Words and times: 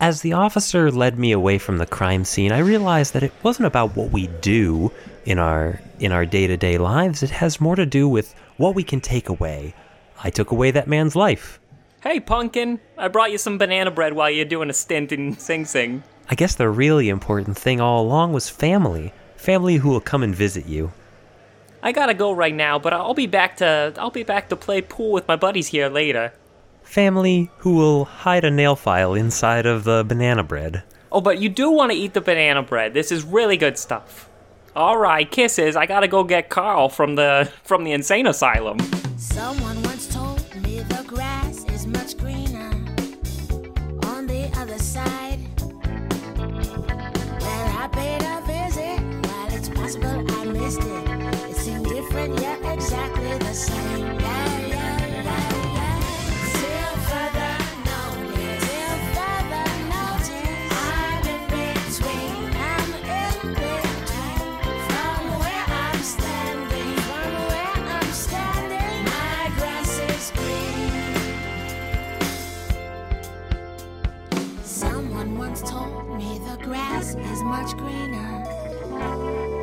As 0.00 0.22
the 0.22 0.32
officer 0.32 0.90
led 0.90 1.18
me 1.18 1.30
away 1.30 1.58
from 1.58 1.76
the 1.76 1.84
crime 1.84 2.24
scene, 2.24 2.52
I 2.52 2.60
realized 2.60 3.12
that 3.12 3.22
it 3.22 3.34
wasn't 3.42 3.66
about 3.66 3.94
what 3.94 4.10
we 4.10 4.28
do 4.40 4.90
in 5.26 5.38
our 5.38 5.78
in 5.98 6.10
our 6.10 6.24
day-to-day 6.24 6.78
lives. 6.78 7.22
It 7.22 7.28
has 7.28 7.60
more 7.60 7.76
to 7.76 7.84
do 7.84 8.08
with 8.08 8.34
what 8.56 8.74
we 8.74 8.82
can 8.82 9.02
take 9.02 9.28
away. 9.28 9.74
I 10.24 10.30
took 10.30 10.52
away 10.52 10.70
that 10.70 10.88
man's 10.88 11.14
life. 11.14 11.60
Hey, 12.02 12.18
Pumpkin, 12.18 12.80
I 12.96 13.08
brought 13.08 13.30
you 13.30 13.36
some 13.36 13.58
banana 13.58 13.90
bread 13.90 14.14
while 14.14 14.30
you're 14.30 14.46
doing 14.46 14.70
a 14.70 14.72
stint 14.72 15.12
in 15.12 15.38
Sing 15.38 15.66
Sing. 15.66 16.02
I 16.30 16.34
guess 16.34 16.54
the 16.54 16.70
really 16.70 17.10
important 17.10 17.58
thing 17.58 17.78
all 17.78 18.02
along 18.02 18.32
was 18.32 18.48
family. 18.48 19.12
Family 19.36 19.76
who 19.76 19.90
will 19.90 20.00
come 20.00 20.22
and 20.22 20.34
visit 20.34 20.64
you. 20.64 20.92
I 21.82 21.92
gotta 21.92 22.14
go 22.14 22.32
right 22.32 22.54
now, 22.54 22.78
but 22.78 22.94
I'll 22.94 23.12
be 23.12 23.26
back 23.26 23.58
to 23.58 23.92
I'll 23.98 24.10
be 24.10 24.22
back 24.22 24.48
to 24.48 24.56
play 24.56 24.80
pool 24.80 25.12
with 25.12 25.28
my 25.28 25.36
buddies 25.36 25.68
here 25.68 25.90
later. 25.90 26.32
Family 26.90 27.52
who 27.58 27.76
will 27.76 28.04
hide 28.04 28.42
a 28.42 28.50
nail 28.50 28.74
file 28.74 29.14
inside 29.14 29.64
of 29.64 29.84
the 29.84 30.02
banana 30.02 30.42
bread. 30.42 30.82
Oh, 31.12 31.20
but 31.20 31.38
you 31.38 31.48
do 31.48 31.70
want 31.70 31.92
to 31.92 31.96
eat 31.96 32.14
the 32.14 32.20
banana 32.20 32.64
bread. 32.64 32.94
This 32.94 33.12
is 33.12 33.22
really 33.22 33.56
good 33.56 33.78
stuff. 33.78 34.28
All 34.74 34.98
right, 34.98 35.30
kisses. 35.30 35.76
I 35.76 35.86
gotta 35.86 36.08
go 36.08 36.24
get 36.24 36.48
Carl 36.48 36.88
from 36.88 37.14
the 37.14 37.48
from 37.62 37.84
the 37.84 37.92
insane 37.92 38.26
asylum. 38.26 38.80
Someone 39.16 39.80
once 39.84 40.08
told 40.08 40.40
me 40.64 40.80
the 40.80 41.04
grass 41.06 41.64
is 41.66 41.86
much 41.86 42.18
greener 42.18 42.72
on 44.06 44.26
the 44.26 44.50
other 44.56 44.78
side. 44.80 45.38
When 47.38 47.66
I 47.78 47.88
paid 47.92 48.22
a 48.22 48.42
visit, 48.48 48.98
while 49.28 49.54
it's 49.54 49.68
possible 49.68 50.26
I 50.28 50.44
missed 50.46 50.80
it, 50.80 51.50
it 51.50 51.56
seemed 51.56 51.86
different 51.86 52.40
yet 52.40 52.58
exactly 52.64 53.38
the 53.38 53.54
same. 53.54 54.19
Much 77.50 77.76
greener 77.76 78.28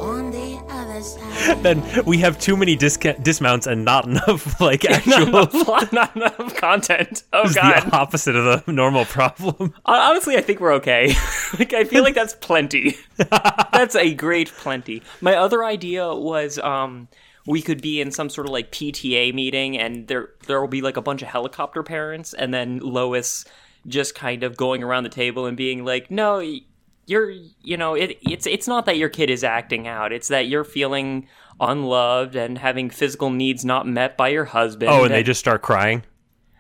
on 0.02 0.30
the 0.32 0.60
other 0.70 1.02
side. 1.02 1.24
Then 1.64 1.82
we 2.06 2.18
have 2.18 2.38
too 2.40 2.58
many 2.58 2.76
disca- 2.76 3.22
dismounts 3.24 3.68
and 3.68 3.86
not 3.86 4.06
enough 4.06 4.60
like 4.62 4.84
not, 5.08 5.08
actual. 5.08 5.28
enough, 5.48 5.94
not 5.94 6.16
enough 6.16 6.56
content. 6.56 7.24
Oh 7.34 7.44
It's 7.46 7.56
god. 7.56 7.84
the 7.84 7.96
opposite 7.96 8.36
of 8.36 8.66
the 8.66 8.72
normal 8.72 9.06
problem. 9.06 9.74
Honestly, 9.86 10.36
I 10.36 10.42
think 10.42 10.60
we're 10.60 10.74
okay. 10.74 11.14
like, 11.58 11.74
I 11.74 11.86
feel 11.86 12.04
like 12.04 12.16
that's 12.16 12.34
plenty. 12.36 12.98
that's 13.18 13.96
a 13.96 14.14
great 14.14 14.50
plenty. 14.50 15.02
My 15.22 15.36
other 15.36 15.64
idea 15.64 16.14
was 16.14 16.60
um, 16.60 17.08
we 17.46 17.62
could 17.62 17.82
be 17.82 18.02
in 18.02 18.12
some 18.12 18.30
sort 18.30 18.46
of 18.48 18.52
like 18.52 18.72
PTA 18.72 19.34
meeting, 19.34 19.78
and 19.78 20.08
there 20.08 20.30
there 20.48 20.60
will 20.60 20.68
be 20.68 20.82
like 20.82 20.98
a 20.98 21.02
bunch 21.02 21.22
of 21.22 21.30
helicopter 21.30 21.82
parents, 21.84 22.34
and 22.34 22.54
then 22.54 22.80
Lois 22.80 23.46
just 23.88 24.16
kind 24.16 24.44
of 24.44 24.58
going 24.58 24.84
around 24.84 25.04
the 25.04 25.10
table 25.10 25.46
and 25.46 25.56
being 25.56 25.86
like, 25.86 26.12
"No, 26.12 26.40
y- 26.40 26.62
you're 27.08 27.32
you 27.62 27.78
know 27.78 27.96
it 27.96 28.20
it's 28.22 28.46
it's 28.46 28.68
not 28.68 28.86
that 28.86 28.98
your 28.98 29.10
kid 29.10 29.30
is 29.30 29.44
acting 29.44 29.88
out; 29.88 30.12
it's 30.12 30.28
that 30.28 30.48
you're 30.48 30.64
feeling." 30.64 31.28
Unloved 31.60 32.36
and 32.36 32.60
having 32.60 32.92
physical 32.92 33.32
needs 33.32 33.66
not 33.66 33.88
met 33.88 34.16
by 34.16 34.28
your 34.28 34.46
husband. 34.46 34.92
Oh, 34.92 35.06
and 35.06 35.12
they 35.12 35.24
just 35.24 35.40
start 35.40 35.64
crying. 35.64 36.04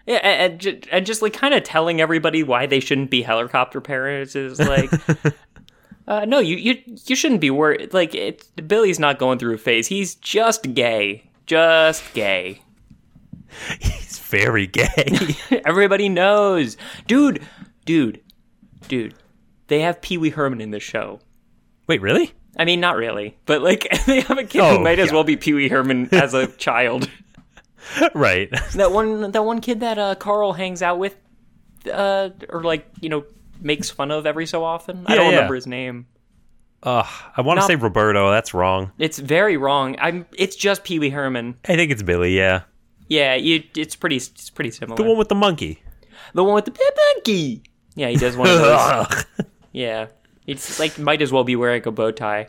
Yeah, 0.07 0.15
and, 0.23 0.65
and, 0.65 0.87
and 0.89 1.05
just 1.05 1.21
like 1.21 1.33
kind 1.33 1.53
of 1.53 1.63
telling 1.63 1.99
everybody 1.99 2.41
why 2.41 2.65
they 2.65 2.79
shouldn't 2.79 3.11
be 3.11 3.21
helicopter 3.21 3.81
parents 3.81 4.37
is 4.37 4.57
like, 4.67 4.89
uh, 6.07 6.23
no, 6.25 6.39
you 6.39 6.55
you 6.55 6.81
you 7.05 7.15
shouldn't 7.15 7.41
be 7.41 7.51
worried. 7.51 7.93
Like, 7.93 8.15
it, 8.15 8.67
Billy's 8.67 8.99
not 8.99 9.19
going 9.19 9.37
through 9.37 9.55
a 9.55 9.57
phase. 9.57 9.87
He's 9.87 10.15
just 10.15 10.73
gay, 10.73 11.29
just 11.45 12.13
gay. 12.13 12.61
He's 13.79 14.17
very 14.19 14.65
gay. 14.65 15.35
Everybody 15.65 16.07
knows, 16.07 16.77
dude, 17.05 17.45
dude, 17.85 18.21
dude. 18.87 19.13
They 19.67 19.81
have 19.81 20.01
Pee 20.01 20.17
Wee 20.17 20.29
Herman 20.29 20.61
in 20.61 20.71
this 20.71 20.83
show. 20.83 21.19
Wait, 21.87 22.01
really? 22.01 22.33
I 22.57 22.65
mean, 22.65 22.79
not 22.79 22.95
really, 22.97 23.37
but 23.45 23.61
like 23.61 23.87
they 24.05 24.21
have 24.21 24.37
a 24.37 24.43
kid 24.43 24.61
Oh, 24.61 24.77
who 24.77 24.83
might 24.83 24.99
as 24.99 25.11
well 25.11 25.23
be 25.23 25.37
Pee 25.37 25.53
Wee 25.53 25.69
Herman 25.69 26.09
as 26.11 26.33
a 26.33 26.47
child. 26.47 27.09
right. 28.13 28.49
that 28.75 28.91
one 28.91 29.31
that 29.31 29.45
one 29.45 29.61
kid 29.61 29.81
that 29.81 29.97
uh, 29.97 30.15
Carl 30.15 30.53
hangs 30.53 30.81
out 30.81 30.99
with, 30.99 31.15
uh, 31.91 32.29
or 32.49 32.63
like 32.63 32.87
you 32.99 33.09
know 33.09 33.25
makes 33.61 33.89
fun 33.89 34.11
of 34.11 34.25
every 34.25 34.45
so 34.45 34.63
often. 34.63 35.05
I 35.07 35.15
don't 35.15 35.25
yeah. 35.25 35.31
remember 35.31 35.55
his 35.55 35.67
name. 35.67 36.07
Ugh, 36.83 37.05
I 37.35 37.41
want 37.41 37.59
to 37.59 37.65
say 37.65 37.75
Roberto. 37.75 38.29
That's 38.29 38.53
wrong. 38.53 38.91
It's 38.97 39.19
very 39.19 39.57
wrong. 39.57 39.95
I'm. 39.99 40.25
It's 40.37 40.55
just 40.55 40.83
Pee 40.83 40.99
Wee 40.99 41.09
Herman. 41.09 41.55
I 41.67 41.75
think 41.75 41.91
it's 41.91 42.03
Billy. 42.03 42.35
Yeah, 42.35 42.63
Yeah, 43.07 43.35
you. 43.35 43.63
It's 43.75 43.95
pretty. 43.95 44.17
It's 44.17 44.49
pretty 44.49 44.71
similar. 44.71 44.97
the 44.97 45.03
one 45.03 45.17
with 45.17 45.29
the 45.29 45.35
monkey. 45.35 45.81
The 46.33 46.43
one 46.43 46.55
with 46.55 46.65
the 46.65 46.77
monkey. 47.15 47.63
Yeah, 47.95 48.09
he 48.09 48.17
does 48.17 48.35
one 48.35 48.49
of 48.49 48.59
those. 48.59 49.25
Yeah, 49.77 50.07
it's 50.47 50.79
like 50.79 50.97
might 50.97 51.21
as 51.21 51.31
well 51.31 51.43
be 51.43 51.55
wearing 51.55 51.85
a 51.85 51.91
bow 51.91 52.09
tie. 52.09 52.47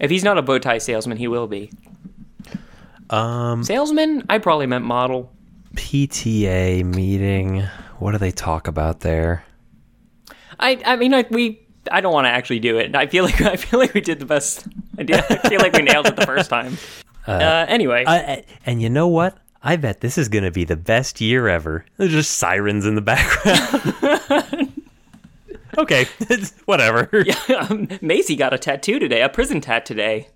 If 0.00 0.10
he's 0.10 0.24
not 0.24 0.38
a 0.38 0.42
bow 0.42 0.58
tie 0.58 0.78
salesman, 0.78 1.18
he 1.18 1.28
will 1.28 1.46
be. 1.46 1.70
Um, 3.10 3.62
Salesman? 3.62 4.24
I 4.28 4.38
probably 4.38 4.66
meant 4.66 4.84
model. 4.84 5.32
PTA 5.74 6.84
meeting. 6.84 7.62
What 8.00 8.10
do 8.10 8.18
they 8.18 8.32
talk 8.32 8.66
about 8.66 9.00
there? 9.00 9.44
I. 10.58 10.82
I 10.84 10.96
mean, 10.96 11.12
like 11.12 11.30
we. 11.30 11.64
I 11.92 12.00
don't 12.00 12.12
want 12.12 12.24
to 12.24 12.30
actually 12.30 12.58
do 12.58 12.76
it. 12.78 12.96
I 12.96 13.06
feel 13.06 13.22
like 13.28 13.40
I 13.42 13.54
feel 13.54 13.78
like 13.78 13.94
we 13.94 14.00
did 14.00 14.18
the 14.18 14.26
best. 14.26 14.66
I, 14.98 15.02
I 15.02 15.48
feel 15.48 15.60
like 15.60 15.74
we 15.74 15.82
nailed 15.82 16.08
it 16.08 16.16
the 16.16 16.26
first 16.26 16.50
time. 16.50 16.76
Uh, 17.24 17.66
anyway, 17.68 18.02
I, 18.04 18.44
and 18.66 18.82
you 18.82 18.90
know 18.90 19.06
what? 19.06 19.38
I 19.62 19.76
bet 19.76 20.00
this 20.00 20.18
is 20.18 20.28
going 20.28 20.44
to 20.44 20.50
be 20.50 20.64
the 20.64 20.76
best 20.76 21.20
year 21.20 21.46
ever. 21.46 21.84
There's 21.98 22.10
just 22.10 22.32
sirens 22.38 22.86
in 22.86 22.96
the 22.96 23.02
background. 23.02 24.46
okay, 25.80 26.06
whatever. 26.64 27.10
um, 27.58 27.88
Macy 28.00 28.36
got 28.36 28.54
a 28.54 28.58
tattoo 28.58 28.98
today, 28.98 29.22
a 29.22 29.28
prison 29.28 29.60
tat 29.60 29.84
today. 29.86 30.28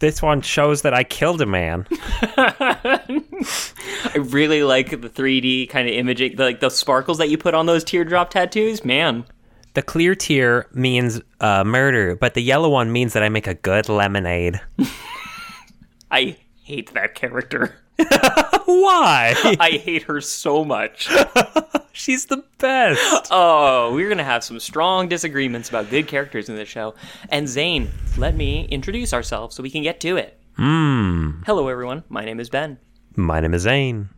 This 0.00 0.22
one 0.22 0.40
shows 0.40 0.80
that 0.82 0.94
I 0.94 1.04
killed 1.04 1.42
a 1.42 1.46
man. 1.46 1.86
I 1.92 3.20
really 4.16 4.62
like 4.62 4.90
the 4.90 5.10
3D 5.10 5.68
kind 5.68 5.86
of 5.88 5.94
imaging, 5.94 6.36
like 6.36 6.60
the 6.60 6.70
sparkles 6.70 7.18
that 7.18 7.28
you 7.28 7.36
put 7.36 7.52
on 7.52 7.66
those 7.66 7.84
teardrop 7.84 8.30
tattoos. 8.30 8.82
Man, 8.82 9.26
The 9.74 9.82
clear 9.82 10.14
tear 10.14 10.66
means 10.72 11.20
uh, 11.40 11.64
murder, 11.64 12.16
but 12.16 12.32
the 12.32 12.40
yellow 12.40 12.70
one 12.70 12.90
means 12.92 13.12
that 13.12 13.22
I 13.22 13.28
make 13.28 13.46
a 13.46 13.54
good 13.54 13.88
lemonade. 13.90 14.58
I 16.10 16.36
hate 16.64 16.94
that 16.94 17.14
character. 17.14 17.76
Why? 18.64 19.34
I 19.60 19.80
hate 19.82 20.04
her 20.04 20.20
so 20.20 20.64
much. 20.64 21.08
She's 21.92 22.26
the 22.26 22.44
best. 22.58 23.28
Oh, 23.30 23.92
we're 23.94 24.08
gonna 24.08 24.24
have 24.24 24.44
some 24.44 24.60
strong 24.60 25.08
disagreements 25.08 25.68
about 25.68 25.90
good 25.90 26.06
characters 26.06 26.48
in 26.48 26.56
this 26.56 26.68
show. 26.68 26.94
And 27.28 27.48
Zane, 27.48 27.90
let 28.16 28.34
me 28.34 28.66
introduce 28.66 29.12
ourselves 29.12 29.56
so 29.56 29.62
we 29.62 29.70
can 29.70 29.82
get 29.82 30.00
to 30.00 30.16
it. 30.16 30.40
Hmm. 30.56 31.42
Hello, 31.46 31.68
everyone. 31.68 32.04
My 32.08 32.24
name 32.24 32.40
is 32.40 32.48
Ben. 32.48 32.78
My 33.16 33.40
name 33.40 33.54
is 33.54 33.62
Zane. 33.62 34.08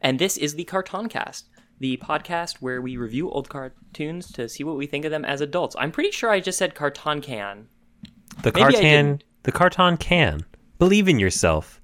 And 0.00 0.18
this 0.18 0.36
is 0.36 0.54
the 0.54 0.64
Cartoncast, 0.64 1.44
the 1.78 1.96
podcast 1.96 2.56
where 2.56 2.82
we 2.82 2.96
review 2.96 3.30
old 3.30 3.48
cartoons 3.48 4.30
to 4.32 4.48
see 4.48 4.64
what 4.64 4.76
we 4.76 4.86
think 4.86 5.04
of 5.04 5.10
them 5.10 5.24
as 5.24 5.40
adults. 5.40 5.76
I'm 5.78 5.92
pretty 5.92 6.10
sure 6.10 6.30
I 6.30 6.40
just 6.40 6.58
said 6.58 6.74
Carton 6.74 7.20
Can. 7.20 7.68
The 8.42 8.52
Maybe 8.52 8.72
carton, 8.72 9.22
the 9.44 9.52
carton 9.52 9.96
can. 9.96 10.44
Believe 10.78 11.08
in 11.08 11.18
yourself. 11.18 11.80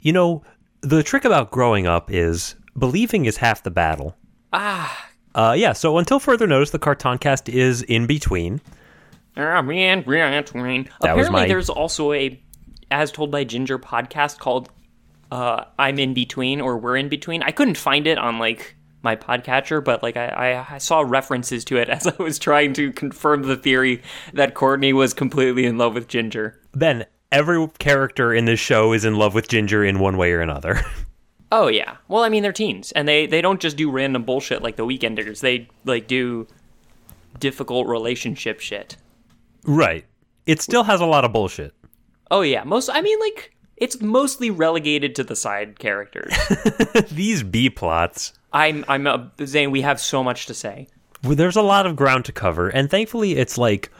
You 0.00 0.12
know, 0.12 0.42
the 0.88 1.02
trick 1.02 1.24
about 1.24 1.50
growing 1.50 1.86
up 1.86 2.10
is 2.10 2.54
believing 2.78 3.24
is 3.26 3.38
half 3.38 3.62
the 3.62 3.70
battle. 3.70 4.16
Ah, 4.52 5.08
Uh, 5.34 5.54
yeah, 5.56 5.72
so 5.74 5.98
until 5.98 6.18
further 6.18 6.46
notice, 6.46 6.70
the 6.70 6.78
Cartoncast 6.78 7.48
is 7.52 7.82
in 7.82 8.06
between. 8.06 8.60
ah. 9.36 11.00
That 11.02 11.10
Apparently, 11.12 11.42
my- 11.42 11.48
there's 11.48 11.68
also 11.68 12.12
a, 12.12 12.40
as 12.90 13.12
told 13.12 13.30
by 13.30 13.44
Ginger 13.44 13.78
podcast 13.78 14.38
called 14.38 14.70
uh, 15.30 15.64
"I'm 15.78 15.98
in 15.98 16.14
between" 16.14 16.60
or 16.60 16.78
"We're 16.78 16.96
in 16.96 17.08
between." 17.08 17.42
I 17.42 17.50
couldn't 17.50 17.76
find 17.76 18.06
it 18.06 18.16
on 18.16 18.38
like 18.38 18.76
my 19.02 19.14
podcatcher, 19.16 19.84
but 19.84 20.02
like 20.02 20.16
I, 20.16 20.28
I, 20.28 20.74
I 20.76 20.78
saw 20.78 21.00
references 21.00 21.64
to 21.66 21.76
it 21.76 21.88
as 21.96 22.06
I 22.06 22.14
was 22.22 22.38
trying 22.38 22.72
to 22.74 22.92
confirm 22.92 23.42
the 23.42 23.56
theory 23.56 24.02
that 24.32 24.54
Courtney 24.54 24.92
was 24.92 25.12
completely 25.14 25.66
in 25.66 25.76
love 25.78 25.94
with 25.94 26.08
Ginger. 26.08 26.60
Then 26.72 27.04
every 27.32 27.66
character 27.78 28.32
in 28.34 28.44
this 28.44 28.60
show 28.60 28.92
is 28.92 29.04
in 29.04 29.16
love 29.16 29.34
with 29.34 29.48
Ginger 29.48 29.84
in 29.84 29.98
one 29.98 30.16
way 30.16 30.32
or 30.32 30.40
another. 30.40 30.80
Oh 31.52 31.68
yeah. 31.68 31.98
Well, 32.08 32.24
I 32.24 32.28
mean 32.28 32.42
they're 32.42 32.52
teens, 32.52 32.90
and 32.90 33.06
they 33.06 33.26
they 33.26 33.40
don't 33.40 33.60
just 33.60 33.76
do 33.76 33.88
random 33.88 34.24
bullshit 34.24 34.62
like 34.62 34.74
the 34.74 34.84
Weekenders. 34.84 35.40
They 35.40 35.68
like 35.84 36.08
do 36.08 36.48
difficult 37.38 37.86
relationship 37.86 38.58
shit. 38.58 38.96
right. 39.64 40.04
It 40.46 40.60
still 40.60 40.82
has 40.82 41.00
a 41.00 41.06
lot 41.06 41.24
of 41.24 41.32
bullshit. 41.32 41.72
Oh 42.32 42.40
yeah. 42.40 42.64
Most. 42.64 42.88
I 42.88 43.00
mean 43.00 43.18
like 43.20 43.54
it's 43.76 44.00
mostly 44.00 44.50
relegated 44.50 45.14
to 45.14 45.24
the 45.24 45.36
side 45.36 45.78
characters. 45.78 46.32
These 47.12 47.44
B 47.44 47.70
plots. 47.70 48.32
I'm 48.52 48.84
I'm 48.88 49.06
uh, 49.06 49.26
saying 49.44 49.70
we 49.70 49.82
have 49.82 50.00
so 50.00 50.24
much 50.24 50.46
to 50.46 50.54
say. 50.54 50.88
there's 51.22 51.56
a 51.56 51.62
lot 51.62 51.86
of 51.86 51.94
ground 51.94 52.24
to 52.24 52.32
cover, 52.32 52.68
and 52.70 52.90
thankfully, 52.90 53.36
it's 53.36 53.56
like 53.56 53.92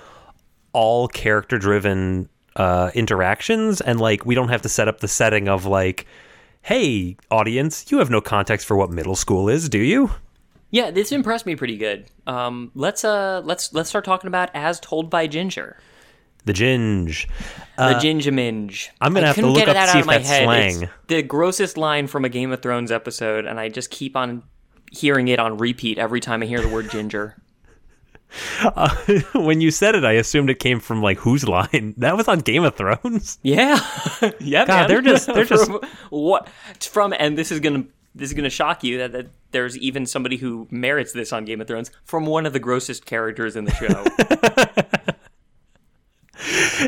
all 0.72 1.06
character 1.08 1.58
driven 1.58 2.28
uh, 2.56 2.90
interactions, 2.94 3.80
and 3.80 4.00
like 4.00 4.26
we 4.26 4.34
don't 4.34 4.48
have 4.48 4.62
to 4.62 4.68
set 4.68 4.88
up 4.88 5.00
the 5.00 5.08
setting 5.08 5.48
of 5.48 5.64
like, 5.66 6.06
hey, 6.62 7.16
audience, 7.30 7.90
you 7.90 7.98
have 7.98 8.10
no 8.10 8.20
context 8.20 8.66
for 8.66 8.76
what 8.76 8.90
middle 8.90 9.14
school 9.16 9.48
is, 9.48 9.68
do 9.68 9.78
you? 9.78 10.10
Yeah, 10.70 10.90
this 10.90 11.12
impressed 11.12 11.46
me 11.46 11.54
pretty 11.54 11.76
good. 11.76 12.10
Um, 12.26 12.72
let's 12.74 13.04
uh, 13.04 13.42
let's 13.44 13.72
let's 13.72 13.88
start 13.88 14.04
talking 14.04 14.28
about 14.28 14.50
as 14.54 14.80
told 14.80 15.08
by 15.08 15.26
Ginger, 15.26 15.78
The 16.44 16.52
Ginge. 16.52 17.28
the 17.78 17.98
Ginger 18.00 18.32
Minge. 18.32 18.90
Uh, 18.92 19.04
I'm 19.04 19.14
gonna 19.14 19.26
I 19.26 19.28
have 19.28 19.36
to 19.36 19.46
look 19.46 19.58
get 19.58 19.68
up 19.68 19.74
to 19.74 19.80
out 19.80 19.88
see 19.90 19.98
of 19.98 20.02
if 20.02 20.06
my 20.06 20.18
that's 20.18 20.28
head. 20.28 20.82
It's 20.82 20.92
the 21.06 21.22
grossest 21.22 21.76
line 21.76 22.08
from 22.08 22.24
a 22.24 22.28
Game 22.28 22.50
of 22.52 22.62
Thrones 22.62 22.90
episode, 22.90 23.46
and 23.46 23.60
I 23.60 23.68
just 23.68 23.90
keep 23.90 24.16
on 24.16 24.42
hearing 24.90 25.28
it 25.28 25.38
on 25.38 25.58
repeat 25.58 25.98
every 25.98 26.20
time 26.20 26.42
I 26.42 26.46
hear 26.46 26.60
the 26.60 26.68
word 26.68 26.90
ginger. 26.90 27.36
Uh, 28.62 28.94
when 29.34 29.60
you 29.60 29.70
said 29.70 29.94
it, 29.94 30.04
I 30.04 30.12
assumed 30.12 30.50
it 30.50 30.58
came 30.58 30.80
from 30.80 31.02
like 31.02 31.18
whose 31.18 31.46
line? 31.48 31.94
That 31.98 32.16
was 32.16 32.28
on 32.28 32.40
Game 32.40 32.64
of 32.64 32.74
Thrones. 32.74 33.38
Yeah, 33.42 33.78
yeah, 34.40 34.64
God, 34.66 34.68
man. 34.68 34.88
they're 34.88 35.02
just- 35.02 35.26
they're 35.26 35.44
just- 35.44 35.66
From- 35.66 35.80
what 36.10 36.48
from, 36.80 37.14
and 37.18 37.38
this 37.38 37.50
is 37.52 37.60
gonna 37.60 37.84
this 38.14 38.30
is 38.30 38.34
gonna 38.34 38.50
shock 38.50 38.82
you 38.82 38.98
that, 38.98 39.12
that 39.12 39.26
there's 39.52 39.76
even 39.78 40.06
somebody 40.06 40.36
who 40.38 40.66
merits 40.70 41.12
this 41.12 41.32
on 41.32 41.44
Game 41.44 41.60
of 41.60 41.66
Thrones 41.68 41.90
from 42.04 42.26
one 42.26 42.46
of 42.46 42.52
the 42.52 42.58
grossest 42.60 43.06
characters 43.06 43.56
in 43.56 43.64
the 43.64 43.74
show. 43.74 44.04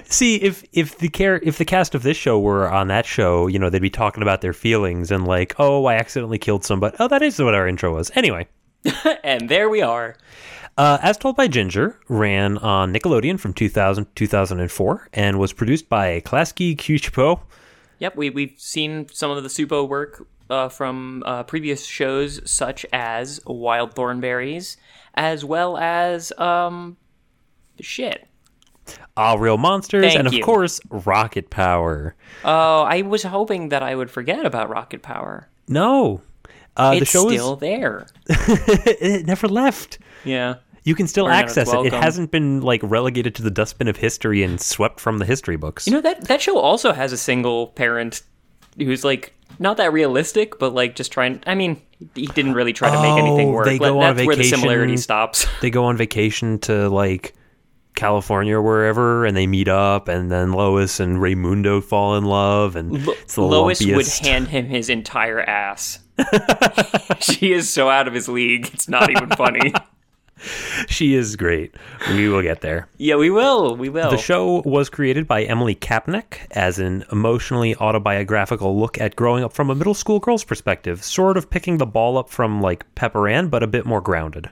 See, 0.04 0.36
if 0.36 0.64
if 0.72 0.98
the 0.98 1.08
care 1.08 1.36
if 1.42 1.56
the 1.56 1.64
cast 1.64 1.94
of 1.94 2.02
this 2.02 2.16
show 2.16 2.38
were 2.38 2.70
on 2.70 2.88
that 2.88 3.06
show, 3.06 3.46
you 3.46 3.58
know, 3.58 3.70
they'd 3.70 3.80
be 3.80 3.88
talking 3.88 4.22
about 4.22 4.42
their 4.42 4.52
feelings 4.52 5.10
and 5.10 5.26
like, 5.26 5.54
oh, 5.58 5.86
I 5.86 5.94
accidentally 5.94 6.38
killed 6.38 6.64
somebody. 6.64 6.96
Oh, 7.00 7.08
that 7.08 7.22
is 7.22 7.38
what 7.40 7.54
our 7.54 7.66
intro 7.66 7.94
was. 7.94 8.10
Anyway, 8.14 8.46
and 9.24 9.48
there 9.48 9.70
we 9.70 9.80
are. 9.80 10.16
Uh, 10.78 10.96
as 11.02 11.16
told 11.18 11.34
by 11.34 11.48
Ginger, 11.48 11.98
ran 12.08 12.56
on 12.58 12.92
Nickelodeon 12.94 13.40
from 13.40 13.52
2000 13.52 14.04
to 14.04 14.10
2004 14.14 15.08
and 15.12 15.36
was 15.36 15.52
produced 15.52 15.88
by 15.88 16.20
Klasky 16.20 16.76
Csupo. 16.76 17.40
Yep, 17.98 18.14
we 18.14 18.30
we've 18.30 18.54
seen 18.56 19.08
some 19.12 19.32
of 19.32 19.42
the 19.42 19.48
Csupo 19.48 19.88
work 19.88 20.24
uh, 20.48 20.68
from 20.68 21.24
uh, 21.26 21.42
previous 21.42 21.84
shows, 21.84 22.40
such 22.48 22.86
as 22.92 23.40
Wild 23.44 23.96
Thornberrys, 23.96 24.76
as 25.14 25.44
well 25.44 25.76
as 25.76 26.32
um, 26.38 26.96
shit. 27.80 28.28
All 29.16 29.36
Real 29.40 29.58
Monsters, 29.58 30.04
Thank 30.04 30.18
and 30.20 30.28
of 30.28 30.32
you. 30.32 30.44
course, 30.44 30.80
Rocket 30.90 31.50
Power. 31.50 32.14
Oh, 32.44 32.82
I 32.82 33.02
was 33.02 33.24
hoping 33.24 33.70
that 33.70 33.82
I 33.82 33.96
would 33.96 34.12
forget 34.12 34.46
about 34.46 34.70
Rocket 34.70 35.02
Power. 35.02 35.48
No, 35.66 36.22
uh, 36.78 36.92
the 36.92 36.98
It's 36.98 37.10
show 37.10 37.28
still 37.28 37.56
there. 37.56 38.06
it 38.28 39.26
never 39.26 39.48
left. 39.48 39.98
Yeah. 40.24 40.54
You 40.88 40.94
can 40.94 41.06
still 41.06 41.28
access 41.28 41.70
it. 41.70 41.84
It 41.84 41.92
hasn't 41.92 42.30
been 42.30 42.62
like 42.62 42.80
relegated 42.82 43.34
to 43.34 43.42
the 43.42 43.50
dustbin 43.50 43.88
of 43.88 43.98
history 43.98 44.42
and 44.42 44.58
swept 44.58 45.00
from 45.00 45.18
the 45.18 45.26
history 45.26 45.56
books. 45.56 45.86
You 45.86 45.92
know 45.92 46.00
that 46.00 46.28
that 46.28 46.40
show 46.40 46.56
also 46.58 46.94
has 46.94 47.12
a 47.12 47.18
single 47.18 47.66
parent 47.66 48.22
who's 48.78 49.04
like 49.04 49.34
not 49.58 49.76
that 49.76 49.92
realistic, 49.92 50.58
but 50.58 50.72
like 50.72 50.94
just 50.94 51.12
trying. 51.12 51.42
I 51.46 51.54
mean, 51.54 51.82
he 52.14 52.26
didn't 52.28 52.54
really 52.54 52.72
try 52.72 52.90
to 52.90 53.02
make 53.02 53.12
oh, 53.12 53.18
anything 53.18 53.48
Oh, 53.50 53.52
work. 53.52 53.66
they 53.66 53.78
go 53.78 54.00
on 54.00 54.16
That's 54.16 54.26
where 54.26 54.34
the 54.34 54.42
vacation. 54.44 54.60
similarity 54.60 54.96
stops. 54.96 55.46
they 55.60 55.68
go 55.68 55.84
on 55.84 55.98
vacation 55.98 56.58
to 56.60 56.88
like 56.88 57.34
California 57.94 58.56
or 58.56 58.62
wherever, 58.62 59.26
and 59.26 59.36
they 59.36 59.46
meet 59.46 59.68
up, 59.68 60.08
and 60.08 60.30
then 60.30 60.52
Lois 60.52 61.00
and 61.00 61.18
Raymundo 61.18 61.84
fall 61.84 62.16
in 62.16 62.24
love, 62.24 62.76
and 62.76 63.06
Lois 63.36 63.84
would 63.84 64.08
hand 64.26 64.48
him 64.48 64.66
his 64.68 64.88
entire 64.88 65.40
ass. 65.40 65.98
she 67.20 67.52
is 67.52 67.68
so 67.70 67.90
out 67.90 68.08
of 68.08 68.14
his 68.14 68.26
league. 68.26 68.70
It's 68.72 68.88
not 68.88 69.10
even 69.10 69.28
funny. 69.30 69.74
she 70.88 71.14
is 71.14 71.36
great. 71.36 71.74
We 72.10 72.28
will 72.28 72.42
get 72.42 72.60
there. 72.60 72.88
yeah, 72.98 73.16
we 73.16 73.30
will. 73.30 73.76
We 73.76 73.88
will. 73.88 74.10
The 74.10 74.16
show 74.18 74.62
was 74.64 74.88
created 74.88 75.26
by 75.26 75.42
Emily 75.44 75.74
Kapnek 75.74 76.46
as 76.52 76.78
an 76.78 77.04
emotionally 77.12 77.74
autobiographical 77.76 78.78
look 78.78 79.00
at 79.00 79.16
growing 79.16 79.44
up 79.44 79.52
from 79.52 79.70
a 79.70 79.74
middle 79.74 79.94
school 79.94 80.20
girl's 80.20 80.44
perspective, 80.44 81.02
sort 81.02 81.36
of 81.36 81.50
picking 81.50 81.78
the 81.78 81.86
ball 81.86 82.16
up 82.18 82.28
from 82.30 82.60
like 82.62 82.84
Pepper 82.94 83.28
Ann, 83.28 83.48
but 83.48 83.62
a 83.62 83.66
bit 83.66 83.84
more 83.86 84.00
grounded. 84.00 84.48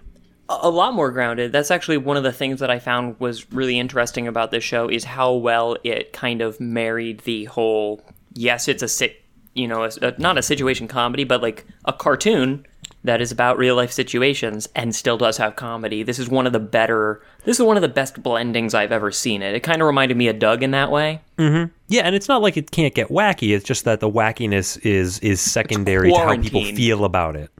a 0.48 0.70
lot 0.70 0.94
more 0.94 1.10
grounded. 1.10 1.52
That's 1.52 1.70
actually 1.70 1.98
one 1.98 2.16
of 2.16 2.22
the 2.22 2.32
things 2.32 2.60
that 2.60 2.70
I 2.70 2.78
found 2.78 3.18
was 3.18 3.50
really 3.52 3.78
interesting 3.78 4.28
about 4.28 4.50
this 4.50 4.62
show 4.64 4.88
is 4.88 5.04
how 5.04 5.32
well 5.34 5.76
it 5.84 6.12
kind 6.12 6.40
of 6.40 6.60
married 6.60 7.20
the 7.20 7.44
whole. 7.46 8.00
Yes, 8.34 8.68
it's 8.68 8.82
a 8.82 8.88
sit, 8.88 9.22
you 9.54 9.66
know, 9.66 9.84
a, 9.84 9.90
a- 10.02 10.14
not 10.18 10.38
a 10.38 10.42
situation 10.42 10.86
comedy, 10.88 11.24
but 11.24 11.42
like 11.42 11.66
a 11.84 11.92
cartoon 11.92 12.64
that 13.06 13.20
is 13.20 13.32
about 13.32 13.56
real 13.56 13.76
life 13.76 13.92
situations 13.92 14.68
and 14.74 14.94
still 14.94 15.16
does 15.16 15.36
have 15.38 15.56
comedy. 15.56 16.02
This 16.02 16.18
is 16.18 16.28
one 16.28 16.46
of 16.46 16.52
the 16.52 16.60
better. 16.60 17.22
This 17.44 17.58
is 17.58 17.64
one 17.64 17.76
of 17.76 17.80
the 17.80 17.88
best 17.88 18.22
blendings 18.22 18.74
I've 18.74 18.92
ever 18.92 19.10
seen. 19.10 19.42
It. 19.42 19.54
It 19.54 19.60
kind 19.60 19.80
of 19.80 19.86
reminded 19.86 20.16
me 20.16 20.28
of 20.28 20.38
Doug 20.38 20.62
in 20.62 20.72
that 20.72 20.90
way. 20.90 21.20
Mm-hmm. 21.38 21.72
Yeah, 21.88 22.02
and 22.02 22.14
it's 22.14 22.28
not 22.28 22.42
like 22.42 22.56
it 22.56 22.70
can't 22.70 22.94
get 22.94 23.08
wacky. 23.08 23.54
It's 23.54 23.64
just 23.64 23.84
that 23.84 24.00
the 24.00 24.10
wackiness 24.10 24.84
is 24.84 25.18
is 25.20 25.40
secondary 25.40 26.12
to 26.12 26.18
how 26.18 26.36
people 26.36 26.64
feel 26.64 27.04
about 27.04 27.36
it. 27.36 27.50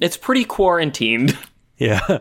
It's 0.00 0.16
pretty 0.16 0.44
quarantined. 0.44 1.36
Yeah. 1.78 2.20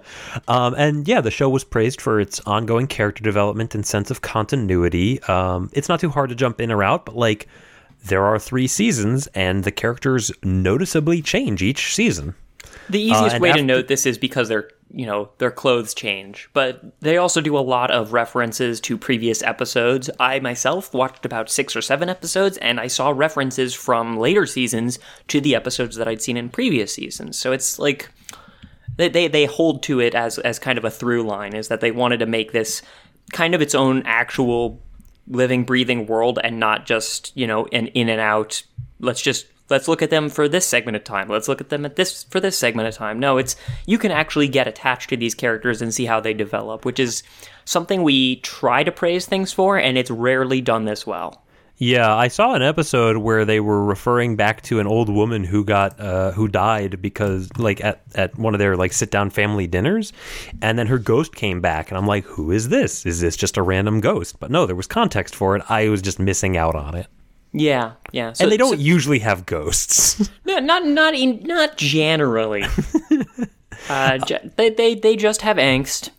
Um, 0.49 0.75
and 0.77 1.07
yeah, 1.07 1.21
the 1.21 1.31
show 1.31 1.47
was 1.47 1.63
praised 1.63 2.01
for 2.01 2.19
its 2.19 2.41
ongoing 2.41 2.87
character 2.87 3.23
development 3.23 3.73
and 3.73 3.85
sense 3.85 4.11
of 4.11 4.21
continuity. 4.21 5.21
Um, 5.23 5.69
it's 5.71 5.87
not 5.87 6.01
too 6.01 6.09
hard 6.09 6.29
to 6.29 6.35
jump 6.35 6.59
in 6.59 6.73
or 6.73 6.83
out, 6.83 7.05
but 7.05 7.15
like 7.15 7.47
there 8.03 8.25
are 8.25 8.37
three 8.37 8.67
seasons 8.67 9.27
and 9.27 9.63
the 9.63 9.71
characters 9.71 10.29
noticeably 10.43 11.21
change 11.21 11.63
each 11.63 11.95
season. 11.95 12.35
The 12.89 13.11
uh, 13.11 13.15
easiest 13.15 13.35
and 13.35 13.41
way 13.41 13.51
to 13.53 13.63
note 13.63 13.87
this 13.87 14.05
is 14.05 14.17
because 14.17 14.49
their 14.49 14.69
you 14.91 15.05
know 15.05 15.29
their 15.39 15.51
clothes 15.51 15.93
change, 15.93 16.49
but 16.53 16.81
they 17.01 17.17
also 17.17 17.41
do 17.41 17.57
a 17.57 17.59
lot 17.59 17.91
of 17.91 18.13
references 18.13 18.79
to 18.81 18.97
previous 18.97 19.41
episodes. 19.43 20.09
I 20.19 20.39
myself 20.39 20.93
watched 20.93 21.25
about 21.25 21.49
six 21.49 21.75
or 21.75 21.81
seven 21.81 22.09
episodes, 22.09 22.57
and 22.57 22.79
I 22.79 22.87
saw 22.87 23.09
references 23.09 23.73
from 23.73 24.17
later 24.17 24.45
seasons 24.45 24.99
to 25.29 25.41
the 25.41 25.55
episodes 25.55 25.95
that 25.95 26.07
I'd 26.07 26.21
seen 26.21 26.37
in 26.37 26.49
previous 26.49 26.93
seasons. 26.93 27.37
So 27.37 27.51
it's 27.51 27.79
like 27.79 28.09
they 28.97 29.09
they, 29.09 29.27
they 29.27 29.45
hold 29.45 29.83
to 29.83 29.99
it 29.99 30.15
as 30.15 30.37
as 30.39 30.59
kind 30.59 30.77
of 30.77 30.85
a 30.85 30.91
through 30.91 31.23
line 31.23 31.55
is 31.55 31.67
that 31.67 31.81
they 31.81 31.91
wanted 31.91 32.19
to 32.19 32.25
make 32.25 32.51
this 32.51 32.81
kind 33.33 33.55
of 33.55 33.61
its 33.61 33.75
own 33.75 34.03
actual 34.05 34.81
living 35.27 35.63
breathing 35.63 36.05
world 36.05 36.39
and 36.43 36.59
not 36.59 36.85
just 36.85 37.35
you 37.35 37.47
know 37.47 37.65
an 37.71 37.87
in 37.87 38.09
and 38.09 38.21
out 38.21 38.63
let's 38.99 39.21
just 39.21 39.47
let's 39.69 39.87
look 39.87 40.01
at 40.01 40.09
them 40.09 40.29
for 40.29 40.47
this 40.47 40.65
segment 40.65 40.95
of 40.95 41.03
time 41.03 41.27
let's 41.27 41.47
look 41.47 41.61
at 41.61 41.69
them 41.69 41.85
at 41.85 41.95
this 41.95 42.23
for 42.25 42.39
this 42.39 42.57
segment 42.57 42.87
of 42.87 42.93
time 42.93 43.19
no 43.19 43.37
it's 43.37 43.55
you 43.85 43.97
can 43.97 44.11
actually 44.11 44.47
get 44.47 44.67
attached 44.67 45.09
to 45.09 45.17
these 45.17 45.35
characters 45.35 45.81
and 45.81 45.93
see 45.93 46.05
how 46.05 46.19
they 46.19 46.33
develop 46.33 46.85
which 46.85 46.99
is 46.99 47.23
something 47.65 48.03
we 48.03 48.37
try 48.37 48.83
to 48.83 48.91
praise 48.91 49.25
things 49.25 49.51
for 49.51 49.77
and 49.77 49.97
it's 49.97 50.11
rarely 50.11 50.61
done 50.61 50.85
this 50.85 51.05
well 51.05 51.41
Yeah, 51.77 52.15
I 52.15 52.29
saw 52.29 52.53
an 52.55 52.61
episode 52.61 53.17
where 53.17 53.43
they 53.43 53.59
were 53.59 53.83
referring 53.83 54.37
back 54.37 54.61
to 54.61 54.79
an 54.79 54.87
old 54.87 55.09
woman 55.09 55.43
who 55.43 55.65
got 55.65 55.99
uh, 55.99 56.31
who 56.31 56.47
died 56.47 57.01
because 57.01 57.49
like 57.57 57.83
at, 57.83 58.01
at 58.15 58.37
one 58.37 58.55
of 58.55 58.59
their 58.59 58.77
like 58.77 58.93
sit 58.93 59.11
down 59.11 59.29
family 59.29 59.67
dinners, 59.67 60.13
and 60.61 60.79
then 60.79 60.87
her 60.87 60.97
ghost 60.97 61.35
came 61.35 61.59
back, 61.59 61.91
and 61.91 61.97
I'm 61.97 62.07
like, 62.07 62.23
who 62.23 62.51
is 62.51 62.69
this? 62.69 63.05
Is 63.05 63.19
this 63.19 63.35
just 63.35 63.57
a 63.57 63.61
random 63.61 63.99
ghost? 63.99 64.39
But 64.39 64.51
no, 64.51 64.65
there 64.65 64.75
was 64.77 64.87
context 64.87 65.35
for 65.35 65.57
it. 65.57 65.63
I 65.67 65.89
was 65.89 66.01
just 66.01 66.17
missing 66.17 66.55
out 66.55 66.75
on 66.75 66.95
it. 66.95 67.07
Yeah 67.57 67.93
yeah 68.11 68.33
so, 68.33 68.43
and 68.43 68.51
they 68.51 68.57
don't 68.57 68.77
so- 68.77 68.83
usually 68.83 69.19
have 69.19 69.45
ghosts. 69.45 70.29
No, 70.45 70.59
not 70.59 70.85
not 70.85 71.15
in 71.15 71.41
not 71.43 71.77
generally. 71.77 72.63
uh, 73.89 74.19
they 74.55 74.69
they 74.69 74.95
they 74.95 75.15
just 75.15 75.41
have 75.41 75.57
angst 75.57 76.11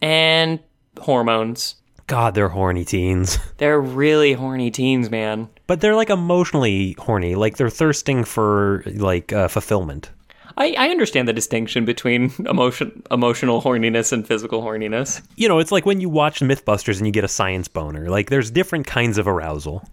and 0.00 0.60
hormones. 1.00 1.76
God, 2.06 2.34
they're 2.34 2.48
horny 2.48 2.84
teens. 2.84 3.38
They're 3.56 3.80
really 3.80 4.34
horny 4.34 4.70
teens, 4.70 5.08
man. 5.10 5.48
But 5.66 5.80
they're 5.80 5.94
like 5.94 6.10
emotionally 6.10 6.94
horny. 6.98 7.36
Like 7.36 7.56
they're 7.56 7.70
thirsting 7.70 8.24
for 8.24 8.82
like 8.86 9.32
uh, 9.32 9.48
fulfillment. 9.48 10.10
I, 10.56 10.74
I 10.76 10.88
understand 10.90 11.28
the 11.28 11.32
distinction 11.32 11.84
between 11.86 12.32
emotion 12.46 13.02
emotional 13.10 13.62
horniness 13.62 14.12
and 14.12 14.26
physical 14.26 14.62
horniness. 14.62 15.22
You 15.36 15.48
know, 15.48 15.58
it's 15.58 15.72
like 15.72 15.86
when 15.86 16.00
you 16.00 16.10
watch 16.10 16.40
Mythbusters 16.40 16.98
and 16.98 17.06
you 17.06 17.12
get 17.12 17.24
a 17.24 17.28
science 17.28 17.68
boner. 17.68 18.10
Like 18.10 18.28
there's 18.30 18.50
different 18.50 18.86
kinds 18.86 19.16
of 19.16 19.26
arousal. 19.26 19.88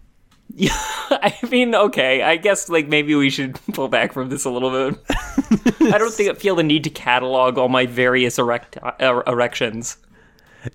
Yeah, 0.54 0.70
I 1.10 1.36
mean, 1.50 1.74
okay, 1.74 2.22
I 2.22 2.36
guess 2.36 2.68
like 2.68 2.88
maybe 2.88 3.14
we 3.14 3.30
should 3.30 3.58
pull 3.72 3.88
back 3.88 4.12
from 4.12 4.28
this 4.28 4.44
a 4.44 4.50
little 4.50 4.70
bit. 4.70 5.00
I 5.92 5.98
don't 5.98 6.12
think 6.12 6.30
I 6.30 6.34
feel 6.34 6.56
the 6.56 6.62
need 6.62 6.84
to 6.84 6.90
catalog 6.90 7.58
all 7.58 7.68
my 7.68 7.86
various 7.86 8.38
erect 8.38 8.76
uh, 8.82 9.22
erections. 9.26 9.96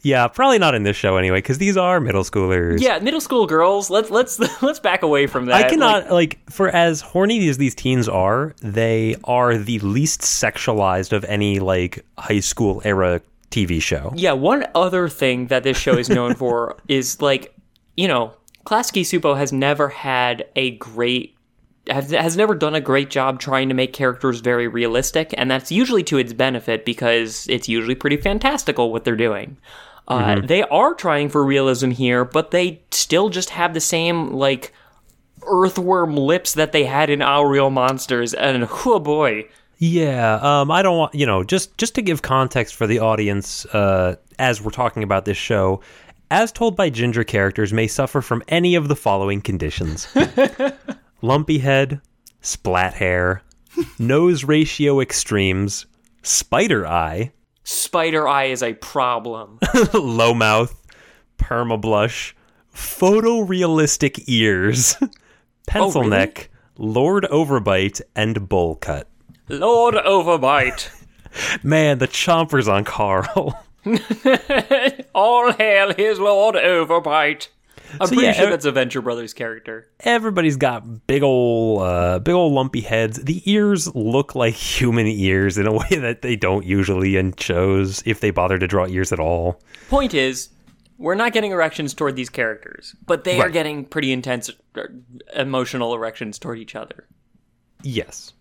Yeah, 0.02 0.28
probably 0.28 0.58
not 0.58 0.74
in 0.74 0.84
this 0.84 0.96
show 0.96 1.18
anyway, 1.18 1.40
because 1.40 1.58
these 1.58 1.78
are 1.78 2.00
middle 2.00 2.24
schoolers. 2.24 2.82
Yeah, 2.82 3.00
middle 3.00 3.22
school 3.22 3.46
girls. 3.46 3.90
Let's 3.90 4.10
let's 4.10 4.40
let's 4.62 4.80
back 4.80 5.04
away 5.04 5.28
from 5.28 5.46
that. 5.46 5.66
I 5.66 5.70
cannot 5.70 6.04
Like, 6.04 6.12
like, 6.12 6.52
for 6.52 6.70
as 6.70 7.02
horny 7.02 7.48
as 7.48 7.58
these 7.58 7.76
teens 7.76 8.10
are, 8.10 8.56
they 8.62 9.16
are 9.26 9.58
the 9.58 9.80
least 9.80 10.22
sexualized 10.22 11.14
of 11.14 11.24
any 11.26 11.60
like 11.60 12.06
high 12.18 12.40
school 12.40 12.82
era 12.84 13.22
TV 13.52 13.82
show. 13.82 14.12
Yeah, 14.16 14.34
one 14.34 14.66
other 14.74 15.08
thing 15.08 15.48
that 15.48 15.64
this 15.64 15.78
show 15.78 15.98
is 15.98 16.10
known 16.10 16.36
for 16.36 16.78
is 16.88 17.22
like, 17.22 17.54
you 17.96 18.08
know, 18.08 18.34
Klasky 18.66 19.02
Csupo 19.02 19.38
has 19.38 19.54
never 19.54 19.90
had 19.90 20.46
a 20.56 20.72
great 20.72 21.36
has, 21.88 22.10
has 22.10 22.36
never 22.36 22.56
done 22.56 22.74
a 22.74 22.82
great 22.82 23.12
job 23.12 23.40
trying 23.40 23.70
to 23.70 23.76
make 23.76 23.94
characters 23.94 24.40
very 24.40 24.68
realistic, 24.68 25.34
and 25.38 25.52
that's 25.52 25.72
usually 25.72 26.04
to 26.04 26.18
its 26.18 26.34
benefit 26.34 26.84
because 26.84 27.46
it's 27.48 27.70
usually 27.70 27.96
pretty 27.96 28.18
fantastical 28.18 28.92
what 28.92 29.04
they're 29.06 29.16
doing. 29.16 29.58
Uh, 30.08 30.42
They 30.42 30.64
are 30.64 30.94
trying 30.94 31.30
for 31.30 31.44
realism 31.44 31.92
here, 31.92 32.26
but 32.26 32.52
they 32.52 32.82
still 32.92 33.30
just 33.30 33.52
have 33.52 33.74
the 33.74 33.80
same 33.80 34.34
like 34.34 34.74
earthworm 35.44 36.16
lips 36.16 36.54
that 36.54 36.72
they 36.72 36.86
had 36.86 37.10
in 37.10 37.22
Our 37.22 37.48
Real 37.48 37.70
Monsters, 37.70 38.34
and 38.34 38.68
oh 38.86 39.00
boy, 39.00 39.48
Yeah, 39.78 40.36
um, 40.42 40.72
I 40.72 40.82
don't 40.82 40.98
want 40.98 41.16
you 41.16 41.26
know 41.26 41.44
just 41.44 41.78
just 41.78 41.96
to 41.96 42.02
give 42.02 42.22
context 42.22 42.76
for 42.76 42.88
the 42.88 43.00
audience 43.00 43.66
uh, 43.68 44.16
as 44.40 44.62
we're 44.62 44.72
talking 44.72 45.04
about 45.04 45.26
this 45.26 45.38
show. 45.38 45.82
As 46.32 46.52
told 46.52 46.76
by 46.76 46.90
ginger 46.90 47.24
characters, 47.24 47.72
may 47.72 47.88
suffer 47.88 48.22
from 48.22 48.44
any 48.48 48.76
of 48.76 48.88
the 48.88 48.96
following 48.96 49.42
conditions: 49.42 50.08
lumpy 51.22 51.60
head, 51.60 52.02
splat 52.42 52.96
hair, 52.96 53.42
nose 54.00 54.44
ratio 54.44 55.00
extremes, 55.00 55.86
spider 56.24 56.88
eye, 56.88 57.32
Spider 57.66 58.28
Eye 58.28 58.46
is 58.46 58.62
a 58.62 58.74
problem. 58.76 59.60
low 59.94 60.36
mouth, 60.36 60.80
perma 61.40 61.82
blush, 61.82 62.36
photorealistic 62.74 64.24
ears, 64.28 64.96
pencil 65.68 66.02
oh, 66.02 66.04
really? 66.04 66.10
neck, 66.10 66.50
lord 66.78 67.26
overbite, 67.32 68.02
and 68.16 68.48
bowl 68.48 68.76
cut. 68.76 69.10
Lord 69.50 69.96
Overbite. 69.96 70.90
Man, 71.64 72.00
the 72.00 72.08
chompers 72.08 72.72
on 72.72 72.84
Carl. 72.84 73.65
All 75.14 75.52
hail 75.54 75.94
his 75.94 76.20
Lord 76.20 76.56
Overbite. 76.56 77.48
I'm 78.00 78.08
So, 78.08 78.16
pretty 78.16 78.24
yeah, 78.24 78.34
sure 78.34 78.50
that's 78.50 78.66
a 78.66 78.72
Venture 78.72 79.02
Brothers 79.02 79.34
character. 79.34 79.88
everybody's 80.02 80.58
got 80.58 81.06
big 81.08 81.22
ol' 81.24 81.80
uh, 81.82 82.20
big 82.20 82.34
ol' 82.34 82.52
lumpy 82.54 82.82
heads. 82.82 83.18
The 83.24 83.42
ears 83.50 83.94
look 83.96 84.36
like 84.36 84.54
human 84.80 85.08
ears 85.08 85.58
in 85.58 85.68
a 85.68 85.72
way 85.74 85.88
that 85.92 86.22
they 86.22 86.36
don't 86.36 86.66
usually 86.66 87.16
in 87.16 87.34
shows, 87.38 88.02
if 88.06 88.20
they 88.20 88.32
bother 88.32 88.58
to 88.58 88.68
draw 88.68 88.88
ears 88.88 89.12
at 89.14 89.20
all. 89.20 89.62
Point 89.90 90.14
is, 90.14 90.50
we're 90.98 91.16
not 91.16 91.32
getting 91.34 91.52
erections 91.52 91.94
toward 91.94 92.16
these 92.16 92.30
characters, 92.30 92.96
but 93.06 93.24
they 93.24 93.40
are 93.40 93.50
getting 93.50 93.86
pretty 93.86 94.12
intense 94.12 94.50
uh, 94.76 94.82
emotional 95.36 95.94
erections 95.94 96.40
toward 96.40 96.58
each 96.58 96.76
other. 96.76 97.08
Yes. 97.84 98.34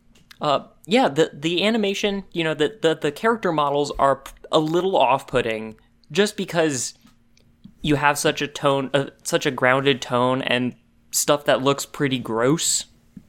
Uh, 0.45 0.67
yeah, 0.87 1.09
the 1.09 1.31
the 1.33 1.65
animation, 1.65 2.23
you 2.33 2.45
know, 2.45 2.53
the 2.53 2.79
the, 2.83 2.95
the 2.95 3.11
character 3.11 3.51
models 3.51 3.91
are 3.99 4.23
a 4.53 4.59
little 4.59 4.95
off 4.95 5.27
putting, 5.27 5.75
just 6.13 6.37
because 6.37 6.93
you 7.81 7.95
have 7.97 8.19
such 8.19 8.43
a 8.43 8.47
tone, 8.47 8.91
uh, 8.93 9.07
such 9.23 9.47
a 9.47 9.51
grounded 9.51 10.03
tone, 10.03 10.43
and 10.43 10.75
stuff 11.13 11.47
that 11.47 11.63
looks 11.63 11.87
pretty 11.87 12.19
gross, 12.19 12.85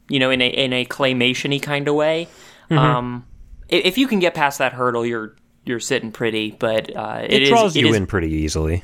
you 0.10 0.20
know, 0.20 0.30
in 0.30 0.42
a 0.42 0.48
in 0.50 0.74
a 0.74 0.84
claymation-y 0.86 1.60
kind 1.60 1.88
of 1.88 1.96
way. 1.96 2.28
Um, 2.70 3.26
if 3.70 3.98
you 3.98 4.08
can 4.08 4.20
get 4.20 4.34
past 4.34 4.58
that 4.58 4.74
hurdle, 4.74 5.06
you're 5.06 5.38
you're 5.64 5.80
sitting 5.80 6.12
pretty. 6.12 6.52
But 6.52 6.94
uh, 6.94 7.22
It, 7.24 7.44
is- 7.44 7.48
It 7.48 7.52
draws 7.52 7.76
it 7.78 7.80
you 7.80 7.88
is- 7.92 7.96
in 7.96 8.08
pretty 8.08 8.32
easily. 8.34 8.84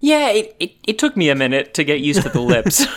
Yeah, 0.00 0.30
it, 0.30 0.56
it 0.58 0.72
it 0.88 0.98
took 0.98 1.16
me 1.16 1.28
a 1.28 1.36
minute 1.36 1.74
to 1.74 1.84
get 1.84 2.00
used 2.00 2.22
to 2.22 2.30
the 2.30 2.40
lips. 2.40 2.84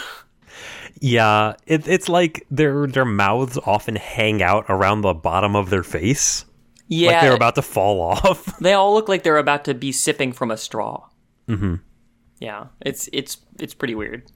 Yeah, 1.04 1.56
it, 1.68 1.86
it's 1.86 2.08
like 2.08 2.48
their 2.50 2.88
their 2.88 3.04
mouths 3.04 3.60
often 3.66 3.98
hang 3.98 4.42
out 4.42 4.68
around 4.70 5.02
the 5.02 5.14
bottom 5.14 5.54
of 5.54 5.70
their 5.70 5.84
face, 5.84 6.46
yeah, 6.88 7.12
like 7.12 7.22
they're 7.22 7.36
about 7.36 7.56
to 7.56 7.62
fall 7.62 8.00
off. 8.24 8.58
They 8.60 8.72
all 8.72 8.94
look 8.94 9.10
like 9.10 9.24
they're 9.24 9.38
about 9.38 9.66
to 9.66 9.74
be 9.74 9.92
sipping 9.92 10.32
from 10.32 10.50
a 10.50 10.56
straw. 10.56 11.10
Mm-hmm. 11.50 11.76
Yeah, 12.40 12.68
it's 12.80 13.10
it's 13.12 13.36
it's 13.60 13.74
pretty 13.74 13.96
weird. 13.96 14.32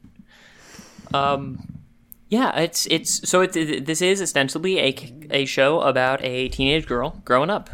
Um, 1.13 1.79
yeah, 2.27 2.59
it's 2.59 2.85
it's 2.87 3.29
so 3.29 3.39
it's 3.39 3.55
it, 3.55 3.85
this 3.85 4.01
is 4.01 4.21
ostensibly 4.21 4.77
a 4.79 5.13
a 5.29 5.45
show 5.45 5.79
about 5.79 6.21
a 6.21 6.49
teenage 6.49 6.85
girl 6.85 7.21
growing 7.23 7.49
up. 7.49 7.69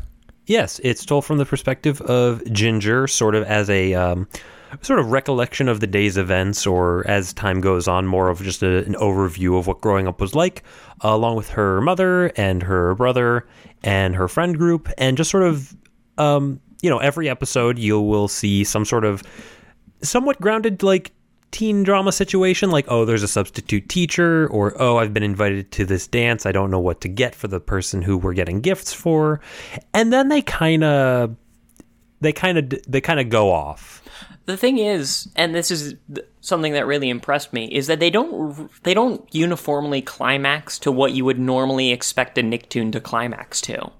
Yes, 0.45 0.79
it's 0.83 1.03
told 1.03 1.25
from 1.25 1.39
the 1.39 1.45
perspective 1.47 1.99
of 2.01 2.43
Ginger, 2.53 3.07
sort 3.07 3.33
of 3.33 3.43
as 3.45 3.71
a 3.71 3.95
um, 3.95 4.27
sort 4.81 4.99
of 4.99 5.11
recollection 5.11 5.69
of 5.69 5.79
the 5.79 5.87
day's 5.87 6.17
events, 6.17 6.65
or 6.65 7.05
as 7.07 7.33
time 7.33 7.61
goes 7.61 7.87
on, 7.87 8.05
more 8.05 8.29
of 8.29 8.41
just 8.41 8.63
a, 8.63 8.83
an 8.85 8.95
overview 8.95 9.57
of 9.57 9.67
what 9.67 9.81
growing 9.81 10.07
up 10.07 10.19
was 10.19 10.35
like, 10.35 10.63
uh, 11.03 11.09
along 11.09 11.35
with 11.35 11.49
her 11.49 11.81
mother 11.81 12.27
and 12.37 12.63
her 12.63 12.95
brother 12.95 13.47
and 13.83 14.15
her 14.15 14.27
friend 14.27 14.57
group, 14.57 14.89
and 14.97 15.17
just 15.17 15.29
sort 15.29 15.43
of, 15.43 15.75
um, 16.17 16.59
you 16.81 16.89
know, 16.89 16.97
every 16.99 17.29
episode 17.29 17.77
you 17.77 17.99
will 17.99 18.27
see 18.27 18.63
some 18.63 18.85
sort 18.85 19.05
of 19.05 19.23
somewhat 20.01 20.39
grounded, 20.41 20.83
like 20.83 21.11
teen 21.51 21.83
drama 21.83 22.11
situation 22.11 22.71
like 22.71 22.83
oh 22.87 23.05
there's 23.05 23.21
a 23.21 23.27
substitute 23.27 23.87
teacher 23.87 24.47
or 24.47 24.73
oh 24.81 24.97
i've 24.97 25.13
been 25.13 25.21
invited 25.21 25.71
to 25.71 25.85
this 25.85 26.07
dance. 26.07 26.47
I 26.47 26.51
don't 26.51 26.71
know 26.71 26.79
what 26.79 26.99
to 27.01 27.07
get 27.07 27.35
for 27.35 27.47
the 27.47 27.59
person 27.59 28.01
who 28.01 28.17
we're 28.17 28.33
getting 28.33 28.59
gifts 28.59 28.91
for. 28.91 29.39
And 29.93 30.11
then 30.11 30.29
they 30.29 30.41
kind 30.41 30.83
of 30.83 31.35
they 32.21 32.33
kind 32.33 32.57
of 32.57 32.81
they 32.87 33.01
kind 33.01 33.19
of 33.19 33.29
go 33.29 33.51
off 33.51 34.02
The 34.45 34.57
thing 34.57 34.77
is, 34.77 35.29
and 35.35 35.55
this 35.55 35.71
is 35.71 35.95
something 36.41 36.73
that 36.73 36.85
really 36.85 37.09
impressed 37.09 37.53
me, 37.53 37.65
is 37.73 37.87
that 37.87 37.99
they 37.99 38.09
don't 38.09 38.69
they 38.83 38.93
don't 38.93 39.25
uniformly 39.33 40.01
climax 40.01 40.77
to 40.79 40.91
what 40.91 41.13
you 41.13 41.23
would 41.25 41.39
normally 41.39 41.91
expect 41.91 42.37
a 42.37 42.41
Nicktoon 42.41 42.91
to 42.91 42.99
climax 42.99 43.61
to. 43.61 43.91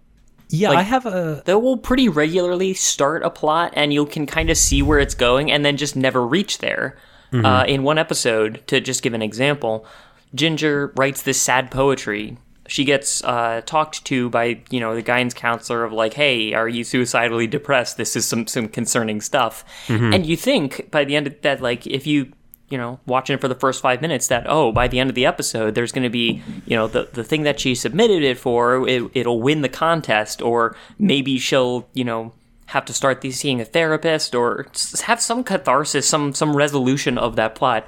yeah 0.49 0.69
Like- 0.69 0.79
i 0.79 0.81
have 0.81 1.05
a 1.05 1.41
they 1.45 1.55
will 1.55 1.77
pretty 1.77 2.09
regularly 2.09 2.73
start 2.73 3.23
a 3.23 3.29
plot 3.29 3.71
and 3.75 3.93
you 3.93 4.05
can 4.05 4.25
kind 4.25 4.49
of 4.49 4.57
see 4.57 4.81
where 4.81 4.99
it's 4.99 5.15
going 5.15 5.49
and 5.49 5.63
then 5.65 5.77
just 5.77 5.95
never 5.95 6.25
reach 6.27 6.57
there. 6.59 6.97
Uh, 7.33 7.63
in 7.67 7.81
one 7.81 7.97
episode, 7.97 8.61
to 8.67 8.79
just 8.79 9.01
give 9.01 9.15
an 9.15 9.23
example, 9.23 9.87
Ginger 10.35 10.93
writes 10.97 11.23
this 11.23 11.41
sad 11.41 11.71
poetry. 11.71 12.37
She 12.73 12.85
gets 12.85 13.23
uh, 13.23 13.61
talked 13.67 14.03
to 14.05 14.31
by 14.31 14.61
you 14.71 14.79
know 14.79 14.95
the 14.95 15.03
guidance 15.03 15.35
counselor 15.35 15.83
of 15.83 15.93
like, 15.93 16.15
"Hey, 16.15 16.53
are 16.55 16.67
you 16.67 16.83
suicidally 16.83 17.45
depressed? 17.45 17.97
This 17.97 18.15
is 18.15 18.25
some 18.25 18.47
some 18.47 18.67
concerning 18.67 19.21
stuff." 19.21 19.63
And 20.11 20.25
you 20.25 20.35
think 20.35 20.89
by 20.89 21.05
the 21.05 21.15
end 21.15 21.27
of 21.27 21.39
that, 21.43 21.61
like, 21.61 21.85
if 21.85 22.07
you 22.07 22.31
you 22.69 22.79
know 22.79 22.99
watching 23.05 23.35
it 23.35 23.41
for 23.41 23.47
the 23.47 23.53
first 23.53 23.79
five 23.79 24.01
minutes, 24.01 24.27
that 24.29 24.45
oh, 24.49 24.71
by 24.71 24.87
the 24.87 24.97
end 24.97 25.11
of 25.11 25.15
the 25.15 25.27
episode, 25.27 25.75
there's 25.75 25.91
going 25.91 26.01
to 26.01 26.09
be 26.09 26.41
you 26.65 26.75
know 26.75 26.87
the 26.87 27.09
the 27.13 27.23
thing 27.23 27.43
that 27.43 27.59
she 27.59 27.75
submitted 27.75 28.23
it 28.23 28.39
for, 28.39 28.89
it, 28.89 29.03
it'll 29.13 29.39
win 29.39 29.61
the 29.61 29.69
contest, 29.69 30.41
or 30.41 30.75
maybe 30.97 31.37
she'll 31.37 31.87
you 31.93 32.03
know 32.03 32.33
have 32.65 32.85
to 32.85 32.93
start 32.93 33.23
seeing 33.23 33.61
a 33.61 33.65
therapist 33.65 34.33
or 34.33 34.65
have 35.03 35.21
some 35.21 35.43
catharsis, 35.43 36.09
some 36.09 36.33
some 36.33 36.55
resolution 36.55 37.19
of 37.19 37.35
that 37.35 37.53
plot. 37.53 37.85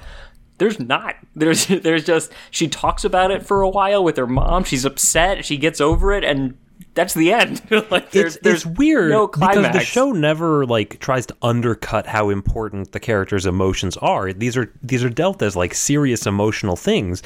There's 0.58 0.80
not. 0.80 1.16
There's 1.36 1.66
there's 1.84 2.06
just 2.06 2.32
she 2.52 2.68
talks 2.68 3.04
about 3.04 3.32
it 3.32 3.46
for 3.46 3.62
a 3.62 3.70
while 3.70 4.04
with 4.04 4.18
her 4.18 4.28
mom. 4.28 4.64
She's 4.64 4.86
upset. 4.86 5.46
She 5.46 5.58
gets 5.58 5.82
over 5.82 6.14
it, 6.14 6.24
and 6.24 6.58
that's 6.94 7.14
the 7.14 7.34
end. 7.34 7.62
like 7.92 8.12
there's 8.12 8.36
it's, 8.38 8.44
there's 8.44 8.66
it's 8.66 8.78
weird 8.78 9.12
no 9.12 9.28
climax. 9.28 9.58
because 9.58 9.74
the 9.74 9.86
show 9.86 10.12
never 10.12 10.66
like 10.66 11.00
tries 11.00 11.26
to 11.28 11.36
undercut 11.42 12.08
how 12.08 12.30
important 12.30 12.92
the 12.94 13.00
character's 13.00 13.46
emotions 13.46 13.98
are. 13.98 14.34
These 14.34 14.58
are 14.58 14.72
these 14.82 15.04
are 15.04 15.10
dealt 15.10 15.42
as 15.42 15.56
like 15.56 15.74
serious 15.74 16.26
emotional 16.26 16.76
things, 16.76 17.22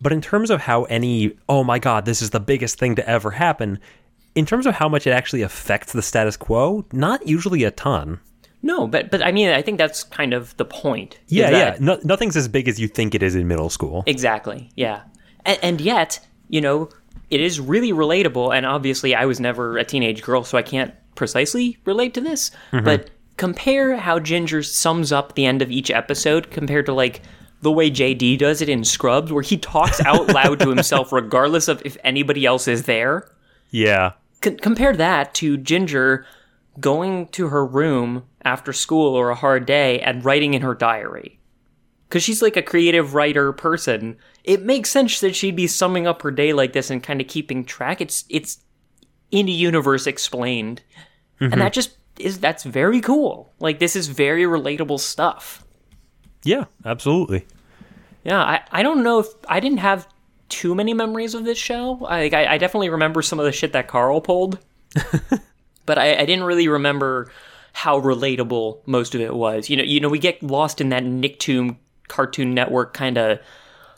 but 0.00 0.12
in 0.12 0.20
terms 0.20 0.50
of 0.50 0.62
how 0.62 0.84
any 0.84 1.36
oh 1.48 1.62
my 1.62 1.78
god 1.78 2.06
this 2.06 2.22
is 2.22 2.30
the 2.30 2.40
biggest 2.40 2.78
thing 2.78 2.96
to 2.96 3.08
ever 3.08 3.30
happen, 3.30 3.78
in 4.34 4.46
terms 4.46 4.66
of 4.66 4.74
how 4.74 4.88
much 4.88 5.06
it 5.06 5.10
actually 5.10 5.42
affects 5.42 5.92
the 5.92 6.02
status 6.02 6.36
quo, 6.36 6.84
not 6.92 7.26
usually 7.26 7.64
a 7.64 7.70
ton. 7.70 8.20
No, 8.62 8.86
but 8.86 9.10
but 9.10 9.22
I 9.22 9.32
mean 9.32 9.50
I 9.50 9.62
think 9.62 9.78
that's 9.78 10.04
kind 10.04 10.32
of 10.32 10.56
the 10.56 10.64
point. 10.64 11.18
Yeah, 11.28 11.50
yeah. 11.50 11.76
No, 11.80 11.98
nothing's 12.04 12.36
as 12.36 12.48
big 12.48 12.68
as 12.68 12.78
you 12.78 12.88
think 12.88 13.14
it 13.14 13.22
is 13.22 13.34
in 13.34 13.48
middle 13.48 13.70
school. 13.70 14.04
Exactly. 14.06 14.70
Yeah. 14.76 15.02
And, 15.46 15.58
and 15.62 15.80
yet, 15.80 16.20
you 16.48 16.60
know, 16.60 16.90
it 17.30 17.40
is 17.40 17.60
really 17.60 17.92
relatable. 17.92 18.54
And 18.54 18.66
obviously, 18.66 19.14
I 19.14 19.24
was 19.24 19.40
never 19.40 19.78
a 19.78 19.84
teenage 19.84 20.22
girl, 20.22 20.44
so 20.44 20.58
I 20.58 20.62
can't 20.62 20.94
precisely 21.14 21.78
relate 21.84 22.14
to 22.14 22.20
this. 22.20 22.50
Mm-hmm. 22.72 22.84
But 22.84 23.10
compare 23.36 23.96
how 23.96 24.18
Ginger 24.18 24.62
sums 24.62 25.12
up 25.12 25.34
the 25.34 25.46
end 25.46 25.62
of 25.62 25.70
each 25.70 25.90
episode 25.90 26.50
compared 26.50 26.86
to 26.86 26.92
like 26.92 27.22
the 27.62 27.70
way 27.70 27.90
JD 27.90 28.38
does 28.38 28.60
it 28.60 28.68
in 28.68 28.84
Scrubs, 28.84 29.32
where 29.32 29.42
he 29.42 29.56
talks 29.56 30.00
out 30.04 30.28
loud 30.34 30.60
to 30.60 30.68
himself 30.68 31.12
regardless 31.12 31.68
of 31.68 31.80
if 31.84 31.96
anybody 32.04 32.44
else 32.44 32.68
is 32.68 32.84
there. 32.84 33.30
Yeah. 33.70 34.12
C- 34.42 34.56
compare 34.56 34.94
that 34.96 35.34
to 35.34 35.56
Ginger 35.56 36.26
going 36.78 37.28
to 37.28 37.48
her 37.48 37.64
room 37.64 38.24
after 38.44 38.72
school 38.72 39.14
or 39.14 39.30
a 39.30 39.34
hard 39.34 39.66
day 39.66 40.00
and 40.00 40.24
writing 40.24 40.54
in 40.54 40.62
her 40.62 40.74
diary. 40.74 41.38
Because 42.08 42.22
she's 42.22 42.42
like 42.42 42.56
a 42.56 42.62
creative 42.62 43.14
writer 43.14 43.52
person. 43.52 44.16
It 44.42 44.62
makes 44.62 44.90
sense 44.90 45.20
that 45.20 45.36
she'd 45.36 45.56
be 45.56 45.66
summing 45.66 46.06
up 46.06 46.22
her 46.22 46.30
day 46.30 46.52
like 46.52 46.72
this 46.72 46.90
and 46.90 47.02
kind 47.02 47.20
of 47.20 47.28
keeping 47.28 47.64
track. 47.64 48.00
It's 48.00 48.24
it's 48.28 48.58
in 49.30 49.48
a 49.48 49.52
universe 49.52 50.08
explained, 50.08 50.82
and 51.38 51.52
mm-hmm. 51.52 51.60
that 51.60 51.72
just 51.72 51.96
is 52.18 52.40
that's 52.40 52.64
very 52.64 53.00
cool. 53.00 53.52
Like 53.60 53.78
this 53.78 53.94
is 53.94 54.08
very 54.08 54.42
relatable 54.42 54.98
stuff. 54.98 55.64
Yeah, 56.42 56.64
absolutely. 56.84 57.46
Yeah, 58.24 58.40
I, 58.40 58.60
I 58.72 58.82
don't 58.82 59.02
know 59.02 59.20
if 59.20 59.28
I 59.48 59.60
didn't 59.60 59.78
have 59.78 60.08
too 60.48 60.74
many 60.74 60.94
memories 60.94 61.34
of 61.34 61.44
this 61.44 61.58
show. 61.58 62.04
I 62.04 62.22
like, 62.22 62.34
I, 62.34 62.54
I 62.54 62.58
definitely 62.58 62.90
remember 62.90 63.22
some 63.22 63.38
of 63.38 63.44
the 63.44 63.52
shit 63.52 63.72
that 63.72 63.88
Carl 63.88 64.20
pulled, 64.20 64.58
but 65.86 65.98
I, 65.98 66.16
I 66.16 66.24
didn't 66.26 66.44
really 66.44 66.68
remember 66.68 67.30
how 67.72 68.00
relatable 68.00 68.80
most 68.86 69.14
of 69.14 69.20
it 69.20 69.34
was. 69.34 69.70
You 69.70 69.76
know, 69.76 69.82
you 69.84 70.00
know, 70.00 70.08
we 70.08 70.18
get 70.18 70.42
lost 70.42 70.80
in 70.80 70.88
that 70.90 71.04
Nicktoon 71.04 71.76
Cartoon 72.08 72.54
Network 72.54 72.94
kind 72.94 73.16
of 73.18 73.38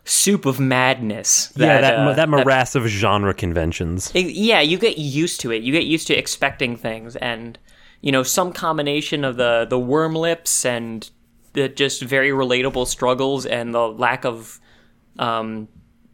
soup 0.04 0.46
of 0.46 0.58
madness. 0.58 1.52
yeah, 1.56 1.80
that 1.80 1.94
uh, 1.94 2.12
that 2.14 2.28
morass 2.28 2.74
of 2.74 2.86
genre 2.86 3.32
conventions. 3.34 4.10
It- 4.14 4.34
yeah, 4.34 4.60
you 4.60 4.78
get 4.78 4.98
used 4.98 5.40
to 5.40 5.52
it. 5.52 5.62
You 5.62 5.72
get 5.72 5.84
used 5.84 6.06
to 6.08 6.14
expecting 6.14 6.76
things, 6.76 7.16
and 7.16 7.58
you 8.00 8.12
know 8.12 8.22
some 8.22 8.52
combination 8.52 9.24
of 9.24 9.36
the 9.36 9.66
the 9.68 9.78
worm 9.78 10.14
lips 10.14 10.64
and 10.64 11.08
the 11.54 11.68
just 11.68 12.02
very 12.02 12.30
relatable 12.30 12.86
struggles 12.86 13.44
and 13.44 13.74
the 13.74 13.86
lack 13.86 14.24
of, 14.24 14.58
um, 15.18 15.68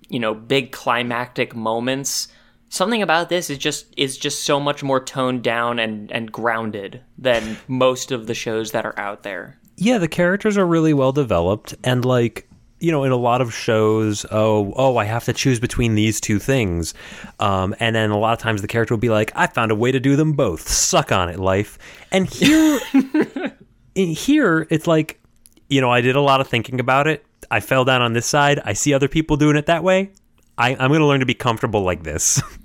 you 0.09 0.19
know, 0.19 0.35
big 0.35 0.73
climactic 0.73 1.55
moments. 1.55 2.29
Something 2.71 3.03
about 3.03 3.29
this 3.29 3.51
is 3.51 3.59
just 3.59 3.87
is 3.97 4.19
just 4.19 4.45
so 4.45 4.61
much 4.61 4.83
more 4.83 5.03
toned 5.03 5.43
down 5.43 5.79
and 5.79 6.11
and 6.13 6.31
grounded 6.31 7.01
than 7.17 7.57
most 7.67 8.13
of 8.13 8.27
the 8.27 8.35
shows 8.35 8.73
that 8.73 8.85
are 8.85 8.99
out 8.99 9.23
there. 9.23 9.59
yeah, 9.77 9.99
the 9.99 10.09
characters 10.09 10.57
are 10.59 10.67
really 10.67 10.93
well 10.93 11.13
developed, 11.13 11.75
and 11.85 12.05
like 12.05 12.49
you 12.81 12.93
know, 12.93 13.05
in 13.05 13.13
a 13.13 13.17
lot 13.17 13.41
of 13.41 13.53
shows, 13.53 14.25
oh, 14.31 14.73
oh, 14.77 14.97
I 14.97 15.05
have 15.05 15.25
to 15.25 15.33
choose 15.33 15.59
between 15.59 15.95
these 15.95 16.21
two 16.21 16.39
things, 16.39 16.95
um, 17.41 17.75
and 17.81 17.97
then 17.97 18.11
a 18.11 18.19
lot 18.19 18.35
of 18.35 18.39
times 18.39 18.63
the 18.63 18.69
character 18.69 18.95
will 18.95 19.01
be 19.01 19.09
like, 19.09 19.33
I 19.35 19.47
found 19.49 19.71
a 19.73 19.75
way 19.75 19.91
to 19.91 20.01
do 20.01 20.17
them 20.17 20.35
both. 20.35 20.69
Suck 20.69 21.11
on 21.11 21.29
it, 21.29 21.39
life. 21.39 21.79
And 22.13 22.29
here, 22.29 22.79
in 23.95 24.11
here, 24.11 24.67
it's 24.71 24.87
like, 24.87 25.21
you 25.69 25.81
know, 25.81 25.91
I 25.91 26.01
did 26.01 26.17
a 26.17 26.21
lot 26.21 26.41
of 26.41 26.49
thinking 26.49 26.79
about 26.79 27.09
it. 27.09 27.25
I 27.51 27.61
fell 27.61 27.85
down 27.85 28.03
on 28.03 28.13
this 28.13 28.27
side. 28.27 28.61
I 28.65 28.75
see 28.75 28.95
other 28.95 29.09
people 29.09 29.37
doing 29.37 29.57
it 29.57 29.67
that 29.67 29.83
way. 29.83 30.13
I, 30.57 30.71
I'm 30.71 30.89
going 30.89 31.01
to 31.01 31.07
learn 31.07 31.21
to 31.21 31.27
be 31.27 31.35
comfortable 31.35 31.83
like 31.83 32.03
this. 32.03 32.43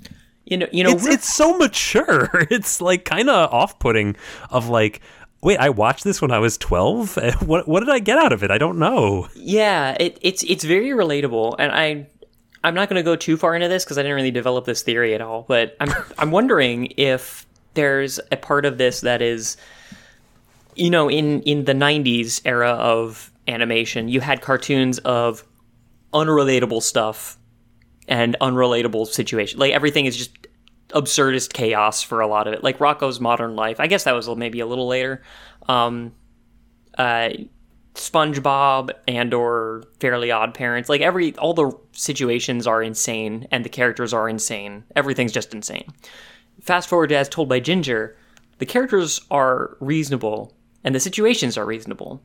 You 0.45 0.57
know, 0.57 0.67
you 0.71 0.83
know, 0.83 0.91
it's, 0.91 1.05
it's 1.05 1.33
so 1.33 1.57
mature. 1.57 2.29
It's 2.51 2.81
like 2.81 3.05
kind 3.05 3.29
of 3.29 3.51
off-putting. 3.53 4.15
Of 4.49 4.67
like, 4.67 5.01
wait, 5.41 5.57
I 5.57 5.69
watched 5.69 6.03
this 6.03 6.21
when 6.21 6.31
I 6.31 6.39
was 6.39 6.57
twelve. 6.57 7.17
What 7.45 7.67
what 7.67 7.79
did 7.79 7.89
I 7.89 7.99
get 7.99 8.17
out 8.17 8.33
of 8.33 8.43
it? 8.43 8.51
I 8.51 8.57
don't 8.57 8.77
know. 8.77 9.27
Yeah, 9.35 9.95
it, 9.99 10.17
it's 10.21 10.43
it's 10.43 10.63
very 10.63 10.89
relatable, 10.89 11.55
and 11.59 11.71
I 11.71 12.07
I'm 12.63 12.73
not 12.73 12.89
going 12.89 12.97
to 12.97 13.03
go 13.03 13.15
too 13.15 13.37
far 13.37 13.55
into 13.55 13.67
this 13.67 13.83
because 13.83 13.97
I 13.97 14.03
didn't 14.03 14.15
really 14.15 14.31
develop 14.31 14.65
this 14.65 14.83
theory 14.83 15.13
at 15.13 15.21
all. 15.21 15.45
But 15.47 15.75
I'm 15.79 15.91
I'm 16.17 16.31
wondering 16.31 16.93
if 16.97 17.45
there's 17.73 18.19
a 18.31 18.37
part 18.37 18.65
of 18.65 18.77
this 18.77 19.01
that 19.01 19.21
is, 19.21 19.57
you 20.75 20.89
know, 20.89 21.09
in 21.09 21.41
in 21.43 21.65
the 21.65 21.73
'90s 21.73 22.41
era 22.45 22.71
of 22.71 23.31
animation, 23.47 24.07
you 24.07 24.21
had 24.21 24.41
cartoons 24.41 24.99
of 24.99 25.43
unrelatable 26.13 26.81
stuff 26.81 27.37
and 28.07 28.35
unrelatable 28.41 29.07
situations. 29.07 29.59
Like 29.59 29.73
everything 29.73 30.05
is 30.05 30.17
just 30.17 30.47
absurdist 30.89 31.53
chaos 31.53 32.01
for 32.01 32.21
a 32.21 32.27
lot 32.27 32.47
of 32.47 32.53
it. 32.53 32.63
Like 32.63 32.79
Rocko's 32.79 33.19
Modern 33.19 33.55
Life. 33.55 33.79
I 33.79 33.87
guess 33.87 34.03
that 34.03 34.13
was 34.13 34.27
maybe 34.35 34.59
a 34.59 34.67
little 34.67 34.87
later. 34.87 35.23
Um, 35.67 36.13
uh, 36.97 37.29
SpongeBob 37.95 38.91
and 39.07 39.33
or 39.33 39.83
Fairly 39.99 40.31
Odd 40.31 40.53
Parents. 40.53 40.89
Like 40.89 41.01
every 41.01 41.35
all 41.37 41.53
the 41.53 41.71
situations 41.91 42.65
are 42.65 42.81
insane 42.81 43.47
and 43.51 43.63
the 43.63 43.69
characters 43.69 44.13
are 44.13 44.27
insane. 44.27 44.83
Everything's 44.95 45.31
just 45.31 45.53
insane. 45.53 45.91
Fast 46.61 46.89
forward 46.89 47.07
to 47.07 47.15
As 47.15 47.29
Told 47.29 47.49
by 47.49 47.59
Ginger, 47.59 48.15
the 48.57 48.65
characters 48.65 49.21
are 49.29 49.77
reasonable 49.79 50.53
and 50.83 50.95
the 50.95 50.99
situations 50.99 51.57
are 51.57 51.65
reasonable. 51.65 52.21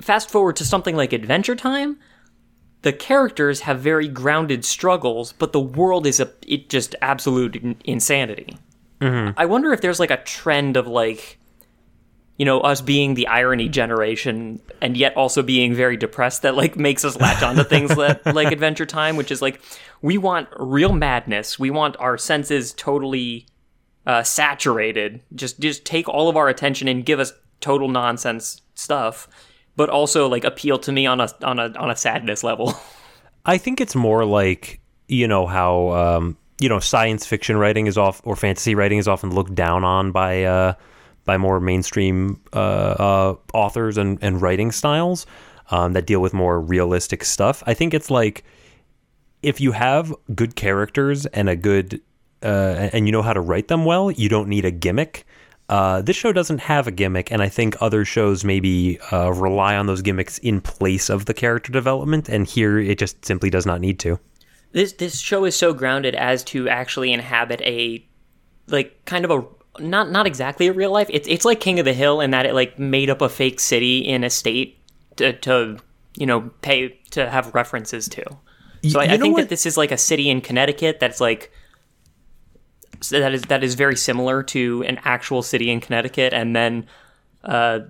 Fast 0.00 0.30
forward 0.30 0.56
to 0.56 0.64
something 0.64 0.96
like 0.96 1.12
Adventure 1.12 1.56
Time, 1.56 1.98
the 2.82 2.92
characters 2.92 3.60
have 3.60 3.80
very 3.80 4.08
grounded 4.08 4.64
struggles, 4.64 5.32
but 5.32 5.52
the 5.52 5.60
world 5.60 6.06
is 6.06 6.20
a 6.20 6.30
it 6.46 6.68
just 6.68 6.94
absolute 7.00 7.56
in- 7.56 7.76
insanity. 7.84 8.56
I 9.36 9.46
wonder 9.46 9.72
if 9.72 9.80
there's 9.80 9.98
like 9.98 10.10
a 10.10 10.22
trend 10.22 10.76
of 10.76 10.86
like 10.86 11.38
you 12.36 12.44
know 12.44 12.60
us 12.60 12.80
being 12.80 13.14
the 13.14 13.26
irony 13.26 13.68
generation 13.68 14.60
and 14.80 14.96
yet 14.96 15.16
also 15.16 15.42
being 15.42 15.74
very 15.74 15.96
depressed 15.96 16.42
that 16.42 16.54
like 16.54 16.76
makes 16.76 17.04
us 17.04 17.16
latch 17.16 17.42
onto 17.42 17.64
things 17.64 17.94
that 17.96 18.24
like 18.34 18.52
adventure 18.52 18.86
time 18.86 19.16
which 19.16 19.30
is 19.30 19.42
like 19.42 19.60
we 20.02 20.18
want 20.18 20.48
real 20.56 20.92
madness. 20.92 21.58
We 21.58 21.70
want 21.70 21.96
our 21.98 22.18
senses 22.18 22.72
totally 22.72 23.46
uh, 24.06 24.24
saturated. 24.24 25.20
Just 25.34 25.60
just 25.60 25.84
take 25.84 26.08
all 26.08 26.28
of 26.28 26.36
our 26.36 26.48
attention 26.48 26.88
and 26.88 27.06
give 27.06 27.20
us 27.20 27.32
total 27.60 27.88
nonsense 27.88 28.60
stuff 28.74 29.28
but 29.76 29.88
also 29.88 30.28
like 30.28 30.44
appeal 30.44 30.78
to 30.78 30.92
me 30.92 31.06
on 31.06 31.20
a 31.20 31.28
on 31.42 31.58
a 31.58 31.72
on 31.78 31.90
a 31.90 31.96
sadness 31.96 32.42
level 32.44 32.74
I 33.44 33.58
think 33.58 33.80
it's 33.80 33.94
more 33.94 34.24
like 34.24 34.80
you 35.08 35.26
know 35.26 35.46
how 35.46 35.90
um, 35.90 36.36
you 36.60 36.68
know 36.68 36.78
science 36.78 37.26
fiction 37.26 37.56
writing 37.56 37.86
is 37.86 37.98
off 37.98 38.20
or 38.24 38.36
fantasy 38.36 38.74
writing 38.74 38.98
is 38.98 39.08
often 39.08 39.34
looked 39.34 39.54
down 39.54 39.84
on 39.84 40.12
by 40.12 40.44
uh, 40.44 40.74
by 41.24 41.36
more 41.36 41.60
mainstream 41.60 42.40
uh, 42.52 42.56
uh, 42.56 43.36
authors 43.52 43.98
and, 43.98 44.18
and 44.22 44.40
writing 44.42 44.70
styles 44.70 45.26
um, 45.70 45.92
that 45.92 46.06
deal 46.06 46.20
with 46.20 46.32
more 46.32 46.60
realistic 46.60 47.24
stuff. 47.24 47.62
I 47.66 47.74
think 47.74 47.94
it's 47.94 48.10
like 48.10 48.44
if 49.42 49.60
you 49.60 49.72
have 49.72 50.14
good 50.34 50.54
characters 50.54 51.26
and 51.26 51.48
a 51.48 51.56
good 51.56 52.00
uh, 52.42 52.90
and 52.92 53.06
you 53.06 53.12
know 53.12 53.22
how 53.22 53.32
to 53.32 53.40
write 53.40 53.68
them 53.68 53.84
well, 53.84 54.10
you 54.10 54.28
don't 54.28 54.48
need 54.48 54.64
a 54.64 54.70
gimmick. 54.70 55.26
Uh, 55.68 56.02
this 56.02 56.16
show 56.16 56.32
doesn't 56.32 56.58
have 56.60 56.86
a 56.86 56.90
gimmick, 56.90 57.30
and 57.32 57.40
I 57.40 57.48
think 57.48 57.76
other 57.80 58.04
shows 58.04 58.44
maybe 58.44 58.98
uh, 59.10 59.32
rely 59.32 59.76
on 59.76 59.86
those 59.86 60.02
gimmicks 60.02 60.38
in 60.38 60.60
place 60.60 61.08
of 61.08 61.24
the 61.24 61.32
character 61.34 61.72
development, 61.72 62.28
and 62.28 62.46
here 62.46 62.78
it 62.78 62.98
just 62.98 63.24
simply 63.24 63.48
does 63.48 63.64
not 63.64 63.80
need 63.80 63.98
to. 64.00 64.18
this 64.72 64.92
this 64.94 65.18
show 65.18 65.44
is 65.44 65.56
so 65.56 65.72
grounded 65.72 66.14
as 66.14 66.44
to 66.44 66.68
actually 66.68 67.12
inhabit 67.12 67.60
a 67.62 68.04
like 68.68 69.02
kind 69.06 69.24
of 69.24 69.30
a 69.30 69.82
not 69.82 70.10
not 70.10 70.26
exactly 70.26 70.66
a 70.66 70.72
real 70.72 70.90
life. 70.90 71.06
It's 71.10 71.26
it's 71.28 71.44
like 71.46 71.60
King 71.60 71.78
of 71.78 71.84
the 71.86 71.94
Hill 71.94 72.20
in 72.20 72.32
that 72.32 72.44
it 72.44 72.54
like 72.54 72.78
made 72.78 73.08
up 73.08 73.22
a 73.22 73.28
fake 73.30 73.58
city 73.60 73.98
in 74.00 74.24
a 74.24 74.30
state 74.30 74.78
to, 75.16 75.32
to 75.32 75.78
you 76.16 76.26
know 76.26 76.50
pay 76.60 76.98
to 77.12 77.30
have 77.30 77.54
references 77.54 78.08
to. 78.10 78.24
So 78.90 79.00
I, 79.00 79.04
you 79.04 79.10
I 79.12 79.16
think 79.16 79.34
what- 79.34 79.42
that 79.42 79.48
this 79.48 79.64
is 79.64 79.76
like 79.78 79.92
a 79.92 79.96
city 79.98 80.28
in 80.28 80.40
Connecticut 80.42 81.00
that's 81.00 81.20
like 81.20 81.50
so 83.02 83.20
that 83.20 83.34
is 83.34 83.42
that 83.42 83.62
is 83.62 83.74
very 83.74 83.96
similar 83.96 84.42
to 84.44 84.82
an 84.84 84.98
actual 85.04 85.42
city 85.42 85.70
in 85.70 85.80
Connecticut, 85.80 86.32
and 86.32 86.54
then 86.56 86.86
uh, 87.44 87.80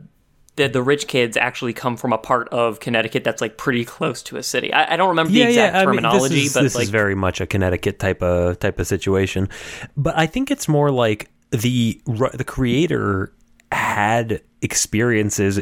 the 0.56 0.68
the 0.68 0.82
rich 0.82 1.06
kids 1.06 1.36
actually 1.36 1.72
come 1.72 1.96
from 1.96 2.12
a 2.12 2.18
part 2.18 2.48
of 2.48 2.80
Connecticut 2.80 3.24
that's 3.24 3.40
like 3.40 3.56
pretty 3.56 3.84
close 3.84 4.22
to 4.24 4.36
a 4.36 4.42
city. 4.42 4.72
I, 4.72 4.94
I 4.94 4.96
don't 4.96 5.10
remember 5.10 5.32
the 5.32 5.42
exact 5.42 5.84
terminology, 5.84 6.34
this 6.34 6.46
is, 6.46 6.54
but 6.54 6.62
this 6.62 6.74
like 6.74 6.84
is 6.84 6.90
very 6.90 7.14
much 7.14 7.40
a 7.40 7.46
Connecticut 7.46 7.98
type 7.98 8.22
of 8.22 8.58
type 8.58 8.78
of 8.78 8.86
situation. 8.86 9.48
But 9.96 10.16
I 10.16 10.26
think 10.26 10.50
it's 10.50 10.68
more 10.68 10.90
like 10.90 11.30
the 11.50 12.00
the 12.04 12.44
creator 12.46 13.32
had 13.70 14.42
experiences 14.60 15.60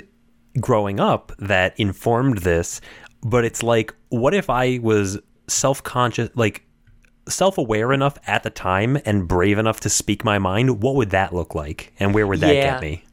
growing 0.59 0.99
up 1.01 1.33
that 1.39 1.79
informed 1.79 2.39
this. 2.39 2.81
But 3.23 3.45
it's 3.45 3.63
like, 3.63 3.95
what 4.09 4.35
if 4.35 4.49
I 4.49 4.79
was 4.83 5.19
self 5.47 5.83
conscious, 5.83 6.31
like 6.35 6.65
self 7.31 7.59
aware 7.59 7.93
enough 7.93 8.19
at 8.27 8.43
the 8.43 8.51
time 8.51 8.99
and 9.05 9.27
brave 9.29 9.59
enough 9.59 9.81
to 9.81 9.89
speak 9.91 10.25
my 10.25 10.39
mind? 10.39 10.83
What 10.83 10.95
would 10.97 11.11
that 11.11 11.33
look 11.35 11.55
like, 11.55 11.93
and 12.01 12.15
where 12.15 12.27
would 12.27 12.41
that 12.41 12.55
Yeah. 12.55 12.73
get 12.73 12.81
me? 12.83 13.05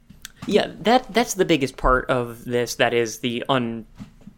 Yeah, 0.45 0.67
that 0.81 1.13
that's 1.13 1.33
the 1.33 1.45
biggest 1.45 1.77
part 1.77 2.09
of 2.09 2.45
this. 2.45 2.75
That 2.75 2.93
is 2.93 3.19
the 3.19 3.43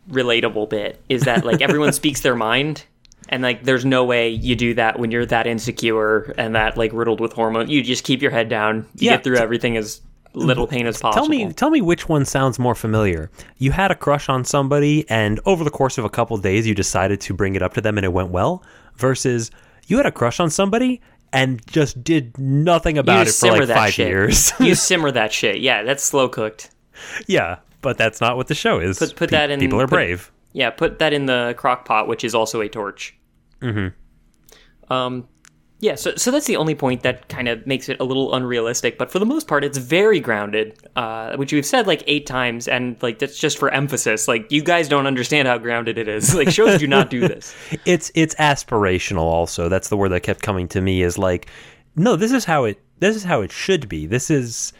unrelatable 0.10 0.70
bit. 0.70 1.02
Is 1.10 1.24
that 1.24 1.46
like 1.46 1.62
everyone 1.62 1.94
speaks 2.02 2.22
their 2.22 2.36
mind, 2.36 2.84
and 3.30 3.44
like 3.44 3.63
there's 3.63 3.86
no 3.86 4.04
way 4.06 4.30
you 4.30 4.56
do 4.56 4.74
that 4.76 5.00
when 5.00 5.12
you're 5.12 5.26
that 5.28 5.48
insecure 5.48 6.34
and 6.38 6.56
that 6.56 6.78
like 6.78 6.92
riddled 6.94 7.20
with 7.20 7.34
hormones. 7.34 7.70
You 7.70 7.84
just 7.84 8.04
keep 8.04 8.22
your 8.22 8.32
head 8.32 8.50
down. 8.50 8.86
You 8.96 9.08
Yeah. 9.08 9.15
get 9.18 9.24
through 9.24 9.38
everything 9.38 9.78
as 9.78 10.02
little 10.34 10.68
pain 10.68 10.86
as 10.86 11.00
possible. 11.00 11.26
Tell 11.28 11.30
me, 11.30 11.52
tell 11.54 11.70
me 11.72 11.82
which 11.82 12.08
one 12.08 12.24
sounds 12.24 12.60
more 12.60 12.76
familiar. 12.76 13.32
You 13.58 13.72
had 13.72 13.89
a 13.92 13.96
crush 13.96 14.30
on 14.30 14.46
somebody, 14.46 15.04
and 15.10 15.39
over 15.46 15.63
the 15.63 15.72
course 15.72 15.98
of 15.98 16.06
a 16.06 16.10
couple 16.10 16.38
days, 16.38 16.68
you 16.68 16.76
decided 16.76 17.20
to 17.22 17.34
bring 17.34 17.56
it 17.56 17.63
up 17.63 17.74
to 17.74 17.82
them, 17.82 17.98
and 17.98 18.06
it 18.06 18.13
went 18.13 18.30
well. 18.30 18.63
Versus 18.96 19.50
you 19.89 19.97
had 19.97 20.06
a 20.06 20.12
crush 20.12 20.39
on 20.39 20.49
somebody 20.49 21.02
and 21.34 21.65
just 21.67 22.04
did 22.04 22.38
nothing 22.38 22.95
you 22.95 23.02
about 23.02 23.21
it 23.23 23.25
for 23.28 23.32
simmer 23.34 23.58
like 23.60 23.67
that 23.67 23.75
five 23.75 23.93
shit. 23.93 24.08
years. 24.08 24.52
you 24.60 24.73
simmer 24.89 25.12
that 25.12 25.32
shit. 25.34 25.60
Yeah, 25.60 25.84
that's 25.84 26.04
slow 26.04 26.28
cooked. 26.30 26.71
yeah, 27.28 27.58
but 27.82 27.97
that's 27.97 28.19
not 28.21 28.38
what 28.38 28.47
the 28.47 28.56
show 28.56 28.80
is. 28.80 28.97
Put- 28.99 29.15
put 29.15 29.30
Pe- 29.30 29.38
that 29.38 29.49
in- 29.52 29.60
People 29.60 29.80
are 29.82 29.88
put- 29.88 29.95
brave. 29.95 30.32
Yeah, 30.54 30.71
put 30.71 30.97
that 30.99 31.13
in 31.13 31.28
the 31.28 31.54
crock 31.58 31.86
pot, 31.86 32.08
which 32.08 32.23
is 32.23 32.34
also 32.34 32.62
a 32.62 32.67
torch. 32.69 33.15
Mm-hmm. 33.62 34.91
Um, 34.91 35.28
yeah, 35.82 35.96
so 35.96 36.13
so 36.15 36.30
that's 36.30 36.46
the 36.46 36.58
only 36.58 36.76
point 36.76 37.04
that 37.04 37.30
kind 37.30 37.48
of 37.48 37.65
makes 37.65 37.88
it 37.88 37.98
a 38.02 38.04
little 38.04 38.34
unrealistic. 38.34 38.98
But 38.98 39.10
for 39.10 39.20
the 39.20 39.26
most 39.26 39.48
part, 39.48 39.63
it's 39.63 39.78
very 39.78 40.20
grounded, 40.20 40.78
uh, 40.98 41.38
which 41.38 41.54
we've 41.54 41.65
said 41.65 41.88
like 41.88 42.04
eight 42.06 42.26
times, 42.26 42.68
and 42.68 43.02
like 43.02 43.20
that's 43.20 43.39
just 43.39 43.58
for 43.58 43.70
emphasis. 43.70 44.28
Like 44.28 44.52
you 44.52 44.62
guys 44.62 44.89
don't 44.89 45.08
understand 45.08 45.48
how 45.48 45.58
grounded 45.58 45.98
it 45.98 46.10
is. 46.10 46.36
Like 46.36 46.50
shows 46.50 46.80
do 46.80 46.88
not 46.88 47.10
do 47.10 47.28
this. 47.28 47.56
It's 47.86 48.12
it's 48.13 48.36
aspirational. 48.36 49.22
Also, 49.22 49.70
that's 49.70 49.88
the 49.88 49.96
word 49.98 50.10
that 50.10 50.22
kept 50.22 50.42
coming 50.42 50.68
to 50.70 50.82
me. 50.82 51.02
Is 51.02 51.18
like, 51.18 51.50
no, 51.96 52.15
this 52.15 52.34
is 52.34 52.44
how 52.44 52.65
it. 52.65 52.82
This 53.00 53.15
is 53.15 53.24
how 53.24 53.42
it 53.42 53.52
should 53.52 53.88
be. 53.88 54.06
This 54.06 54.30
is 54.30 54.74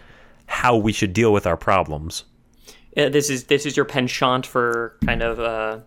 how 0.48 0.76
we 0.76 0.92
should 0.92 1.14
deal 1.14 1.32
with 1.32 1.48
our 1.48 1.56
problems. 1.56 2.26
Uh, 2.98 3.08
this 3.08 3.30
is 3.30 3.46
this 3.46 3.66
is 3.66 3.78
your 3.78 3.86
penchant 3.86 4.46
for 4.46 4.98
kind 5.06 5.22
of 5.22 5.40
uh, 5.40 5.80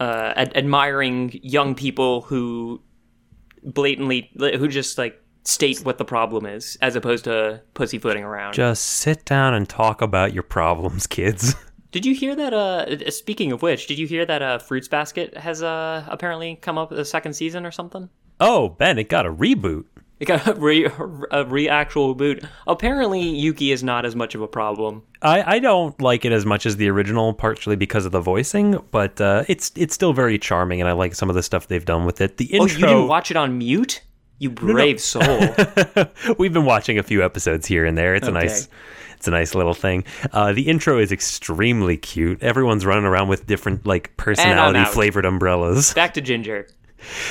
uh, 0.00 0.32
ad- 0.34 0.56
admiring 0.56 1.38
young 1.42 1.74
people 1.74 2.22
who 2.22 2.80
blatantly 3.62 4.30
who 4.38 4.68
just 4.68 4.98
like 4.98 5.20
state 5.44 5.80
what 5.84 5.98
the 5.98 6.04
problem 6.04 6.46
is, 6.46 6.76
as 6.80 6.96
opposed 6.96 7.24
to 7.24 7.62
pussyfooting 7.74 8.24
around. 8.24 8.54
Just 8.54 8.84
sit 8.84 9.24
down 9.24 9.54
and 9.54 9.68
talk 9.68 10.02
about 10.02 10.32
your 10.32 10.42
problems, 10.42 11.06
kids. 11.06 11.54
Did 11.92 12.06
you 12.06 12.14
hear 12.14 12.36
that? 12.36 12.54
Uh, 12.54 13.10
speaking 13.10 13.50
of 13.50 13.62
which, 13.62 13.88
did 13.88 13.98
you 13.98 14.06
hear 14.06 14.24
that? 14.24 14.42
Uh, 14.42 14.58
Fruits 14.60 14.86
Basket 14.86 15.36
has 15.36 15.60
uh 15.60 16.04
apparently 16.06 16.54
come 16.54 16.78
up 16.78 16.90
with 16.90 17.00
a 17.00 17.04
second 17.04 17.32
season 17.32 17.66
or 17.66 17.72
something. 17.72 18.08
Oh, 18.38 18.68
Ben, 18.68 18.96
it 18.96 19.08
got 19.08 19.26
a 19.26 19.32
reboot. 19.32 19.86
It 20.20 20.26
got 20.26 20.46
a 20.46 20.54
re 20.54 20.88
a 21.30 21.44
re 21.44 21.68
actual 21.68 22.14
boot. 22.14 22.44
Apparently, 22.66 23.22
Yuki 23.22 23.72
is 23.72 23.82
not 23.82 24.04
as 24.04 24.14
much 24.14 24.34
of 24.34 24.42
a 24.42 24.48
problem. 24.48 25.02
I, 25.22 25.56
I 25.56 25.58
don't 25.58 26.00
like 26.00 26.24
it 26.24 26.32
as 26.32 26.46
much 26.46 26.66
as 26.66 26.76
the 26.76 26.88
original, 26.88 27.32
partially 27.34 27.76
because 27.76 28.04
of 28.06 28.12
the 28.12 28.20
voicing, 28.20 28.78
but 28.90 29.20
uh, 29.20 29.44
it's 29.48 29.72
it's 29.76 29.94
still 29.94 30.12
very 30.12 30.38
charming, 30.38 30.80
and 30.80 30.88
I 30.88 30.92
like 30.92 31.14
some 31.14 31.28
of 31.30 31.34
the 31.36 31.42
stuff 31.42 31.66
they've 31.68 31.84
done 31.84 32.04
with 32.04 32.20
it. 32.20 32.36
The 32.36 32.50
Oh, 32.54 32.62
intro. 32.64 32.78
you 32.78 32.86
didn't 32.86 33.08
watch 33.08 33.30
it 33.30 33.36
on 33.36 33.58
mute? 33.58 34.02
You 34.38 34.48
brave 34.50 35.00
soul. 35.02 35.38
We've 36.38 36.52
been 36.52 36.64
watching 36.64 36.98
a 36.98 37.02
few 37.02 37.22
episodes 37.22 37.66
here 37.66 37.84
and 37.84 37.96
there. 37.98 38.14
It's 38.14 38.26
a 38.26 38.30
nice, 38.30 38.68
it's 39.16 39.28
a 39.28 39.30
nice 39.30 39.54
little 39.54 39.74
thing. 39.74 40.04
Uh, 40.32 40.54
the 40.54 40.62
intro 40.62 40.98
is 40.98 41.12
extremely 41.12 41.98
cute. 41.98 42.42
Everyone's 42.42 42.86
running 42.86 43.04
around 43.04 43.28
with 43.28 43.46
different 43.46 43.84
like 43.86 44.16
personality 44.16 44.82
flavored 44.86 45.26
umbrellas. 45.26 45.92
Back 45.92 46.14
to 46.14 46.22
Ginger. 46.22 46.68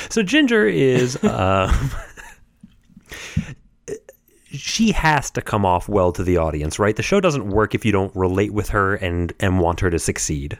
So 0.08 0.22
Ginger 0.22 0.66
is, 0.68 1.16
um, 1.24 1.90
she 4.52 4.92
has 4.92 5.30
to 5.32 5.42
come 5.42 5.64
off 5.64 5.88
well 5.88 6.12
to 6.12 6.24
the 6.24 6.36
audience, 6.36 6.78
right? 6.78 6.96
The 6.96 7.02
show 7.02 7.20
doesn't 7.20 7.48
work 7.50 7.74
if 7.74 7.84
you 7.84 7.92
don't 7.92 8.14
relate 8.16 8.52
with 8.52 8.70
her 8.70 8.94
and 8.96 9.32
and 9.40 9.60
want 9.60 9.80
her 9.80 9.90
to 9.90 9.98
succeed. 9.98 10.58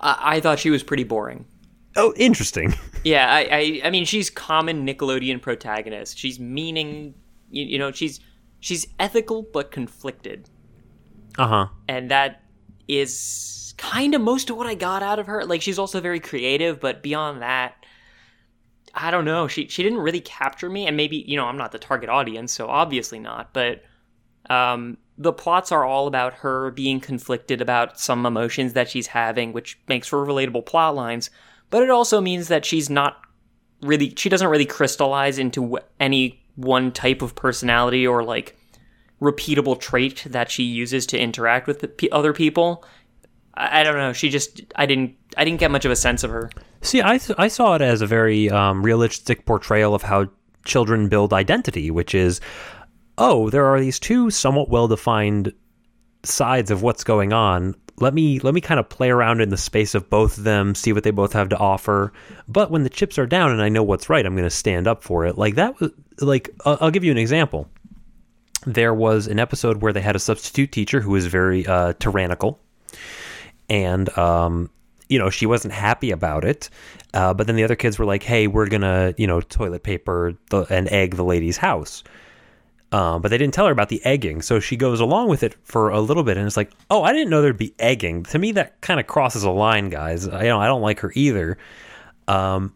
I, 0.00 0.36
I 0.36 0.40
thought 0.40 0.58
she 0.58 0.70
was 0.70 0.82
pretty 0.82 1.04
boring. 1.04 1.46
Oh, 1.96 2.12
interesting. 2.16 2.74
Yeah, 3.04 3.32
I, 3.32 3.40
I, 3.52 3.80
I 3.84 3.90
mean, 3.90 4.04
she's 4.04 4.30
common 4.30 4.84
Nickelodeon 4.84 5.40
protagonist. 5.40 6.18
She's 6.18 6.40
meaning, 6.40 7.14
you, 7.52 7.64
you 7.64 7.78
know, 7.78 7.92
she's 7.92 8.18
she's 8.58 8.84
ethical 8.98 9.42
but 9.52 9.70
conflicted, 9.70 10.50
Uh 11.38 11.46
huh. 11.46 11.66
and 11.86 12.10
that 12.10 12.42
is 12.88 13.74
kind 13.78 14.12
of 14.16 14.20
most 14.22 14.50
of 14.50 14.56
what 14.56 14.66
I 14.66 14.74
got 14.74 15.04
out 15.04 15.20
of 15.20 15.28
her. 15.28 15.44
Like, 15.44 15.62
she's 15.62 15.78
also 15.78 16.00
very 16.00 16.18
creative, 16.18 16.80
but 16.80 17.00
beyond 17.00 17.42
that, 17.42 17.85
I 18.96 19.10
don't 19.10 19.26
know. 19.26 19.46
She 19.46 19.68
she 19.68 19.82
didn't 19.82 19.98
really 19.98 20.20
capture 20.20 20.70
me, 20.70 20.86
and 20.86 20.96
maybe 20.96 21.18
you 21.28 21.36
know 21.36 21.46
I'm 21.46 21.58
not 21.58 21.70
the 21.70 21.78
target 21.78 22.08
audience, 22.08 22.52
so 22.52 22.66
obviously 22.66 23.18
not. 23.18 23.52
But 23.52 23.84
um, 24.48 24.96
the 25.18 25.32
plots 25.32 25.70
are 25.70 25.84
all 25.84 26.06
about 26.06 26.34
her 26.34 26.70
being 26.70 27.00
conflicted 27.00 27.60
about 27.60 28.00
some 28.00 28.24
emotions 28.24 28.72
that 28.72 28.88
she's 28.88 29.08
having, 29.08 29.52
which 29.52 29.78
makes 29.86 30.08
for 30.08 30.24
relatable 30.26 30.64
plot 30.64 30.94
lines. 30.94 31.30
But 31.68 31.82
it 31.82 31.90
also 31.90 32.20
means 32.20 32.48
that 32.48 32.64
she's 32.64 32.88
not 32.88 33.20
really 33.82 34.14
she 34.16 34.30
doesn't 34.30 34.48
really 34.48 34.66
crystallize 34.66 35.38
into 35.38 35.78
any 36.00 36.42
one 36.54 36.90
type 36.90 37.20
of 37.20 37.34
personality 37.34 38.06
or 38.06 38.24
like 38.24 38.56
repeatable 39.20 39.78
trait 39.78 40.24
that 40.26 40.50
she 40.50 40.62
uses 40.62 41.06
to 41.06 41.18
interact 41.18 41.66
with 41.66 41.84
other 42.12 42.32
people. 42.32 42.84
I, 43.56 43.82
don't 43.82 43.96
know. 43.96 44.12
She 44.12 44.28
just 44.28 44.60
I 44.76 44.86
didn't 44.86 45.14
I 45.36 45.44
didn't 45.44 45.60
get 45.60 45.70
much 45.70 45.84
of 45.84 45.90
a 45.90 45.96
sense 45.96 46.24
of 46.24 46.30
her. 46.30 46.50
See, 46.82 47.02
I 47.02 47.18
th- 47.18 47.38
I 47.38 47.48
saw 47.48 47.74
it 47.74 47.82
as 47.82 48.02
a 48.02 48.06
very 48.06 48.50
um, 48.50 48.82
realistic 48.82 49.46
portrayal 49.46 49.94
of 49.94 50.02
how 50.02 50.28
children 50.64 51.08
build 51.08 51.32
identity, 51.32 51.90
which 51.90 52.14
is, 52.14 52.40
oh, 53.18 53.50
there 53.50 53.66
are 53.66 53.80
these 53.80 53.98
two 53.98 54.30
somewhat 54.30 54.68
well 54.68 54.88
defined 54.88 55.52
sides 56.22 56.70
of 56.70 56.82
what's 56.82 57.04
going 57.04 57.32
on. 57.32 57.74
Let 57.98 58.12
me 58.12 58.40
let 58.40 58.52
me 58.52 58.60
kind 58.60 58.78
of 58.78 58.88
play 58.88 59.10
around 59.10 59.40
in 59.40 59.48
the 59.48 59.56
space 59.56 59.94
of 59.94 60.10
both 60.10 60.36
of 60.36 60.44
them, 60.44 60.74
see 60.74 60.92
what 60.92 61.02
they 61.02 61.10
both 61.10 61.32
have 61.32 61.48
to 61.48 61.56
offer. 61.56 62.12
But 62.46 62.70
when 62.70 62.82
the 62.82 62.90
chips 62.90 63.18
are 63.18 63.26
down 63.26 63.52
and 63.52 63.62
I 63.62 63.70
know 63.70 63.82
what's 63.82 64.10
right, 64.10 64.26
I'm 64.26 64.34
going 64.34 64.44
to 64.44 64.50
stand 64.50 64.86
up 64.86 65.02
for 65.02 65.24
it. 65.24 65.38
Like 65.38 65.54
that 65.54 65.80
was 65.80 65.92
like 66.20 66.50
I'll, 66.66 66.76
I'll 66.82 66.90
give 66.90 67.04
you 67.04 67.10
an 67.10 67.18
example. 67.18 67.68
There 68.66 68.92
was 68.92 69.28
an 69.28 69.38
episode 69.38 69.80
where 69.80 69.92
they 69.92 70.00
had 70.00 70.16
a 70.16 70.18
substitute 70.20 70.72
teacher 70.72 71.00
who 71.00 71.12
was 71.12 71.26
very 71.26 71.66
uh, 71.66 71.94
tyrannical, 71.98 72.60
and 73.68 74.16
um, 74.18 74.70
you 75.08 75.18
know 75.18 75.30
she 75.30 75.46
wasn't 75.46 75.74
happy 75.74 76.10
about 76.10 76.44
it. 76.44 76.70
Uh, 77.14 77.32
but 77.32 77.46
then 77.46 77.56
the 77.56 77.64
other 77.64 77.76
kids 77.76 77.98
were 77.98 78.04
like, 78.04 78.22
"Hey, 78.22 78.46
we're 78.46 78.68
gonna 78.68 79.14
you 79.16 79.26
know 79.26 79.40
toilet 79.40 79.82
paper 79.82 80.34
the, 80.50 80.66
and 80.70 80.88
egg 80.88 81.16
the 81.16 81.24
lady's 81.24 81.56
house." 81.56 82.02
Um, 82.92 83.20
but 83.20 83.30
they 83.30 83.38
didn't 83.38 83.52
tell 83.52 83.66
her 83.66 83.72
about 83.72 83.88
the 83.88 84.04
egging, 84.04 84.42
so 84.42 84.60
she 84.60 84.76
goes 84.76 85.00
along 85.00 85.28
with 85.28 85.42
it 85.42 85.56
for 85.64 85.90
a 85.90 86.00
little 86.00 86.22
bit, 86.22 86.36
and 86.36 86.46
it's 86.46 86.56
like, 86.56 86.72
"Oh, 86.90 87.02
I 87.02 87.12
didn't 87.12 87.30
know 87.30 87.42
there'd 87.42 87.58
be 87.58 87.74
egging." 87.78 88.22
To 88.24 88.38
me, 88.38 88.52
that 88.52 88.80
kind 88.80 89.00
of 89.00 89.06
crosses 89.06 89.42
a 89.42 89.50
line, 89.50 89.88
guys. 89.90 90.28
I, 90.28 90.42
you 90.42 90.48
know, 90.48 90.60
I 90.60 90.66
don't 90.66 90.82
like 90.82 91.00
her 91.00 91.12
either. 91.14 91.58
Um, 92.28 92.74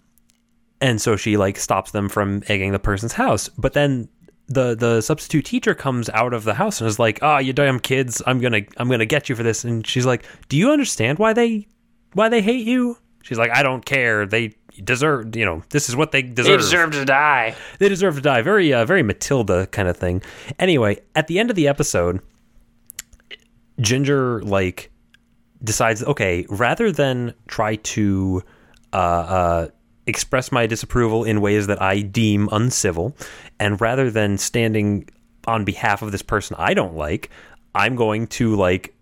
and 0.80 1.00
so 1.00 1.16
she 1.16 1.36
like 1.36 1.58
stops 1.58 1.90
them 1.90 2.08
from 2.08 2.42
egging 2.48 2.72
the 2.72 2.78
person's 2.78 3.12
house. 3.12 3.48
But 3.50 3.74
then 3.74 4.08
the 4.50 4.74
the 4.74 5.00
substitute 5.00 5.44
teacher 5.44 5.74
comes 5.74 6.10
out 6.10 6.34
of 6.34 6.42
the 6.42 6.54
house 6.54 6.80
and 6.80 6.88
is 6.88 6.98
like, 6.98 7.20
"Ah, 7.22 7.38
you 7.38 7.52
damn 7.52 7.78
kids! 7.78 8.20
I'm 8.26 8.40
gonna 8.40 8.62
I'm 8.76 8.90
gonna 8.90 9.06
get 9.06 9.28
you 9.28 9.36
for 9.36 9.44
this." 9.44 9.64
And 9.64 9.86
she's 9.86 10.04
like, 10.04 10.24
"Do 10.48 10.56
you 10.56 10.72
understand 10.72 11.18
why 11.18 11.32
they 11.32 11.68
why 12.14 12.28
they 12.28 12.42
hate 12.42 12.66
you?" 12.66 12.98
She's 13.22 13.38
like, 13.38 13.52
"I 13.52 13.62
don't 13.62 13.86
care. 13.86 14.26
They 14.26 14.54
deserve. 14.82 15.36
You 15.36 15.44
know, 15.44 15.62
this 15.70 15.88
is 15.88 15.94
what 15.94 16.10
they 16.10 16.22
deserve. 16.22 16.58
They 16.58 16.64
deserve 16.64 16.90
to 16.92 17.04
die. 17.04 17.54
They 17.78 17.88
deserve 17.88 18.16
to 18.16 18.20
die." 18.20 18.42
Very 18.42 18.74
uh, 18.74 18.84
very 18.84 19.04
Matilda 19.04 19.68
kind 19.68 19.88
of 19.88 19.96
thing. 19.96 20.20
Anyway, 20.58 20.98
at 21.14 21.28
the 21.28 21.38
end 21.38 21.50
of 21.50 21.56
the 21.56 21.68
episode, 21.68 22.20
Ginger 23.80 24.42
like 24.42 24.90
decides, 25.62 26.02
okay, 26.02 26.44
rather 26.48 26.90
than 26.90 27.34
try 27.46 27.76
to 27.76 28.42
uh, 28.92 28.96
uh, 28.96 29.68
express 30.06 30.50
my 30.50 30.66
disapproval 30.66 31.24
in 31.24 31.40
ways 31.40 31.66
that 31.66 31.80
I 31.80 32.00
deem 32.00 32.48
uncivil, 32.52 33.16
and 33.58 33.80
rather 33.80 34.10
than 34.10 34.38
standing 34.38 35.08
on 35.46 35.64
behalf 35.64 36.02
of 36.02 36.12
this 36.12 36.22
person 36.22 36.56
I 36.58 36.74
don't 36.74 36.96
like, 36.96 37.30
I'm 37.74 37.96
going 37.96 38.26
to 38.28 38.56
like 38.56 38.94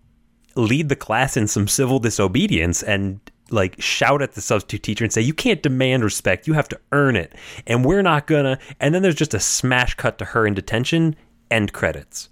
lead 0.55 0.89
the 0.89 0.95
class 0.95 1.37
in 1.37 1.47
some 1.47 1.67
civil 1.67 1.99
disobedience 1.99 2.83
and 2.83 3.19
like 3.51 3.81
shout 3.81 4.21
at 4.21 4.33
the 4.33 4.41
substitute 4.41 4.83
teacher 4.83 5.03
and 5.03 5.11
say 5.11 5.21
you 5.21 5.33
can't 5.33 5.63
demand 5.63 6.03
respect. 6.03 6.47
You 6.47 6.53
have 6.53 6.69
to 6.69 6.79
earn 6.91 7.15
it. 7.15 7.33
And 7.65 7.83
we're 7.83 8.01
not 8.01 8.27
gonna. 8.27 8.59
And 8.79 8.93
then 8.93 9.01
there's 9.01 9.15
just 9.15 9.33
a 9.33 9.39
smash 9.39 9.95
cut 9.95 10.17
to 10.19 10.25
her 10.25 10.45
in 10.45 10.53
detention. 10.53 11.15
End 11.49 11.73
credits. 11.73 12.29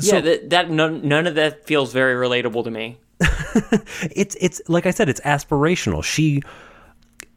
Yeah, 0.00 0.20
that, 0.20 0.50
that 0.50 0.70
none, 0.70 1.06
none 1.06 1.26
of 1.28 1.36
that 1.36 1.66
feels 1.66 1.92
very 1.92 2.14
relatable 2.14 2.64
to 2.64 2.70
me. 2.70 2.98
it's 4.10 4.36
it's 4.40 4.60
like 4.66 4.86
I 4.86 4.90
said, 4.90 5.08
it's 5.08 5.20
aspirational. 5.20 6.02
She 6.02 6.42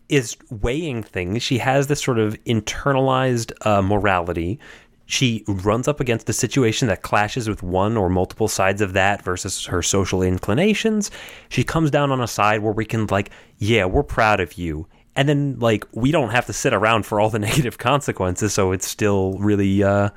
is 0.09 0.37
weighing 0.49 1.03
things. 1.03 1.43
She 1.43 1.57
has 1.57 1.87
this 1.87 2.01
sort 2.01 2.19
of 2.19 2.41
internalized 2.45 3.51
uh, 3.65 3.81
morality. 3.81 4.59
She 5.05 5.43
runs 5.47 5.87
up 5.87 5.99
against 5.99 6.29
a 6.29 6.33
situation 6.33 6.89
that 6.89 7.01
clashes 7.01 7.47
with 7.47 7.63
one 7.63 7.95
or 7.95 8.09
multiple 8.09 8.47
sides 8.47 8.81
of 8.81 8.93
that 8.93 9.23
versus 9.23 9.65
her 9.65 9.81
social 9.81 10.21
inclinations. 10.21 11.11
She 11.49 11.63
comes 11.63 11.89
down 11.89 12.11
on 12.11 12.21
a 12.21 12.27
side 12.27 12.61
where 12.61 12.73
we 12.73 12.85
can 12.85 13.07
like, 13.07 13.31
yeah, 13.57 13.85
we're 13.85 14.03
proud 14.03 14.39
of 14.39 14.57
you. 14.57 14.87
And 15.15 15.27
then 15.27 15.57
like 15.59 15.85
we 15.93 16.11
don't 16.11 16.29
have 16.29 16.45
to 16.45 16.53
sit 16.53 16.73
around 16.73 17.05
for 17.05 17.19
all 17.19 17.29
the 17.29 17.39
negative 17.49 17.77
consequences, 17.77 18.53
so 18.53 18.71
it's 18.71 18.87
still 18.87 19.33
really 19.39 19.81
uh 19.81 20.09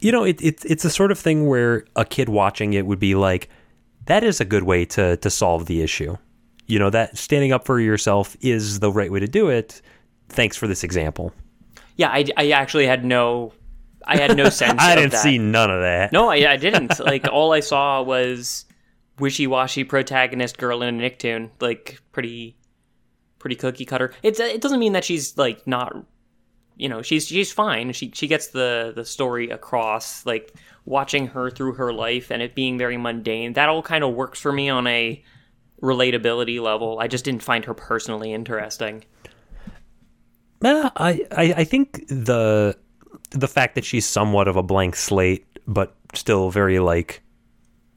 you 0.00 0.10
know, 0.10 0.24
it, 0.24 0.40
it 0.42 0.64
it's 0.64 0.84
a 0.84 0.90
sort 0.90 1.12
of 1.12 1.18
thing 1.18 1.46
where 1.46 1.84
a 1.94 2.04
kid 2.04 2.28
watching 2.28 2.72
it 2.72 2.86
would 2.86 2.98
be 2.98 3.14
like, 3.14 3.48
that 4.06 4.24
is 4.24 4.40
a 4.40 4.44
good 4.44 4.64
way 4.64 4.84
to 4.86 5.18
to 5.18 5.30
solve 5.30 5.66
the 5.66 5.82
issue. 5.82 6.16
You 6.70 6.78
know 6.78 6.90
that 6.90 7.18
standing 7.18 7.52
up 7.52 7.64
for 7.66 7.80
yourself 7.80 8.36
is 8.40 8.78
the 8.80 8.92
right 8.92 9.10
way 9.10 9.20
to 9.20 9.28
do 9.28 9.48
it. 9.48 9.82
Thanks 10.28 10.56
for 10.56 10.66
this 10.66 10.84
example. 10.84 11.32
Yeah, 11.96 12.08
I, 12.08 12.24
I 12.36 12.50
actually 12.52 12.86
had 12.86 13.04
no, 13.04 13.52
I 14.06 14.16
had 14.16 14.36
no 14.36 14.48
sense. 14.50 14.80
I 14.80 14.94
didn't 14.94 15.10
that. 15.12 15.22
see 15.22 15.38
none 15.38 15.70
of 15.70 15.80
that. 15.80 16.12
No, 16.12 16.30
I, 16.30 16.52
I 16.52 16.56
didn't. 16.68 16.98
like 17.00 17.26
all 17.30 17.52
I 17.52 17.60
saw 17.60 18.02
was 18.02 18.64
wishy-washy 19.18 19.84
protagonist 19.84 20.56
girl 20.56 20.82
in 20.82 21.00
a 21.00 21.10
Nicktoon, 21.10 21.50
like 21.60 22.00
pretty, 22.12 22.56
pretty 23.38 23.56
cookie 23.56 23.84
cutter. 23.84 24.14
It's 24.22 24.38
it 24.40 24.60
doesn't 24.60 24.78
mean 24.78 24.92
that 24.92 25.04
she's 25.04 25.36
like 25.36 25.66
not, 25.66 25.94
you 26.76 26.88
know, 26.88 27.02
she's 27.02 27.26
she's 27.26 27.52
fine. 27.52 27.92
She 27.92 28.12
she 28.14 28.28
gets 28.28 28.48
the 28.48 28.92
the 28.94 29.04
story 29.04 29.50
across. 29.50 30.24
Like 30.24 30.54
watching 30.84 31.26
her 31.28 31.50
through 31.50 31.74
her 31.74 31.92
life 31.92 32.30
and 32.30 32.42
it 32.42 32.54
being 32.54 32.78
very 32.78 32.96
mundane. 32.96 33.52
That 33.54 33.68
all 33.68 33.82
kind 33.82 34.04
of 34.04 34.14
works 34.14 34.40
for 34.40 34.52
me 34.52 34.68
on 34.68 34.86
a 34.86 35.22
relatability 35.80 36.60
level. 36.60 36.98
I 37.00 37.08
just 37.08 37.24
didn't 37.24 37.42
find 37.42 37.64
her 37.64 37.74
personally 37.74 38.32
interesting. 38.32 39.04
Uh, 40.62 40.90
I, 40.96 41.26
I 41.32 41.54
I 41.58 41.64
think 41.64 42.06
the 42.08 42.76
the 43.30 43.48
fact 43.48 43.74
that 43.76 43.84
she's 43.84 44.06
somewhat 44.06 44.48
of 44.48 44.56
a 44.56 44.62
blank 44.62 44.94
slate, 44.96 45.46
but 45.66 45.94
still 46.14 46.50
very 46.50 46.78
like 46.80 47.22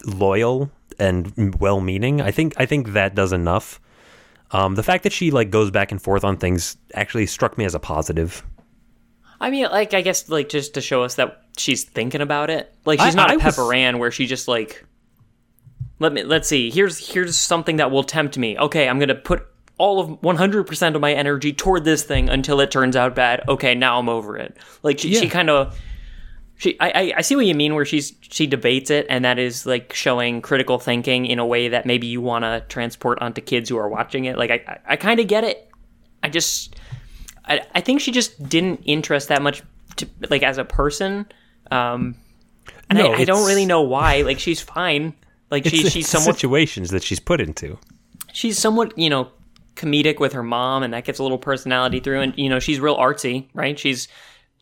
loyal 0.06 0.70
and 0.98 1.54
well-meaning. 1.60 2.20
I 2.20 2.30
think 2.30 2.54
I 2.56 2.66
think 2.66 2.92
that 2.92 3.14
does 3.14 3.32
enough. 3.32 3.80
Um, 4.50 4.76
the 4.76 4.82
fact 4.82 5.02
that 5.02 5.12
she 5.12 5.30
like 5.30 5.50
goes 5.50 5.70
back 5.70 5.90
and 5.92 6.00
forth 6.00 6.24
on 6.24 6.36
things 6.36 6.76
actually 6.94 7.26
struck 7.26 7.58
me 7.58 7.64
as 7.64 7.74
a 7.74 7.80
positive. 7.80 8.42
I 9.40 9.50
mean, 9.50 9.64
like, 9.64 9.92
I 9.92 10.00
guess, 10.00 10.28
like, 10.30 10.48
just 10.48 10.74
to 10.74 10.80
show 10.80 11.02
us 11.02 11.16
that 11.16 11.42
she's 11.58 11.84
thinking 11.84 12.20
about 12.22 12.48
it. 12.50 12.72
Like, 12.86 13.00
she's 13.00 13.14
I- 13.14 13.16
not 13.16 13.30
I 13.30 13.34
a 13.34 13.36
was- 13.36 13.42
Pepper 13.56 13.74
Ann 13.74 13.98
where 13.98 14.10
she 14.12 14.26
just 14.26 14.46
like, 14.48 14.86
let 15.98 16.12
me, 16.12 16.22
let's 16.24 16.48
see. 16.48 16.70
Here's 16.70 17.12
here's 17.12 17.36
something 17.36 17.76
that 17.76 17.90
will 17.90 18.04
tempt 18.04 18.36
me. 18.36 18.58
Okay, 18.58 18.88
I'm 18.88 18.98
gonna 18.98 19.14
put 19.14 19.46
all 19.76 19.98
of 19.98 20.08
100% 20.20 20.94
of 20.94 21.00
my 21.00 21.12
energy 21.12 21.52
toward 21.52 21.84
this 21.84 22.04
thing 22.04 22.28
until 22.28 22.60
it 22.60 22.70
turns 22.70 22.94
out 22.94 23.14
bad. 23.14 23.42
Okay, 23.48 23.74
now 23.74 23.98
I'm 23.98 24.08
over 24.08 24.36
it. 24.36 24.56
Like, 24.84 25.00
she, 25.00 25.12
she 25.14 25.28
kind 25.28 25.50
of, 25.50 25.76
she 26.56 26.78
I, 26.78 26.90
I 26.90 27.14
I 27.16 27.20
see 27.22 27.34
what 27.34 27.44
you 27.46 27.56
mean 27.56 27.74
where 27.74 27.84
she's 27.84 28.12
she 28.20 28.46
debates 28.46 28.90
it 28.90 29.06
and 29.08 29.24
that 29.24 29.38
is 29.40 29.66
like 29.66 29.92
showing 29.92 30.40
critical 30.42 30.78
thinking 30.78 31.26
in 31.26 31.40
a 31.40 31.46
way 31.46 31.68
that 31.68 31.86
maybe 31.86 32.06
you 32.06 32.20
want 32.20 32.44
to 32.44 32.64
transport 32.68 33.20
onto 33.20 33.40
kids 33.40 33.68
who 33.68 33.76
are 33.76 33.88
watching 33.88 34.26
it. 34.26 34.38
Like 34.38 34.50
I 34.50 34.64
I, 34.68 34.78
I 34.90 34.96
kind 34.96 35.18
of 35.18 35.26
get 35.26 35.42
it. 35.42 35.68
I 36.22 36.28
just 36.28 36.76
I 37.44 37.60
I 37.74 37.80
think 37.80 38.00
she 38.00 38.12
just 38.12 38.48
didn't 38.48 38.82
interest 38.84 39.28
that 39.28 39.42
much 39.42 39.62
to 39.96 40.08
like 40.30 40.44
as 40.44 40.58
a 40.58 40.64
person. 40.64 41.26
Um, 41.70 42.14
and 42.88 42.98
No, 42.98 43.12
I, 43.12 43.18
I 43.18 43.24
don't 43.24 43.46
really 43.46 43.66
know 43.66 43.82
why. 43.82 44.22
Like 44.22 44.38
she's 44.38 44.60
fine. 44.60 45.14
Like 45.50 45.64
she, 45.64 45.78
It's- 45.78 45.92
she's 45.92 46.04
it's 46.04 46.08
somewhat 46.10 46.36
situations 46.36 46.90
that 46.90 47.02
she's 47.02 47.20
put 47.20 47.40
into. 47.40 47.78
she's 48.32 48.58
somewhat 48.58 48.96
you 48.98 49.08
know 49.10 49.28
comedic 49.76 50.20
with 50.20 50.32
her 50.32 50.42
mom 50.42 50.82
and 50.84 50.94
that 50.94 51.04
gets 51.04 51.18
a 51.18 51.22
little 51.22 51.38
personality 51.38 51.98
through 52.00 52.20
and 52.20 52.32
you 52.38 52.48
know 52.48 52.58
she's 52.60 52.78
real 52.80 52.96
artsy 52.96 53.46
right? 53.54 53.78
She's 53.78 54.08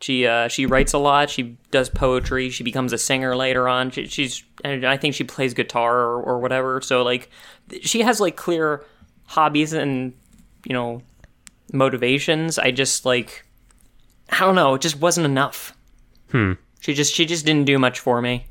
she 0.01 0.25
uh 0.27 0.47
she 0.47 0.65
writes 0.65 0.91
a 0.93 0.97
lot 0.97 1.29
she 1.29 1.55
does 1.71 1.87
poetry 1.89 2.49
she 2.49 2.63
becomes 2.63 2.91
a 2.93 2.97
singer 2.97 3.35
later 3.35 3.67
on. 3.69 3.89
She, 3.91 4.07
she's 4.07 4.43
and 4.63 4.85
i 4.85 4.97
think 4.97 5.13
she 5.15 5.23
plays 5.23 5.53
guitar 5.53 5.97
or, 5.99 6.21
or 6.21 6.39
whatever 6.39 6.81
so 6.81 7.03
like 7.03 7.29
she 7.81 8.01
has 8.01 8.19
like 8.19 8.35
clear 8.35 8.83
hobbies 9.27 9.71
and 9.73 10.13
you 10.65 10.73
know 10.73 11.01
motivations. 11.71 12.59
I 12.59 12.71
just 12.71 13.05
like 13.05 13.45
i 14.29 14.39
don't 14.39 14.55
know 14.55 14.73
it 14.75 14.81
just 14.81 14.99
wasn't 14.99 15.25
enough. 15.25 15.75
Hmm. 16.31 16.53
She 16.81 16.93
just 16.93 17.13
she 17.13 17.25
just 17.25 17.45
didn't 17.45 17.65
do 17.65 17.79
much 17.79 17.99
for 17.99 18.21
me 18.21 18.47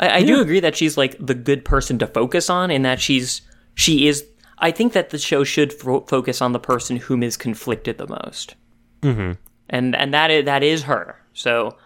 I, 0.00 0.16
I 0.16 0.22
do 0.24 0.40
agree 0.40 0.60
that 0.60 0.76
she's 0.76 0.96
like 0.96 1.16
the 1.24 1.34
good 1.34 1.64
person 1.64 1.98
to 2.00 2.06
focus 2.06 2.50
on, 2.50 2.70
and 2.70 2.84
that 2.84 3.00
she's 3.00 3.42
she 3.74 4.08
is. 4.08 4.24
I 4.58 4.70
think 4.70 4.92
that 4.92 5.10
the 5.10 5.18
show 5.18 5.44
should 5.44 5.72
fo- 5.72 6.02
focus 6.02 6.40
on 6.40 6.52
the 6.52 6.60
person 6.60 6.96
whom 6.96 7.22
is 7.22 7.36
conflicted 7.36 7.98
the 7.98 8.06
most, 8.06 8.54
mm-hmm. 9.02 9.32
and 9.68 9.96
and 9.96 10.14
that 10.14 10.30
is 10.30 10.44
that 10.46 10.62
is 10.62 10.84
her. 10.84 11.20
So, 11.32 11.76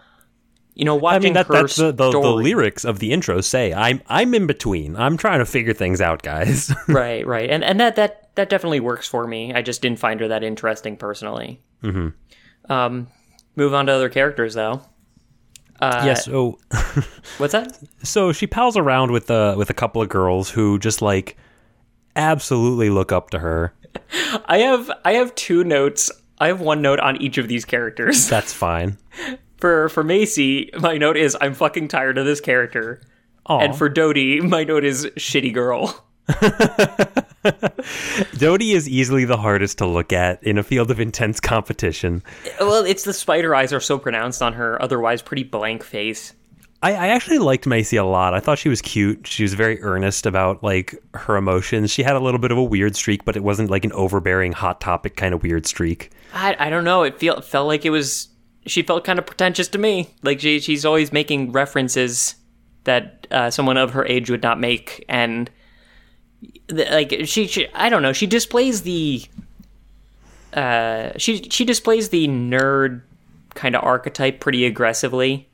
you 0.73 0.85
know, 0.85 0.97
I 0.97 1.01
watching 1.01 1.23
mean, 1.23 1.33
that, 1.33 1.47
her 1.47 1.53
that's 1.53 1.75
the, 1.75 1.91
the, 1.91 2.11
the 2.11 2.19
lyrics 2.19 2.85
of 2.85 2.99
the 2.99 3.11
intro 3.11 3.41
say, 3.41 3.73
I'm, 3.73 4.01
I'm 4.07 4.33
in 4.35 4.45
between. 4.45 4.95
I'm 4.95 5.17
trying 5.17 5.39
to 5.39 5.45
figure 5.45 5.73
things 5.73 6.01
out, 6.01 6.21
guys. 6.21 6.71
right, 6.87 7.25
right, 7.25 7.49
and 7.49 7.63
and 7.63 7.79
that 7.79 7.95
that 7.95 8.35
that 8.35 8.49
definitely 8.49 8.79
works 8.79 9.07
for 9.07 9.27
me. 9.27 9.53
I 9.53 9.61
just 9.61 9.81
didn't 9.81 9.99
find 9.99 10.19
her 10.19 10.29
that 10.29 10.43
interesting 10.43 10.97
personally. 10.97 11.61
Mm-hmm. 11.83 12.71
Um, 12.71 13.07
move 13.55 13.73
on 13.73 13.85
to 13.87 13.91
other 13.91 14.09
characters 14.09 14.53
though. 14.53 14.81
Uh, 15.81 16.01
yes. 16.05 16.25
So, 16.25 16.59
What's 17.37 17.53
that? 17.53 17.77
so 18.03 18.31
she 18.31 18.47
pals 18.47 18.75
around 18.77 19.11
with, 19.11 19.31
uh, 19.31 19.55
with 19.57 19.69
a 19.69 19.73
couple 19.73 20.01
of 20.01 20.09
girls 20.09 20.49
who 20.49 20.77
just 20.79 21.01
like 21.01 21.37
absolutely 22.15 22.89
look 22.89 23.11
up 23.11 23.29
to 23.31 23.39
her. 23.39 23.73
I 24.45 24.59
have 24.59 24.91
I 25.05 25.13
have 25.13 25.33
two 25.35 25.63
notes. 25.63 26.11
I 26.39 26.47
have 26.47 26.61
one 26.61 26.81
note 26.81 26.99
on 26.99 27.17
each 27.21 27.37
of 27.37 27.47
these 27.47 27.65
characters. 27.65 28.27
That's 28.29 28.53
fine. 28.53 28.97
For 29.57 29.89
for 29.89 30.03
Macy, 30.03 30.69
my 30.79 30.97
note 30.97 31.17
is 31.17 31.35
I'm 31.41 31.53
fucking 31.53 31.87
tired 31.87 32.17
of 32.17 32.25
this 32.25 32.41
character. 32.41 33.01
Aw. 33.47 33.59
And 33.59 33.75
for 33.75 33.89
Dodie, 33.89 34.41
my 34.41 34.63
note 34.63 34.83
is 34.83 35.05
shitty 35.17 35.53
girl. 35.53 36.05
Dodie 38.37 38.73
is 38.73 38.87
easily 38.87 39.25
the 39.25 39.37
hardest 39.37 39.77
to 39.79 39.85
look 39.85 40.11
at 40.13 40.41
in 40.43 40.57
a 40.57 40.63
field 40.63 40.91
of 40.91 40.99
intense 40.99 41.39
competition. 41.39 42.23
Well, 42.59 42.85
it's 42.85 43.03
the 43.03 43.13
spider 43.13 43.55
eyes 43.55 43.73
are 43.73 43.79
so 43.79 43.97
pronounced 43.97 44.41
on 44.41 44.53
her 44.53 44.81
otherwise 44.81 45.21
pretty 45.21 45.43
blank 45.43 45.83
face. 45.83 46.33
I, 46.81 46.93
I 46.93 47.07
actually 47.09 47.39
liked 47.39 47.67
Macy 47.67 47.97
a 47.97 48.05
lot. 48.05 48.33
I 48.33 48.39
thought 48.39 48.57
she 48.57 48.69
was 48.69 48.81
cute. 48.81 49.27
She 49.27 49.43
was 49.43 49.53
very 49.53 49.81
earnest 49.81 50.25
about 50.25 50.63
like 50.63 50.95
her 51.13 51.35
emotions. 51.35 51.91
She 51.91 52.03
had 52.03 52.15
a 52.15 52.19
little 52.19 52.39
bit 52.39 52.51
of 52.51 52.57
a 52.57 52.63
weird 52.63 52.95
streak, 52.95 53.25
but 53.25 53.35
it 53.35 53.43
wasn't 53.43 53.69
like 53.69 53.83
an 53.83 53.91
overbearing 53.91 54.53
hot 54.53 54.79
topic 54.79 55.17
kind 55.17 55.33
of 55.33 55.43
weird 55.43 55.65
streak. 55.65 56.11
I 56.33 56.55
I 56.57 56.69
don't 56.69 56.85
know. 56.85 57.03
It 57.03 57.19
feel 57.19 57.41
felt 57.41 57.67
like 57.67 57.85
it 57.85 57.89
was 57.89 58.29
she 58.65 58.81
felt 58.81 59.03
kind 59.03 59.19
of 59.19 59.25
pretentious 59.25 59.67
to 59.69 59.77
me. 59.77 60.09
Like 60.23 60.39
she 60.39 60.59
she's 60.61 60.85
always 60.85 61.11
making 61.11 61.51
references 61.51 62.35
that 62.85 63.27
uh, 63.29 63.49
someone 63.49 63.77
of 63.77 63.91
her 63.91 64.05
age 64.05 64.29
would 64.29 64.41
not 64.41 64.59
make, 64.59 65.03
and 65.09 65.49
like 66.69 67.13
she, 67.25 67.47
she 67.47 67.67
I 67.73 67.89
don't 67.89 68.01
know. 68.01 68.13
She 68.13 68.27
displays 68.27 68.81
the 68.83 69.23
uh 70.53 71.11
she 71.17 71.43
she 71.49 71.63
displays 71.65 72.09
the 72.09 72.27
nerd 72.27 73.01
kind 73.53 73.75
of 73.75 73.83
archetype 73.83 74.39
pretty 74.39 74.65
aggressively. 74.65 75.47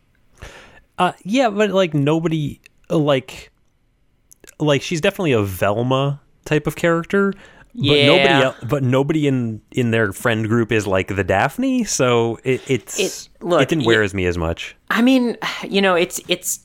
Uh, 0.97 1.11
yeah, 1.23 1.49
but 1.49 1.71
like 1.71 1.93
nobody 1.93 2.61
like 2.89 3.51
like 4.59 4.81
she's 4.81 5.01
definitely 5.01 5.33
a 5.33 5.41
Velma 5.41 6.21
type 6.45 6.67
of 6.67 6.75
character. 6.75 7.33
But 7.77 7.83
Yeah. 7.83 8.05
nobody 8.07 8.29
else, 8.45 8.55
but 8.69 8.83
nobody 8.83 9.27
in 9.27 9.61
in 9.71 9.91
their 9.91 10.13
friend 10.13 10.47
group 10.47 10.71
is 10.71 10.87
like 10.87 11.09
the 11.13 11.25
Daphne, 11.25 11.83
so 11.83 12.39
it 12.45 12.61
it's 12.69 12.97
It- 12.99 13.29
look, 13.41 13.61
it 13.61 13.67
didn't 13.67 13.83
wear 13.85 14.01
as 14.01 14.13
me 14.13 14.25
as 14.27 14.37
much. 14.37 14.77
I 14.89 15.01
mean, 15.01 15.35
you 15.67 15.81
know, 15.81 15.95
it's 15.95 16.21
it's 16.29 16.64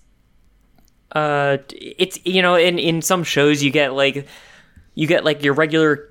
uh 1.13 1.59
it's 1.71 2.19
you 2.25 2.43
know, 2.43 2.55
in 2.55 2.79
in 2.79 3.03
some 3.03 3.25
shows 3.25 3.63
you 3.63 3.71
get 3.71 3.95
like 3.95 4.27
you 4.95 5.07
get 5.07 5.25
like 5.25 5.43
your 5.43 5.55
regular 5.55 6.09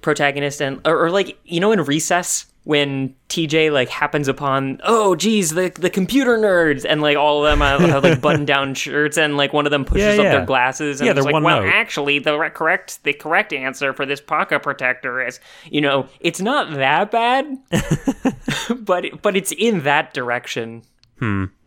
protagonist 0.00 0.60
and 0.62 0.80
or, 0.86 1.04
or 1.06 1.10
like 1.10 1.38
you 1.44 1.60
know 1.60 1.72
in 1.72 1.82
Recess 1.82 2.46
when 2.64 3.14
TJ 3.30 3.72
like 3.72 3.88
happens 3.88 4.28
upon 4.28 4.78
oh 4.84 5.14
geez 5.16 5.50
the 5.50 5.70
the 5.80 5.88
computer 5.88 6.36
nerds 6.36 6.84
and 6.86 7.00
like 7.00 7.16
all 7.16 7.42
of 7.44 7.50
them 7.50 7.60
have, 7.60 7.80
have 7.80 8.04
like 8.04 8.20
button 8.20 8.44
down 8.54 8.74
shirts 8.74 9.16
and 9.16 9.38
like 9.38 9.54
one 9.54 9.64
of 9.64 9.70
them 9.70 9.86
pushes 9.86 10.18
Yeah, 10.18 10.22
up 10.24 10.30
their 10.32 10.44
glasses 10.44 11.00
and 11.00 11.06
Yeah, 11.06 11.12
it's 11.12 11.24
they're 11.24 11.32
like 11.32 11.42
well 11.42 11.62
note. 11.62 11.68
actually 11.72 12.18
the 12.18 12.38
re- 12.38 12.50
correct 12.50 13.02
the 13.04 13.14
correct 13.14 13.54
answer 13.54 13.94
for 13.94 14.04
this 14.04 14.20
pocket 14.20 14.62
protector 14.62 15.24
is 15.26 15.40
you 15.70 15.80
know 15.80 16.06
it's 16.20 16.42
not 16.42 16.70
that 16.74 17.10
bad 17.10 17.46
but 18.80 19.22
but 19.22 19.34
it's 19.34 19.52
in 19.52 19.80
that 19.84 20.12
direction 20.12 20.82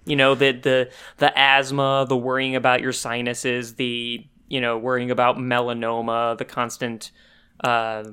you 0.06 0.16
know 0.16 0.36
the 0.36 0.52
the 0.52 0.92
the 1.18 1.38
asthma 1.38 2.06
the 2.08 2.18
worrying 2.18 2.56
about 2.56 2.82
your 2.82 2.92
sinuses 2.92 3.76
the 3.76 4.26
you 4.48 4.62
know 4.62 4.78
worrying 4.78 5.12
about 5.12 5.38
melanoma 5.38 6.38
the 6.38 6.46
constant 6.46 7.12
uh 7.64 8.04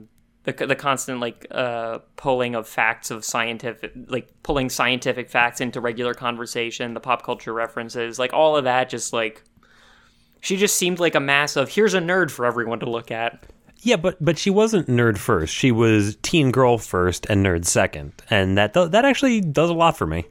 the, 0.44 0.52
the 0.52 0.76
constant 0.76 1.20
like 1.20 1.46
uh 1.50 1.98
pulling 2.16 2.54
of 2.54 2.66
facts 2.66 3.10
of 3.10 3.24
scientific 3.24 3.92
like 4.06 4.28
pulling 4.42 4.68
scientific 4.68 5.30
facts 5.30 5.60
into 5.60 5.80
regular 5.80 6.14
conversation 6.14 6.94
the 6.94 7.00
pop 7.00 7.22
culture 7.22 7.52
references 7.52 8.18
like 8.18 8.32
all 8.32 8.56
of 8.56 8.64
that 8.64 8.88
just 8.88 9.12
like 9.12 9.42
she 10.40 10.56
just 10.56 10.76
seemed 10.76 11.00
like 11.00 11.14
a 11.14 11.20
mass 11.20 11.56
of 11.56 11.70
here's 11.70 11.94
a 11.94 12.00
nerd 12.00 12.30
for 12.30 12.46
everyone 12.46 12.80
to 12.80 12.88
look 12.88 13.10
at 13.10 13.44
Yeah, 13.82 13.96
but 13.96 14.16
but 14.20 14.38
she 14.38 14.50
wasn't 14.50 14.88
nerd 14.88 15.18
first. 15.18 15.54
She 15.54 15.70
was 15.70 16.16
teen 16.22 16.50
girl 16.50 16.78
first 16.78 17.26
and 17.30 17.44
nerd 17.44 17.64
second, 17.64 18.12
and 18.28 18.58
that 18.58 18.74
that 18.74 19.04
actually 19.04 19.40
does 19.40 19.70
a 19.70 19.74
lot 19.74 19.96
for 19.96 20.06
me. 20.06 20.26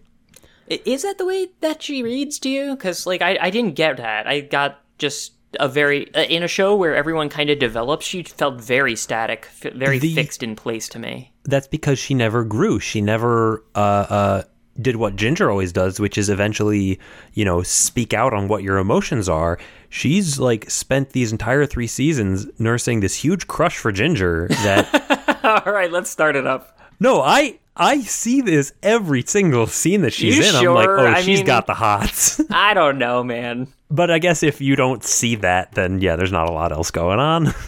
Is 0.69 1.03
that 1.03 1.17
the 1.17 1.25
way 1.25 1.47
that 1.61 1.81
she 1.83 2.03
reads 2.03 2.39
to 2.39 2.49
you? 2.49 2.75
Because 2.75 3.05
like 3.05 3.21
I, 3.21 3.37
I 3.41 3.49
didn't 3.49 3.75
get 3.75 3.97
that. 3.97 4.27
I 4.27 4.41
got 4.41 4.81
just 4.97 5.33
a 5.59 5.67
very 5.69 6.13
uh, 6.13 6.23
in 6.23 6.43
a 6.43 6.47
show 6.47 6.75
where 6.75 6.95
everyone 6.95 7.29
kind 7.29 7.49
of 7.49 7.57
develops. 7.59 8.05
She 8.05 8.23
felt 8.23 8.59
very 8.61 8.95
static, 8.95 9.47
f- 9.63 9.73
very 9.73 9.97
The- 9.99 10.13
fixed 10.15 10.43
in 10.43 10.55
place 10.55 10.89
to 10.89 10.99
me. 10.99 11.31
that's 11.45 11.67
because 11.67 11.97
she 11.99 12.13
never 12.13 12.43
grew. 12.43 12.79
She 12.79 12.99
never 13.01 13.63
uh, 13.75 13.79
uh, 13.79 14.43
did 14.79 14.97
what 14.97 15.15
Ginger 15.15 15.49
always 15.49 15.71
does, 15.71 15.99
which 15.99 16.17
is 16.17 16.29
eventually, 16.29 16.99
you 17.33 17.45
know, 17.45 17.63
speak 17.63 18.13
out 18.13 18.33
on 18.33 18.47
what 18.49 18.61
your 18.61 18.77
emotions 18.77 19.29
are. 19.29 19.57
She's 19.89 20.37
like 20.37 20.69
spent 20.69 21.11
these 21.11 21.31
entire 21.31 21.65
three 21.65 21.87
seasons 21.87 22.45
nursing 22.59 22.99
this 22.99 23.15
huge 23.15 23.47
crush 23.47 23.77
for 23.77 23.91
Ginger. 23.93 24.47
That 24.49 25.63
All 25.65 25.71
right, 25.73 25.91
let's 25.91 26.09
start 26.09 26.35
it 26.35 26.45
up. 26.45 26.77
no, 26.99 27.21
I 27.21 27.57
I 27.79 28.01
see 28.01 28.41
this 28.41 28.73
every 28.83 29.21
single 29.23 29.67
scene 29.67 30.01
that 30.01 30.13
she's 30.13 30.37
You 30.37 30.43
in. 30.43 30.55
I'm 30.67 30.73
like, 30.75 30.89
oh, 30.89 31.05
I 31.07 31.21
she's 31.21 31.39
mean- 31.39 31.45
got 31.45 31.67
the 31.67 31.73
hots. 31.73 32.41
I 32.51 32.73
don't 32.73 32.97
know, 32.97 33.23
man. 33.23 33.67
but 33.89 34.09
I 34.11 34.19
guess 34.19 34.43
if 34.43 34.59
you 34.61 34.75
don't 34.75 35.03
see 35.03 35.35
that, 35.35 35.73
then 35.73 36.01
yeah, 36.01 36.15
there's 36.15 36.31
not 36.31 36.49
a 36.49 36.51
lot 36.51 36.71
else 36.71 36.91
going 36.91 37.19
on. 37.19 37.53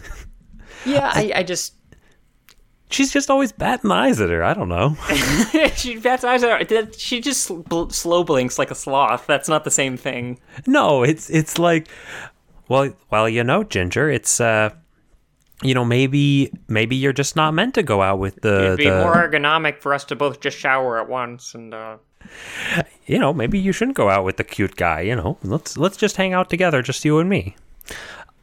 Yeah, 0.86 1.12
I, 1.14 1.32
I 1.36 1.44
just 1.44 1.74
she's 2.90 3.12
just 3.12 3.30
always 3.30 3.52
batting 3.52 3.92
eyes 3.92 4.22
at 4.22 4.30
her. 4.30 4.42
I 4.42 4.54
don't 4.54 4.70
know. 4.70 4.96
she 5.76 5.98
bats 5.98 6.24
eyes 6.24 6.42
at 6.42 6.70
her. 6.72 6.92
She 6.98 7.20
just 7.20 7.50
bl- 7.66 7.90
slow 7.90 8.24
blinks 8.24 8.58
like 8.58 8.72
a 8.72 8.76
sloth. 8.76 9.28
That's 9.28 9.50
not 9.50 9.66
the 9.66 9.72
same 9.72 9.98
thing. 9.98 10.40
No, 10.66 11.04
it's 11.04 11.30
it's 11.30 11.60
like 11.60 11.90
well 12.70 12.94
well 13.12 13.28
you 13.28 13.44
know 13.44 13.66
Ginger 13.66 14.10
it's 14.10 14.40
uh 14.40 14.70
you 15.64 15.74
know 15.74 15.84
maybe 15.86 16.52
maybe 16.68 16.96
you're 16.96 17.14
just 17.14 17.36
not 17.36 17.54
meant 17.54 17.74
to 17.76 17.84
go 17.84 18.02
out 18.02 18.20
with 18.20 18.42
the, 18.42 18.66
It'd 18.66 18.78
be 18.78 18.90
the 18.90 19.02
more 19.02 19.16
ergonomic 19.16 19.80
for 19.82 19.94
us 19.94 20.06
to 20.06 20.16
both 20.16 20.40
just 20.40 20.58
shower 20.58 21.00
at 21.00 21.10
once 21.10 21.54
and. 21.56 21.74
uh 21.74 21.98
you 23.08 23.18
know 23.18 23.34
maybe 23.34 23.58
you 23.58 23.72
shouldn't 23.72 23.96
go 23.98 24.10
out 24.10 24.24
with 24.26 24.38
the 24.38 24.44
cute 24.44 24.76
guy 24.76 25.02
you 25.02 25.16
know 25.16 25.38
let's 25.44 25.78
let's 25.78 25.96
just 25.98 26.18
hang 26.18 26.34
out 26.34 26.50
together 26.50 26.82
just 26.82 27.04
you 27.06 27.18
and 27.20 27.30
me 27.30 27.56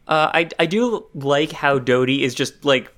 Uh, 0.09 0.31
I 0.33 0.49
I 0.59 0.67
do 0.67 1.05
like 1.15 1.53
how 1.53 1.79
Dodie 1.79 2.23
is 2.23 2.35
just 2.35 2.65
like 2.65 2.93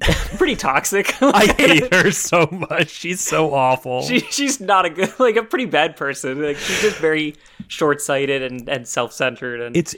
pretty 0.36 0.56
toxic. 0.56 1.14
I 1.22 1.46
hate 1.56 1.94
her 1.94 2.10
so 2.10 2.46
much 2.70 2.88
she's 2.90 3.20
so 3.20 3.54
awful 3.54 4.02
she, 4.02 4.20
she's 4.20 4.60
not 4.60 4.84
a 4.84 4.90
good 4.90 5.12
like 5.18 5.36
a 5.36 5.42
pretty 5.42 5.66
bad 5.66 5.96
person. 5.96 6.42
Like 6.42 6.56
she's 6.58 6.82
just 6.82 6.98
very 6.98 7.34
short 7.68 8.00
sighted 8.00 8.42
and, 8.42 8.68
and 8.68 8.86
self 8.88 9.12
centered 9.12 9.60
and 9.62 9.76
it's 9.76 9.94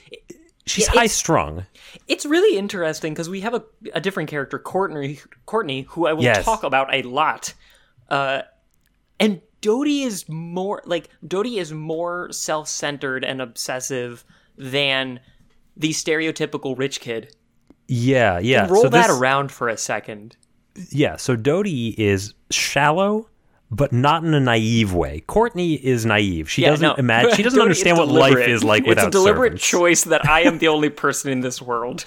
she's 0.68 0.86
Yeah, 0.86 1.00
high 1.00 1.06
strung 1.06 1.66
it's 2.06 2.24
really 2.26 2.58
interesting 2.58 3.12
because 3.14 3.28
we 3.28 3.40
have 3.40 3.54
a, 3.54 3.62
a 3.94 4.00
different 4.00 4.28
character, 4.30 4.58
Courtney 4.58 5.18
Courtney, 5.46 5.82
who 5.88 6.06
I 6.06 6.12
will 6.12 6.22
Yes. 6.24 6.44
talk 6.44 6.62
about 6.62 6.92
a 6.94 7.02
lot. 7.02 7.54
Uh 8.08 8.42
and 9.20 9.40
Dodie 9.60 10.02
is 10.02 10.28
more 10.28 10.82
like 10.84 11.08
Dodie 11.26 11.58
is 11.58 11.72
more 11.72 12.30
self-centered 12.30 13.24
and 13.24 13.42
obsessive 13.42 14.24
than 14.56 15.20
the 15.76 15.90
stereotypical 15.90 16.78
rich 16.78 17.00
kid. 17.00 17.34
Yeah, 17.88 18.38
yeah. 18.38 18.68
Roll 18.68 18.82
so 18.82 18.88
that 18.90 19.08
this- 19.08 19.18
around 19.18 19.50
for 19.50 19.68
a 19.68 19.76
second. 19.76 20.36
Yeah, 20.90 21.16
so 21.16 21.34
Dodie 21.34 21.94
is 22.00 22.34
shallow, 22.50 23.28
but 23.70 23.92
not 23.92 24.24
in 24.24 24.32
a 24.34 24.40
naive 24.40 24.94
way. 24.94 25.20
Courtney 25.26 25.74
is 25.74 26.06
naive. 26.06 26.50
She 26.50 26.62
Yeah, 26.62 26.70
doesn't 26.70 26.88
no. 26.88 26.94
imagine. 26.94 27.34
She 27.34 27.42
doesn't 27.44 27.60
understand 27.60 27.98
what 27.98 28.08
life 28.08 28.36
is 28.38 28.64
like 28.64 28.86
without 28.86 29.08
It's 29.08 29.16
a 29.16 29.18
deliberate 29.18 29.50
servants. 29.60 29.66
choice 29.68 30.04
that 30.04 30.26
I 30.28 30.40
am 30.42 30.58
the 30.58 30.68
only 30.68 30.88
person 30.90 31.30
in 31.30 31.40
this 31.40 31.60
world. 31.60 32.04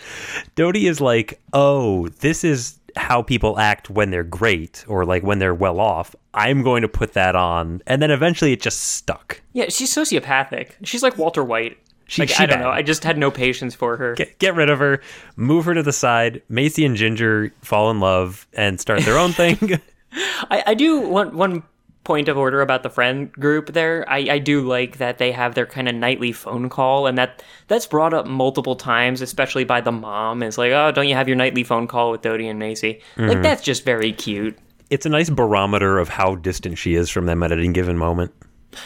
Dodie 0.55 0.87
is 0.87 0.99
like, 0.99 1.39
oh, 1.53 2.07
this 2.19 2.43
is 2.43 2.79
how 2.97 3.21
people 3.21 3.57
act 3.59 3.89
when 3.89 4.09
they're 4.11 4.23
great 4.23 4.83
or 4.87 5.05
like 5.05 5.23
when 5.23 5.39
they're 5.39 5.53
well 5.55 5.79
off. 5.79 6.15
I'm 6.33 6.63
going 6.63 6.81
to 6.81 6.87
put 6.87 7.13
that 7.13 7.35
on, 7.35 7.81
and 7.87 8.01
then 8.01 8.09
eventually 8.09 8.53
it 8.53 8.61
just 8.61 8.79
stuck. 8.81 9.41
Yeah, 9.53 9.65
she's 9.69 9.93
sociopathic. 9.93 10.71
She's 10.83 11.03
like 11.03 11.17
Walter 11.17 11.43
White. 11.43 11.77
She- 12.07 12.21
like, 12.23 12.29
she 12.29 12.43
I 12.43 12.45
don't 12.45 12.57
bad. 12.59 12.63
know. 12.65 12.69
I 12.71 12.81
just 12.81 13.03
had 13.05 13.17
no 13.17 13.31
patience 13.31 13.73
for 13.75 13.95
her. 13.97 14.15
Get, 14.15 14.37
get 14.39 14.55
rid 14.55 14.69
of 14.69 14.79
her, 14.79 14.99
move 15.37 15.63
her 15.65 15.73
to 15.73 15.83
the 15.83 15.93
side. 15.93 16.41
Macy 16.49 16.83
and 16.85 16.95
Ginger 16.97 17.53
fall 17.61 17.89
in 17.91 17.99
love 18.01 18.47
and 18.53 18.79
start 18.81 19.01
their 19.03 19.17
own 19.17 19.31
thing. 19.33 19.79
I, 20.13 20.63
I 20.67 20.73
do 20.73 20.99
one 21.01 21.35
one 21.35 21.63
point 22.03 22.27
of 22.27 22.35
order 22.35 22.61
about 22.61 22.81
the 22.81 22.89
friend 22.89 23.31
group 23.33 23.73
there. 23.73 24.03
I, 24.09 24.17
I 24.31 24.39
do 24.39 24.61
like 24.67 24.97
that 24.97 25.19
they 25.19 25.31
have 25.31 25.53
their 25.53 25.67
kind 25.67 25.87
of 25.87 25.93
nightly 25.95 26.31
phone 26.31 26.67
call, 26.67 27.05
and 27.07 27.17
that 27.17 27.43
that's 27.67 27.85
brought 27.85 28.13
up 28.13 28.25
multiple 28.25 28.75
times, 28.75 29.21
especially 29.21 29.63
by 29.63 29.81
the 29.81 29.91
mom. 29.91 30.41
It's 30.43 30.57
like, 30.57 30.71
oh, 30.71 30.91
don't 30.91 31.07
you 31.07 31.15
have 31.15 31.27
your 31.27 31.37
nightly 31.37 31.63
phone 31.63 31.87
call 31.87 32.11
with 32.11 32.21
Dodie 32.21 32.47
and 32.47 32.59
Macie? 32.59 33.01
Like 33.17 33.29
mm-hmm. 33.29 33.41
that's 33.43 33.61
just 33.63 33.85
very 33.85 34.11
cute. 34.11 34.57
it's 34.89 35.05
a 35.05 35.09
nice 35.09 35.29
barometer 35.29 35.99
of 35.99 36.09
how 36.09 36.35
distant 36.35 36.77
she 36.77 36.95
is 36.95 37.09
from 37.09 37.25
them 37.27 37.43
at 37.43 37.51
any 37.51 37.71
given 37.71 37.97
moment. 37.97 38.33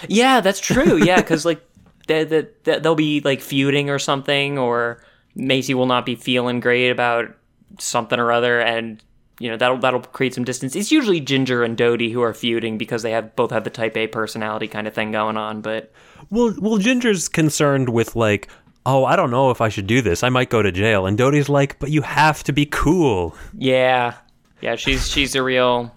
Yeah, 0.07 0.41
that's 0.41 0.59
true. 0.59 0.97
Yeah, 0.97 1.17
because 1.17 1.45
like 1.45 1.65
they, 2.07 2.23
they- 2.25 2.47
they'll 2.63 2.95
be 2.95 3.21
like 3.21 3.41
feuding 3.41 3.89
or 3.89 3.97
something, 3.99 4.57
or 4.57 5.01
Macie 5.37 5.73
will 5.73 5.85
not 5.87 6.05
be 6.05 6.15
feeling 6.15 6.59
great 6.59 6.89
about 6.89 7.33
something 7.79 8.19
or 8.19 8.31
other, 8.31 8.59
and 8.59 9.01
you 9.39 9.49
know 9.49 9.57
that'll 9.57 9.77
that'll 9.77 10.01
create 10.01 10.33
some 10.33 10.43
distance. 10.43 10.75
It's 10.75 10.91
usually 10.91 11.19
Ginger 11.19 11.63
and 11.63 11.77
Dodie 11.77 12.11
who 12.11 12.21
are 12.21 12.33
feuding 12.33 12.77
because 12.77 13.01
they 13.03 13.11
have 13.11 13.35
both 13.35 13.51
have 13.51 13.63
the 13.63 13.69
Type 13.69 13.97
A 13.97 14.07
personality 14.07 14.67
kind 14.67 14.87
of 14.87 14.93
thing 14.93 15.11
going 15.11 15.37
on. 15.37 15.61
But 15.61 15.91
Well, 16.29 16.55
well, 16.59 16.77
Ginger's 16.77 17.27
concerned 17.27 17.89
with 17.89 18.15
like, 18.15 18.47
oh, 18.85 19.03
I 19.05 19.15
don't 19.15 19.31
know 19.31 19.51
if 19.51 19.61
I 19.61 19.69
should 19.69 19.87
do 19.87 20.01
this. 20.01 20.23
I 20.23 20.29
might 20.29 20.49
go 20.49 20.61
to 20.61 20.71
jail. 20.71 21.05
And 21.05 21.17
Dodie's 21.17 21.49
like, 21.49 21.79
but 21.79 21.91
you 21.91 22.01
have 22.01 22.43
to 22.45 22.53
be 22.53 22.65
cool. 22.65 23.35
yeah, 23.57 24.15
yeah, 24.61 24.75
she's 24.75 25.09
she's 25.09 25.35
a 25.35 25.43
real 25.43 25.93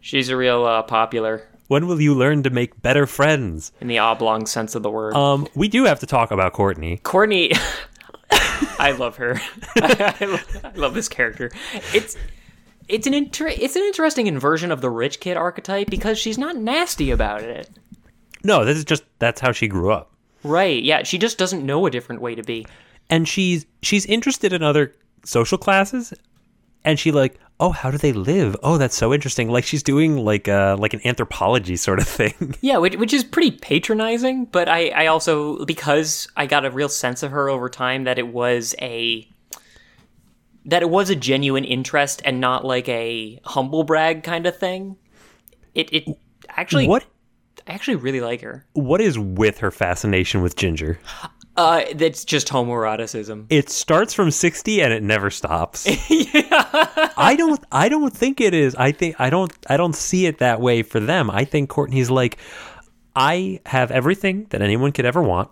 she's 0.00 0.28
a 0.28 0.36
real 0.36 0.64
uh, 0.64 0.82
popular 0.84 1.42
When 1.66 1.86
will 1.88 2.00
you 2.00 2.14
learn 2.14 2.44
to 2.44 2.50
make 2.50 2.80
better 2.80 3.06
friends? 3.06 3.72
in 3.80 3.88
the 3.88 3.98
oblong 3.98 4.46
sense 4.46 4.74
of 4.76 4.82
the 4.84 4.90
word. 4.90 5.14
Um, 5.14 5.48
we 5.54 5.68
do 5.68 5.84
have 5.84 5.98
to 6.00 6.06
talk 6.06 6.30
about 6.30 6.52
Courtney. 6.52 6.98
Courtney, 6.98 7.52
I 8.78 8.92
love 8.92 9.16
her. 9.16 9.40
I, 9.76 10.24
love, 10.24 10.60
I 10.64 10.72
love 10.78 10.94
this 10.94 11.08
character. 11.08 11.50
It's 11.92 12.16
it's 12.88 13.06
an 13.06 13.14
inter- 13.14 13.48
it's 13.48 13.76
an 13.76 13.82
interesting 13.82 14.26
inversion 14.26 14.70
of 14.72 14.80
the 14.80 14.90
rich 14.90 15.20
kid 15.20 15.36
archetype 15.36 15.88
because 15.90 16.18
she's 16.18 16.38
not 16.38 16.56
nasty 16.56 17.10
about 17.10 17.42
it. 17.42 17.68
No, 18.44 18.64
this 18.64 18.78
is 18.78 18.84
just 18.84 19.04
that's 19.18 19.40
how 19.40 19.52
she 19.52 19.68
grew 19.68 19.92
up. 19.92 20.10
Right? 20.44 20.82
Yeah, 20.82 21.02
she 21.02 21.18
just 21.18 21.36
doesn't 21.38 21.64
know 21.66 21.84
a 21.86 21.90
different 21.90 22.22
way 22.22 22.34
to 22.34 22.42
be. 22.42 22.66
and 23.10 23.26
she's 23.28 23.66
she's 23.82 24.06
interested 24.06 24.52
in 24.52 24.62
other 24.62 24.92
social 25.24 25.58
classes 25.58 26.12
and 26.84 26.98
she 26.98 27.10
like 27.10 27.38
oh 27.58 27.70
how 27.70 27.90
do 27.90 27.98
they 27.98 28.12
live 28.12 28.56
oh 28.62 28.78
that's 28.78 28.96
so 28.96 29.12
interesting 29.12 29.50
like 29.50 29.64
she's 29.64 29.82
doing 29.82 30.16
like 30.24 30.46
uh 30.46 30.76
like 30.78 30.94
an 30.94 31.00
anthropology 31.04 31.74
sort 31.74 31.98
of 31.98 32.06
thing 32.20 32.54
Yeah, 32.60 32.78
which, 32.78 32.96
which 32.96 33.12
is 33.12 33.24
pretty 33.24 33.50
patronizing, 33.50 34.44
but 34.46 34.68
I, 34.68 34.90
I 34.90 35.06
also 35.06 35.64
because 35.64 36.28
I 36.36 36.46
got 36.46 36.64
a 36.64 36.70
real 36.70 36.88
sense 36.88 37.22
of 37.24 37.32
her 37.32 37.48
over 37.50 37.68
time 37.68 38.04
that 38.04 38.18
it 38.18 38.28
was 38.28 38.74
a 38.80 39.28
that 40.68 40.82
it 40.82 40.90
was 40.90 41.10
a 41.10 41.16
genuine 41.16 41.64
interest 41.64 42.22
and 42.24 42.40
not 42.40 42.64
like 42.64 42.88
a 42.88 43.40
humble 43.44 43.82
brag 43.84 44.22
kind 44.22 44.46
of 44.46 44.56
thing. 44.56 44.96
It 45.74 45.92
it 45.92 46.04
actually 46.48 46.86
what 46.88 47.04
I 47.66 47.72
actually 47.72 47.96
really 47.96 48.20
like 48.20 48.40
her. 48.42 48.64
what 48.72 49.00
is 49.00 49.18
with 49.18 49.58
her 49.58 49.70
fascination 49.70 50.40
with 50.42 50.56
ginger 50.56 50.98
Uh, 51.56 51.82
that's 51.96 52.24
just 52.24 52.46
homoeroticism. 52.48 53.46
it 53.50 53.68
starts 53.68 54.14
from 54.14 54.30
60 54.30 54.80
and 54.80 54.92
it 54.92 55.02
never 55.02 55.28
stops 55.28 55.86
yeah. 56.08 57.10
i 57.16 57.34
don't 57.36 57.60
i 57.72 57.88
don't 57.88 58.16
think 58.16 58.40
it 58.40 58.54
is 58.54 58.76
i 58.76 58.92
think 58.92 59.16
i 59.20 59.28
don't 59.28 59.52
i 59.68 59.76
don't 59.76 59.96
see 59.96 60.26
it 60.26 60.38
that 60.38 60.60
way 60.60 60.82
for 60.84 61.00
them 61.00 61.28
i 61.32 61.44
think 61.44 61.68
courtney's 61.68 62.10
like 62.10 62.38
i 63.16 63.60
have 63.66 63.90
everything 63.90 64.46
that 64.50 64.62
anyone 64.62 64.92
could 64.92 65.04
ever 65.04 65.20
want 65.20 65.50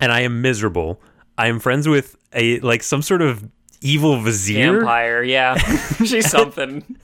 and 0.00 0.10
i 0.10 0.20
am 0.20 0.40
miserable 0.40 1.00
i 1.36 1.48
am 1.48 1.60
friends 1.60 1.86
with 1.86 2.16
a 2.32 2.58
like 2.60 2.82
some 2.82 3.02
sort 3.02 3.20
of 3.20 3.44
evil 3.80 4.20
vizier 4.20 4.78
Vampire, 4.78 5.22
yeah, 5.22 5.56
she's 6.04 6.30
something. 6.30 6.96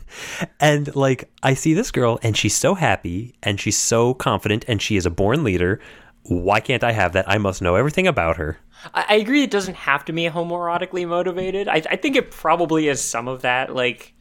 And 0.61 0.95
like 0.95 1.31
I 1.43 1.55
see 1.55 1.75
this 1.75 1.91
girl 1.91 2.19
and 2.23 2.37
she's 2.37 2.57
so 2.57 2.75
happy 2.75 3.35
and 3.43 3.61
she's 3.61 3.77
so 3.77 4.15
confident 4.15 4.65
and 4.69 4.81
she 4.81 4.97
is 4.97 5.07
a 5.07 5.11
born 5.11 5.45
leader. 5.45 5.81
Why 6.25 6.61
can't 6.61 6.85
I 6.85 6.93
have 6.93 7.15
that? 7.15 7.29
I 7.29 7.39
must 7.39 7.63
know 7.63 7.75
everything 7.75 8.07
about 8.07 8.37
her. 8.37 8.59
I, 8.95 9.07
I 9.09 9.15
agree. 9.17 9.43
It 9.43 9.51
doesn't 9.51 9.75
have 9.75 10.05
to 10.07 10.13
be 10.13 10.25
homoerotically 10.25 11.07
motivated. 11.09 11.69
I, 11.69 11.83
I 11.91 11.97
think 11.97 12.17
it 12.17 12.31
probably 12.31 12.89
is 12.89 13.01
some 13.01 13.29
of 13.29 13.43
that. 13.43 13.75
Like, 13.75 14.15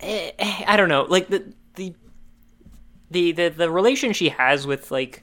eh, 0.00 0.30
eh, 0.38 0.64
I 0.66 0.76
don't 0.76 0.88
know. 0.88 1.02
Like 1.02 1.28
the 1.28 1.52
the 1.74 1.94
the 3.10 3.32
the, 3.32 3.48
the 3.48 3.70
relation 3.70 4.12
she 4.12 4.30
has 4.30 4.66
with 4.66 4.90
like. 4.90 5.22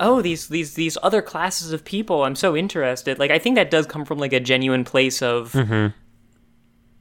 Oh, 0.00 0.22
these 0.22 0.48
these 0.48 0.74
these 0.74 0.96
other 1.02 1.22
classes 1.22 1.72
of 1.72 1.84
people. 1.84 2.24
I'm 2.24 2.34
so 2.34 2.56
interested. 2.56 3.18
Like, 3.18 3.30
I 3.30 3.38
think 3.38 3.56
that 3.56 3.70
does 3.70 3.86
come 3.86 4.04
from 4.04 4.18
like 4.18 4.32
a 4.32 4.40
genuine 4.40 4.82
place 4.84 5.22
of 5.22 5.54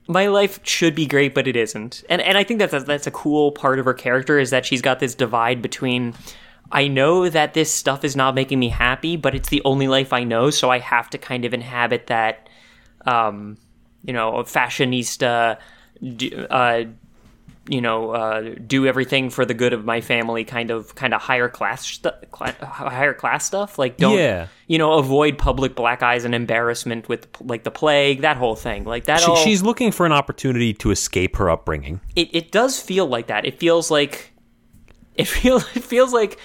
my 0.10 0.26
life 0.28 0.60
should 0.64 0.96
be 0.96 1.06
great, 1.06 1.36
but 1.36 1.48
it 1.48 1.56
isn't. 1.56 2.04
And 2.10 2.22
and 2.22 2.38
I 2.38 2.44
think 2.44 2.60
that's 2.60 2.74
a, 2.74 2.80
that's 2.82 3.08
a 3.08 3.12
cool 3.12 3.52
part 3.52 3.80
of 3.80 3.86
her 3.86 3.94
character 3.94 4.40
is 4.40 4.50
that 4.50 4.66
she's 4.66 4.82
got 4.82 5.00
this 5.00 5.16
divide 5.16 5.62
between 5.62 6.14
I 6.72 6.88
know 6.88 7.30
that 7.30 7.54
this 7.54 7.72
stuff 7.74 8.04
is 8.04 8.16
not 8.16 8.36
making 8.36 8.60
me 8.60 8.70
happy, 8.70 9.18
but 9.18 9.34
it's 9.34 9.50
the 9.50 9.62
only 9.66 9.88
life 9.88 10.12
I 10.12 10.24
know, 10.24 10.50
so 10.50 10.70
I 10.70 10.80
have 10.80 11.10
to 11.12 11.18
kind 11.18 11.46
of 11.46 11.54
inhabit 11.54 12.08
that 12.08 12.50
um 13.06 13.58
you 14.04 14.14
know, 14.14 14.32
fashionista 14.44 15.58
uh 16.50 16.84
you 17.70 17.82
know, 17.82 18.12
uh, 18.12 18.56
do 18.66 18.86
everything 18.88 19.30
for 19.30 19.46
the 19.46 19.54
good 19.54 19.74
of 19.74 19.86
my 19.86 20.02
family, 20.02 20.44
kind 20.44 20.72
of, 20.72 20.96
kind 20.96 21.14
of 21.14 21.22
higher 21.22 21.48
class, 21.48 21.86
stu- 21.86 22.10
cla- 22.32 22.56
higher 22.66 23.14
class 23.14 23.46
stuff. 23.46 23.78
Like, 23.78 23.98
don't, 23.98 24.18
Yeah. 24.18 24.48
you 24.68 24.78
know, 24.78 24.94
avoid 24.94 25.38
public 25.38 25.76
black 25.76 26.02
eyes 26.02 26.26
and 26.26 26.34
embarrassment 26.34 27.08
with 27.08 27.28
like 27.42 27.64
the 27.64 27.72
plague, 27.72 28.22
that 28.22 28.38
whole 28.38 28.56
thing. 28.56 28.86
Like 28.86 29.06
that. 29.06 29.20
She, 29.20 29.26
all, 29.28 29.36
she's 29.38 29.62
looking 29.62 29.92
for 29.92 30.06
an 30.06 30.12
opportunity 30.12 30.74
to 30.76 30.90
escape 30.92 31.36
her 31.36 31.50
upbringing. 31.50 32.02
it, 32.16 32.30
it 32.34 32.52
does 32.52 32.80
feel 32.80 33.06
like 33.06 33.28
that. 33.28 33.46
It 33.46 33.60
feels 33.60 33.92
like 33.92 34.32
it 35.16 35.28
feels 35.28 35.64
it 35.76 35.84
feels 35.84 36.12
like 36.14 36.40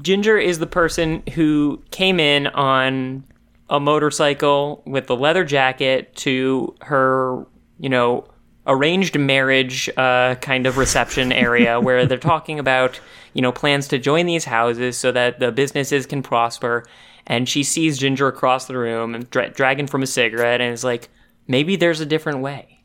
Ginger 0.00 0.38
is 0.38 0.58
the 0.58 0.66
person 0.66 1.22
who 1.34 1.82
came 1.90 2.20
in 2.20 2.46
on 2.48 3.24
a 3.70 3.80
motorcycle 3.80 4.82
with 4.86 5.06
the 5.08 5.16
leather 5.16 5.44
jacket 5.44 6.14
to 6.16 6.74
her, 6.82 7.44
you 7.80 7.88
know, 7.88 8.24
arranged 8.68 9.18
marriage 9.18 9.88
uh, 9.96 10.36
kind 10.36 10.66
of 10.66 10.76
reception 10.76 11.32
area 11.32 11.80
where 11.86 12.06
they're 12.06 12.18
talking 12.18 12.58
about, 12.60 13.00
you 13.32 13.42
know, 13.42 13.50
plans 13.50 13.88
to 13.88 13.98
join 13.98 14.26
these 14.26 14.44
houses 14.44 14.96
so 14.96 15.10
that 15.10 15.40
the 15.40 15.50
businesses 15.50 16.06
can 16.06 16.22
prosper. 16.22 16.84
And 17.26 17.48
she 17.48 17.62
sees 17.62 17.98
Ginger 17.98 18.28
across 18.28 18.66
the 18.66 18.78
room 18.78 19.14
and 19.14 19.28
dra- 19.30 19.50
dragging 19.50 19.86
from 19.86 20.02
a 20.02 20.06
cigarette 20.06 20.60
and 20.60 20.72
is 20.72 20.84
like, 20.84 21.08
maybe 21.46 21.76
there's 21.76 22.00
a 22.00 22.06
different 22.06 22.40
way. 22.40 22.80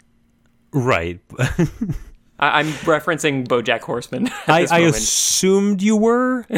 Right. 0.71 1.19
I- 2.39 2.59
I'm 2.59 2.67
referencing 2.67 3.47
BoJack 3.47 3.81
Horseman. 3.81 4.29
I, 4.47 4.67
I 4.69 4.79
assumed 4.79 5.81
you 5.81 5.95
were. 5.95 6.45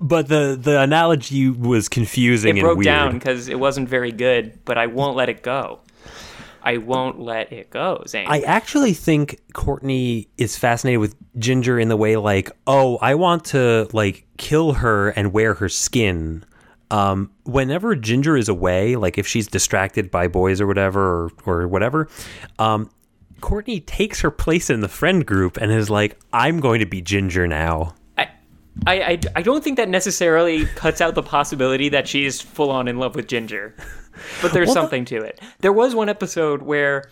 but 0.00 0.26
the, 0.28 0.58
the 0.60 0.80
analogy 0.80 1.48
was 1.48 1.88
confusing 1.88 2.56
it 2.56 2.60
broke 2.60 2.82
down 2.82 3.14
because 3.18 3.48
it 3.48 3.60
wasn't 3.60 3.88
very 3.88 4.10
good, 4.10 4.58
but 4.64 4.76
I 4.78 4.86
won't 4.86 5.16
let 5.16 5.28
it 5.28 5.42
go. 5.42 5.80
I 6.62 6.78
won't 6.78 7.20
let 7.20 7.52
it 7.52 7.70
go, 7.70 8.02
Zane. 8.06 8.26
I 8.28 8.40
actually 8.40 8.94
think 8.94 9.40
Courtney 9.52 10.28
is 10.38 10.56
fascinated 10.56 11.00
with 11.00 11.16
Ginger 11.38 11.78
in 11.78 11.88
the 11.88 11.96
way 11.96 12.16
like, 12.16 12.50
oh, 12.66 12.98
I 12.98 13.14
want 13.14 13.44
to 13.46 13.88
like 13.92 14.26
kill 14.38 14.74
her 14.74 15.10
and 15.10 15.32
wear 15.32 15.54
her 15.54 15.68
skin. 15.68 16.44
Um, 16.90 17.30
whenever 17.44 17.96
Ginger 17.96 18.36
is 18.36 18.48
away, 18.48 18.96
like 18.96 19.18
if 19.18 19.26
she's 19.26 19.46
distracted 19.46 20.10
by 20.10 20.28
boys 20.28 20.60
or 20.60 20.66
whatever 20.66 21.24
or, 21.24 21.30
or 21.46 21.68
whatever, 21.68 22.08
um, 22.58 22.90
Courtney 23.40 23.80
takes 23.80 24.20
her 24.20 24.30
place 24.30 24.70
in 24.70 24.80
the 24.80 24.88
friend 24.88 25.26
group 25.26 25.56
and 25.56 25.72
is 25.72 25.90
like, 25.90 26.18
I'm 26.32 26.60
going 26.60 26.80
to 26.80 26.86
be 26.86 27.00
Ginger 27.00 27.46
now. 27.48 27.94
I, 28.86 29.00
I, 29.02 29.20
I, 29.36 29.42
don't 29.42 29.62
think 29.62 29.76
that 29.76 29.88
necessarily 29.88 30.66
cuts 30.66 31.00
out 31.00 31.14
the 31.14 31.22
possibility 31.22 31.88
that 31.90 32.08
she's 32.08 32.40
full 32.40 32.70
on 32.70 32.88
in 32.88 32.98
love 32.98 33.14
with 33.14 33.28
Ginger. 33.28 33.74
But 34.40 34.52
there's 34.52 34.68
Well, 34.68 34.74
something 34.74 35.04
to 35.06 35.16
it. 35.22 35.40
There 35.60 35.72
was 35.72 35.94
one 35.94 36.08
episode 36.08 36.62
where 36.62 37.04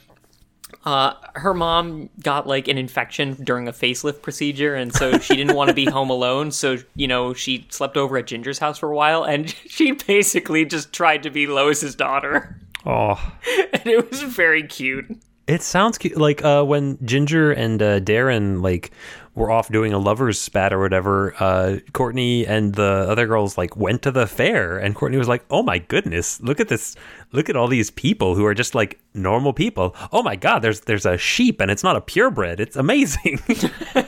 Uh, 0.84 1.14
her 1.34 1.52
mom 1.52 2.08
got 2.22 2.46
like 2.46 2.68
an 2.68 2.78
infection 2.78 3.34
during 3.44 3.66
a 3.68 3.72
facelift 3.72 4.22
procedure, 4.22 4.74
and 4.74 4.94
so 4.94 5.18
she 5.18 5.34
didn't 5.36 5.56
want 5.56 5.68
to 5.68 5.74
be 5.74 5.84
home 5.84 6.10
alone. 6.10 6.50
So 6.52 6.76
you 6.94 7.08
know, 7.08 7.34
she 7.34 7.66
slept 7.70 7.96
over 7.96 8.16
at 8.18 8.26
Ginger's 8.26 8.58
house 8.58 8.78
for 8.78 8.90
a 8.90 8.94
while, 8.96 9.24
and 9.24 9.50
she 9.68 9.92
basically 9.92 10.64
just 10.64 10.92
tried 10.92 11.22
to 11.24 11.30
be 11.30 11.46
Lois's 11.46 11.94
daughter, 11.96 12.56
Oh, 12.86 13.18
and 13.74 13.86
it 13.86 14.08
was 14.10 14.22
very 14.22 14.62
cute. 14.62 15.06
it 15.48 15.62
sounds 15.62 15.98
cute. 15.98 16.16
Like 16.16 16.44
uh, 16.44 16.62
when 16.64 16.98
Ginger 17.04 17.50
and 17.52 17.82
uh, 17.82 17.98
Darren 18.00 18.62
like 18.62 18.92
were 19.34 19.50
off 19.50 19.70
doing 19.70 19.92
a 19.92 19.98
lovers 19.98 20.40
spat 20.40 20.72
or 20.72 20.80
whatever. 20.80 21.34
Uh, 21.38 21.78
Courtney 21.92 22.46
and 22.46 22.74
the 22.74 23.06
other 23.08 23.26
girls 23.26 23.56
like 23.56 23.76
went 23.76 24.02
to 24.02 24.10
the 24.10 24.26
fair, 24.26 24.78
and 24.78 24.94
Courtney 24.94 25.18
was 25.18 25.28
like, 25.28 25.44
"Oh 25.50 25.62
my 25.62 25.78
goodness, 25.78 26.40
look 26.40 26.60
at 26.60 26.68
this! 26.68 26.96
Look 27.32 27.48
at 27.48 27.56
all 27.56 27.68
these 27.68 27.90
people 27.90 28.34
who 28.34 28.44
are 28.44 28.54
just 28.54 28.74
like 28.74 28.98
normal 29.14 29.52
people. 29.52 29.94
Oh 30.12 30.22
my 30.22 30.36
god, 30.36 30.60
there's 30.60 30.80
there's 30.80 31.06
a 31.06 31.16
sheep, 31.16 31.60
and 31.60 31.70
it's 31.70 31.84
not 31.84 31.96
a 31.96 32.00
purebred. 32.00 32.60
It's 32.60 32.76
amazing." 32.76 33.40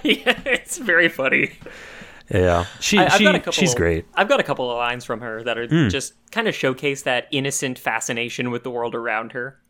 yeah, 0.03 0.41
it's 0.45 0.79
very 0.79 1.09
funny. 1.09 1.53
yeah, 2.29 2.67
she 2.81 2.99
I, 2.99 3.09
she 3.17 3.25
couple 3.25 3.53
she's 3.53 3.75
great. 3.75 4.07
I've 4.15 4.29
got 4.29 4.41
a 4.41 4.45
couple 4.45 4.71
of 4.71 4.77
lines 4.77 5.05
from 5.05 5.21
her 5.21 5.43
that 5.45 5.57
are 5.57 5.89
just 5.89 6.15
kind 6.31 6.49
of 6.49 6.55
showcase 6.55 7.03
that 7.03 7.29
innocent 7.31 7.79
fascination 7.79 8.51
with 8.51 8.65
the 8.65 8.71
world 8.71 8.95
around 8.95 9.33
her. 9.33 9.61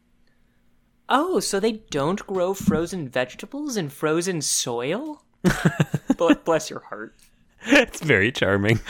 Oh, 1.08 1.40
so 1.40 1.60
they 1.60 1.72
don't 1.90 2.26
grow 2.26 2.54
frozen 2.54 3.06
vegetables 3.08 3.76
in 3.76 3.90
frozen 3.90 4.40
soil? 4.40 5.22
Bl- 6.16 6.32
Bless 6.44 6.70
your 6.70 6.80
heart. 6.80 7.14
it's 7.66 8.00
very 8.00 8.32
charming. 8.32 8.80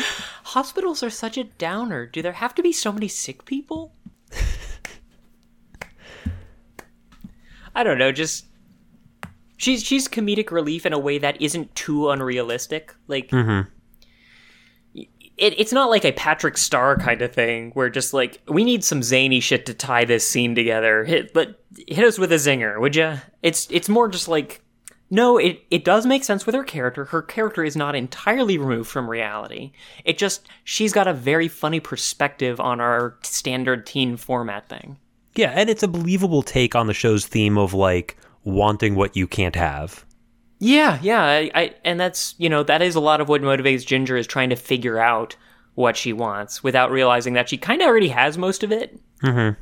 Hospitals 0.45 1.03
are 1.03 1.11
such 1.11 1.37
a 1.37 1.45
downer. 1.45 2.07
Do 2.07 2.23
there 2.23 2.33
have 2.33 2.55
to 2.57 2.63
be 2.63 2.73
so 2.73 2.93
many 2.93 3.09
sick 3.09 3.45
people? 3.45 3.93
I 7.75 7.85
don't 7.85 7.99
know, 7.99 8.13
just 8.13 8.47
she's 9.57 9.83
she's 9.83 10.09
comedic 10.09 10.51
relief 10.51 10.85
in 10.85 10.93
a 10.93 10.99
way 10.99 11.19
that 11.19 11.41
isn't 11.41 11.75
too 11.75 12.11
unrealistic. 12.11 12.95
Like 13.09 13.31
y- 14.95 15.09
it, 15.39 15.59
it's 15.59 15.73
not 15.73 15.89
like 15.89 16.05
a 16.05 16.13
Patrick 16.13 16.59
Star 16.59 16.99
kind 16.99 17.23
of 17.23 17.33
thing 17.33 17.71
where 17.71 17.89
just 17.89 18.13
like 18.13 18.41
we 18.47 18.65
need 18.65 18.85
some 18.85 19.03
zany 19.03 19.41
shit 19.41 19.65
to 19.67 19.75
tie 19.75 20.05
this 20.05 20.27
scene 20.29 20.55
together. 20.55 21.05
Hit 21.05 21.33
but 21.33 21.63
hit 21.89 22.05
us 22.05 22.19
with 22.19 22.31
a 22.33 22.37
zinger, 22.37 22.79
would 22.79 22.95
you? 22.95 23.15
It's 23.43 23.67
it's 23.71 23.89
more 23.89 24.09
just 24.09 24.29
like 24.29 24.61
no, 25.13 25.37
it, 25.37 25.63
it 25.71 25.85
does 25.85 26.07
make 26.07 26.25
sense 26.25 26.47
with 26.47 26.55
her 26.55 26.65
character. 26.65 27.05
Her 27.05 27.21
character 27.21 27.63
is 27.63 27.77
not 27.77 27.95
entirely 27.95 28.57
removed 28.57 28.89
from 28.89 29.11
reality. 29.11 29.73
It 30.07 30.17
just, 30.17 30.49
she's 30.65 30.95
got 30.95 31.07
a 31.07 31.13
very 31.13 31.49
funny 31.49 31.81
perspective 31.81 32.59
on 32.59 32.81
our 32.81 33.19
standard 33.23 33.85
teen 33.85 34.17
format 34.17 34.71
thing. 34.71 34.97
Yeah, 35.37 35.51
and 35.51 35.69
it's 35.69 35.83
a 35.83 35.89
believable 35.89 36.43
take 36.43 36.75
on 36.75 36.87
the 36.87 36.95
show's 36.95 37.27
theme 37.27 37.59
of 37.59 37.75
like 37.75 38.17
wanting 38.45 38.95
what 38.95 39.15
you 39.15 39.27
can't 39.27 39.55
have. 39.55 40.07
Yeah, 40.61 40.99
yeah. 41.03 41.23
I, 41.23 41.51
I, 41.55 41.75
and 41.85 42.01
that's, 42.01 42.35
you 42.39 42.49
know, 42.49 42.63
that 42.63 42.81
is 42.81 42.95
a 42.95 43.01
lot 43.01 43.21
of 43.21 43.29
what 43.29 43.43
motivates 43.43 43.85
Ginger 43.85 44.17
is 44.17 44.27
trying 44.27 44.49
to 44.49 44.57
figure 44.57 44.99
out 44.99 45.37
what 45.75 45.95
she 45.95 46.15
wants 46.15 46.63
without 46.65 46.91
realizing 46.91 47.35
that 47.35 47.51
she 47.51 47.59
kind 47.59 47.83
of 47.83 47.89
already 47.89 48.09
has 48.09 48.39
most 48.39 48.63
of 48.63 48.73
it. 48.73 48.99
Mm-hmm. 49.23 49.61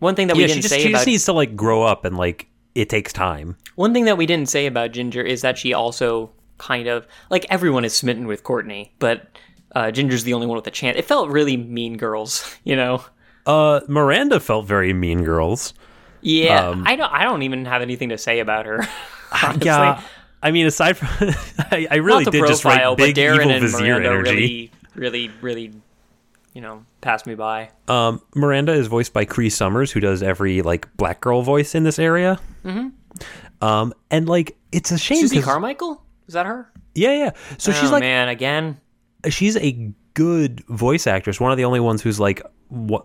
One 0.00 0.14
thing 0.14 0.26
that 0.26 0.36
we 0.36 0.42
yeah, 0.42 0.48
she 0.48 0.52
didn't 0.54 0.62
just 0.64 0.74
say 0.74 0.82
she 0.82 0.88
about 0.88 0.98
just 0.98 1.06
needs 1.06 1.24
to 1.24 1.32
like 1.32 1.56
grow 1.56 1.84
up 1.84 2.04
and 2.04 2.18
like 2.18 2.48
it 2.74 2.88
takes 2.88 3.12
time. 3.12 3.56
One 3.76 3.92
thing 3.92 4.04
that 4.04 4.16
we 4.18 4.26
didn't 4.26 4.48
say 4.48 4.66
about 4.66 4.92
Ginger 4.92 5.22
is 5.22 5.42
that 5.42 5.58
she 5.58 5.72
also 5.72 6.30
kind 6.58 6.86
of 6.86 7.06
like 7.30 7.46
everyone 7.50 7.84
is 7.84 7.94
smitten 7.94 8.26
with 8.26 8.42
Courtney, 8.44 8.92
but 8.98 9.28
uh, 9.74 9.90
Ginger's 9.90 10.24
the 10.24 10.34
only 10.34 10.46
one 10.46 10.56
with 10.56 10.66
a 10.66 10.70
chance. 10.70 10.96
It 10.96 11.04
felt 11.04 11.28
really 11.30 11.56
Mean 11.56 11.96
Girls, 11.96 12.56
you 12.64 12.76
know. 12.76 13.04
Uh, 13.46 13.80
Miranda 13.88 14.40
felt 14.40 14.66
very 14.66 14.92
Mean 14.92 15.22
Girls. 15.24 15.74
Yeah, 16.22 16.68
Um, 16.70 16.84
I 16.86 16.96
don't. 16.96 17.12
I 17.12 17.24
don't 17.24 17.42
even 17.42 17.66
have 17.66 17.82
anything 17.82 18.08
to 18.08 18.18
say 18.18 18.40
about 18.40 18.64
her. 18.66 18.86
honestly. 19.42 19.66
Yeah, 19.66 20.00
I 20.42 20.50
mean, 20.52 20.66
aside 20.66 20.96
from, 20.96 21.08
I, 21.70 21.86
I 21.90 21.96
really 21.96 22.24
did 22.24 22.46
just 22.46 22.64
write 22.64 22.96
big 22.96 23.14
but 23.14 23.20
Darren 23.20 23.40
evil 23.40 23.50
and 23.50 23.60
vizier 23.60 23.98
Miranda 24.00 24.08
energy. 24.10 24.70
really, 24.94 25.28
really, 25.30 25.30
really, 25.42 25.72
you 26.54 26.60
know, 26.60 26.84
pass 27.00 27.26
me 27.26 27.34
by. 27.34 27.70
Um, 27.88 28.22
Miranda 28.34 28.72
is 28.72 28.86
voiced 28.86 29.12
by 29.12 29.24
Cree 29.24 29.50
Summers, 29.50 29.92
who 29.92 30.00
does 30.00 30.22
every 30.22 30.62
like 30.62 30.88
black 30.96 31.20
girl 31.20 31.42
voice 31.42 31.74
in 31.74 31.82
this 31.82 31.98
area. 31.98 32.40
Mm-hmm. 32.64 32.88
Um, 33.64 33.92
and 34.10 34.28
like 34.28 34.56
it's 34.72 34.90
a 34.90 34.98
shame. 34.98 35.20
Susie 35.20 35.42
Carmichael 35.42 36.02
is 36.28 36.34
that 36.34 36.46
her? 36.46 36.72
Yeah, 36.94 37.16
yeah. 37.16 37.30
So 37.58 37.72
oh 37.72 37.74
she's 37.74 37.90
like 37.90 38.00
man, 38.00 38.28
again. 38.28 38.80
she's 39.28 39.56
a 39.56 39.92
good 40.14 40.64
voice 40.68 41.06
actress, 41.06 41.40
one 41.40 41.50
of 41.50 41.58
the 41.58 41.64
only 41.64 41.80
ones 41.80 42.02
who's 42.02 42.20
like 42.20 42.40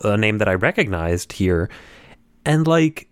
a 0.03 0.17
name 0.17 0.37
that 0.37 0.47
I 0.47 0.53
recognized 0.53 1.33
here, 1.33 1.69
and 2.45 2.67
like 2.67 3.09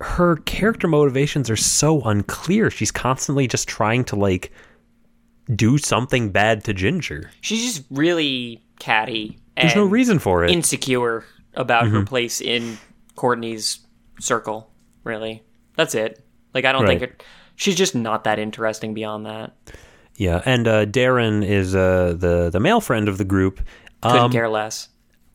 her 0.00 0.36
character 0.36 0.88
motivations 0.88 1.50
are 1.50 1.56
so 1.56 2.00
unclear. 2.02 2.70
She's 2.70 2.90
constantly 2.90 3.46
just 3.46 3.68
trying 3.68 4.04
to 4.04 4.16
like 4.16 4.52
do 5.54 5.78
something 5.78 6.30
bad 6.30 6.64
to 6.64 6.74
Ginger. 6.74 7.30
She's 7.40 7.64
just 7.64 7.86
really 7.90 8.62
catty. 8.78 9.38
There's 9.62 9.76
no 9.76 9.84
reason 9.84 10.18
for 10.18 10.44
it. 10.44 10.50
Insecure 10.50 11.24
about 11.54 11.84
Mm-hmm. 11.84 11.94
her 11.96 12.04
place 12.04 12.40
in 12.40 12.78
Courtney's 13.16 13.80
circle. 14.20 14.70
Really, 15.04 15.42
that's 15.76 15.94
it. 15.94 16.24
Like 16.54 16.64
I 16.64 16.72
don't 16.72 16.82
Right. 16.84 16.98
think 17.00 17.12
it, 17.12 17.22
she's 17.56 17.74
just 17.76 17.94
not 17.94 18.24
that 18.24 18.38
interesting 18.38 18.94
beyond 18.94 19.26
that. 19.26 19.52
yeah, 20.16 20.42
and 20.44 20.66
uh, 20.68 20.86
Darren 20.86 21.44
is 21.46 21.74
uh, 21.74 22.14
the 22.18 22.50
the 22.50 22.60
male 22.60 22.80
friend 22.80 23.08
of 23.08 23.18
the 23.18 23.24
group. 23.24 23.60
Couldn't 24.02 24.18
Um, 24.18 24.32
care 24.32 24.48
less. 24.48 24.88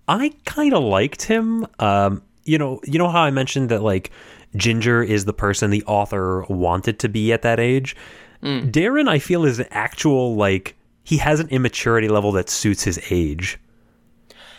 I 0.07 0.33
kind 0.45 0.73
of 0.73 0.83
liked 0.83 1.23
him. 1.23 1.65
Um, 1.79 2.21
you 2.45 2.57
know, 2.57 2.79
you 2.85 2.99
know 2.99 3.09
how 3.09 3.21
I 3.21 3.31
mentioned 3.31 3.69
that 3.69 3.81
like 3.83 4.11
Ginger 4.55 5.01
is 5.01 5.25
the 5.25 5.33
person 5.33 5.69
the 5.71 5.83
author 5.85 6.43
wanted 6.49 6.99
to 6.99 7.09
be 7.09 7.31
at 7.33 7.41
that 7.41 7.59
age. 7.59 7.95
Mm. 8.43 8.71
Darren, 8.71 9.07
I 9.07 9.19
feel, 9.19 9.45
is 9.45 9.59
an 9.59 9.67
actual 9.71 10.35
like 10.35 10.75
he 11.03 11.17
has 11.17 11.39
an 11.39 11.47
immaturity 11.49 12.09
level 12.09 12.31
that 12.33 12.49
suits 12.49 12.83
his 12.83 12.99
age. 13.09 13.57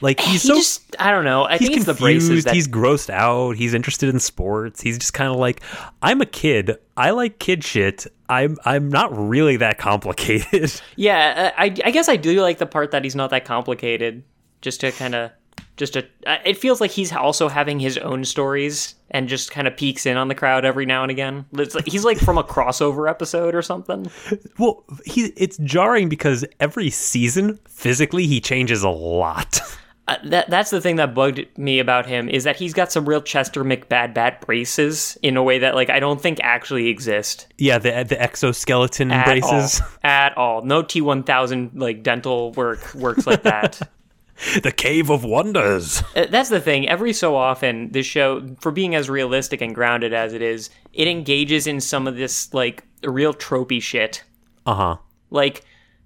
Like 0.00 0.20
he's 0.20 0.42
he 0.42 0.48
so 0.48 0.54
just 0.56 0.96
I 0.98 1.10
don't 1.10 1.24
know. 1.24 1.44
I 1.44 1.58
he's 1.58 1.84
the 1.84 1.94
braces 1.94 2.28
confused. 2.28 2.46
that 2.46 2.54
He's 2.54 2.68
grossed 2.68 3.10
out. 3.10 3.52
He's 3.56 3.74
interested 3.74 4.08
in 4.08 4.18
sports. 4.20 4.80
He's 4.80 4.98
just 4.98 5.14
kind 5.14 5.30
of 5.30 5.36
like, 5.38 5.62
I'm 6.02 6.20
a 6.20 6.26
kid. 6.26 6.76
I 6.96 7.10
like 7.10 7.38
kid 7.38 7.64
shit. 7.64 8.06
I'm 8.28 8.56
I'm 8.64 8.88
not 8.88 9.16
really 9.16 9.56
that 9.58 9.78
complicated. 9.78 10.80
Yeah, 10.96 11.52
I, 11.56 11.64
I 11.64 11.90
guess 11.90 12.08
I 12.08 12.16
do 12.16 12.40
like 12.40 12.58
the 12.58 12.66
part 12.66 12.90
that 12.92 13.04
he's 13.04 13.16
not 13.16 13.30
that 13.30 13.44
complicated. 13.44 14.22
Just 14.62 14.80
to 14.80 14.92
kind 14.92 15.14
of, 15.14 15.30
just 15.76 15.92
to, 15.92 16.06
uh, 16.26 16.38
it 16.46 16.56
feels 16.56 16.80
like 16.80 16.90
he's 16.90 17.12
also 17.12 17.48
having 17.48 17.78
his 17.78 17.98
own 17.98 18.24
stories 18.24 18.94
and 19.10 19.28
just 19.28 19.50
kind 19.50 19.68
of 19.68 19.76
peeks 19.76 20.06
in 20.06 20.16
on 20.16 20.28
the 20.28 20.34
crowd 20.34 20.64
every 20.64 20.86
now 20.86 21.02
and 21.02 21.10
again. 21.10 21.44
It's 21.52 21.74
like, 21.74 21.86
he's 21.86 22.04
like 22.04 22.16
from 22.18 22.38
a 22.38 22.44
crossover 22.44 23.10
episode 23.10 23.54
or 23.54 23.60
something. 23.60 24.10
well, 24.58 24.84
he 25.04 25.32
it's 25.36 25.58
jarring 25.58 26.08
because 26.08 26.46
every 26.60 26.88
season 26.88 27.58
physically 27.68 28.26
he 28.26 28.40
changes 28.40 28.82
a 28.82 28.88
lot. 28.88 29.60
Uh, 30.06 30.16
that 30.24 30.50
that's 30.50 30.68
the 30.70 30.82
thing 30.82 30.96
that 30.96 31.14
bugged 31.14 31.46
me 31.56 31.78
about 31.78 32.04
him 32.04 32.28
is 32.28 32.44
that 32.44 32.56
he's 32.56 32.74
got 32.74 32.92
some 32.92 33.08
real 33.08 33.22
Chester 33.22 33.64
McBadbat 33.64 34.42
braces 34.42 35.16
in 35.22 35.38
a 35.38 35.42
way 35.42 35.58
that 35.60 35.74
like 35.74 35.88
I 35.88 35.98
don't 35.98 36.20
think 36.20 36.40
actually 36.42 36.88
exist 36.88 37.46
Yeah, 37.56 37.78
the 37.78 38.04
the 38.06 38.20
exoskeleton 38.20 39.10
at 39.10 39.24
braces, 39.24 39.80
all. 39.80 39.88
At 40.04 40.36
all, 40.36 40.62
no 40.62 40.82
T 40.82 41.00
one 41.00 41.22
thousand 41.22 41.70
like 41.74 42.02
dental 42.02 42.52
work 42.52 42.94
works 42.94 43.26
like 43.26 43.44
that. 43.44 43.80
the 44.62 44.72
cave 44.72 45.10
of 45.10 45.24
wonders. 45.24 46.02
Uh, 46.14 46.26
That's 46.28 46.50
the 46.50 46.60
thing. 46.60 46.88
Every 46.88 47.12
so 47.12 47.36
often, 47.36 47.90
this 47.92 48.06
show, 48.06 48.46
for 48.60 48.72
being 48.72 48.94
as 48.94 49.08
realistic 49.08 49.60
and 49.60 49.74
grounded 49.74 50.12
as 50.12 50.32
it 50.32 50.42
is, 50.42 50.70
it 50.92 51.08
engages 51.08 51.66
in 51.66 51.80
some 51.80 52.06
of 52.06 52.16
this 52.16 52.52
like 52.52 52.84
real 53.02 53.32
tropey 53.32 53.80
shit. 53.80 54.24
Uh 54.66 54.74
huh. 54.74 54.96
Like, 55.30 55.64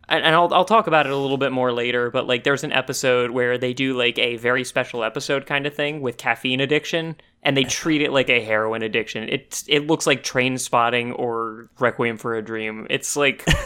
and 0.09 0.24
and 0.24 0.34
I'll 0.34 0.52
I'll 0.52 0.64
talk 0.64 0.86
about 0.86 1.06
it 1.06 1.12
a 1.12 1.16
little 1.16 1.36
bit 1.36 1.52
more 1.52 1.72
later. 1.72 2.11
But 2.11 2.26
like, 2.26 2.44
there's 2.44 2.64
an 2.64 2.72
episode 2.72 3.30
where 3.30 3.59
they 3.59 3.72
do 3.72 3.96
like 3.96 4.18
a 4.18 4.36
very 4.36 4.64
special 4.64 5.04
episode 5.04 5.46
kind 5.46 5.66
of 5.66 5.74
thing 5.74 6.00
with 6.00 6.16
caffeine 6.16 6.61
addiction, 6.61 7.16
and 7.42 7.56
they 7.56 7.64
treat 7.64 8.02
it 8.02 8.12
like 8.12 8.28
a 8.28 8.42
heroin 8.42 8.82
addiction. 8.82 9.28
It's 9.28 9.64
it 9.68 9.86
looks 9.86 10.06
like 10.06 10.22
Trainspotting 10.22 11.18
or 11.18 11.68
Requiem 11.78 12.16
for 12.16 12.34
a 12.36 12.42
Dream. 12.42 12.86
It's 12.90 13.16
like. 13.16 13.46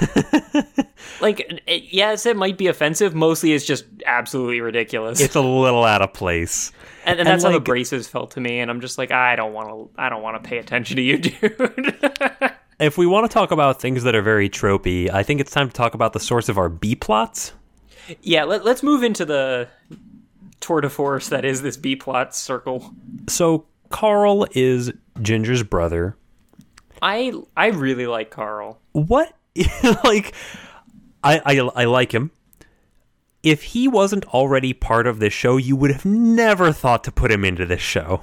Like 1.20 1.62
it, 1.66 1.84
yes, 1.90 2.26
it 2.26 2.36
might 2.36 2.58
be 2.58 2.66
offensive. 2.66 3.14
Mostly, 3.14 3.52
it's 3.52 3.64
just 3.64 3.84
absolutely 4.06 4.60
ridiculous. 4.60 5.20
It's 5.20 5.34
a 5.34 5.40
little 5.40 5.84
out 5.84 6.02
of 6.02 6.12
place. 6.12 6.72
And, 7.04 7.18
and 7.18 7.26
that's 7.26 7.44
how 7.44 7.50
the 7.50 7.60
braces 7.60 8.08
felt 8.08 8.32
to 8.32 8.40
me, 8.40 8.60
and 8.60 8.70
I'm 8.70 8.80
just 8.80 8.98
like, 8.98 9.10
I 9.10 9.34
don't 9.36 9.52
want 9.52 9.68
to, 9.68 10.00
I 10.00 10.08
don't 10.08 10.22
want 10.22 10.42
to 10.42 10.48
pay 10.48 10.58
attention 10.58 10.96
to 10.96 11.02
you, 11.02 11.18
dude. 11.18 12.52
If 12.78 12.98
we 12.98 13.06
want 13.06 13.30
to 13.30 13.32
talk 13.32 13.50
about 13.50 13.80
things 13.80 14.02
that 14.04 14.14
are 14.14 14.22
very 14.22 14.48
tropey, 14.48 15.10
I 15.10 15.22
think 15.22 15.40
it's 15.40 15.52
time 15.52 15.68
to 15.68 15.74
talk 15.74 15.94
about 15.94 16.12
the 16.12 16.20
source 16.20 16.48
of 16.48 16.58
our 16.58 16.68
B 16.68 16.94
plots. 16.94 17.52
yeah, 18.22 18.44
let, 18.44 18.64
let's 18.64 18.82
move 18.82 19.02
into 19.02 19.24
the 19.24 19.68
tour 20.60 20.80
de 20.80 20.88
force 20.88 21.28
that 21.28 21.44
is 21.44 21.62
this 21.62 21.76
B 21.76 21.96
plot 21.96 22.34
circle. 22.34 22.94
So 23.28 23.66
Carl 23.90 24.46
is 24.52 24.92
Ginger's 25.20 25.62
brother. 25.62 26.16
I 27.02 27.32
I 27.56 27.66
really 27.66 28.06
like 28.06 28.30
Carl. 28.30 28.80
What 28.92 29.36
like 30.04 30.34
I, 31.22 31.40
I 31.44 31.58
I 31.74 31.84
like 31.84 32.12
him. 32.12 32.30
If 33.42 33.64
he 33.64 33.88
wasn't 33.88 34.24
already 34.26 34.72
part 34.72 35.06
of 35.08 35.18
this 35.18 35.32
show, 35.32 35.56
you 35.56 35.74
would 35.74 35.90
have 35.90 36.04
never 36.04 36.72
thought 36.72 37.02
to 37.04 37.12
put 37.12 37.32
him 37.32 37.44
into 37.44 37.66
this 37.66 37.80
show. 37.80 38.22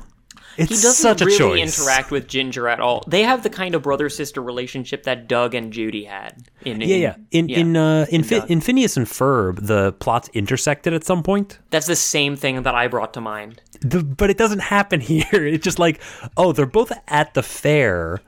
It's 0.60 0.70
he 0.70 0.82
doesn't 0.82 1.26
really 1.26 1.62
interact 1.62 2.12
with 2.12 2.28
Ginger 2.28 2.68
at 2.68 2.80
all. 2.80 3.04
They 3.08 3.24
have 3.24 3.44
the 3.44 3.50
kind 3.50 3.76
of 3.76 3.84
brother 3.84 4.10
sister 4.10 4.42
relationship 4.42 5.04
that 5.04 5.28
Doug 5.28 5.56
and 5.56 5.72
Judy 5.72 6.04
had. 6.04 6.50
In, 6.66 6.82
Yeah, 6.82 6.96
yeah. 6.96 7.16
In 7.32 7.50
in 7.50 7.78
uh, 7.78 8.06
in, 8.10 8.24
Fi- 8.24 8.46
in 8.48 8.60
Phineas 8.62 8.98
and 8.98 9.06
Ferb, 9.06 9.66
the 9.66 9.94
plots 9.94 10.30
intersected 10.34 10.94
at 10.94 11.04
some 11.04 11.24
point. 11.24 11.60
That's 11.70 11.88
the 11.88 11.96
same 11.96 12.36
thing 12.36 12.64
that 12.64 12.76
I 12.76 12.88
brought 12.88 13.14
to 13.14 13.22
mind. 13.22 13.62
The, 13.82 14.04
but 14.04 14.30
it 14.30 14.38
doesn't 14.38 14.60
happen 14.60 15.00
here. 15.02 15.46
It's 15.46 15.64
just 15.64 15.80
like, 15.80 16.02
oh, 16.36 16.52
they're 16.52 16.66
both 16.66 16.92
at 17.08 17.34
the 17.34 17.44
fair, 17.44 18.22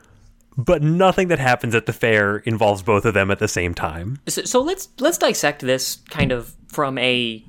but 0.57 0.81
nothing 0.81 1.27
that 1.27 1.39
happens 1.39 1.75
at 1.75 1.85
the 1.85 1.93
fair 1.93 2.37
involves 2.37 2.81
both 2.81 3.05
of 3.05 3.13
them 3.13 3.29
at 3.31 3.39
the 3.39 3.47
same 3.47 3.73
time. 3.73 4.19
So, 4.27 4.43
so 4.43 4.61
let's 4.61 4.87
let's 4.99 5.17
dissect 5.17 5.61
this 5.61 5.97
kind 6.09 6.31
of 6.31 6.55
from 6.67 6.97
a 6.97 7.43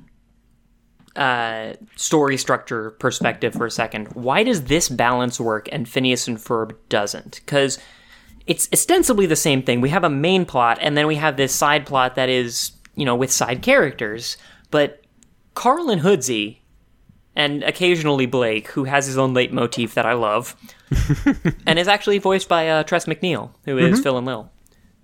uh, 1.15 1.73
story 1.95 2.37
structure 2.37 2.91
perspective 2.91 3.53
for 3.53 3.65
a 3.65 3.71
second. 3.71 4.07
Why 4.13 4.43
does 4.43 4.65
this 4.65 4.89
balance 4.89 5.39
work 5.39 5.69
and 5.71 5.87
Phineas 5.87 6.27
and 6.27 6.37
Ferb 6.37 6.75
doesn't? 6.89 7.41
Because 7.45 7.79
it's 8.47 8.67
ostensibly 8.73 9.25
the 9.25 9.35
same 9.35 9.63
thing. 9.63 9.81
We 9.81 9.89
have 9.89 10.03
a 10.03 10.09
main 10.09 10.45
plot, 10.45 10.77
and 10.81 10.97
then 10.97 11.07
we 11.07 11.15
have 11.15 11.37
this 11.37 11.53
side 11.53 11.85
plot 11.85 12.15
that 12.15 12.29
is, 12.29 12.71
you 12.95 13.05
know, 13.05 13.15
with 13.15 13.31
side 13.31 13.61
characters. 13.61 14.37
But 14.71 15.03
Carl 15.53 15.89
and 15.89 16.01
Hoodsey, 16.01 16.59
and 17.35 17.63
occasionally 17.63 18.25
Blake, 18.25 18.69
who 18.69 18.83
has 18.83 19.05
his 19.05 19.17
own 19.17 19.33
leitmotif 19.33 19.93
that 19.93 20.05
I 20.05 20.13
love, 20.13 20.55
and 21.65 21.79
is 21.79 21.87
actually 21.87 22.17
voiced 22.17 22.49
by 22.49 22.69
uh, 22.69 22.83
Tress 22.83 23.05
MacNeille, 23.05 23.51
who 23.65 23.77
is 23.77 23.99
Phil 24.01 24.17
and 24.17 24.27
Lil. 24.27 24.51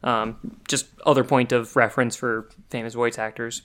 Um, 0.04 0.60
just 0.68 0.88
other 1.06 1.24
point 1.24 1.52
of 1.52 1.76
reference 1.76 2.16
for 2.16 2.50
famous 2.70 2.94
voice 2.94 3.18
actors. 3.18 3.64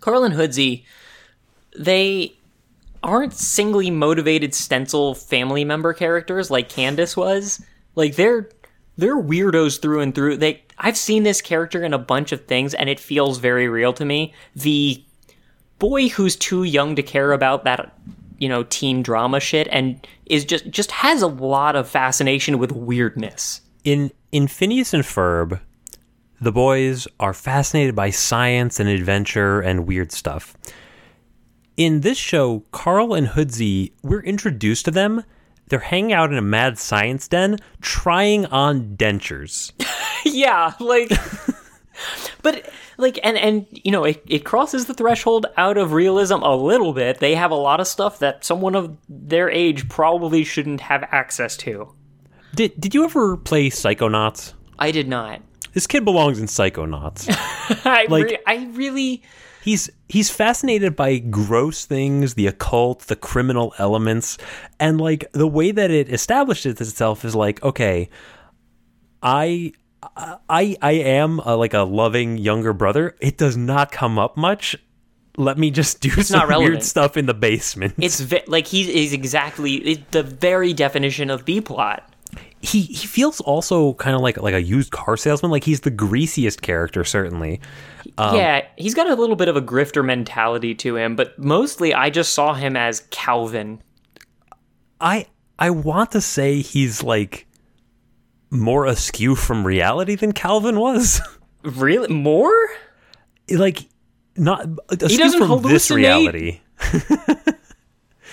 Carl 0.00 0.24
and 0.24 0.34
Hoodsey, 0.34 0.84
they 1.78 2.34
aren't 3.02 3.32
singly 3.32 3.90
motivated 3.90 4.54
stencil 4.54 5.14
family 5.14 5.64
member 5.64 5.92
characters 5.92 6.50
like 6.50 6.68
Candace 6.68 7.16
was. 7.16 7.64
Like 7.94 8.16
they're 8.16 8.48
they're 8.96 9.20
weirdos 9.20 9.80
through 9.80 10.00
and 10.00 10.14
through. 10.14 10.36
They 10.36 10.62
I've 10.78 10.96
seen 10.96 11.22
this 11.22 11.40
character 11.40 11.82
in 11.82 11.92
a 11.92 11.98
bunch 11.98 12.32
of 12.32 12.46
things 12.46 12.74
and 12.74 12.88
it 12.88 13.00
feels 13.00 13.38
very 13.38 13.68
real 13.68 13.92
to 13.94 14.04
me. 14.04 14.32
The 14.54 15.02
boy 15.78 16.08
who's 16.08 16.36
too 16.36 16.62
young 16.64 16.94
to 16.96 17.02
care 17.02 17.32
about 17.32 17.64
that 17.64 17.92
you 18.38 18.48
know 18.48 18.64
teen 18.64 19.02
drama 19.02 19.40
shit 19.40 19.68
and 19.70 20.06
is 20.26 20.44
just 20.44 20.68
just 20.70 20.90
has 20.90 21.22
a 21.22 21.28
lot 21.28 21.76
of 21.76 21.88
fascination 21.88 22.58
with 22.58 22.72
weirdness. 22.72 23.60
In 23.84 24.12
in 24.30 24.46
Phineas 24.46 24.94
and 24.94 25.04
Ferb, 25.04 25.60
the 26.40 26.52
boys 26.52 27.06
are 27.20 27.34
fascinated 27.34 27.94
by 27.94 28.10
science 28.10 28.80
and 28.80 28.88
adventure 28.88 29.60
and 29.60 29.86
weird 29.86 30.12
stuff. 30.12 30.56
In 31.82 32.02
this 32.02 32.16
show, 32.16 32.60
Carl 32.70 33.12
and 33.12 33.26
Hoodsey, 33.26 33.90
we're 34.04 34.22
introduced 34.22 34.84
to 34.84 34.92
them. 34.92 35.24
They're 35.66 35.80
hanging 35.80 36.12
out 36.12 36.30
in 36.30 36.38
a 36.38 36.42
mad 36.42 36.78
science 36.78 37.26
den, 37.26 37.58
trying 37.80 38.46
on 38.46 38.94
dentures. 38.96 39.72
yeah, 40.24 40.74
like 40.78 41.10
but 42.42 42.70
like 42.98 43.18
and 43.24 43.36
and 43.36 43.66
you 43.72 43.90
know 43.90 44.04
it, 44.04 44.22
it 44.28 44.44
crosses 44.44 44.84
the 44.86 44.94
threshold 44.94 45.46
out 45.56 45.76
of 45.76 45.90
realism 45.92 46.36
a 46.42 46.54
little 46.54 46.92
bit 46.92 47.18
they 47.18 47.34
have 47.34 47.50
a 47.50 47.56
lot 47.56 47.80
of 47.80 47.88
stuff 47.88 48.20
that 48.20 48.44
someone 48.44 48.76
of 48.76 48.96
their 49.08 49.50
age 49.50 49.88
probably 49.88 50.44
shouldn't 50.44 50.80
have 50.82 51.02
access 51.10 51.56
to 51.56 51.92
Did 52.54 52.80
Did 52.80 52.94
you 52.94 53.04
ever 53.04 53.36
play 53.36 53.70
Psychonauts? 53.70 54.52
i 54.78 54.90
did 54.92 55.08
not 55.08 55.40
This 55.72 55.86
kid 55.88 56.04
belongs 56.04 56.38
in 56.38 56.46
Psychonauts. 56.46 57.26
I, 57.84 58.06
Like- 58.08 58.24
re- 58.24 58.38
I 58.46 58.66
really 58.72 59.22
he's 59.62 59.90
he's 60.08 60.30
fascinated 60.30 60.94
by 60.96 61.18
gross 61.18 61.84
things, 61.84 62.34
the 62.34 62.46
occult, 62.46 63.00
the 63.00 63.16
criminal 63.16 63.74
elements, 63.78 64.38
and 64.78 65.00
like 65.00 65.30
the 65.32 65.46
way 65.46 65.70
that 65.70 65.90
it 65.90 66.12
establishes 66.12 66.80
itself 66.80 67.24
is 67.24 67.34
like, 67.34 67.62
okay, 67.62 68.10
I 69.22 69.72
I 70.48 70.76
I 70.82 70.92
am 70.92 71.38
a, 71.40 71.56
like 71.56 71.74
a 71.74 71.80
loving 71.80 72.36
younger 72.36 72.72
brother. 72.72 73.16
It 73.20 73.38
does 73.38 73.56
not 73.56 73.92
come 73.92 74.18
up 74.18 74.36
much. 74.36 74.76
Let 75.38 75.56
me 75.56 75.70
just 75.70 76.00
do 76.00 76.10
some 76.10 76.48
not 76.48 76.58
weird 76.58 76.82
stuff 76.82 77.16
in 77.16 77.24
the 77.26 77.34
basement. 77.34 77.94
it's 77.98 78.20
ve- 78.20 78.42
like 78.46 78.66
he 78.66 79.04
is 79.04 79.14
exactly 79.14 80.04
the 80.10 80.22
very 80.22 80.74
definition 80.74 81.30
of 81.30 81.46
b 81.46 81.60
plot 81.60 82.12
he 82.62 82.82
he 82.82 83.06
feels 83.06 83.40
also 83.40 83.94
kind 83.94 84.14
of 84.14 84.22
like 84.22 84.40
like 84.40 84.54
a 84.54 84.62
used 84.62 84.92
car 84.92 85.16
salesman. 85.16 85.50
Like 85.50 85.64
he's 85.64 85.80
the 85.80 85.90
greasiest 85.90 86.62
character, 86.62 87.04
certainly. 87.04 87.60
Um, 88.18 88.36
yeah 88.36 88.66
he's 88.76 88.94
got 88.94 89.08
a 89.10 89.14
little 89.14 89.36
bit 89.36 89.48
of 89.48 89.56
a 89.56 89.62
grifter 89.62 90.04
mentality 90.04 90.74
to 90.76 90.96
him 90.96 91.16
but 91.16 91.38
mostly 91.38 91.94
i 91.94 92.10
just 92.10 92.34
saw 92.34 92.52
him 92.54 92.76
as 92.76 93.00
calvin 93.10 93.82
I 95.02 95.26
I 95.58 95.70
want 95.70 96.12
to 96.12 96.20
say 96.20 96.60
he's 96.60 97.02
like 97.02 97.46
more 98.50 98.86
askew 98.86 99.34
from 99.34 99.66
reality 99.66 100.14
than 100.14 100.32
Calvin 100.32 100.78
was. 100.78 101.20
really 101.62 102.12
more 102.12 102.54
like 103.50 103.80
not 104.36 104.66
askew 104.88 105.18
doesn't 105.18 105.46
from 105.46 105.62
this 105.62 105.90
reality. 105.90 106.60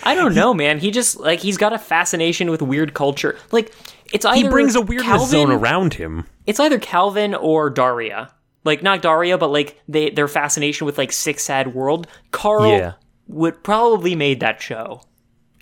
I 0.04 0.16
don't 0.16 0.34
know, 0.34 0.54
man. 0.54 0.80
He 0.80 0.92
just 0.92 1.20
like 1.20 1.40
he's 1.40 1.58
got 1.58 1.74
a 1.74 1.80
fascination 1.80 2.50
with 2.52 2.62
weird 2.62 2.94
culture. 2.94 3.38
Like 3.52 3.74
it's 4.14 4.26
either 4.26 4.38
He 4.38 4.48
brings 4.48 4.76
a 4.76 4.82
weirdness 4.82 5.08
Calvin, 5.08 5.28
zone 5.28 5.52
around 5.52 5.96
him. 5.96 6.26
It's 6.46 6.60
either 6.60 6.80
Calvin 6.80 7.34
or 7.34 7.70
Daria. 7.70 8.32
Like 8.64 8.84
not 8.84 9.02
Daria, 9.02 9.38
but 9.38 9.50
like 9.52 9.80
they 9.88 10.10
their 10.10 10.28
fascination 10.28 10.86
with 10.86 10.98
like 10.98 11.12
Sick 11.12 11.40
Sad 11.40 11.74
World. 11.74 12.08
Carl 12.32 12.68
Yeah. 12.70 12.94
would 13.28 13.64
probably 13.64 14.16
made 14.16 14.40
that 14.42 14.62
show. 14.62 15.02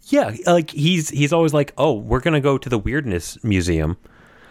Yeah, 0.05 0.33
like 0.45 0.71
he's 0.71 1.09
he's 1.09 1.33
always 1.33 1.53
like, 1.53 1.73
"Oh, 1.77 1.93
we're 1.93 2.21
gonna 2.21 2.39
go 2.41 2.57
to 2.57 2.69
the 2.69 2.77
weirdness 2.79 3.43
museum." 3.43 3.97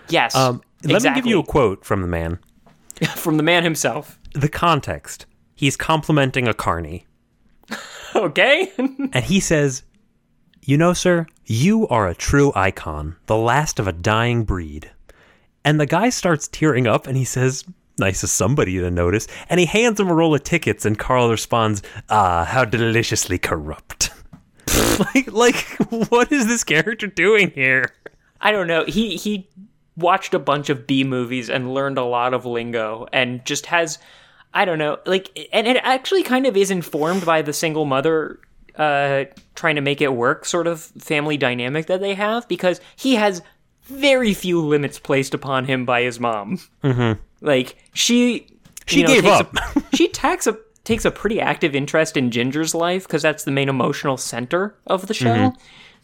Yes. 0.08 0.34
Um, 0.36 0.62
let 0.84 0.96
exactly. 0.96 1.10
me 1.10 1.24
give 1.24 1.30
you 1.30 1.40
a 1.40 1.44
quote 1.44 1.84
from 1.84 2.02
the 2.02 2.08
man. 2.08 2.38
from 3.16 3.36
the 3.38 3.42
man 3.42 3.62
himself. 3.64 4.18
The 4.34 4.48
context: 4.48 5.26
He's 5.54 5.76
complimenting 5.76 6.46
a 6.46 6.54
carny, 6.54 7.06
Okay. 8.14 8.70
and 8.78 9.24
he 9.24 9.40
says, 9.40 9.82
"You 10.62 10.76
know, 10.76 10.92
sir, 10.92 11.26
you 11.46 11.88
are 11.88 12.06
a 12.06 12.14
true 12.14 12.52
icon, 12.54 13.16
the 13.26 13.36
last 13.36 13.78
of 13.80 13.88
a 13.88 13.92
dying 13.92 14.44
breed." 14.44 14.90
And 15.64 15.80
the 15.80 15.86
guy 15.86 16.10
starts 16.10 16.46
tearing 16.48 16.86
up, 16.86 17.06
and 17.06 17.16
he 17.16 17.24
says. 17.24 17.64
Nice 17.98 18.22
of 18.22 18.30
somebody 18.30 18.78
to 18.78 18.90
notice. 18.90 19.26
And 19.48 19.58
he 19.58 19.66
hands 19.66 19.98
him 19.98 20.08
a 20.08 20.14
roll 20.14 20.34
of 20.34 20.44
tickets, 20.44 20.84
and 20.84 20.98
Carl 20.98 21.30
responds, 21.30 21.82
Ah, 22.10 22.44
how 22.44 22.64
deliciously 22.64 23.38
corrupt. 23.38 24.10
like, 25.14 25.32
like, 25.32 25.56
what 26.10 26.30
is 26.30 26.46
this 26.46 26.64
character 26.64 27.06
doing 27.06 27.50
here? 27.52 27.92
I 28.40 28.52
don't 28.52 28.66
know. 28.66 28.84
He 28.84 29.16
he 29.16 29.48
watched 29.96 30.34
a 30.34 30.38
bunch 30.38 30.68
of 30.68 30.86
B 30.86 31.04
movies 31.04 31.48
and 31.48 31.72
learned 31.72 31.98
a 31.98 32.04
lot 32.04 32.34
of 32.34 32.44
lingo 32.44 33.06
and 33.12 33.44
just 33.44 33.66
has 33.66 33.98
I 34.52 34.64
don't 34.64 34.78
know, 34.78 34.98
like 35.06 35.48
and 35.52 35.66
it 35.66 35.76
actually 35.82 36.22
kind 36.22 36.46
of 36.46 36.56
is 36.56 36.70
informed 36.70 37.24
by 37.24 37.42
the 37.42 37.52
single 37.52 37.84
mother 37.84 38.38
uh 38.76 39.24
trying 39.54 39.76
to 39.76 39.80
make 39.80 40.02
it 40.02 40.12
work 40.12 40.44
sort 40.44 40.66
of 40.66 40.80
family 40.80 41.38
dynamic 41.38 41.86
that 41.86 42.00
they 42.00 42.14
have 42.14 42.46
because 42.46 42.80
he 42.96 43.14
has 43.14 43.40
very 43.84 44.34
few 44.34 44.60
limits 44.60 44.98
placed 44.98 45.32
upon 45.32 45.64
him 45.64 45.86
by 45.86 46.02
his 46.02 46.20
mom. 46.20 46.58
Mm-hmm. 46.82 47.20
Like 47.46 47.76
she 47.94 48.46
She 48.86 49.00
you 49.00 49.06
know, 49.06 49.14
gave 49.14 49.22
takes 49.24 49.40
up. 49.40 49.54
A, 49.54 49.82
she 49.96 50.08
takes 50.08 50.46
a 50.46 50.58
takes 50.84 51.04
a 51.06 51.10
pretty 51.10 51.40
active 51.40 51.74
interest 51.74 52.16
in 52.16 52.30
Ginger's 52.30 52.74
life 52.74 53.06
because 53.06 53.22
that's 53.22 53.44
the 53.44 53.50
main 53.50 53.68
emotional 53.70 54.16
center 54.18 54.74
of 54.86 55.06
the 55.06 55.14
show. 55.14 55.34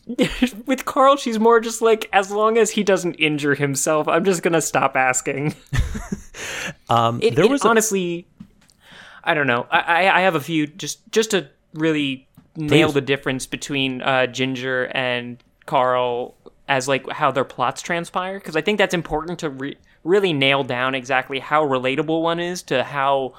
Mm-hmm. 0.08 0.62
With 0.66 0.84
Carl, 0.84 1.16
she's 1.16 1.38
more 1.38 1.60
just 1.60 1.80
like, 1.80 2.08
as 2.12 2.32
long 2.32 2.58
as 2.58 2.70
he 2.70 2.82
doesn't 2.82 3.14
injure 3.14 3.54
himself, 3.54 4.08
I'm 4.08 4.24
just 4.24 4.42
gonna 4.42 4.62
stop 4.62 4.96
asking. 4.96 5.54
Um, 6.88 7.20
It, 7.22 7.34
there 7.34 7.48
was 7.48 7.64
a- 7.64 7.68
honestly, 7.68 8.26
I 9.24 9.34
don't 9.34 9.46
know. 9.46 9.66
I, 9.70 9.80
I 10.06 10.18
I 10.18 10.20
have 10.22 10.34
a 10.34 10.40
few 10.40 10.66
just 10.66 11.00
just 11.12 11.30
to 11.32 11.48
really 11.74 12.26
nail 12.56 12.90
the 12.92 13.00
difference 13.00 13.46
between 13.46 14.02
uh, 14.02 14.26
Ginger 14.26 14.86
and 14.94 15.42
Carl 15.66 16.34
as 16.68 16.88
like 16.88 17.08
how 17.10 17.30
their 17.30 17.44
plots 17.44 17.82
transpire 17.82 18.38
because 18.38 18.56
I 18.56 18.60
think 18.62 18.78
that's 18.78 18.94
important 18.94 19.38
to 19.40 19.50
re- 19.50 19.76
really 20.04 20.32
nail 20.32 20.64
down 20.64 20.94
exactly 20.94 21.38
how 21.38 21.64
relatable 21.64 22.22
one 22.22 22.40
is 22.40 22.62
to 22.64 22.82
how 22.84 23.34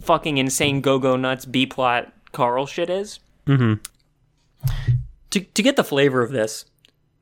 fucking 0.00 0.38
insane 0.38 0.80
go 0.80 0.98
go 0.98 1.16
nuts 1.16 1.44
B 1.44 1.66
plot 1.66 2.12
Carl 2.32 2.66
shit 2.66 2.90
is. 2.90 3.20
Mm-hmm. 3.46 3.74
To 5.30 5.40
to 5.40 5.62
get 5.62 5.76
the 5.76 5.84
flavor 5.84 6.22
of 6.22 6.32
this, 6.32 6.64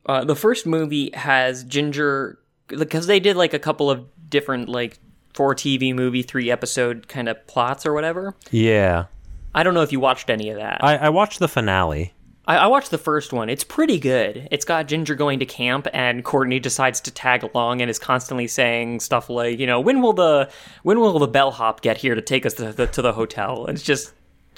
uh, 0.07 0.25
the 0.25 0.37
first 0.37 0.67
movie 0.67 1.11
has 1.15 1.65
Ginger 1.65 2.39
because 2.69 3.07
they 3.07 3.21
did 3.21 3.37
like 3.37 3.55
a 3.55 3.59
couple 3.59 3.91
of 3.91 4.07
different 4.29 4.69
like 4.69 4.99
four 5.35 5.55
TV 5.55 5.95
movie, 5.95 6.23
three 6.23 6.51
episode 6.51 7.09
kind 7.09 7.29
of 7.29 7.47
plots 7.47 7.85
or 7.87 7.93
whatever. 7.93 8.35
yeah. 8.51 9.07
I 9.55 9.63
don't 9.63 9.73
know 9.73 9.81
if 9.81 9.91
you 9.91 10.01
watched 10.01 10.29
any 10.29 10.51
of 10.51 10.59
that. 10.59 10.85
I, 10.85 10.97
I 10.97 11.09
watched 11.09 11.39
the 11.39 11.49
finale. 11.49 12.13
I, 12.47 12.57
I 12.57 12.67
watched 12.67 12.91
the 12.91 12.99
first 12.99 13.33
one. 13.33 13.49
It's 13.49 13.65
pretty 13.65 13.99
good. 13.99 14.49
It's 14.51 14.65
got 14.65 14.87
Ginger 14.87 15.15
going 15.15 15.41
to 15.41 15.47
camp, 15.47 15.87
and 15.93 16.25
Courtney 16.25 16.61
decides 16.61 17.01
to 17.03 17.11
tag 17.11 17.43
along 17.43 17.81
and 17.81 17.91
is 17.91 17.99
constantly 17.99 18.47
saying 18.47 19.01
stuff 19.01 19.29
like, 19.29 19.59
you 19.59 19.67
know, 19.67 19.81
when 19.81 20.01
will 20.01 20.13
the 20.13 20.51
when 20.83 21.01
will 21.01 21.19
the 21.19 21.27
bellhop 21.27 21.81
get 21.81 21.97
here 21.99 22.15
to 22.15 22.23
take 22.23 22.47
us 22.47 22.55
to 22.55 22.73
the, 22.73 22.87
to 22.89 23.03
the 23.03 23.13
hotel? 23.13 23.67
It's 23.67 23.83
just, 23.83 24.13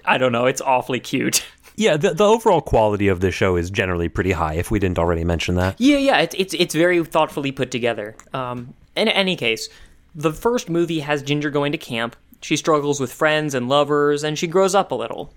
I 0.05 0.19
don't 0.19 0.33
know. 0.33 0.47
It's 0.47 0.61
awfully 0.61 1.01
cute. 1.01 1.45
Yeah, 1.81 1.97
the, 1.97 2.13
the 2.13 2.25
overall 2.25 2.61
quality 2.61 3.07
of 3.07 3.21
the 3.21 3.31
show 3.31 3.55
is 3.55 3.71
generally 3.71 4.09
pretty 4.09 4.33
high. 4.33 4.55
If 4.55 4.69
we 4.69 4.81
didn't 4.81 4.99
already 4.99 5.23
mention 5.23 5.55
that, 5.55 5.81
Yeah, 5.81 5.99
yeah, 5.99 6.19
it's 6.19 6.35
it's 6.37 6.53
it's 6.55 6.75
very 6.75 7.05
thoughtfully 7.05 7.53
put 7.53 7.71
together. 7.71 8.17
Um, 8.35 8.75
in 8.97 9.07
any 9.07 9.37
case, 9.37 9.69
the 10.13 10.33
first 10.33 10.69
movie 10.69 10.99
has 10.99 11.23
Ginger 11.23 11.51
going 11.51 11.71
to 11.71 11.79
camp. 11.79 12.17
She 12.43 12.57
struggles 12.57 12.99
with 12.99 13.13
friends 13.13 13.55
and 13.55 13.69
lovers, 13.69 14.25
and 14.25 14.37
she 14.37 14.49
grows 14.49 14.75
up 14.75 14.91
a 14.91 14.97
little. 14.97 15.33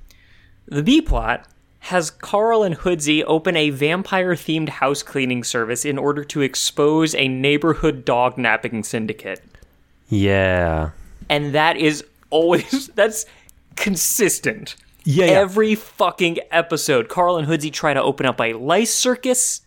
The 0.66 0.82
B 0.82 1.00
plot 1.00 1.48
has 1.86 2.12
Carl 2.12 2.64
and 2.64 2.76
Hoodsey 2.76 3.24
open 3.24 3.56
a 3.58 3.70
vampire-themed 3.72 4.70
house 4.70 5.04
cleaning 5.04 5.44
service 5.44 5.84
in 5.84 5.98
order 5.98 6.24
to 6.26 6.42
expose 6.42 7.16
a 7.16 7.28
neighborhood 7.28 8.06
dog 8.06 8.38
napping 8.38 8.84
syndicate, 8.84 9.44
yeah, 10.08 10.92
and 11.30 11.54
that 11.54 11.78
is 11.78 12.04
always 12.30 12.88
that's 12.96 13.26
consistent. 13.76 14.76
yeah, 15.04 15.26
yeah. 15.26 15.32
Every 15.32 15.76
fucking 15.76 16.40
episode, 16.52 17.10
Carl 17.10 17.38
and 17.38 17.48
Hoodsey 17.48 17.72
try 17.72 17.94
to 17.94 18.02
open 18.02 18.26
up 18.26 18.40
a 18.40 18.54
lice 18.54 18.94
circus. 18.94 19.62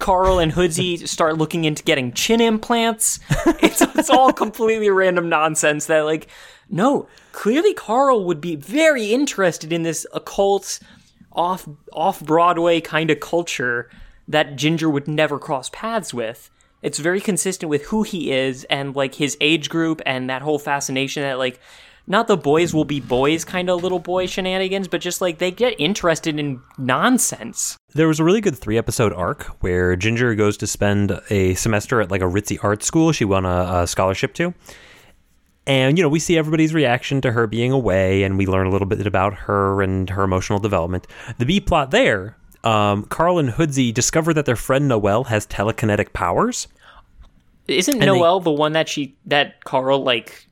Carl 0.00 0.40
and 0.40 0.52
Hoodsey 0.52 0.96
start 1.08 1.38
looking 1.38 1.64
into 1.64 1.84
getting 1.84 2.12
chin 2.12 2.40
implants. 2.40 3.20
It's, 3.46 3.80
it's 3.80 4.10
all 4.10 4.32
completely 4.32 4.90
random 4.90 5.28
nonsense 5.28 5.86
that, 5.86 6.00
like, 6.00 6.26
no, 6.68 7.06
clearly 7.30 7.74
Carl 7.74 8.24
would 8.24 8.40
be 8.40 8.56
very 8.56 9.12
interested 9.12 9.72
in 9.72 9.82
this 9.82 10.04
occult, 10.12 10.80
off 11.34 11.68
off 11.92 12.20
Broadway 12.20 12.80
kind 12.80 13.10
of 13.10 13.20
culture 13.20 13.90
that 14.28 14.56
Ginger 14.56 14.88
would 14.88 15.08
never 15.08 15.38
cross 15.38 15.70
paths 15.70 16.14
with. 16.14 16.50
It's 16.82 16.98
very 16.98 17.20
consistent 17.20 17.70
with 17.70 17.86
who 17.86 18.02
he 18.02 18.30
is 18.32 18.64
and 18.64 18.94
like 18.94 19.14
his 19.14 19.36
age 19.40 19.70
group 19.70 20.02
and 20.04 20.28
that 20.28 20.42
whole 20.42 20.58
fascination 20.58 21.22
that 21.22 21.38
like 21.38 21.60
not 22.06 22.26
the 22.26 22.36
boys 22.36 22.74
will 22.74 22.84
be 22.84 23.00
boys 23.00 23.44
kind 23.44 23.70
of 23.70 23.82
little 23.82 23.98
boy 23.98 24.26
shenanigans, 24.26 24.88
but 24.88 25.00
just 25.00 25.22
like 25.22 25.38
they 25.38 25.50
get 25.50 25.74
interested 25.80 26.38
in 26.38 26.60
nonsense. 26.76 27.78
There 27.94 28.08
was 28.08 28.20
a 28.20 28.24
really 28.24 28.42
good 28.42 28.58
three 28.58 28.76
episode 28.76 29.14
arc 29.14 29.44
where 29.62 29.96
Ginger 29.96 30.34
goes 30.34 30.58
to 30.58 30.66
spend 30.66 31.18
a 31.30 31.54
semester 31.54 32.02
at 32.02 32.10
like 32.10 32.20
a 32.20 32.26
ritzy 32.26 32.62
art 32.62 32.82
school 32.82 33.12
she 33.12 33.24
won 33.24 33.46
a, 33.46 33.82
a 33.82 33.86
scholarship 33.86 34.34
to. 34.34 34.52
And, 35.66 35.96
you 35.96 36.02
know, 36.04 36.10
we 36.10 36.18
see 36.18 36.36
everybody's 36.36 36.74
reaction 36.74 37.20
to 37.22 37.32
her 37.32 37.46
being 37.46 37.72
away, 37.72 38.22
and 38.22 38.36
we 38.36 38.46
learn 38.46 38.66
a 38.66 38.70
little 38.70 38.86
bit 38.86 39.06
about 39.06 39.32
her 39.34 39.80
and 39.82 40.10
her 40.10 40.22
emotional 40.22 40.58
development. 40.58 41.06
The 41.38 41.46
B 41.46 41.58
plot 41.60 41.90
there, 41.90 42.36
um, 42.64 43.04
Carl 43.04 43.38
and 43.38 43.48
Hoodsey 43.50 43.92
discover 43.92 44.34
that 44.34 44.44
their 44.44 44.56
friend 44.56 44.88
Noelle 44.88 45.24
has 45.24 45.46
telekinetic 45.46 46.12
powers. 46.12 46.68
Isn't 47.66 47.98
they- 47.98 48.06
Noelle 48.06 48.40
the 48.40 48.50
one 48.52 48.72
that 48.72 48.88
she 48.90 49.16
that 49.24 49.64
Carl 49.64 50.02
like 50.02 50.46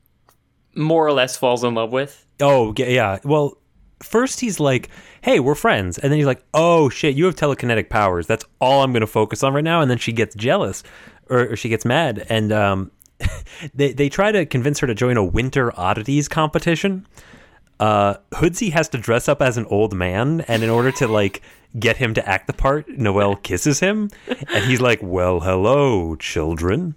more 0.75 1.05
or 1.05 1.11
less 1.13 1.37
falls 1.37 1.63
in 1.63 1.75
love 1.75 1.91
with? 1.91 2.25
Oh, 2.41 2.73
yeah, 2.75 2.87
yeah. 2.87 3.19
Well, 3.23 3.57
first 4.01 4.39
he's 4.39 4.59
like, 4.59 4.89
hey, 5.21 5.39
we're 5.39 5.53
friends. 5.53 5.99
And 5.99 6.11
then 6.11 6.17
he's 6.17 6.25
like, 6.25 6.43
oh, 6.55 6.89
shit, 6.89 7.15
you 7.15 7.25
have 7.25 7.35
telekinetic 7.35 7.89
powers. 7.89 8.25
That's 8.25 8.45
all 8.59 8.81
I'm 8.81 8.91
going 8.91 9.01
to 9.01 9.07
focus 9.07 9.43
on 9.43 9.53
right 9.53 9.63
now. 9.63 9.79
And 9.81 9.91
then 9.91 9.99
she 9.99 10.11
gets 10.11 10.33
jealous 10.33 10.81
or, 11.29 11.51
or 11.51 11.55
she 11.55 11.69
gets 11.69 11.85
mad. 11.85 12.25
And 12.29 12.51
um, 12.51 12.89
they, 13.73 13.93
they 13.93 14.09
try 14.09 14.31
to 14.31 14.45
convince 14.45 14.79
her 14.79 14.87
to 14.87 14.95
join 14.95 15.17
a 15.17 15.23
winter 15.23 15.77
oddities 15.79 16.27
competition. 16.27 17.05
Uh, 17.79 18.15
Hoodsey 18.33 18.71
has 18.71 18.89
to 18.89 18.97
dress 18.97 19.27
up 19.27 19.41
as 19.41 19.57
an 19.57 19.65
old 19.65 19.93
man. 19.93 20.41
And 20.41 20.63
in 20.63 20.69
order 20.69 20.91
to, 20.93 21.07
like, 21.07 21.41
get 21.77 21.97
him 21.97 22.13
to 22.13 22.27
act 22.27 22.47
the 22.47 22.53
part, 22.53 22.87
Noelle 22.87 23.35
kisses 23.35 23.79
him. 23.79 24.09
And 24.27 24.65
he's 24.65 24.81
like, 24.81 24.99
well, 25.01 25.39
hello, 25.39 26.15
children. 26.15 26.95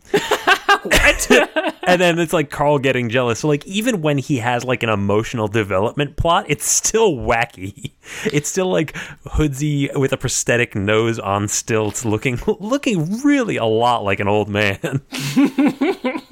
and 1.83 2.01
then 2.01 2.19
it's 2.19 2.33
like 2.33 2.51
Carl 2.51 2.79
getting 2.79 3.09
jealous. 3.09 3.41
So 3.41 3.49
like 3.49 3.67
even 3.67 4.03
when 4.03 4.19
he 4.19 4.39
has 4.39 4.65
like 4.65 4.83
an 4.83 4.89
emotional 4.89 5.49
development 5.49 6.17
plot, 6.17 6.47
it's 6.49 6.67
still 6.67 7.17
wacky. 7.17 7.93
It's 8.25 8.49
still 8.49 8.71
like 8.71 8.95
Hoodsey 9.27 9.91
with 9.97 10.13
a 10.13 10.17
prosthetic 10.17 10.75
nose 10.75 11.19
on 11.19 11.49
stilts, 11.49 12.05
looking 12.05 12.39
looking 12.61 13.21
really 13.23 13.57
a 13.57 13.65
lot 13.65 14.05
like 14.05 14.21
an 14.21 14.29
old 14.29 14.49
man. 14.49 15.03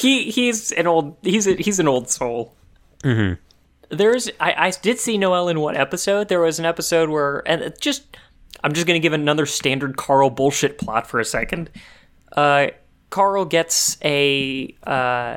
He 0.00 0.30
he's 0.30 0.72
an 0.72 0.86
old 0.86 1.16
he's 1.22 1.46
a, 1.46 1.54
he's 1.56 1.78
an 1.78 1.86
old 1.86 2.08
soul. 2.08 2.54
Mm-hmm. 3.04 3.34
There's 3.94 4.30
I, 4.40 4.54
I 4.56 4.70
did 4.70 4.98
see 4.98 5.18
Noelle 5.18 5.48
in 5.48 5.60
one 5.60 5.76
episode. 5.76 6.28
There 6.28 6.40
was 6.40 6.58
an 6.58 6.64
episode 6.64 7.10
where 7.10 7.42
and 7.46 7.74
just 7.80 8.16
I'm 8.64 8.72
just 8.72 8.86
gonna 8.86 8.98
give 8.98 9.12
another 9.12 9.44
standard 9.44 9.98
Carl 9.98 10.30
bullshit 10.30 10.78
plot 10.78 11.06
for 11.06 11.20
a 11.20 11.24
second. 11.24 11.68
Uh, 12.34 12.68
Carl 13.10 13.44
gets 13.44 13.98
a 14.04 14.74
uh, 14.84 15.36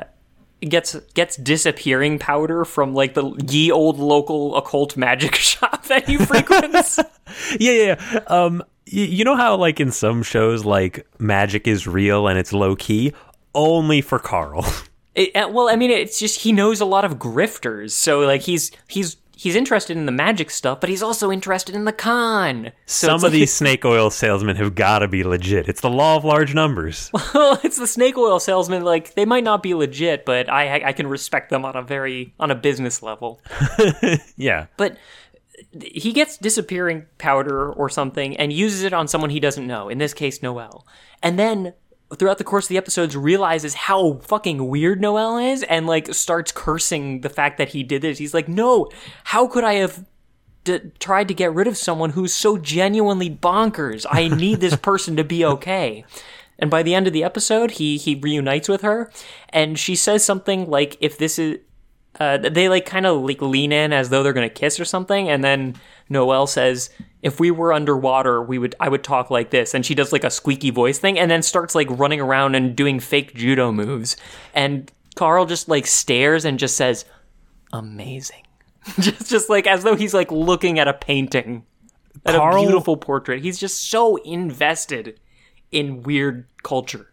gets 0.60 0.94
gets 1.14 1.36
disappearing 1.36 2.18
powder 2.18 2.64
from 2.64 2.94
like 2.94 3.14
the 3.14 3.30
ye 3.48 3.70
old 3.70 3.98
local 3.98 4.56
occult 4.56 4.96
magic 4.96 5.34
shop 5.50 5.84
that 5.86 6.08
he 6.08 6.16
frequents. 6.16 6.98
yeah, 7.58 7.72
yeah. 7.72 7.96
yeah. 8.12 8.18
Um, 8.28 8.62
y- 8.92 9.00
you 9.02 9.24
know 9.24 9.36
how 9.36 9.56
like 9.56 9.80
in 9.80 9.90
some 9.90 10.22
shows 10.22 10.64
like 10.64 11.06
magic 11.18 11.66
is 11.66 11.86
real 11.86 12.28
and 12.28 12.38
it's 12.38 12.52
low 12.52 12.76
key, 12.76 13.12
only 13.54 14.00
for 14.00 14.18
Carl. 14.18 14.64
It, 15.16 15.30
uh, 15.36 15.48
well, 15.48 15.68
I 15.68 15.76
mean, 15.76 15.92
it's 15.92 16.18
just 16.18 16.40
he 16.40 16.50
knows 16.50 16.80
a 16.80 16.84
lot 16.84 17.04
of 17.04 17.20
grifters, 17.20 17.92
so 17.92 18.18
like 18.18 18.40
he's 18.40 18.72
he's 18.88 19.14
he's 19.36 19.54
interested 19.56 19.96
in 19.96 20.06
the 20.06 20.12
magic 20.12 20.50
stuff, 20.50 20.80
but 20.80 20.88
he's 20.90 21.02
also 21.02 21.30
interested 21.30 21.74
in 21.74 21.84
the 21.84 21.92
con. 21.92 22.72
So 22.86 23.08
Some 23.08 23.16
of 23.16 23.22
like- 23.24 23.32
these 23.32 23.52
snake 23.52 23.84
oil 23.84 24.10
salesmen 24.10 24.56
have 24.56 24.74
got 24.74 25.00
to 25.00 25.08
be 25.08 25.24
legit. 25.24 25.68
It's 25.68 25.80
the 25.80 25.90
law 25.90 26.16
of 26.16 26.24
large 26.24 26.54
numbers. 26.54 27.10
well, 27.34 27.58
it's 27.64 27.78
the 27.78 27.86
snake 27.86 28.16
oil 28.16 28.38
salesman. 28.40 28.84
Like 28.84 29.14
they 29.14 29.24
might 29.24 29.44
not 29.44 29.62
be 29.62 29.74
legit, 29.74 30.24
but 30.24 30.50
I 30.50 30.88
I 30.88 30.92
can 30.92 31.06
respect 31.06 31.50
them 31.50 31.64
on 31.64 31.76
a 31.76 31.82
very 31.82 32.34
on 32.38 32.50
a 32.50 32.54
business 32.54 33.02
level. 33.02 33.40
yeah. 34.36 34.66
But 34.76 34.96
he 35.82 36.12
gets 36.12 36.36
disappearing 36.36 37.06
powder 37.18 37.72
or 37.72 37.88
something 37.88 38.36
and 38.36 38.52
uses 38.52 38.82
it 38.82 38.92
on 38.92 39.08
someone 39.08 39.30
he 39.30 39.40
doesn't 39.40 39.66
know. 39.66 39.88
In 39.88 39.98
this 39.98 40.14
case, 40.14 40.42
Noelle, 40.42 40.86
and 41.22 41.38
then. 41.38 41.74
Throughout 42.18 42.38
the 42.38 42.44
course 42.44 42.66
of 42.66 42.68
the 42.68 42.76
episodes, 42.76 43.16
realizes 43.16 43.74
how 43.74 44.14
fucking 44.22 44.68
weird 44.68 45.00
Noelle 45.00 45.38
is, 45.38 45.62
and 45.64 45.86
like 45.86 46.14
starts 46.14 46.52
cursing 46.52 47.20
the 47.22 47.28
fact 47.28 47.58
that 47.58 47.70
he 47.70 47.82
did 47.82 48.02
this. 48.02 48.18
He's 48.18 48.34
like, 48.34 48.48
"No, 48.48 48.88
how 49.24 49.46
could 49.46 49.64
I 49.64 49.74
have 49.74 50.04
d- 50.64 50.80
tried 50.98 51.28
to 51.28 51.34
get 51.34 51.54
rid 51.54 51.66
of 51.66 51.76
someone 51.76 52.10
who's 52.10 52.34
so 52.34 52.58
genuinely 52.58 53.30
bonkers. 53.30 54.04
I 54.10 54.28
need 54.28 54.60
this 54.60 54.76
person 54.90 55.16
to 55.16 55.24
be 55.24 55.44
okay. 55.44 56.04
And 56.58 56.70
by 56.70 56.82
the 56.82 56.94
end 56.94 57.06
of 57.06 57.12
the 57.12 57.24
episode, 57.24 57.72
he 57.72 57.96
he 57.96 58.14
reunites 58.14 58.68
with 58.68 58.82
her, 58.82 59.10
and 59.50 59.78
she 59.78 59.96
says 59.96 60.24
something 60.24 60.68
like, 60.70 60.96
"If 61.00 61.18
this 61.18 61.38
is," 61.38 61.58
uh, 62.20 62.38
they 62.38 62.68
like 62.68 62.86
kind 62.86 63.06
of 63.06 63.22
like 63.22 63.42
lean 63.42 63.72
in 63.72 63.92
as 63.92 64.08
though 64.08 64.22
they're 64.22 64.32
gonna 64.32 64.48
kiss 64.48 64.78
or 64.78 64.84
something, 64.84 65.28
and 65.28 65.42
then 65.42 65.74
Noelle 66.08 66.46
says, 66.46 66.90
"If 67.24 67.40
we 67.40 67.50
were 67.50 67.72
underwater, 67.72 68.40
we 68.40 68.58
would 68.58 68.76
I 68.78 68.88
would 68.88 69.02
talk 69.02 69.30
like 69.30 69.50
this," 69.50 69.74
and 69.74 69.84
she 69.84 69.96
does 69.96 70.12
like 70.12 70.22
a 70.24 70.30
squeaky 70.30 70.70
voice 70.70 70.98
thing, 71.00 71.18
and 71.18 71.28
then 71.28 71.42
starts 71.42 71.74
like 71.74 71.88
running 71.90 72.20
around 72.20 72.54
and 72.54 72.76
doing 72.76 73.00
fake 73.00 73.34
judo 73.34 73.72
moves, 73.72 74.16
and 74.54 74.92
Carl 75.16 75.46
just 75.46 75.68
like 75.68 75.86
stares 75.86 76.44
and 76.44 76.58
just 76.58 76.76
says, 76.76 77.04
"Amazing." 77.72 78.42
just 79.00 79.30
just 79.30 79.48
like 79.50 79.66
as 79.66 79.82
though 79.82 79.96
he's 79.96 80.12
like 80.14 80.30
looking 80.30 80.78
at 80.78 80.86
a 80.86 80.92
painting 80.92 81.64
at 82.26 82.34
Carl- 82.34 82.62
a 82.62 82.66
beautiful 82.66 82.98
portrait 82.98 83.42
he's 83.42 83.58
just 83.58 83.90
so 83.90 84.16
invested 84.16 85.18
in 85.72 86.02
weird 86.02 86.46
culture 86.62 87.10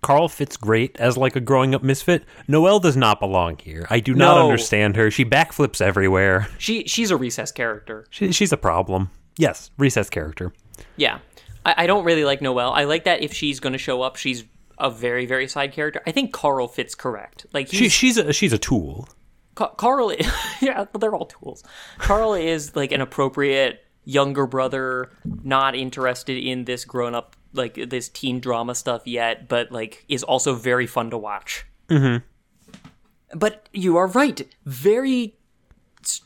Carl 0.00 0.28
fits 0.28 0.56
great 0.56 0.96
as 1.00 1.16
like 1.16 1.36
a 1.36 1.40
growing 1.40 1.74
up 1.74 1.82
misfit. 1.82 2.24
Noelle 2.48 2.80
does 2.80 2.96
not 2.96 3.20
belong 3.20 3.56
here. 3.58 3.86
I 3.90 4.00
do 4.00 4.14
not 4.14 4.36
No. 4.36 4.44
understand 4.50 4.96
her. 4.96 5.10
She 5.12 5.24
backflips 5.24 5.80
everywhere. 5.80 6.48
she 6.58 6.84
she's 6.86 7.10
a 7.10 7.16
recess 7.16 7.50
character 7.52 8.06
She, 8.10 8.30
she's 8.32 8.52
a 8.52 8.56
problem. 8.56 9.10
Yes, 9.36 9.70
recess 9.78 10.10
character. 10.10 10.52
yeah. 10.96 11.18
I, 11.64 11.74
I 11.78 11.86
don't 11.86 12.04
really 12.04 12.24
like 12.24 12.42
noelle. 12.42 12.72
I 12.72 12.84
like 12.84 13.04
that 13.04 13.22
if 13.22 13.32
she's 13.32 13.60
going 13.60 13.72
to 13.72 13.78
show 13.78 14.02
up 14.02 14.16
she's 14.16 14.44
a 14.78 14.90
very 14.90 15.26
very 15.26 15.46
side 15.46 15.72
character. 15.72 16.02
I 16.06 16.10
think 16.10 16.32
carl 16.32 16.66
fits 16.66 16.94
correct. 16.94 17.46
Like 17.52 17.68
She, 17.68 17.88
she's 17.88 18.18
a 18.18 18.32
she's 18.32 18.52
a 18.52 18.58
tool. 18.58 19.08
Ca- 19.54 19.68
carl 19.74 20.12
yeah 20.60 20.86
they're 20.98 21.14
all 21.14 21.26
tools. 21.26 21.62
Carl 21.98 22.34
is 22.34 22.74
like 22.74 22.90
an 22.90 23.00
appropriate 23.00 23.84
younger 24.04 24.46
brother 24.46 25.10
not 25.44 25.76
interested 25.76 26.36
in 26.36 26.64
this 26.64 26.84
grown 26.84 27.14
up 27.14 27.36
like 27.52 27.74
this 27.88 28.08
teen 28.08 28.40
drama 28.40 28.74
stuff 28.74 29.02
yet 29.06 29.46
but 29.46 29.70
like 29.70 30.04
is 30.08 30.24
also 30.24 30.54
very 30.54 30.86
fun 30.88 31.10
to 31.10 31.18
watch. 31.18 31.64
Mm-hmm. 31.88 33.38
but 33.38 33.68
you 33.72 33.96
are 33.98 34.08
right. 34.08 34.48
Very 34.66 35.36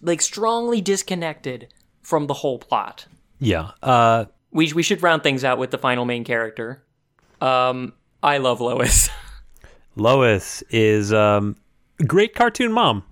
like 0.01 0.23
strongly 0.23 0.81
disconnected 0.81 1.69
from 2.07 2.27
the 2.27 2.35
whole 2.35 2.59
plot 2.59 3.07
Yeah. 3.41 3.71
Uh, 3.83 4.27
we, 4.53 4.73
we 4.73 4.83
should 4.83 5.03
round 5.03 5.23
things 5.23 5.43
out 5.45 5.59
with 5.59 5.71
the 5.71 5.79
final 5.79 6.05
main 6.05 6.25
character 6.25 6.83
um 7.41 7.93
i 8.23 8.39
love 8.39 8.61
lois 8.61 9.11
Lois 9.99 10.63
is 10.71 11.11
um, 11.13 11.57
great 12.07 12.35
cartoon 12.35 12.71
mom, 12.71 13.03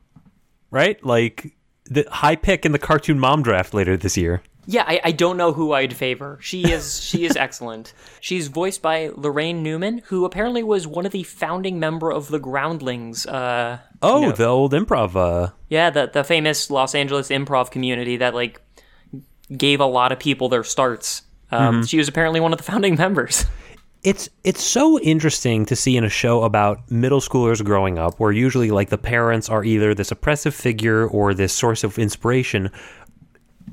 right? 0.71 1.03
Like 1.03 1.55
the 1.87 2.07
high 2.11 2.37
pick 2.37 2.67
in 2.67 2.73
the 2.73 2.79
cartoon 2.79 3.19
mom 3.19 3.43
draft 3.43 3.73
later 3.73 3.97
this 3.97 4.19
year. 4.19 4.43
Yeah, 4.67 4.85
I, 4.87 5.01
I 5.05 5.13
don't 5.13 5.39
know 5.39 5.53
who 5.55 5.73
I'd 5.73 5.95
favor. 5.97 6.39
She 6.43 6.71
is 6.71 7.01
she 7.11 7.25
is 7.25 7.37
excellent. 7.37 7.95
She's 8.21 8.49
voiced 8.49 8.83
by 8.83 9.09
Laraine 9.09 9.63
Newman, 9.63 10.03
who 10.07 10.27
apparently 10.27 10.63
was 10.63 10.87
one 10.87 11.07
of 11.07 11.13
the 11.13 11.23
founding 11.23 11.79
member 11.81 12.11
of 12.13 12.29
the 12.29 12.39
Groundlings. 12.39 13.25
Uh, 13.27 13.79
Oh, 14.03 14.21
No. 14.21 14.33
the 14.33 14.45
old 14.47 14.73
improv. 14.75 15.17
Uh, 15.17 15.53
yeah, 15.71 15.89
the 15.89 16.11
the 16.13 16.23
famous 16.23 16.69
Los 16.71 16.95
Angeles 16.95 17.29
improv 17.31 17.71
community 17.71 18.19
that 18.19 18.35
like 18.35 18.61
gave 19.57 19.81
a 19.81 19.87
lot 19.87 20.13
of 20.13 20.19
people 20.19 20.49
their 20.49 20.65
starts. 20.65 21.23
Um, 21.51 21.85
She 21.87 21.99
was 21.99 22.09
apparently 22.09 22.41
one 22.41 22.53
of 22.53 22.59
the 22.59 22.65
founding 22.73 22.97
members. 22.97 23.45
it's 24.03 24.29
it's 24.43 24.63
so 24.63 24.99
interesting 25.01 25.65
to 25.67 25.77
see 25.77 25.97
in 25.97 26.05
a 26.05 26.09
show 26.11 26.43
about 26.43 26.91
middle 26.91 27.21
schoolers 27.21 27.65
growing 27.65 27.99
up 27.99 28.19
where 28.21 28.33
usually 28.33 28.71
like 28.71 28.91
the 28.91 28.99
parents 28.99 29.49
are 29.49 29.65
either 29.65 29.95
this 29.95 30.11
oppressive 30.11 30.55
figure 30.55 31.07
or 31.07 31.33
this 31.35 31.53
source 31.53 31.85
of 31.85 31.99
inspiration. 31.99 32.71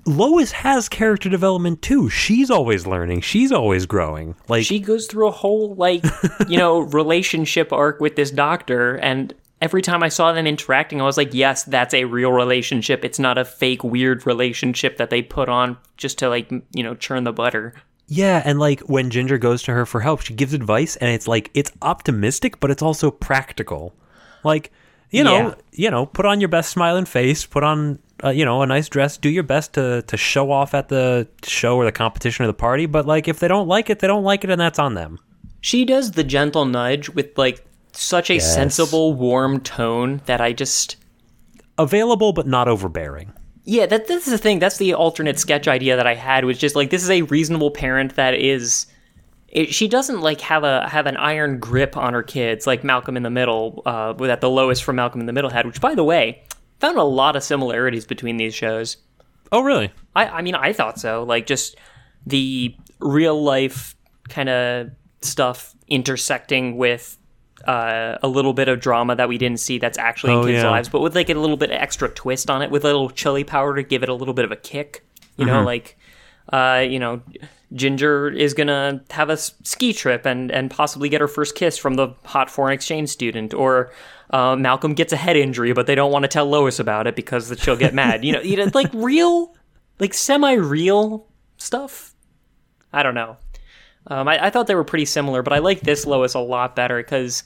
Lois 0.05 0.51
has 0.51 0.87
character 0.89 1.29
development 1.29 1.81
too. 1.81 2.09
She's 2.09 2.49
always 2.49 2.87
learning. 2.87 3.21
She's 3.21 3.51
always 3.51 3.85
growing. 3.85 4.35
Like 4.47 4.65
she 4.65 4.79
goes 4.79 5.05
through 5.05 5.27
a 5.27 5.31
whole 5.31 5.75
like 5.75 6.03
you 6.47 6.57
know 6.57 6.79
relationship 7.01 7.71
arc 7.73 7.99
with 7.99 8.15
this 8.15 8.31
doctor 8.31 8.95
and 8.95 9.33
every 9.61 9.81
time 9.81 10.01
i 10.03 10.09
saw 10.09 10.31
them 10.33 10.47
interacting 10.47 10.99
i 10.99 11.03
was 11.03 11.17
like 11.17 11.33
yes 11.33 11.63
that's 11.63 11.93
a 11.93 12.05
real 12.05 12.31
relationship. 12.31 13.05
It's 13.05 13.19
not 13.19 13.37
a 13.37 13.45
fake 13.45 13.83
weird 13.83 14.25
relationship 14.25 14.97
that 14.97 15.09
they 15.09 15.21
put 15.21 15.49
on 15.49 15.77
just 15.97 16.17
to 16.19 16.29
like 16.29 16.49
you 16.73 16.83
know 16.83 16.95
churn 16.95 17.23
the 17.23 17.33
butter. 17.33 17.73
Yeah 18.07 18.41
and 18.43 18.59
like 18.59 18.81
when 18.81 19.09
ginger 19.09 19.37
goes 19.37 19.63
to 19.63 19.71
her 19.71 19.85
for 19.85 20.01
help 20.01 20.21
she 20.21 20.33
gives 20.33 20.53
advice 20.53 20.95
and 20.97 21.09
it's 21.11 21.27
like 21.27 21.49
it's 21.53 21.71
optimistic 21.81 22.59
but 22.59 22.71
it's 22.71 22.81
also 22.81 23.11
practical. 23.11 23.93
Like 24.43 24.71
you 25.11 25.23
know 25.23 25.37
Yeah. 25.49 25.53
you 25.71 25.91
know 25.91 26.05
put 26.05 26.25
on 26.25 26.41
your 26.41 26.49
best 26.49 26.71
smiling 26.71 27.05
face 27.05 27.45
put 27.45 27.63
on 27.63 27.99
uh, 28.23 28.29
you 28.29 28.45
know 28.45 28.61
a 28.61 28.67
nice 28.67 28.89
dress 28.89 29.17
do 29.17 29.29
your 29.29 29.43
best 29.43 29.73
to 29.73 30.01
to 30.03 30.17
show 30.17 30.51
off 30.51 30.73
at 30.73 30.89
the 30.89 31.27
show 31.43 31.75
or 31.77 31.85
the 31.85 31.91
competition 31.91 32.43
or 32.43 32.47
the 32.47 32.53
party 32.53 32.85
but 32.85 33.05
like 33.05 33.27
if 33.27 33.39
they 33.39 33.47
don't 33.47 33.67
like 33.67 33.89
it 33.89 33.99
they 33.99 34.07
don't 34.07 34.23
like 34.23 34.43
it 34.43 34.49
and 34.49 34.59
that's 34.59 34.79
on 34.79 34.93
them. 34.95 35.19
She 35.61 35.85
does 35.85 36.11
the 36.11 36.23
gentle 36.23 36.65
nudge 36.65 37.09
with 37.09 37.37
like 37.37 37.63
such 37.93 38.29
a 38.29 38.35
Yes. 38.35 38.53
sensible 38.53 39.13
warm 39.13 39.59
tone 39.59 40.21
that 40.25 40.39
i 40.41 40.53
just 40.53 40.95
available 41.77 42.33
but 42.33 42.47
not 42.47 42.67
overbearing 42.67 43.33
Yeah, 43.63 43.85
that 43.85 44.07
this 44.07 44.25
is 44.25 44.31
the 44.31 44.37
thing. 44.39 44.57
That's 44.59 44.77
the 44.77 44.93
alternate 44.95 45.37
sketch 45.39 45.67
idea 45.67 45.95
that 45.95 46.07
I 46.07 46.15
had, 46.15 46.45
was 46.45 46.57
just 46.57 46.75
like 46.75 46.89
this 46.89 47.03
is 47.03 47.09
a 47.11 47.21
reasonable 47.23 47.69
parent 47.71 48.15
that 48.15 48.33
is. 48.33 48.87
It, 49.47 49.71
she 49.73 49.87
doesn't 49.87 50.21
like 50.21 50.41
have 50.41 50.63
a 50.63 50.87
have 50.89 51.05
an 51.05 51.15
iron 51.17 51.59
grip 51.59 51.95
on 51.95 52.13
her 52.13 52.23
kids 52.23 52.65
like 52.65 52.83
Malcolm 52.83 53.15
in 53.17 53.21
the 53.23 53.29
Middle, 53.29 53.83
uh, 53.85 54.13
that 54.13 54.41
the 54.41 54.49
Lois 54.49 54.79
from 54.79 54.95
Malcolm 54.95 55.19
in 55.21 55.27
the 55.27 55.33
Middle 55.33 55.51
had. 55.51 55.65
Which, 55.67 55.79
by 55.79 55.93
the 55.93 56.03
way, 56.03 56.41
found 56.79 56.97
a 56.97 57.03
lot 57.03 57.35
of 57.35 57.43
similarities 57.43 58.05
between 58.05 58.37
these 58.37 58.55
shows. 58.55 58.97
oh 59.51 59.61
really 59.61 59.91
I, 60.15 60.25
I 60.25 60.41
mean, 60.41 60.55
I 60.55 60.73
thought 60.73 60.99
so. 60.99 61.23
Like 61.23 61.45
just 61.45 61.75
the 62.25 62.75
real 62.99 63.41
life 63.43 63.95
kind 64.29 64.49
of 64.49 64.89
stuff 65.21 65.75
intersecting 65.87 66.77
with 66.77 67.15
uh, 67.65 68.17
a 68.23 68.27
little 68.27 68.53
bit 68.53 68.67
of 68.67 68.79
drama 68.79 69.15
that 69.15 69.27
we 69.29 69.37
didn't 69.37 69.59
see 69.59 69.77
that's 69.77 69.97
actually 69.97 70.33
in 70.33 70.39
Oh, 70.39 70.45
kids' 70.45 70.63
yeah. 70.63 70.69
lives, 70.69 70.89
but 70.89 71.01
with 71.01 71.15
like 71.15 71.29
a 71.29 71.33
little 71.33 71.57
bit 71.57 71.71
of 71.71 71.77
extra 71.77 72.09
twist 72.09 72.49
on 72.49 72.61
it, 72.61 72.71
with 72.71 72.83
a 72.83 72.87
little 72.87 73.09
chili 73.09 73.43
powder 73.43 73.75
to 73.75 73.83
give 73.83 74.03
it 74.03 74.09
a 74.09 74.13
little 74.13 74.33
bit 74.33 74.45
of 74.45 74.51
a 74.51 74.55
kick. 74.55 75.05
You 75.37 75.45
know, 75.45 75.63
like 75.63 75.97
uh, 76.51 76.85
you 76.87 76.99
know, 76.99 77.21
Ginger 77.73 78.29
is 78.29 78.53
gonna 78.53 79.01
have 79.11 79.29
a 79.29 79.37
ski 79.37 79.93
trip 79.93 80.25
and 80.25 80.51
and 80.51 80.69
possibly 80.69 81.09
get 81.09 81.21
her 81.21 81.27
first 81.27 81.55
kiss 81.55 81.77
from 81.77 81.95
the 81.95 82.09
hot 82.25 82.49
foreign 82.49 82.73
exchange 82.73 83.09
student, 83.09 83.53
or 83.53 83.91
uh, 84.31 84.55
Malcolm 84.55 84.93
gets 84.93 85.13
a 85.13 85.17
head 85.17 85.35
injury, 85.37 85.73
but 85.73 85.87
they 85.87 85.95
don't 85.95 86.11
want 86.11 86.23
to 86.23 86.27
tell 86.27 86.45
Lois 86.45 86.79
about 86.79 87.07
it 87.07 87.15
because 87.15 87.49
that 87.49 87.59
she'll 87.59 87.75
get 87.75 87.93
mad. 87.93 88.23
You 88.23 88.33
know, 88.33 88.41
you 88.41 88.57
know, 88.57 88.69
like 88.73 88.89
real, 88.93 89.55
like 89.99 90.13
semi-real 90.13 91.27
stuff. 91.57 92.13
I 92.93 93.03
don't 93.03 93.15
know. 93.15 93.37
Um, 94.07 94.27
I, 94.27 94.47
I 94.47 94.49
thought 94.49 94.67
they 94.67 94.75
were 94.75 94.83
pretty 94.83 95.05
similar, 95.05 95.43
but 95.43 95.53
I 95.53 95.59
like 95.59 95.81
this 95.81 96.05
Lois 96.05 96.33
a 96.33 96.39
lot 96.39 96.75
better 96.75 96.97
because 96.97 97.43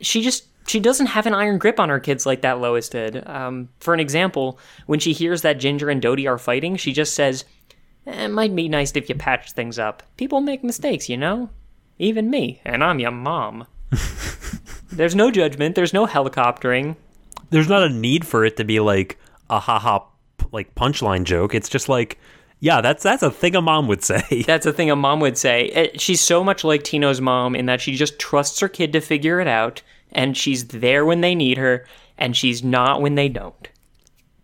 she 0.00 0.22
just 0.22 0.44
she 0.66 0.78
doesn't 0.80 1.06
have 1.06 1.26
an 1.26 1.34
iron 1.34 1.58
grip 1.58 1.80
on 1.80 1.88
her 1.88 1.98
kids 2.00 2.24
like 2.24 2.42
that 2.42 2.60
Lois 2.60 2.88
did. 2.88 3.26
Um, 3.28 3.68
for 3.80 3.94
an 3.94 4.00
example, 4.00 4.58
when 4.86 5.00
she 5.00 5.12
hears 5.12 5.42
that 5.42 5.58
Ginger 5.58 5.90
and 5.90 6.00
Dodie 6.00 6.26
are 6.28 6.38
fighting, 6.38 6.76
she 6.76 6.92
just 6.92 7.14
says, 7.14 7.44
"Eh, 8.06 8.24
"It 8.24 8.28
might 8.28 8.54
be 8.54 8.68
nice 8.68 8.92
if 8.94 9.08
you 9.08 9.14
patch 9.14 9.52
things 9.52 9.78
up. 9.78 10.02
People 10.16 10.40
make 10.40 10.62
mistakes, 10.64 11.08
you 11.08 11.16
know, 11.16 11.50
even 11.98 12.30
me, 12.30 12.60
and 12.64 12.82
I'm 12.84 13.00
your 13.00 13.10
mom." 13.10 13.66
there's 14.92 15.14
no 15.14 15.30
judgment. 15.30 15.74
There's 15.74 15.92
no 15.92 16.06
helicoptering. 16.06 16.96
there's 17.50 17.68
not 17.68 17.82
a 17.82 17.88
need 17.88 18.26
for 18.26 18.44
it 18.46 18.56
to 18.56 18.64
be 18.64 18.80
like 18.80 19.18
a 19.50 19.58
ha 19.60 19.78
ha 19.78 20.06
like 20.52 20.74
punchline 20.74 21.24
joke 21.24 21.54
it's 21.54 21.68
just 21.68 21.88
like 21.88 22.18
yeah 22.62 22.80
that's 22.80 23.02
that's 23.02 23.22
a 23.22 23.30
thing 23.30 23.54
a 23.56 23.60
mom 23.60 23.86
would 23.88 24.02
say. 24.02 24.42
That's 24.46 24.64
a 24.66 24.72
thing 24.72 24.90
a 24.90 24.96
mom 24.96 25.20
would 25.20 25.36
say. 25.36 25.68
Eh, 25.70 25.88
She's 25.98 26.20
so 26.22 26.42
much 26.42 26.64
like 26.64 26.82
Tino's 26.84 27.20
mom 27.20 27.54
in 27.54 27.66
that 27.66 27.80
she 27.82 27.94
just 27.96 28.18
trusts 28.18 28.60
her 28.60 28.68
kid 28.68 28.92
to 28.94 29.00
figure 29.00 29.40
it 29.40 29.48
out, 29.48 29.82
and 30.12 30.36
she's 30.36 30.68
there 30.68 31.04
when 31.04 31.20
they 31.20 31.34
need 31.34 31.58
her, 31.58 31.84
and 32.16 32.34
she's 32.36 32.62
not 32.64 33.02
when 33.02 33.16
they 33.16 33.28
don't. 33.28 33.68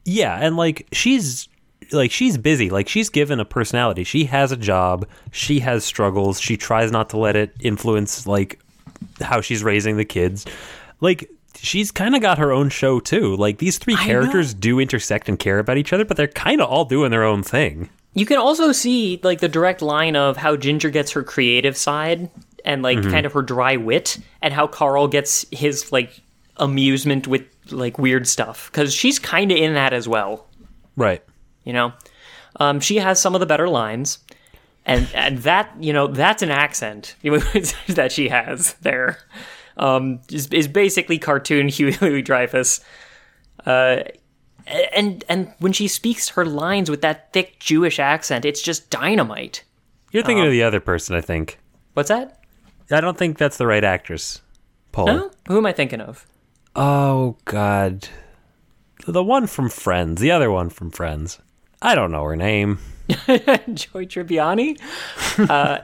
yeah 0.04 0.36
and 0.40 0.56
like 0.56 0.86
she's 0.92 1.48
like 1.92 2.10
she's 2.10 2.36
busy. 2.36 2.68
Like 2.70 2.88
she's 2.88 3.08
given 3.08 3.40
a 3.40 3.44
personality. 3.46 4.04
She 4.04 4.24
has 4.24 4.52
a 4.52 4.56
job. 4.56 5.06
She 5.32 5.60
has 5.60 5.84
struggles. 5.84 6.40
She 6.40 6.56
tries 6.56 6.90
not 6.92 7.08
to 7.10 7.18
let 7.18 7.34
it 7.36 7.54
influence 7.60 8.26
like 8.26 8.58
how 9.22 9.40
she's 9.40 9.62
raising 9.62 9.96
the 9.96 10.04
kids. 10.04 10.44
Like 11.00 11.30
she's 11.54 11.90
kind 11.90 12.14
of 12.14 12.20
got 12.20 12.38
her 12.38 12.52
own 12.52 12.68
show 12.68 13.00
too. 13.00 13.36
Like 13.36 13.58
these 13.58 13.78
three 13.78 13.94
I 13.96 14.04
characters 14.04 14.52
do 14.54 14.80
intersect 14.80 15.28
and 15.28 15.38
care 15.38 15.58
about 15.60 15.78
each 15.78 15.92
other 15.92 16.04
but 16.04 16.16
they're 16.16 16.26
kind 16.28 16.60
of 16.60 16.68
all 16.68 16.84
doing 16.84 17.10
their 17.10 17.24
own 17.24 17.42
thing 17.42 17.88
You 18.18 18.26
can 18.26 18.38
also 18.38 18.72
see 18.72 19.20
like 19.22 19.40
the 19.40 19.48
direct 19.48 19.82
line 19.82 20.16
of 20.16 20.36
how 20.36 20.56
Ginger 20.56 20.90
gets 20.90 21.12
her 21.12 21.22
creative 21.22 21.76
side 21.76 22.30
and 22.64 22.82
like 22.82 23.00
kind 23.02 23.24
of 23.24 23.32
her 23.32 23.42
dry 23.42 23.76
wit, 23.76 24.18
and 24.42 24.52
how 24.52 24.66
Carl 24.66 25.08
gets 25.08 25.46
his 25.52 25.92
like 25.92 26.20
amusement 26.56 27.26
with 27.26 27.44
like 27.70 27.98
weird 27.98 28.26
stuff 28.26 28.70
because 28.70 28.92
she's 28.92 29.18
kind 29.18 29.52
of 29.52 29.58
in 29.58 29.74
that 29.74 29.92
as 29.92 30.08
well. 30.08 30.46
right 30.96 31.22
You 31.64 31.72
know, 31.72 31.92
um, 32.56 32.80
she 32.80 32.96
has 32.96 33.20
some 33.20 33.34
of 33.34 33.40
the 33.40 33.46
better 33.46 33.68
lines, 33.68 34.18
and 34.84 35.08
and 35.14 35.38
that 35.38 35.72
you 35.78 35.92
know 35.92 36.08
that's 36.08 36.42
an 36.42 36.50
accent 36.50 37.14
that 37.22 38.10
she 38.10 38.28
has 38.28 38.74
there. 38.74 39.18
Um, 39.76 40.20
is, 40.30 40.48
is 40.48 40.66
basically 40.66 41.18
cartoon 41.18 41.68
Huey 41.76 41.96
Louis 42.00 42.22
Dreyfus. 42.22 42.80
Uh, 43.64 44.00
and 44.94 45.24
and 45.28 45.52
when 45.58 45.72
she 45.72 45.88
speaks 45.88 46.28
her 46.30 46.44
lines 46.44 46.90
with 46.90 47.00
that 47.02 47.32
thick 47.32 47.58
Jewish 47.58 47.98
accent, 47.98 48.44
it's 48.44 48.60
just 48.62 48.90
dynamite. 48.90 49.64
you're 50.12 50.22
thinking 50.22 50.44
of 50.46 50.52
the 50.52 50.62
other 50.62 50.80
person 50.80 51.14
i 51.16 51.20
think 51.20 51.58
What's 51.94 52.08
that? 52.08 52.40
i 52.90 53.00
don't 53.00 53.16
think 53.18 53.38
that's 53.38 53.56
the 53.58 53.66
right 53.66 53.84
actress 53.84 54.40
paul 54.92 55.06
No, 55.06 55.30
who 55.48 55.58
am 55.58 55.66
I 55.66 55.72
thinking 55.72 56.00
of? 56.00 56.26
Oh 56.76 57.36
God, 57.44 58.08
the 59.06 59.24
one 59.24 59.46
from 59.46 59.68
Friends, 59.68 60.20
the 60.20 60.30
other 60.30 60.50
one 60.50 60.70
from 60.70 60.90
Friends. 60.90 61.38
I 61.82 61.94
don't 61.94 62.12
know 62.12 62.22
her 62.24 62.36
name. 62.36 62.78
Joey 63.08 64.06
Tribbiani. 64.06 64.78
uh, 65.50 65.78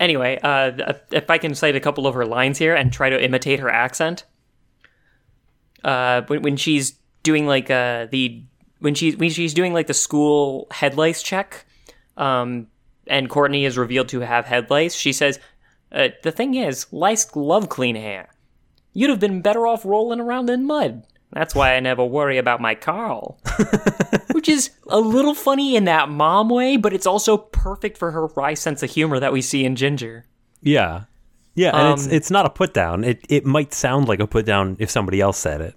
anyway, 0.00 0.38
uh, 0.42 0.94
if 1.10 1.28
I 1.30 1.38
can 1.38 1.54
cite 1.54 1.76
a 1.76 1.80
couple 1.80 2.06
of 2.06 2.14
her 2.14 2.24
lines 2.24 2.58
here 2.58 2.74
and 2.74 2.92
try 2.92 3.10
to 3.10 3.22
imitate 3.22 3.60
her 3.60 3.68
accent, 3.68 4.24
uh, 5.82 6.22
when, 6.28 6.42
when 6.42 6.56
she's 6.56 6.94
doing 7.24 7.46
like 7.46 7.70
uh, 7.70 8.06
the 8.12 8.44
when 8.78 8.94
she 8.94 9.16
when 9.16 9.30
she's 9.30 9.52
doing 9.52 9.72
like 9.72 9.88
the 9.88 9.94
school 9.94 10.68
head 10.70 10.96
lice 10.96 11.22
check, 11.22 11.66
um, 12.16 12.68
and 13.08 13.28
Courtney 13.28 13.64
is 13.64 13.76
revealed 13.76 14.08
to 14.10 14.20
have 14.20 14.44
head 14.44 14.70
lice, 14.70 14.94
she 14.94 15.12
says, 15.12 15.40
uh, 15.90 16.10
"The 16.22 16.30
thing 16.30 16.54
is, 16.54 16.86
lice 16.92 17.34
love 17.34 17.68
clean 17.68 17.96
hair. 17.96 18.28
You'd 18.92 19.10
have 19.10 19.20
been 19.20 19.42
better 19.42 19.66
off 19.66 19.84
rolling 19.84 20.20
around 20.20 20.48
in 20.48 20.64
mud." 20.64 21.04
That's 21.32 21.52
why 21.52 21.74
I 21.74 21.80
never 21.80 22.04
worry 22.04 22.38
about 22.38 22.60
my 22.60 22.76
Carl 22.76 23.40
which 24.44 24.48
is 24.48 24.70
a 24.88 25.00
little 25.00 25.34
funny 25.34 25.74
in 25.74 25.84
that 25.84 26.10
mom 26.10 26.50
way, 26.50 26.76
but 26.76 26.92
it's 26.92 27.06
also 27.06 27.38
perfect 27.38 27.96
for 27.96 28.10
her 28.10 28.26
wry 28.36 28.52
sense 28.52 28.82
of 28.82 28.90
humor 28.90 29.18
that 29.18 29.32
we 29.32 29.40
see 29.40 29.64
in 29.64 29.74
Ginger. 29.74 30.26
Yeah, 30.60 31.04
yeah, 31.54 31.74
and 31.74 31.94
it's 31.94 32.06
Um, 32.06 32.12
it's 32.12 32.30
not 32.30 32.44
a 32.44 32.50
put 32.50 32.74
down. 32.74 33.04
It 33.04 33.24
it 33.28 33.46
might 33.46 33.72
sound 33.72 34.06
like 34.06 34.20
a 34.20 34.26
put 34.26 34.44
down 34.44 34.76
if 34.78 34.90
somebody 34.90 35.20
else 35.20 35.38
said 35.38 35.60
it. 35.60 35.74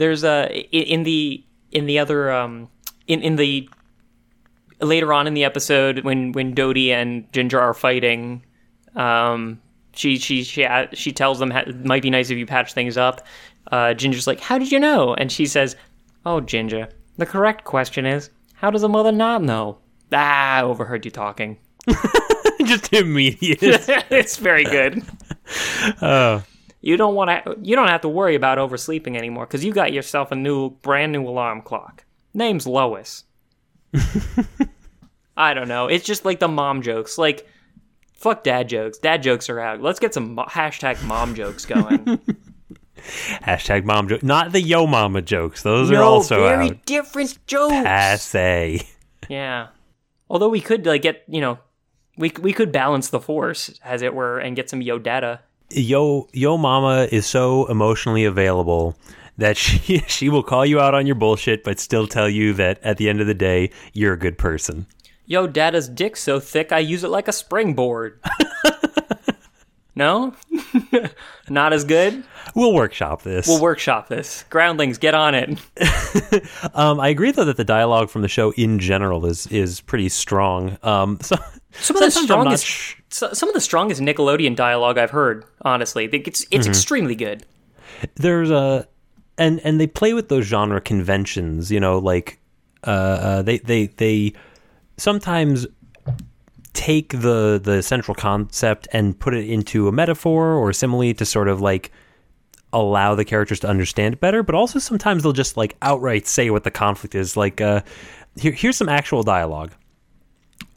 There's 0.00 0.24
a 0.24 0.48
in 0.72 1.02
the 1.02 1.44
in 1.72 1.84
the 1.84 1.98
other 1.98 2.32
um 2.32 2.68
in 3.06 3.20
in 3.20 3.36
the 3.36 3.68
later 4.80 5.12
on 5.12 5.26
in 5.26 5.34
the 5.34 5.44
episode 5.44 6.00
when 6.04 6.32
when 6.32 6.54
Dodie 6.54 6.90
and 6.90 7.30
Ginger 7.34 7.60
are 7.60 7.74
fighting, 7.74 8.42
um 8.96 9.60
she 9.92 10.18
she 10.18 10.42
she 10.42 10.66
she 10.94 11.12
tells 11.12 11.38
them 11.38 11.52
it 11.52 11.84
might 11.84 12.02
be 12.02 12.08
nice 12.08 12.30
if 12.30 12.38
you 12.38 12.46
patch 12.46 12.72
things 12.72 12.96
up. 12.96 13.26
Uh, 13.70 13.92
Ginger's 13.92 14.26
like, 14.26 14.40
"How 14.40 14.58
did 14.58 14.72
you 14.72 14.80
know?" 14.80 15.14
And 15.14 15.30
she 15.30 15.46
says, 15.46 15.76
"Oh, 16.24 16.40
Ginger, 16.40 16.88
the 17.18 17.26
correct 17.26 17.64
question 17.64 18.06
is, 18.06 18.30
how 18.54 18.70
does 18.70 18.82
a 18.82 18.88
mother 18.88 19.12
not 19.12 19.42
know?" 19.42 19.78
Ah, 20.12 20.62
overheard 20.62 21.04
you 21.04 21.10
talking. 21.10 21.58
Just 22.64 22.92
immediate. 22.92 23.58
it's 24.10 24.36
very 24.38 24.64
good. 24.64 25.02
Oh. 26.00 26.44
You 26.80 26.96
don't 26.96 27.14
want 27.14 27.30
to. 27.30 27.56
You 27.62 27.76
don't 27.76 27.88
have 27.88 28.00
to 28.02 28.08
worry 28.08 28.34
about 28.34 28.58
oversleeping 28.58 29.16
anymore 29.16 29.46
because 29.46 29.64
you 29.64 29.72
got 29.72 29.92
yourself 29.92 30.32
a 30.32 30.36
new, 30.36 30.70
brand 30.70 31.12
new 31.12 31.26
alarm 31.26 31.62
clock. 31.62 32.04
Name's 32.32 32.66
Lois. 32.66 33.24
I 35.36 35.54
don't 35.54 35.68
know. 35.68 35.86
It's 35.86 36.04
just 36.04 36.24
like 36.24 36.38
the 36.38 36.48
mom 36.48 36.82
jokes. 36.82 37.18
Like, 37.18 37.46
fuck 38.14 38.44
dad 38.44 38.68
jokes. 38.68 38.98
Dad 38.98 39.22
jokes 39.22 39.50
are 39.50 39.60
out. 39.60 39.82
Let's 39.82 39.98
get 39.98 40.14
some 40.14 40.34
mo- 40.34 40.46
hashtag 40.48 41.02
mom 41.04 41.34
jokes 41.34 41.66
going. 41.66 42.20
Hashtag 43.00 43.84
mom 43.84 44.08
joke. 44.08 44.22
Not 44.22 44.52
the 44.52 44.60
yo 44.60 44.86
mama 44.86 45.22
jokes. 45.22 45.62
Those 45.62 45.90
are 45.90 45.94
no, 45.94 46.04
also 46.04 46.42
very 46.46 46.70
out. 46.70 46.84
different 46.84 47.38
jokes. 47.46 47.72
Passe. 47.72 48.86
Yeah. 49.28 49.68
Although 50.28 50.50
we 50.50 50.60
could 50.60 50.84
like 50.86 51.02
get 51.02 51.24
you 51.26 51.40
know, 51.40 51.58
we 52.16 52.30
we 52.40 52.52
could 52.52 52.72
balance 52.72 53.08
the 53.08 53.20
force 53.20 53.70
as 53.82 54.02
it 54.02 54.14
were 54.14 54.38
and 54.38 54.54
get 54.54 54.68
some 54.68 54.82
yo 54.82 54.98
data. 54.98 55.40
Yo 55.70 56.28
Yo 56.32 56.56
Mama 56.56 57.08
is 57.12 57.26
so 57.26 57.66
emotionally 57.66 58.24
available 58.24 58.96
that 59.38 59.56
she 59.56 59.98
she 60.08 60.28
will 60.28 60.42
call 60.42 60.66
you 60.66 60.80
out 60.80 60.94
on 60.94 61.06
your 61.06 61.14
bullshit, 61.14 61.64
but 61.64 61.78
still 61.78 62.06
tell 62.06 62.28
you 62.28 62.52
that 62.54 62.80
at 62.82 62.96
the 62.96 63.08
end 63.08 63.20
of 63.20 63.26
the 63.26 63.34
day 63.34 63.70
you're 63.92 64.14
a 64.14 64.18
good 64.18 64.38
person. 64.38 64.86
Yo, 65.26 65.46
data's 65.46 65.88
dick 65.88 66.16
so 66.16 66.40
thick 66.40 66.72
I 66.72 66.80
use 66.80 67.04
it 67.04 67.08
like 67.08 67.28
a 67.28 67.32
springboard. 67.32 68.20
no, 69.94 70.34
not 71.48 71.72
as 71.72 71.84
good. 71.84 72.24
We'll 72.54 72.72
workshop 72.72 73.22
this. 73.22 73.46
We'll 73.46 73.60
workshop 73.60 74.08
this. 74.08 74.44
Groundlings, 74.50 74.98
get 74.98 75.14
on 75.14 75.34
it. 75.34 75.50
um, 76.74 77.00
I 77.00 77.08
agree 77.08 77.32
though 77.32 77.44
that 77.44 77.56
the 77.56 77.64
dialogue 77.64 78.10
from 78.10 78.22
the 78.22 78.28
show 78.28 78.52
in 78.52 78.78
general 78.78 79.26
is 79.26 79.46
is 79.48 79.80
pretty 79.80 80.08
strong. 80.08 80.78
Um, 80.82 81.18
so 81.20 81.36
Some 81.72 81.96
of 81.96 82.02
the 82.02 82.10
sometimes 82.10 82.30
I'm 82.30 82.44
not 82.44 82.58
strongest, 82.58 82.66
sh- 82.66 82.94
some 83.10 83.48
of 83.48 83.54
the 83.54 83.60
strongest 83.60 84.00
Nickelodeon 84.00 84.56
dialogue 84.56 84.98
I've 84.98 85.10
heard. 85.10 85.44
Honestly, 85.62 86.06
it's 86.06 86.44
it's 86.50 86.66
extremely 86.66 87.14
good. 87.14 87.44
there's 88.16 88.50
a 88.50 88.88
and 89.38 89.60
and 89.60 89.80
they 89.80 89.86
play 89.86 90.12
with 90.12 90.28
those 90.28 90.44
genre 90.44 90.80
conventions 90.80 91.70
you 91.70 91.80
know 91.80 91.98
like 91.98 92.38
uh, 92.86 92.90
uh 92.90 93.42
they 93.42 93.58
they 93.58 93.86
they 93.86 94.32
sometimes 94.96 95.66
take 96.72 97.10
the 97.10 97.60
the 97.62 97.82
central 97.82 98.14
concept 98.14 98.86
and 98.92 99.18
put 99.18 99.34
it 99.34 99.48
into 99.48 99.88
a 99.88 99.92
metaphor 99.92 100.54
or 100.54 100.70
a 100.70 100.74
simile 100.74 101.12
to 101.14 101.24
sort 101.24 101.48
of 101.48 101.60
like 101.60 101.90
allow 102.72 103.14
the 103.16 103.24
characters 103.24 103.58
to 103.58 103.66
understand 103.68 104.14
it 104.14 104.20
better 104.20 104.44
but 104.44 104.54
also 104.54 104.78
sometimes 104.78 105.24
they'll 105.24 105.32
just 105.32 105.56
like 105.56 105.76
outright 105.82 106.26
say 106.26 106.50
what 106.50 106.62
the 106.64 106.70
conflict 106.70 107.14
is. 107.14 107.36
Like 107.36 107.60
uh 107.60 107.82
here, 108.36 108.52
here's 108.52 108.76
some 108.76 108.88
actual 108.88 109.22
dialogue. 109.24 109.72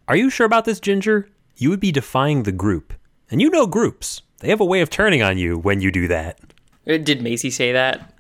Are 0.08 0.16
you 0.16 0.30
sure 0.30 0.46
about 0.46 0.66
this 0.66 0.80
ginger? 0.80 1.30
You 1.56 1.70
would 1.70 1.80
be 1.80 1.92
defying 1.92 2.44
the 2.44 2.52
group. 2.52 2.94
And 3.30 3.42
you 3.42 3.50
know 3.50 3.68
groups. 3.68 4.24
They 4.40 4.50
have 4.50 4.60
a 4.60 4.66
way 4.66 4.82
of 4.82 4.90
turning 4.90 5.22
on 5.22 5.38
you 5.38 5.58
when 5.58 5.80
you 5.80 5.92
do 5.92 6.08
that. 6.08 6.40
Uh, 6.88 6.98
Did 6.98 7.20
Macie 7.20 7.52
say 7.54 7.72
that? 7.72 8.14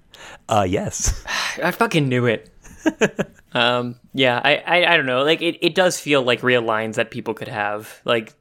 uh 0.47 0.65
yes. 0.69 1.25
I 1.63 1.71
fucking 1.71 2.07
knew 2.07 2.27
it. 2.27 2.52
um, 3.53 3.95
yeah, 4.13 4.41
I, 4.43 4.55
I, 4.57 4.93
I 4.93 4.97
don't 4.97 5.05
know. 5.05 5.23
Like, 5.23 5.41
it, 5.41 5.57
it 5.65 5.75
does 5.75 5.99
feel 5.99 6.21
like 6.21 6.43
real 6.43 6.61
lines 6.61 6.95
that 6.95 7.11
people 7.11 7.33
could 7.33 7.47
have. 7.47 8.01
Like, 8.05 8.33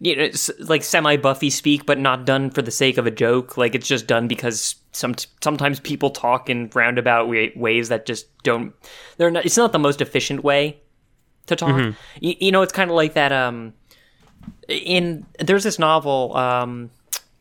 you 0.00 0.16
know, 0.16 0.24
it's 0.24 0.50
like 0.58 0.82
semi 0.82 1.16
Buffy 1.16 1.50
speak, 1.50 1.86
but 1.86 1.98
not 1.98 2.26
done 2.26 2.50
for 2.50 2.62
the 2.62 2.70
sake 2.70 2.98
of 2.98 3.06
a 3.06 3.10
joke. 3.10 3.56
Like, 3.56 3.74
it's 3.74 3.88
just 3.88 4.06
done 4.06 4.28
because 4.28 4.76
some 4.92 5.14
sometimes 5.40 5.80
people 5.80 6.10
talk 6.10 6.50
in 6.50 6.70
roundabout 6.74 7.28
ways 7.28 7.88
that 7.88 8.06
just 8.06 8.26
don't. 8.42 8.74
They're 9.16 9.30
not. 9.30 9.44
It's 9.44 9.56
not 9.56 9.72
the 9.72 9.78
most 9.78 10.00
efficient 10.00 10.42
way 10.42 10.80
to 11.46 11.56
talk. 11.56 11.94
You, 12.20 12.34
you 12.40 12.52
know, 12.52 12.62
it's 12.62 12.72
kind 12.72 12.90
of 12.90 12.96
like 12.96 13.14
that. 13.14 13.32
Um, 13.32 13.74
in 14.68 15.26
there's 15.38 15.64
this 15.64 15.78
novel. 15.78 16.36
Um, 16.36 16.90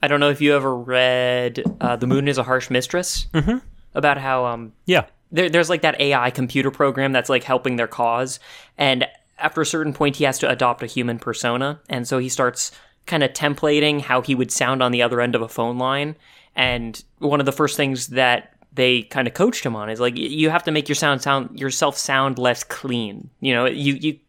I 0.01 0.07
don't 0.07 0.19
know 0.19 0.29
if 0.29 0.41
you 0.41 0.55
ever 0.55 0.75
read 0.75 1.63
uh, 1.81 1.95
"The 1.95 2.07
Moon 2.07 2.27
Is 2.27 2.37
a 2.37 2.43
Harsh 2.43 2.69
Mistress." 2.69 3.27
Mm-hmm. 3.33 3.57
About 3.95 4.17
how 4.17 4.45
um, 4.45 4.73
yeah 4.85 5.05
there, 5.33 5.49
there's 5.49 5.69
like 5.69 5.81
that 5.81 5.99
AI 5.99 6.29
computer 6.29 6.71
program 6.71 7.11
that's 7.11 7.29
like 7.29 7.43
helping 7.43 7.75
their 7.75 7.87
cause, 7.87 8.39
and 8.77 9.05
after 9.37 9.59
a 9.59 9.65
certain 9.65 9.93
point, 9.93 10.15
he 10.15 10.23
has 10.23 10.39
to 10.39 10.49
adopt 10.49 10.83
a 10.83 10.85
human 10.85 11.19
persona, 11.19 11.81
and 11.89 12.07
so 12.07 12.19
he 12.19 12.29
starts 12.29 12.71
kind 13.05 13.23
of 13.23 13.33
templating 13.33 13.99
how 13.99 14.21
he 14.21 14.35
would 14.35 14.51
sound 14.51 14.81
on 14.81 14.91
the 14.91 15.01
other 15.01 15.19
end 15.19 15.35
of 15.35 15.41
a 15.41 15.49
phone 15.49 15.77
line. 15.77 16.15
And 16.55 17.03
one 17.19 17.39
of 17.39 17.45
the 17.45 17.51
first 17.51 17.75
things 17.75 18.07
that 18.07 18.53
they 18.73 19.03
kind 19.03 19.27
of 19.27 19.33
coached 19.33 19.65
him 19.65 19.75
on 19.75 19.89
is 19.89 19.99
like 19.99 20.17
you 20.17 20.49
have 20.49 20.63
to 20.63 20.71
make 20.71 20.87
your 20.87 20.95
sound 20.95 21.21
sound 21.21 21.59
yourself 21.59 21.97
sound 21.97 22.37
less 22.37 22.63
clean. 22.63 23.29
You 23.41 23.53
know, 23.53 23.65
you 23.65 23.95
you 23.95 24.19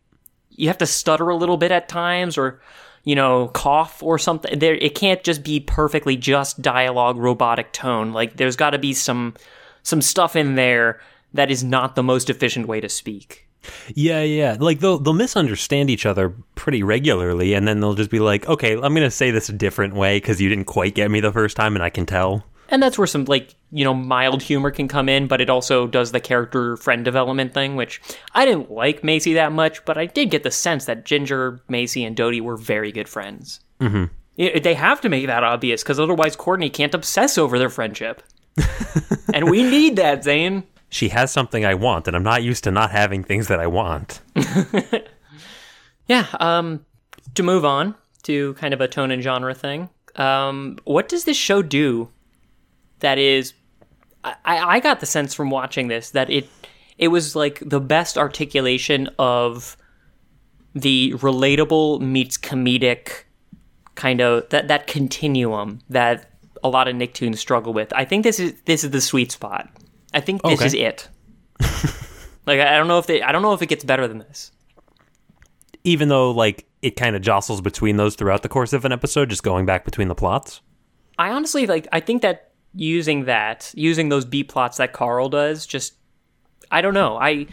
you 0.50 0.68
have 0.68 0.78
to 0.78 0.86
stutter 0.86 1.28
a 1.28 1.36
little 1.36 1.57
bit 1.57 1.70
at 1.70 1.88
times, 1.88 2.36
or 2.38 2.61
you 3.05 3.14
know, 3.14 3.48
cough 3.48 4.02
or 4.02 4.18
something. 4.18 4.59
There, 4.59 4.74
it 4.74 4.94
can't 4.94 5.22
just 5.22 5.44
be 5.44 5.61
perfectly 5.61 6.16
just 6.16 6.62
dialogue, 6.62 7.18
robotic 7.18 7.72
tone. 7.72 8.12
Like 8.12 8.36
there's 8.36 8.57
got 8.57 8.70
to 8.70 8.78
be 8.78 8.94
some 8.94 9.34
some 9.85 10.03
stuff 10.03 10.35
in 10.35 10.57
there 10.57 11.01
that 11.32 11.51
is 11.51 11.62
not 11.62 11.95
the 11.95 12.03
most 12.03 12.28
efficient 12.28 12.66
way 12.66 12.80
to 12.80 12.89
speak. 12.89 13.49
Yeah, 13.95 14.22
yeah. 14.22 14.57
Like 14.59 14.80
they'll 14.80 14.99
they'll 14.99 15.14
misunderstand 15.14 15.91
each 15.91 16.07
other 16.07 16.35
pretty 16.55 16.82
regularly, 16.82 17.55
and 17.55 17.66
then 17.66 17.80
they'll 17.80 17.95
just 17.95 18.11
be 18.11 18.20
like, 18.20 18.47
"Okay, 18.49 18.74
I'm 18.74 18.95
gonna 18.95 19.11
say 19.11 19.30
this 19.30 19.49
a 19.49 19.53
different 19.53 19.95
way 19.95 20.16
because 20.16 20.41
you 20.41 20.49
didn't 20.49 20.66
quite 20.66 20.95
get 20.95 21.11
me 21.11 21.20
the 21.20 21.32
first 21.32 21.57
time, 21.57 21.74
and 21.74 21.82
I 21.82 21.91
can 21.91 22.07
tell." 22.07 22.45
And 22.68 22.82
that's 22.82 22.99
where 22.99 23.07
some 23.07 23.24
like 23.24 23.55
you 23.70 23.85
know 23.85 23.95
mild 23.95 24.43
humor 24.43 24.70
can 24.70 24.89
come 24.89 25.09
in, 25.09 25.26
but 25.26 25.41
it 25.41 25.51
also 25.51 25.87
does 25.87 26.12
the 26.12 26.20
character 26.20 26.76
friend 26.76 27.05
development 27.05 27.55
thing, 27.55 27.76
which 27.76 28.01
I 28.32 28.45
didn't 28.45 28.70
like 28.70 29.03
Macie 29.03 29.35
that 29.35 29.53
much, 29.53 29.85
but 29.85 29.99
I 29.99 30.07
did 30.07 30.30
get 30.30 30.43
the 30.43 30.51
sense 30.51 30.85
that 30.87 31.05
Ginger, 31.05 31.61
Macie, 31.68 32.07
and 32.07 32.16
Dodie 32.16 32.41
were 32.41 32.57
very 32.57 32.93
good 32.93 33.09
friends. 33.09 33.61
Mm-hmm. 33.80 34.05
They 34.37 34.74
have 34.74 35.01
to 35.03 35.09
make 35.09 35.26
that 35.26 35.45
obvious 35.45 35.82
because 35.82 36.01
otherwise 36.01 36.37
Courtney 36.37 36.68
can't 36.68 36.95
obsess 36.95 37.39
over 37.39 37.59
their 37.59 37.70
friendship, 37.70 38.22
and 39.34 39.50
we 39.50 39.62
need 39.62 39.96
that, 39.96 40.24
Zane. 40.24 40.64
She 40.88 41.09
has 41.09 41.32
something 41.32 41.64
I 41.64 41.74
want, 41.74 42.07
and 42.07 42.16
I'm 42.16 42.22
not 42.22 42.42
used 42.42 42.64
to 42.64 42.70
not 42.70 42.90
having 42.92 43.24
things 43.24 43.48
that 43.48 43.59
I 43.59 43.66
want. 43.66 44.20
Yeah. 46.07 46.26
Um, 46.40 46.84
to 47.34 47.42
move 47.42 47.64
on 47.64 47.94
to 48.24 48.55
kind 48.55 48.74
of 48.74 48.80
a 48.80 48.88
tone 48.88 49.11
and 49.11 49.22
genre 49.22 49.55
thing, 49.55 49.88
um, 50.16 50.78
what 50.84 51.09
does 51.09 51.24
this 51.24 51.36
show 51.36 51.62
do 51.62 52.09
that 53.00 53.18
is? 53.18 53.55
I, 54.22 54.36
I 54.44 54.80
got 54.80 55.00
the 55.00 55.07
sense 55.07 55.34
from 55.34 55.50
watching 55.50 55.88
this 55.88 56.11
that 56.11 56.30
it 56.30 56.48
it 56.96 57.09
was 57.09 57.36
like 57.36 57.62
the 57.64 57.80
best 57.80 58.16
articulation 58.16 59.11
of 59.18 59.76
the 60.74 61.12
relatable 61.16 62.00
meets 62.00 62.38
comedic 62.38 63.24
kind 63.96 64.20
of 64.20 64.48
that 64.48 64.68
that 64.68 64.86
continuum 64.86 65.80
that 65.90 66.30
a 66.64 66.68
lot 66.68 66.88
of 66.88 66.96
Nicktoons 66.96 67.36
struggle 67.38 67.72
with. 67.72 67.92
I 67.94 68.04
think 68.04 68.24
this 68.24 68.40
is 68.40 68.54
this 68.64 68.82
is 68.82 68.90
the 68.90 69.00
sweet 69.00 69.30
spot. 69.30 69.68
I 70.12 70.20
think 70.20 70.42
this 70.42 70.58
Okay. 70.60 70.66
is 70.66 70.74
it. 70.74 71.08
like 72.46 72.58
I 72.58 72.74
I 72.74 72.78
don't 72.78 72.88
know 72.88 72.98
if 72.98 73.06
they 73.06 73.22
I 73.22 73.30
don't 73.30 73.42
know 73.42 73.52
if 73.52 73.62
it 73.62 73.66
gets 73.66 73.84
better 73.84 74.08
than 74.08 74.18
this. 74.18 74.50
Even 75.86 76.08
though, 76.08 76.30
like, 76.30 76.64
it 76.80 76.96
kind 76.96 77.14
of 77.14 77.20
jostles 77.20 77.60
between 77.60 77.98
those 77.98 78.14
throughout 78.14 78.42
the 78.42 78.48
course 78.48 78.72
of 78.72 78.86
an 78.86 78.92
episode, 78.92 79.28
just 79.28 79.42
going 79.42 79.66
back 79.66 79.84
between 79.84 80.08
the 80.08 80.14
plots. 80.14 80.62
I 81.18 81.28
honestly 81.30 81.66
like. 81.66 81.86
I 81.92 82.00
think 82.00 82.22
that 82.22 82.52
using 82.74 83.26
that, 83.26 83.70
using 83.76 84.08
those 84.08 84.24
B 84.24 84.42
plots 84.42 84.78
that 84.78 84.94
Carl 84.94 85.28
does, 85.28 85.66
just 85.66 85.92
I 86.70 86.80
don't 86.80 86.94
know. 86.94 87.18
I 87.18 87.46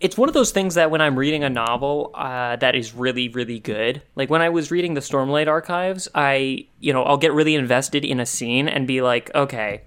it's 0.00 0.16
one 0.16 0.28
of 0.28 0.34
those 0.34 0.52
things 0.52 0.74
that 0.74 0.90
when 0.90 1.00
I'm 1.00 1.18
reading 1.18 1.42
a 1.44 1.50
novel 1.50 2.12
uh, 2.14 2.56
that 2.56 2.74
is 2.74 2.94
really 2.94 3.28
really 3.28 3.58
good, 3.58 4.02
like 4.16 4.30
when 4.30 4.42
I 4.42 4.48
was 4.48 4.70
reading 4.70 4.94
the 4.94 5.00
Stormlight 5.00 5.48
Archives, 5.48 6.08
I 6.14 6.66
you 6.80 6.92
know 6.92 7.02
I'll 7.02 7.16
get 7.16 7.32
really 7.32 7.54
invested 7.54 8.04
in 8.04 8.20
a 8.20 8.26
scene 8.26 8.68
and 8.68 8.86
be 8.86 9.00
like, 9.00 9.34
okay. 9.34 9.82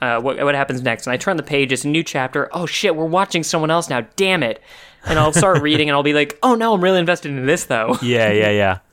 Uh, 0.00 0.20
what, 0.20 0.42
what 0.42 0.56
happens 0.56 0.82
next? 0.82 1.06
And 1.06 1.14
I 1.14 1.16
turn 1.16 1.36
the 1.36 1.44
page, 1.44 1.70
it's 1.70 1.84
a 1.84 1.88
new 1.88 2.02
chapter. 2.02 2.48
Oh 2.50 2.66
shit, 2.66 2.96
we're 2.96 3.04
watching 3.04 3.44
someone 3.44 3.70
else 3.70 3.88
now. 3.88 4.00
Damn 4.16 4.42
it. 4.42 4.60
And 5.04 5.16
I'll 5.16 5.32
start 5.32 5.62
reading 5.62 5.88
and 5.88 5.94
I'll 5.94 6.02
be 6.02 6.14
like, 6.14 6.36
oh 6.42 6.56
no, 6.56 6.74
I'm 6.74 6.82
really 6.82 6.98
invested 6.98 7.30
in 7.30 7.46
this 7.46 7.66
though. 7.66 7.96
Yeah, 8.02 8.32
yeah, 8.32 8.50
yeah. 8.50 8.78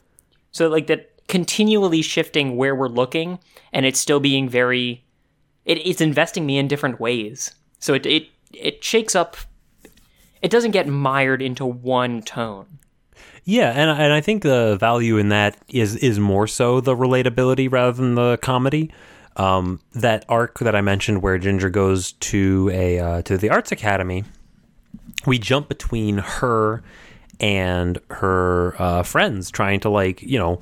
So 0.51 0.67
like 0.67 0.87
that 0.87 1.09
continually 1.27 2.01
shifting 2.01 2.57
where 2.57 2.75
we're 2.75 2.89
looking, 2.89 3.39
and 3.71 3.85
it's 3.85 3.99
still 3.99 4.19
being 4.19 4.49
very, 4.49 5.05
it, 5.63 5.77
it's 5.85 6.01
investing 6.01 6.45
me 6.45 6.57
in 6.57 6.67
different 6.67 6.99
ways. 6.99 7.53
So 7.79 7.93
it 7.93 8.05
it 8.05 8.27
it 8.51 8.83
shakes 8.83 9.15
up. 9.15 9.37
It 10.41 10.51
doesn't 10.51 10.71
get 10.71 10.87
mired 10.87 11.41
into 11.41 11.65
one 11.65 12.21
tone. 12.21 12.79
Yeah, 13.43 13.71
and 13.71 13.89
and 13.89 14.13
I 14.13 14.21
think 14.21 14.43
the 14.43 14.77
value 14.79 15.17
in 15.17 15.29
that 15.29 15.57
is 15.67 15.95
is 15.95 16.19
more 16.19 16.47
so 16.47 16.81
the 16.81 16.95
relatability 16.95 17.71
rather 17.71 17.91
than 17.91 18.15
the 18.15 18.37
comedy. 18.41 18.91
Um, 19.35 19.79
that 19.93 20.25
arc 20.27 20.59
that 20.59 20.75
I 20.75 20.81
mentioned, 20.81 21.21
where 21.21 21.37
Ginger 21.37 21.69
goes 21.69 22.11
to 22.13 22.69
a 22.73 22.99
uh, 22.99 23.21
to 23.23 23.37
the 23.37 23.49
arts 23.49 23.71
academy, 23.71 24.23
we 25.25 25.39
jump 25.39 25.67
between 25.69 26.17
her 26.17 26.83
and 27.39 27.99
her 28.11 28.75
uh, 28.79 29.03
friends, 29.03 29.49
trying 29.49 29.79
to 29.81 29.89
like 29.89 30.21
you 30.21 30.37
know 30.37 30.61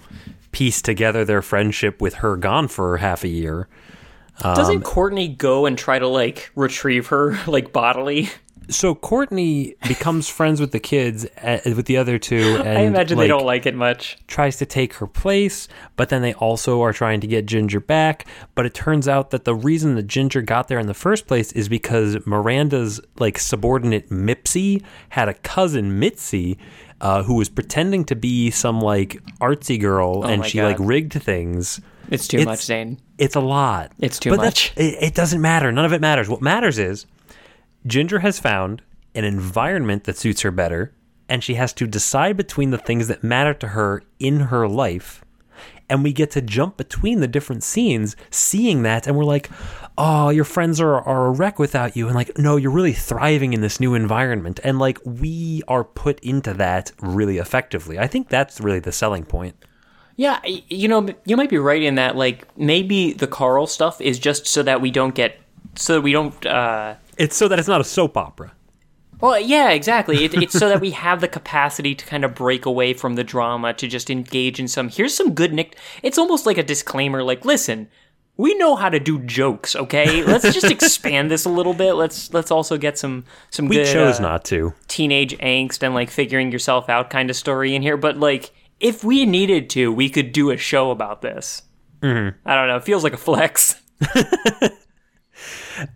piece 0.51 0.81
together 0.81 1.25
their 1.25 1.41
friendship 1.41 2.01
with 2.01 2.15
her 2.15 2.37
gone 2.37 2.67
for 2.67 2.97
half 2.97 3.23
a 3.23 3.27
year. 3.27 3.67
Doesn't 4.41 4.83
Courtney 4.83 5.27
go 5.27 5.65
and 5.65 5.77
try 5.77 5.97
to 5.97 6.07
like 6.07 6.51
retrieve 6.55 7.07
her 7.07 7.37
like 7.47 7.73
bodily? 7.73 8.29
So 8.69 8.93
Courtney 8.95 9.75
becomes 9.87 10.27
friends 10.37 10.59
with 10.59 10.71
the 10.71 10.79
kids, 10.79 11.25
uh, 11.41 11.59
with 11.65 11.85
the 11.85 11.97
other 11.97 12.17
two, 12.19 12.57
and 12.59 12.77
I 12.77 12.81
imagine 12.81 13.17
they 13.17 13.27
don't 13.27 13.45
like 13.45 13.65
it 13.65 13.75
much. 13.75 14.17
tries 14.27 14.57
to 14.57 14.65
take 14.65 14.95
her 14.95 15.07
place, 15.07 15.67
but 15.95 16.09
then 16.09 16.21
they 16.21 16.33
also 16.33 16.81
are 16.81 16.91
trying 16.93 17.21
to 17.21 17.27
get 17.27 17.45
Ginger 17.45 17.79
back. 17.79 18.25
But 18.55 18.65
it 18.65 18.73
turns 18.73 19.07
out 19.07 19.29
that 19.31 19.45
the 19.45 19.55
reason 19.55 19.95
that 19.95 20.07
Ginger 20.07 20.41
got 20.41 20.67
there 20.67 20.79
in 20.79 20.87
the 20.87 20.93
first 20.93 21.27
place 21.27 21.51
is 21.53 21.69
because 21.69 22.25
Miranda's 22.25 22.99
like 23.19 23.39
subordinate 23.39 24.09
Mipsy 24.09 24.83
had 25.09 25.29
a 25.29 25.33
cousin 25.33 25.99
Mitzi. 25.99 26.57
Uh, 26.99 27.21
who 27.21 27.35
was 27.35 27.47
pretending 27.47 28.03
to 28.03 28.15
be 28.15 28.49
some 28.49 28.81
like 28.81 29.21
artsy 29.39 29.79
girl, 29.79 30.23
and 30.23 30.33
Oh 30.33 30.37
my 30.37 30.47
she 30.47 30.57
God. 30.57 30.65
like 30.65 30.77
rigged 30.79 31.13
things. 31.13 31.79
It's 32.09 32.27
too 32.27 32.37
It's- 32.37 32.47
much, 32.47 32.65
Zane. 32.65 32.97
It's 33.19 33.35
a 33.35 33.39
lot. 33.39 33.91
It's 33.99 34.17
too 34.17 34.31
But 34.31 34.37
much. 34.37 34.73
It, 34.75 34.95
it 35.03 35.13
doesn't 35.13 35.39
matter. 35.39 35.71
None 35.71 35.85
of 35.85 35.93
it 35.93 36.01
matters. 36.01 36.27
What 36.27 36.41
matters 36.41 36.79
is 36.79 37.05
Ginger 37.87 38.19
has 38.19 38.39
found 38.39 38.81
an 39.15 39.23
environment 39.23 40.03
that 40.03 40.17
suits 40.17 40.41
her 40.41 40.51
better, 40.51 40.93
and 41.29 41.43
she 41.43 41.55
has 41.55 41.73
to 41.73 41.87
decide 41.87 42.37
between 42.37 42.71
the 42.71 42.77
things 42.77 43.07
that 43.07 43.23
matter 43.23 43.53
to 43.55 43.69
her 43.69 44.03
in 44.19 44.41
her 44.41 44.67
life. 44.67 45.23
And 45.89 46.03
we 46.03 46.11
get 46.11 46.31
to 46.31 46.41
jump 46.41 46.75
between 46.75 47.21
the 47.21 47.27
different 47.27 47.63
scenes, 47.63 48.15
seeing 48.29 48.83
that, 48.83 49.07
and 49.07 49.15
we're 49.15 49.23
like, 49.23 49.49
oh, 49.97 50.29
your 50.29 50.43
friends 50.43 50.81
are, 50.81 50.95
are 50.95 51.27
a 51.27 51.31
wreck 51.31 51.57
without 51.59 51.95
you. 51.95 52.07
And 52.07 52.15
like, 52.15 52.37
no, 52.37 52.57
you're 52.57 52.71
really 52.71 52.93
thriving 52.93 53.53
in 53.53 53.61
this 53.61 53.79
new 53.79 53.95
environment. 53.95 54.59
And 54.63 54.79
like, 54.79 54.99
we 55.05 55.63
are 55.67 55.85
put 55.85 56.19
into 56.19 56.53
that 56.55 56.91
really 57.01 57.37
effectively. 57.37 57.97
I 57.97 58.07
think 58.07 58.27
that's 58.27 58.59
really 58.59 58.79
the 58.79 58.91
selling 58.91 59.23
point. 59.23 59.55
Yeah, 60.17 60.41
you 60.45 60.87
know, 60.87 61.07
you 61.25 61.37
might 61.37 61.49
be 61.49 61.57
right 61.57 61.81
in 61.81 61.95
that. 61.95 62.15
Like, 62.15 62.47
maybe 62.57 63.13
the 63.13 63.27
Carl 63.27 63.65
stuff 63.65 64.01
is 64.01 64.19
just 64.19 64.45
so 64.45 64.63
that 64.63 64.81
we 64.81 64.91
don't 64.91 65.15
get, 65.15 65.39
so 65.75 65.95
that 65.95 66.01
we 66.01 66.11
don't. 66.11 66.45
uh 66.45 66.95
It's 67.17 67.35
so 67.35 67.47
that 67.47 67.59
it's 67.59 67.67
not 67.67 67.81
a 67.81 67.85
soap 67.85 68.17
opera. 68.17 68.53
Well, 69.19 69.39
yeah, 69.39 69.71
exactly. 69.71 70.23
It, 70.25 70.35
it's 70.35 70.57
so 70.57 70.69
that 70.69 70.81
we 70.81 70.91
have 70.91 71.21
the 71.21 71.27
capacity 71.27 71.95
to 71.95 72.05
kind 72.05 72.23
of 72.23 72.35
break 72.35 72.65
away 72.65 72.93
from 72.93 73.15
the 73.15 73.23
drama 73.23 73.73
to 73.73 73.87
just 73.87 74.09
engage 74.09 74.59
in 74.59 74.67
some. 74.67 74.89
Here's 74.89 75.15
some 75.15 75.33
good 75.33 75.53
Nick. 75.53 75.75
It's 76.03 76.19
almost 76.19 76.45
like 76.45 76.59
a 76.59 76.63
disclaimer. 76.63 77.23
Like, 77.23 77.43
listen, 77.43 77.87
we 78.37 78.53
know 78.55 78.75
how 78.75 78.89
to 78.89 78.99
do 78.99 79.17
jokes. 79.19 79.75
Okay, 79.75 80.23
let's 80.23 80.53
just 80.53 80.69
expand 80.71 81.31
this 81.31 81.45
a 81.45 81.49
little 81.49 81.73
bit. 81.73 81.93
Let's 81.93 82.31
let's 82.31 82.51
also 82.51 82.77
get 82.77 82.99
some 82.99 83.25
some 83.49 83.67
We 83.67 83.77
good 83.77 83.91
chose 83.91 84.19
uh, 84.19 84.23
not 84.23 84.45
to. 84.45 84.73
teenage 84.87 85.35
angst 85.39 85.81
and 85.81 85.95
like 85.95 86.11
figuring 86.11 86.51
yourself 86.51 86.87
out 86.87 87.09
kind 87.09 87.31
of 87.31 87.35
story 87.35 87.73
in 87.73 87.81
here. 87.81 87.97
But 87.97 88.17
like, 88.17 88.51
if 88.79 89.03
we 89.03 89.25
needed 89.25 89.69
to, 89.71 89.91
we 89.91 90.09
could 90.09 90.31
do 90.31 90.51
a 90.51 90.57
show 90.57 90.91
about 90.91 91.23
this. 91.23 91.63
Mm-hmm. 92.01 92.37
I 92.47 92.55
don't 92.55 92.67
know. 92.67 92.77
It 92.77 92.83
feels 92.83 93.03
like 93.03 93.13
a 93.13 93.17
flex. 93.17 93.81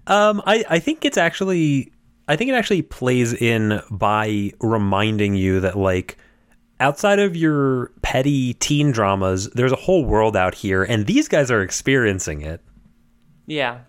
Um, 0.08 0.42
I, 0.46 0.64
I 0.70 0.80
think 0.80 1.06
it's 1.06 1.18
actually 1.18 1.92
I 2.28 2.36
think 2.36 2.50
it 2.50 2.54
actually 2.54 2.82
plays 2.82 3.34
in 3.34 3.82
by 3.90 4.52
reminding 4.62 5.36
you 5.36 5.60
that 5.62 5.78
like 5.78 6.18
outside 6.80 7.20
of 7.20 7.36
your 7.36 7.92
petty 8.02 8.54
teen 8.56 8.92
dramas, 8.92 9.50
there's 9.50 9.72
a 9.72 9.78
whole 9.78 10.06
world 10.06 10.36
out 10.36 10.56
here, 10.56 10.84
and 10.84 11.06
these 11.06 11.28
guys 11.28 11.52
are 11.52 11.62
experiencing 11.62 12.42
it. 12.42 12.62
Yeah. 13.46 13.82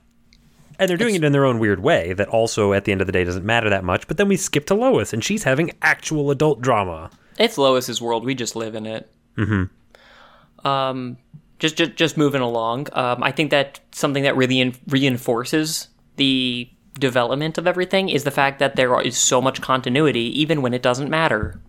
And 0.79 0.89
they're 0.89 0.97
doing 0.97 1.15
it 1.15 1.23
in 1.23 1.33
their 1.33 1.45
own 1.45 1.61
weird 1.61 1.81
way 1.81 2.15
that 2.15 2.29
also 2.29 2.73
at 2.73 2.85
the 2.85 2.91
end 2.91 3.01
of 3.01 3.07
the 3.07 3.13
day 3.13 3.23
doesn't 3.23 3.45
matter 3.45 3.71
that 3.71 3.85
much. 3.85 4.09
But 4.09 4.17
then 4.17 4.27
we 4.27 4.37
skip 4.37 4.67
to 4.67 4.75
Lois 4.75 5.13
and 5.13 5.23
she's 5.23 5.45
having 5.45 5.71
actual 5.81 6.33
adult 6.33 6.61
drama. 6.61 7.11
It's 7.39 7.57
Lois's 7.57 8.03
world. 8.03 8.25
We 8.25 8.35
just 8.35 8.57
live 8.57 8.75
in 8.75 8.87
it. 8.87 9.13
Mm-hmm. 9.37 10.67
Um, 10.67 11.19
just, 11.63 11.77
just, 11.77 11.95
just 11.97 12.17
moving 12.17 12.43
along. 12.43 12.89
Um, 12.93 13.23
I 13.23 13.31
think 13.31 13.51
that 13.53 13.81
something 13.93 14.25
that 14.25 14.37
really 14.37 14.61
in- 14.61 14.75
reinforces 14.89 15.89
the 16.17 16.69
development 16.99 17.57
of 17.57 17.67
everything 17.67 18.09
is 18.09 18.25
the 18.25 18.31
fact 18.31 18.59
that 18.59 18.77
there 18.77 19.01
is 19.01 19.17
so 19.17 19.41
much 19.41 19.61
continuity, 19.63 20.39
even 20.41 20.61
when 20.61 20.75
it 20.75 20.83
doesn't 20.83 21.09
matter. 21.09 21.61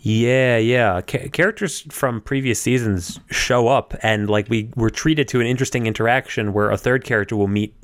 Yeah, 0.00 0.56
yeah. 0.58 1.00
Ca- 1.00 1.28
characters 1.28 1.80
from 1.90 2.20
previous 2.20 2.60
seasons 2.60 3.20
show 3.30 3.68
up, 3.68 3.94
and 4.02 4.28
like 4.28 4.48
we 4.48 4.70
were 4.74 4.90
treated 4.90 5.28
to 5.28 5.40
an 5.40 5.46
interesting 5.46 5.86
interaction 5.86 6.52
where 6.52 6.70
a 6.70 6.76
third 6.76 7.04
character 7.04 7.36
will 7.36 7.48
meet, 7.48 7.74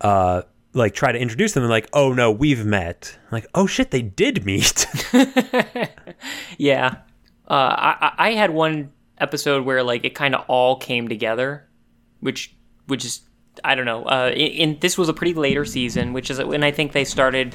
uh, 0.00 0.42
like 0.72 0.94
try 0.94 1.12
to 1.12 1.18
introduce 1.18 1.52
them, 1.52 1.62
and 1.62 1.70
like, 1.70 1.88
oh 1.92 2.12
no, 2.12 2.30
we've 2.32 2.64
met. 2.66 3.16
Like, 3.30 3.46
oh 3.54 3.66
shit, 3.66 3.90
they 3.90 4.02
did 4.02 4.44
meet. 4.44 4.86
Yeah. 6.58 6.96
Uh, 7.48 7.52
I, 7.54 8.12
I 8.18 8.28
I 8.28 8.32
had 8.32 8.50
one 8.50 8.92
episode 9.20 9.64
where 9.64 9.82
like 9.82 10.04
it 10.04 10.14
kind 10.14 10.34
of 10.34 10.44
all 10.48 10.76
came 10.76 11.08
together, 11.08 11.68
which 12.20 12.54
which 12.86 13.04
is 13.04 13.22
I 13.64 13.74
don't 13.74 13.84
know. 13.84 14.04
Uh, 14.04 14.30
in, 14.34 14.72
in 14.72 14.78
this 14.80 14.96
was 14.96 15.08
a 15.08 15.12
pretty 15.12 15.34
later 15.34 15.64
season, 15.64 16.12
which 16.12 16.30
is 16.30 16.42
when 16.42 16.64
I 16.64 16.70
think 16.70 16.92
they 16.92 17.04
started. 17.04 17.54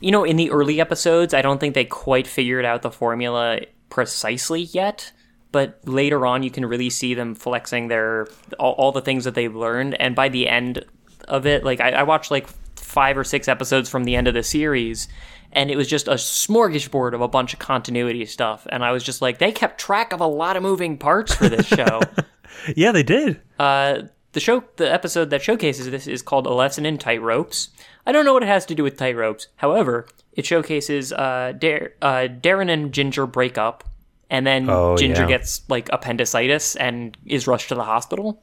You 0.00 0.12
know, 0.12 0.22
in 0.22 0.36
the 0.36 0.50
early 0.52 0.80
episodes, 0.80 1.34
I 1.34 1.42
don't 1.42 1.58
think 1.58 1.74
they 1.74 1.84
quite 1.84 2.28
figured 2.28 2.64
out 2.64 2.82
the 2.82 2.90
formula 2.90 3.60
precisely 3.90 4.62
yet. 4.62 5.12
But 5.50 5.80
later 5.84 6.24
on, 6.24 6.42
you 6.42 6.50
can 6.50 6.64
really 6.66 6.90
see 6.90 7.14
them 7.14 7.34
flexing 7.34 7.88
their 7.88 8.28
all, 8.60 8.74
all 8.74 8.92
the 8.92 9.00
things 9.00 9.24
that 9.24 9.34
they've 9.34 9.54
learned, 9.54 9.94
and 10.00 10.14
by 10.14 10.28
the 10.28 10.46
end 10.46 10.84
of 11.26 11.46
it, 11.46 11.64
like 11.64 11.80
I, 11.80 11.90
I 11.90 12.02
watched 12.02 12.30
like 12.30 12.46
five 12.76 13.18
or 13.18 13.24
six 13.24 13.48
episodes 13.48 13.88
from 13.88 14.04
the 14.04 14.14
end 14.14 14.28
of 14.28 14.34
the 14.34 14.42
series, 14.42 15.08
and 15.52 15.70
it 15.70 15.76
was 15.76 15.88
just 15.88 16.08
a 16.08 16.12
smorgasbord 16.12 17.14
of 17.14 17.20
a 17.20 17.28
bunch 17.28 17.52
of 17.52 17.58
continuity 17.58 18.24
stuff. 18.26 18.66
And 18.70 18.84
I 18.84 18.92
was 18.92 19.02
just 19.02 19.22
like, 19.22 19.38
they 19.38 19.52
kept 19.52 19.80
track 19.80 20.12
of 20.12 20.20
a 20.20 20.26
lot 20.26 20.56
of 20.56 20.62
moving 20.62 20.98
parts 20.98 21.34
for 21.34 21.48
this 21.48 21.66
show. 21.66 22.00
yeah, 22.76 22.92
they 22.92 23.02
did. 23.02 23.40
uh, 23.58 24.02
the 24.32 24.40
show, 24.40 24.62
the 24.76 24.92
episode 24.92 25.30
that 25.30 25.40
showcases 25.42 25.90
this 25.90 26.06
is 26.06 26.20
called 26.20 26.46
"A 26.46 26.52
Lesson 26.52 26.84
in 26.84 26.98
Tightropes." 26.98 27.68
I 28.06 28.12
don't 28.12 28.24
know 28.26 28.34
what 28.34 28.42
it 28.42 28.46
has 28.48 28.66
to 28.66 28.74
do 28.74 28.82
with 28.82 28.96
tightropes. 28.98 29.46
However, 29.56 30.06
it 30.34 30.44
showcases 30.46 31.12
uh, 31.14 31.54
Dar- 31.58 31.92
uh, 32.02 32.28
Darren 32.28 32.70
and 32.70 32.92
Ginger 32.92 33.26
break 33.26 33.56
up, 33.56 33.84
and 34.28 34.46
then 34.46 34.68
Oh, 34.68 34.96
Ginger 34.98 35.22
yeah. 35.22 35.28
gets 35.28 35.62
like 35.70 35.88
appendicitis 35.92 36.76
and 36.76 37.16
is 37.24 37.46
rushed 37.46 37.70
to 37.70 37.74
the 37.74 37.84
hospital. 37.84 38.42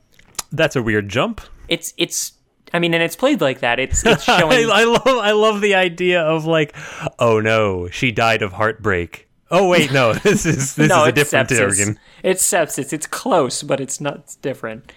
That's 0.51 0.76
a 0.76 0.82
weird 0.82 1.08
jump. 1.08 1.39
It's 1.68 1.93
it's. 1.97 2.34
I 2.74 2.80
mean, 2.80 2.93
and 2.93 3.03
it's 3.03 3.16
played 3.16 3.41
like 3.41 3.59
that. 3.59 3.80
It's 3.80 4.05
it's 4.05 4.24
showing. 4.24 4.70
I 4.72 4.84
love 4.84 5.07
I 5.07 5.32
love 5.32 5.61
the 5.61 5.76
idea 5.76 6.22
of 6.22 6.45
like, 6.45 6.76
oh 7.20 7.39
no, 7.39 7.89
she 7.89 8.11
died 8.11 8.41
of 8.41 8.53
heartbreak. 8.53 9.30
Oh 9.51 9.70
wait, 9.70 9.91
no, 9.91 10.13
this 10.24 10.45
is 10.45 10.76
this 10.76 10.89
no, 10.89 11.03
is 11.03 11.09
a 11.09 11.11
different 11.11 11.51
organ. 11.51 11.99
It's 12.24 12.43
sepsis. 12.43 12.91
It's 12.93 13.07
close, 13.07 13.63
but 13.63 13.80
it's 13.80 14.01
not. 14.01 14.18
It's 14.18 14.36
different. 14.36 14.91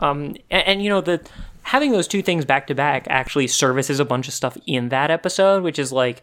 Um, 0.00 0.36
and, 0.50 0.66
and 0.66 0.82
you 0.82 0.88
know 0.88 1.00
the 1.00 1.20
having 1.62 1.92
those 1.92 2.08
two 2.08 2.22
things 2.22 2.44
back 2.44 2.66
to 2.66 2.74
back 2.74 3.06
actually 3.08 3.46
services 3.46 4.00
a 4.00 4.04
bunch 4.04 4.28
of 4.28 4.34
stuff 4.34 4.56
in 4.66 4.88
that 4.90 5.10
episode, 5.10 5.62
which 5.62 5.78
is 5.78 5.92
like 5.92 6.22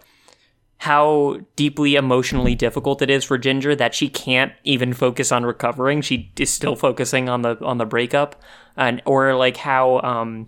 how 0.78 1.40
deeply 1.56 1.96
emotionally 1.96 2.56
difficult 2.56 3.04
it 3.04 3.10
is 3.10 3.24
for 3.24 3.38
Ginger 3.38 3.76
that 3.76 3.94
she 3.94 4.10
can't 4.10 4.52
even 4.64 4.94
focus 4.94 5.32
on 5.32 5.46
recovering. 5.46 6.02
She 6.02 6.32
is 6.40 6.50
still 6.50 6.76
focusing 6.76 7.30
on 7.30 7.44
the 7.44 7.64
on 7.64 7.78
the 7.78 7.86
breakup, 7.86 8.42
and 8.76 9.02
or 9.06 9.36
like 9.36 9.58
how 9.58 10.02
um 10.02 10.48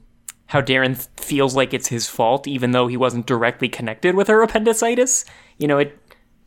how 0.53 0.61
Darren 0.61 0.95
feels 1.19 1.55
like 1.55 1.73
it's 1.73 1.87
his 1.87 2.07
fault 2.07 2.47
even 2.47 2.71
though 2.71 2.85
he 2.85 2.95
wasn't 2.95 3.25
directly 3.25 3.67
connected 3.67 4.13
with 4.13 4.27
her 4.27 4.43
appendicitis. 4.43 5.25
You 5.57 5.67
know, 5.67 5.79
it 5.79 5.97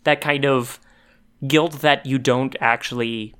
that 0.04 0.20
kind 0.20 0.46
of 0.46 0.78
guilt 1.44 1.80
that 1.80 2.06
you 2.06 2.16
don't 2.16 2.54
actually 2.60 3.34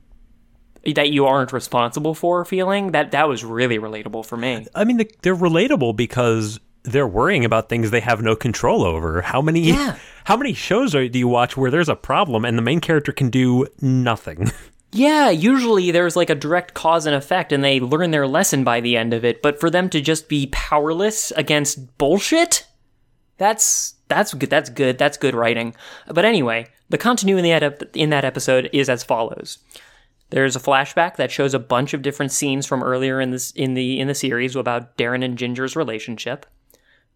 that 0.85 1.11
you 1.11 1.25
aren't 1.25 1.53
responsible 1.53 2.15
for 2.15 2.45
feeling 2.45 2.91
that 2.91 3.13
that 3.13 3.29
was 3.29 3.45
really 3.45 3.79
relatable 3.79 4.27
for 4.27 4.37
me. 4.37 4.67
I 4.75 4.83
mean, 4.83 5.01
they're 5.23 5.37
relatable 5.37 5.95
because 5.95 6.59
they're 6.83 7.07
worrying 7.07 7.45
about 7.45 7.69
things 7.69 7.93
they 7.93 8.01
have 8.01 8.21
no 8.21 8.35
control 8.35 8.83
over. 8.83 9.23
How 9.23 9.41
many 9.41 9.61
Yeah. 9.61 9.97
how 10.25 10.37
many 10.37 10.53
shows 10.53 10.97
are, 10.97 11.07
do 11.07 11.17
you 11.17 11.29
watch 11.29 11.57
where 11.57 11.71
there's 11.71 11.89
a 11.89 11.95
problem 11.95 12.45
and 12.45 12.59
the 12.59 12.63
main 12.63 12.81
character 12.81 13.13
can 13.13 13.31
do 13.31 13.69
nothing? 13.81 14.51
Yeah, 14.93 15.31
usually 15.31 15.91
there's 15.91 16.17
like 16.17 16.31
a 16.31 16.35
direct 16.35 16.75
cause 16.75 17.07
and 17.07 17.15
effect 17.15 17.53
and 17.53 17.63
they 17.63 17.81
learn 17.81 18.13
their 18.13 18.27
lesson 18.27 18.65
by 18.65 18.81
the 18.81 18.97
end 18.97 19.13
of 19.13 19.25
it, 19.25 19.43
but 19.43 19.61
for 19.61 19.69
them 19.69 19.91
to 19.91 20.01
just 20.01 20.29
be 20.29 20.47
powerless 20.53 21.33
against 21.33 21.99
bullshit, 21.99 22.67
that's 23.37 23.95
that's 24.09 24.33
good. 24.35 24.51
That's 24.51 24.71
good. 24.71 24.99
That's 24.99 25.19
good 25.19 25.35
writing. 25.35 25.75
But 26.07 26.25
anyway, 26.25 26.69
the 26.89 26.99
continuity 26.99 27.51
in 27.95 28.11
that 28.11 28.25
episode 28.25 28.71
is 28.73 28.89
as 28.89 29.05
follows. 29.05 29.59
There's 30.31 30.57
a 30.57 30.61
flashback 30.61 31.17
that 31.17 31.31
shows 31.31 31.55
a 31.55 31.59
bunch 31.59 31.95
of 31.95 32.03
different 32.03 32.33
scenes 32.33 32.67
from 32.67 32.83
earlier 32.83 33.21
in 33.21 33.31
this 33.31 33.51
in 33.53 33.75
the 33.75 34.01
in 34.01 34.09
the 34.09 34.15
series 34.15 34.57
about 34.57 34.97
Darren 34.97 35.25
and 35.25 35.39
Ginger's 35.39 35.77
relationship. 35.77 36.47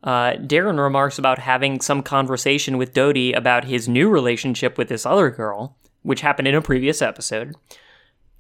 Uh, 0.03 0.33
Darren 0.35 0.79
remarks 0.79 1.19
about 1.19 1.39
having 1.39 1.81
some 1.81 2.03
conversation 2.03 2.79
with 2.79 2.95
Dodie 2.95 3.33
about 3.33 3.65
his 3.65 3.89
new 3.89 4.09
relationship 4.09 4.79
with 4.79 4.89
this 4.89 5.05
other 5.05 5.31
girl, 5.31 5.77
which 6.03 6.21
happened 6.23 6.49
in 6.49 6.55
a 6.55 6.63
previous 6.63 7.03
episode. 7.03 7.55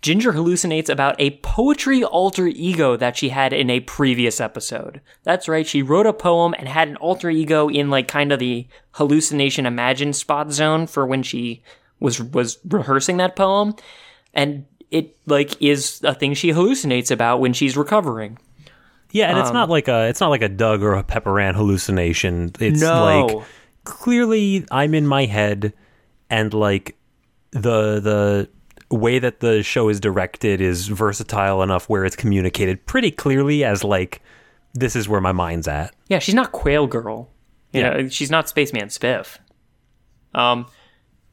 Ginger 0.02 0.32
hallucinates 0.32 0.88
about 0.88 1.14
a 1.20 1.38
poetry 1.42 2.02
alter 2.02 2.46
ego 2.46 2.96
that 2.96 3.18
she 3.18 3.28
had 3.28 3.52
in 3.52 3.68
a 3.68 3.80
previous 3.80 4.40
episode. 4.40 5.02
That's 5.24 5.46
right, 5.46 5.66
she 5.66 5.82
wrote 5.82 6.06
a 6.06 6.14
poem 6.14 6.54
and 6.58 6.66
had 6.68 6.88
an 6.88 6.96
alter 6.96 7.28
ego 7.28 7.68
in 7.68 7.90
like 7.90 8.08
kind 8.08 8.32
of 8.32 8.38
the 8.38 8.66
hallucination 8.92 9.66
imagine 9.66 10.14
spot 10.14 10.52
zone 10.52 10.86
for 10.86 11.04
when 11.06 11.22
she 11.22 11.62
was 11.98 12.22
was 12.22 12.58
rehearsing 12.66 13.18
that 13.18 13.36
poem, 13.36 13.74
and 14.32 14.64
it 14.90 15.16
like 15.26 15.60
is 15.60 16.00
a 16.02 16.14
thing 16.14 16.32
she 16.32 16.48
hallucinates 16.48 17.10
about 17.10 17.40
when 17.40 17.52
she's 17.52 17.76
recovering. 17.76 18.38
yeah, 19.10 19.28
and 19.28 19.36
Um, 19.38 19.42
it's 19.44 19.52
not 19.52 19.68
like 19.68 19.86
a 19.86 20.08
it's 20.08 20.20
not 20.20 20.30
like 20.30 20.40
a 20.40 20.48
Doug 20.48 20.82
or 20.82 20.94
a 20.94 21.02
Pepper 21.04 21.38
Ann 21.38 21.54
hallucination. 21.54 22.52
It's 22.58 22.80
No. 22.80 23.26
like 23.26 23.44
clearly 23.84 24.64
I'm 24.70 24.94
in 24.94 25.06
my 25.06 25.26
head 25.26 25.74
and 26.30 26.54
like 26.54 26.96
the 27.52 28.00
the 28.00 28.48
way 28.96 29.18
that 29.18 29.40
the 29.40 29.62
show 29.62 29.88
is 29.88 30.00
directed 30.00 30.60
is 30.60 30.88
versatile 30.88 31.62
enough 31.62 31.88
where 31.88 32.04
it's 32.04 32.16
communicated 32.16 32.84
pretty 32.86 33.10
clearly 33.10 33.62
as 33.64 33.84
like 33.84 34.20
this 34.74 34.94
is 34.96 35.08
where 35.08 35.20
my 35.20 35.32
mind's 35.32 35.68
at. 35.68 35.94
Yeah, 36.08 36.18
she's 36.18 36.34
not 36.34 36.52
Quail 36.52 36.86
Girl. 36.86 37.28
You 37.72 37.80
Yeah. 37.82 37.90
know, 37.90 38.08
she's 38.08 38.30
not 38.30 38.48
Spaceman 38.48 38.88
Spiff. 38.88 39.38
Um, 40.34 40.66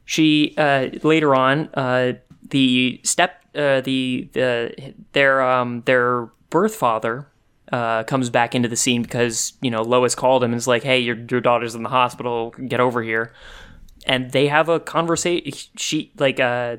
she 0.05 0.53
uh, 0.57 0.89
later 1.03 1.35
on, 1.35 1.69
uh, 1.73 2.13
the 2.49 2.99
step, 3.03 3.41
uh, 3.55 3.81
the 3.81 4.29
the 4.33 4.93
their 5.13 5.41
um 5.41 5.81
their 5.85 6.25
birth 6.49 6.75
father, 6.75 7.27
uh, 7.71 8.03
comes 8.05 8.29
back 8.29 8.55
into 8.55 8.69
the 8.69 8.75
scene 8.75 9.01
because 9.01 9.53
you 9.61 9.69
know 9.69 9.81
Lois 9.81 10.15
called 10.15 10.43
him 10.43 10.51
and 10.51 10.57
is 10.57 10.67
like, 10.67 10.83
"Hey, 10.83 10.99
your 10.99 11.17
your 11.29 11.41
daughter's 11.41 11.75
in 11.75 11.83
the 11.83 11.89
hospital. 11.89 12.53
Get 12.67 12.79
over 12.79 13.03
here." 13.03 13.33
And 14.07 14.31
they 14.31 14.47
have 14.47 14.69
a 14.69 14.79
conversation. 14.79 15.51
She 15.75 16.11
like 16.17 16.39
uh, 16.39 16.77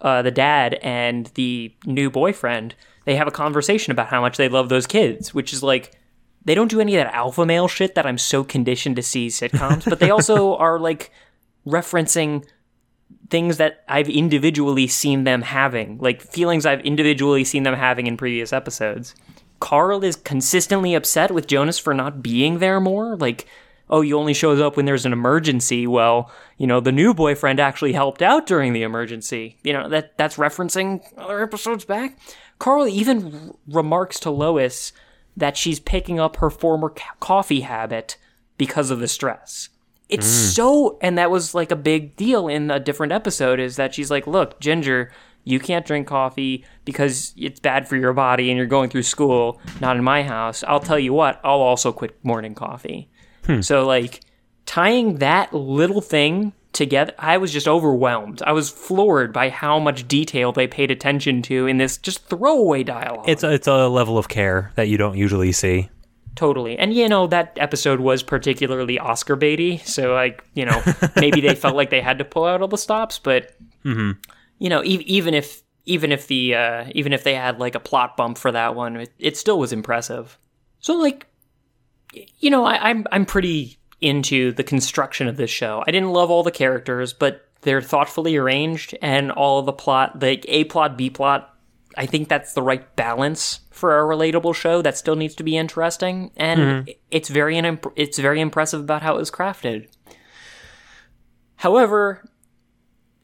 uh, 0.00 0.22
the 0.22 0.30
dad 0.30 0.74
and 0.82 1.26
the 1.34 1.74
new 1.86 2.10
boyfriend. 2.10 2.74
They 3.04 3.16
have 3.16 3.26
a 3.26 3.32
conversation 3.32 3.90
about 3.90 4.08
how 4.08 4.20
much 4.20 4.36
they 4.36 4.48
love 4.48 4.68
those 4.68 4.86
kids, 4.86 5.34
which 5.34 5.52
is 5.52 5.62
like 5.62 5.98
they 6.44 6.54
don't 6.54 6.70
do 6.70 6.80
any 6.80 6.94
of 6.96 7.04
that 7.04 7.14
alpha 7.14 7.46
male 7.46 7.68
shit 7.68 7.94
that 7.94 8.06
I'm 8.06 8.18
so 8.18 8.44
conditioned 8.44 8.96
to 8.96 9.02
see 9.02 9.28
sitcoms, 9.28 9.88
but 9.88 9.98
they 9.98 10.10
also 10.10 10.56
are 10.58 10.78
like 10.78 11.10
referencing 11.66 12.44
things 13.30 13.56
that 13.56 13.84
I've 13.88 14.08
individually 14.08 14.86
seen 14.86 15.24
them 15.24 15.42
having, 15.42 15.98
like 15.98 16.20
feelings 16.20 16.66
I've 16.66 16.80
individually 16.80 17.44
seen 17.44 17.62
them 17.62 17.74
having 17.74 18.06
in 18.06 18.16
previous 18.16 18.52
episodes. 18.52 19.14
Carl 19.60 20.02
is 20.02 20.16
consistently 20.16 20.94
upset 20.94 21.30
with 21.30 21.46
Jonas 21.46 21.78
for 21.78 21.94
not 21.94 22.22
being 22.22 22.58
there 22.58 22.80
more. 22.80 23.16
Like, 23.16 23.46
oh, 23.92 24.00
you 24.00 24.18
only 24.18 24.32
shows 24.32 24.58
up 24.58 24.76
when 24.76 24.86
there's 24.86 25.04
an 25.04 25.12
emergency. 25.12 25.86
Well, 25.86 26.32
you 26.56 26.66
know, 26.66 26.80
the 26.80 26.90
new 26.90 27.12
boyfriend 27.12 27.60
actually 27.60 27.92
helped 27.92 28.22
out 28.22 28.46
during 28.46 28.72
the 28.72 28.82
emergency. 28.82 29.58
You 29.62 29.74
know, 29.74 29.88
that 29.90 30.16
that's 30.16 30.38
referencing 30.38 31.04
other 31.16 31.42
episodes 31.42 31.84
back. 31.84 32.18
Carl 32.58 32.88
even 32.88 33.34
r- 33.34 33.54
remarks 33.68 34.18
to 34.20 34.30
Lois 34.30 34.92
that 35.36 35.56
she's 35.56 35.78
picking 35.78 36.18
up 36.18 36.36
her 36.36 36.50
former 36.50 36.88
ca- 36.88 37.14
coffee 37.20 37.60
habit 37.60 38.16
because 38.56 38.90
of 38.90 38.98
the 38.98 39.08
stress. 39.08 39.68
It's 40.08 40.26
mm. 40.26 40.54
so, 40.54 40.98
and 41.02 41.18
that 41.18 41.30
was 41.30 41.54
like 41.54 41.70
a 41.70 41.76
big 41.76 42.16
deal 42.16 42.48
in 42.48 42.70
a 42.70 42.80
different 42.80 43.12
episode 43.12 43.60
is 43.60 43.76
that 43.76 43.94
she's 43.94 44.10
like, 44.10 44.26
look, 44.26 44.58
Ginger, 44.58 45.12
you 45.44 45.58
can't 45.58 45.86
drink 45.86 46.06
coffee 46.06 46.64
because 46.84 47.34
it's 47.36 47.60
bad 47.60 47.88
for 47.88 47.96
your 47.96 48.12
body 48.12 48.50
and 48.50 48.56
you're 48.56 48.66
going 48.66 48.90
through 48.90 49.02
school, 49.02 49.60
not 49.80 49.96
in 49.96 50.04
my 50.04 50.22
house. 50.22 50.62
I'll 50.66 50.80
tell 50.80 50.98
you 50.98 51.12
what, 51.12 51.40
I'll 51.42 51.60
also 51.60 51.92
quit 51.92 52.22
morning 52.24 52.54
coffee. 52.54 53.08
So, 53.62 53.86
like, 53.86 54.20
tying 54.66 55.16
that 55.16 55.52
little 55.52 56.00
thing 56.00 56.52
together, 56.72 57.12
I 57.18 57.38
was 57.38 57.52
just 57.52 57.68
overwhelmed. 57.68 58.42
I 58.42 58.52
was 58.52 58.70
floored 58.70 59.32
by 59.32 59.48
how 59.50 59.78
much 59.78 60.06
detail 60.08 60.52
they 60.52 60.66
paid 60.66 60.90
attention 60.90 61.42
to 61.42 61.66
in 61.66 61.78
this 61.78 61.98
just 61.98 62.26
throwaway 62.28 62.82
dialogue. 62.82 63.28
It's 63.28 63.42
a, 63.42 63.52
it's 63.52 63.66
a 63.66 63.88
level 63.88 64.18
of 64.18 64.28
care 64.28 64.72
that 64.76 64.88
you 64.88 64.96
don't 64.96 65.16
usually 65.16 65.52
see. 65.52 65.90
Totally. 66.34 66.78
And 66.78 66.94
you 66.94 67.08
know, 67.08 67.26
that 67.26 67.52
episode 67.60 68.00
was 68.00 68.22
particularly 68.22 68.98
Oscar 68.98 69.36
baity, 69.36 69.84
so 69.86 70.14
like, 70.14 70.42
you 70.54 70.64
know, 70.64 70.82
maybe 71.16 71.40
they 71.42 71.54
felt 71.54 71.76
like 71.76 71.90
they 71.90 72.00
had 72.00 72.18
to 72.18 72.24
pull 72.24 72.44
out 72.46 72.62
all 72.62 72.68
the 72.68 72.78
stops, 72.78 73.18
but 73.18 73.52
you 74.58 74.68
know, 74.68 74.82
e- 74.82 75.04
even 75.06 75.34
if 75.34 75.62
even 75.84 76.10
if 76.12 76.28
the 76.28 76.54
uh 76.54 76.84
even 76.94 77.12
if 77.12 77.24
they 77.24 77.34
had 77.34 77.58
like 77.58 77.74
a 77.74 77.80
plot 77.80 78.16
bump 78.16 78.38
for 78.38 78.50
that 78.52 78.74
one, 78.74 78.96
it, 78.96 79.12
it 79.18 79.36
still 79.36 79.58
was 79.58 79.72
impressive. 79.74 80.38
So 80.78 80.94
like 80.94 81.26
you 82.38 82.50
know, 82.50 82.64
I, 82.64 82.90
I'm 82.90 83.06
I'm 83.12 83.26
pretty 83.26 83.78
into 84.00 84.52
the 84.52 84.64
construction 84.64 85.28
of 85.28 85.36
this 85.36 85.50
show. 85.50 85.82
I 85.86 85.90
didn't 85.90 86.12
love 86.12 86.30
all 86.30 86.42
the 86.42 86.50
characters, 86.50 87.12
but 87.12 87.48
they're 87.60 87.80
thoughtfully 87.80 88.36
arranged 88.36 88.96
and 89.00 89.30
all 89.30 89.60
of 89.60 89.66
the 89.66 89.72
plot, 89.72 90.20
like 90.20 90.44
A 90.48 90.64
plot, 90.64 90.98
B 90.98 91.08
plot, 91.08 91.52
I 91.96 92.06
think 92.06 92.28
that's 92.28 92.54
the 92.54 92.62
right 92.62 92.94
balance 92.96 93.60
for 93.70 93.98
a 93.98 94.02
relatable 94.16 94.54
show 94.54 94.82
that 94.82 94.96
still 94.96 95.16
needs 95.16 95.34
to 95.36 95.42
be 95.42 95.56
interesting, 95.56 96.30
and 96.36 96.60
mm-hmm. 96.60 96.90
it's 97.10 97.28
very 97.28 97.58
imp- 97.58 97.92
it's 97.96 98.18
very 98.18 98.40
impressive 98.40 98.80
about 98.80 99.02
how 99.02 99.14
it 99.14 99.18
was 99.18 99.30
crafted. 99.30 99.88
However, 101.56 102.24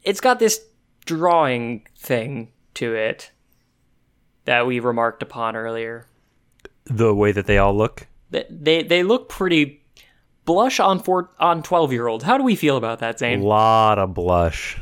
it's 0.03 0.21
got 0.21 0.39
this 0.39 0.61
drawing 1.05 1.85
thing 1.97 2.51
to 2.75 2.93
it 2.93 3.31
that 4.45 4.67
we 4.67 4.79
remarked 4.79 5.23
upon 5.23 5.55
earlier. 5.55 6.05
The 6.85 7.13
way 7.13 7.31
that 7.31 7.45
they 7.45 7.57
all 7.57 7.75
look. 7.75 8.07
They 8.31 8.45
they, 8.49 8.83
they 8.83 9.03
look 9.03 9.29
pretty 9.29 9.81
blush 10.45 10.79
on 10.79 10.99
four 10.99 11.29
on 11.39 11.63
twelve 11.63 11.91
year 11.91 12.07
olds. 12.07 12.23
How 12.23 12.37
do 12.37 12.43
we 12.43 12.55
feel 12.55 12.77
about 12.77 12.99
that, 12.99 13.19
Zane? 13.19 13.41
A 13.41 13.45
lot 13.45 13.99
of 13.99 14.13
blush. 14.13 14.77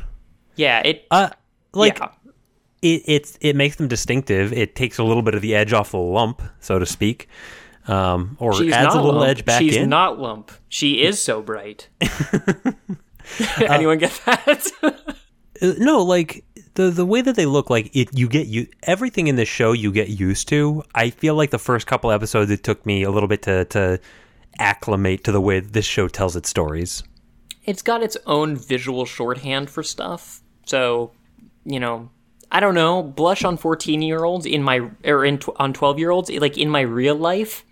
Yeah, 0.56 0.80
it 0.84 1.06
Uh, 1.10 1.30
like 1.72 1.98
yeah. 1.98 2.08
it, 2.82 3.02
it's 3.06 3.38
it 3.40 3.54
makes 3.56 3.76
them 3.76 3.88
distinctive. 3.88 4.52
It 4.52 4.74
takes 4.74 4.98
a 4.98 5.04
little 5.04 5.22
bit 5.22 5.34
of 5.34 5.42
the 5.42 5.54
edge 5.54 5.72
off 5.72 5.92
the 5.92 5.98
lump, 5.98 6.42
so 6.60 6.78
to 6.78 6.86
speak, 6.86 7.28
um, 7.86 8.36
or 8.40 8.54
She's 8.54 8.72
adds 8.72 8.94
a 8.94 9.00
little 9.00 9.20
lump. 9.20 9.30
edge 9.30 9.44
back 9.44 9.60
She's 9.60 9.76
in. 9.76 9.88
not 9.88 10.18
lump. 10.18 10.50
She 10.68 11.02
is 11.02 11.20
so 11.22 11.42
bright. 11.42 11.88
Uh, 12.02 12.08
Anyone 13.68 13.98
get 13.98 14.18
that? 14.26 14.66
Uh, 14.82 15.72
no, 15.78 16.02
like 16.02 16.44
the 16.78 16.90
the 16.90 17.04
way 17.04 17.20
that 17.22 17.36
they 17.36 17.46
look, 17.46 17.68
like 17.70 17.94
it, 17.94 18.08
you 18.16 18.28
get 18.28 18.46
you 18.46 18.66
everything 18.84 19.26
in 19.26 19.36
this 19.36 19.48
show 19.48 19.72
you 19.72 19.92
get 19.92 20.08
used 20.08 20.48
to. 20.48 20.82
I 20.94 21.10
feel 21.10 21.34
like 21.34 21.50
the 21.50 21.58
first 21.58 21.86
couple 21.86 22.10
episodes, 22.10 22.50
it 22.50 22.62
took 22.62 22.86
me 22.86 23.02
a 23.02 23.10
little 23.10 23.28
bit 23.28 23.42
to 23.42 23.64
to 23.66 24.00
acclimate 24.58 25.24
to 25.24 25.32
the 25.32 25.40
way 25.40 25.60
this 25.60 25.84
show 25.84 26.08
tells 26.08 26.34
its 26.36 26.48
stories. 26.48 27.02
it's 27.68 27.82
got 27.82 28.02
its 28.02 28.16
own 28.24 28.56
visual 28.56 29.04
shorthand 29.04 29.68
for 29.68 29.82
stuff. 29.82 30.40
So, 30.64 31.12
you 31.66 31.78
know, 31.78 32.08
I 32.50 32.60
don't 32.60 32.74
know, 32.74 33.02
blush 33.02 33.44
on 33.44 33.58
14-year-olds 33.58 34.46
in 34.46 34.62
my 34.62 34.88
or 35.04 35.22
in 35.22 35.38
on 35.56 35.74
12-year-olds 35.74 36.30
like 36.40 36.56
in 36.56 36.70
my 36.70 36.80
real 36.80 37.14
life 37.14 37.66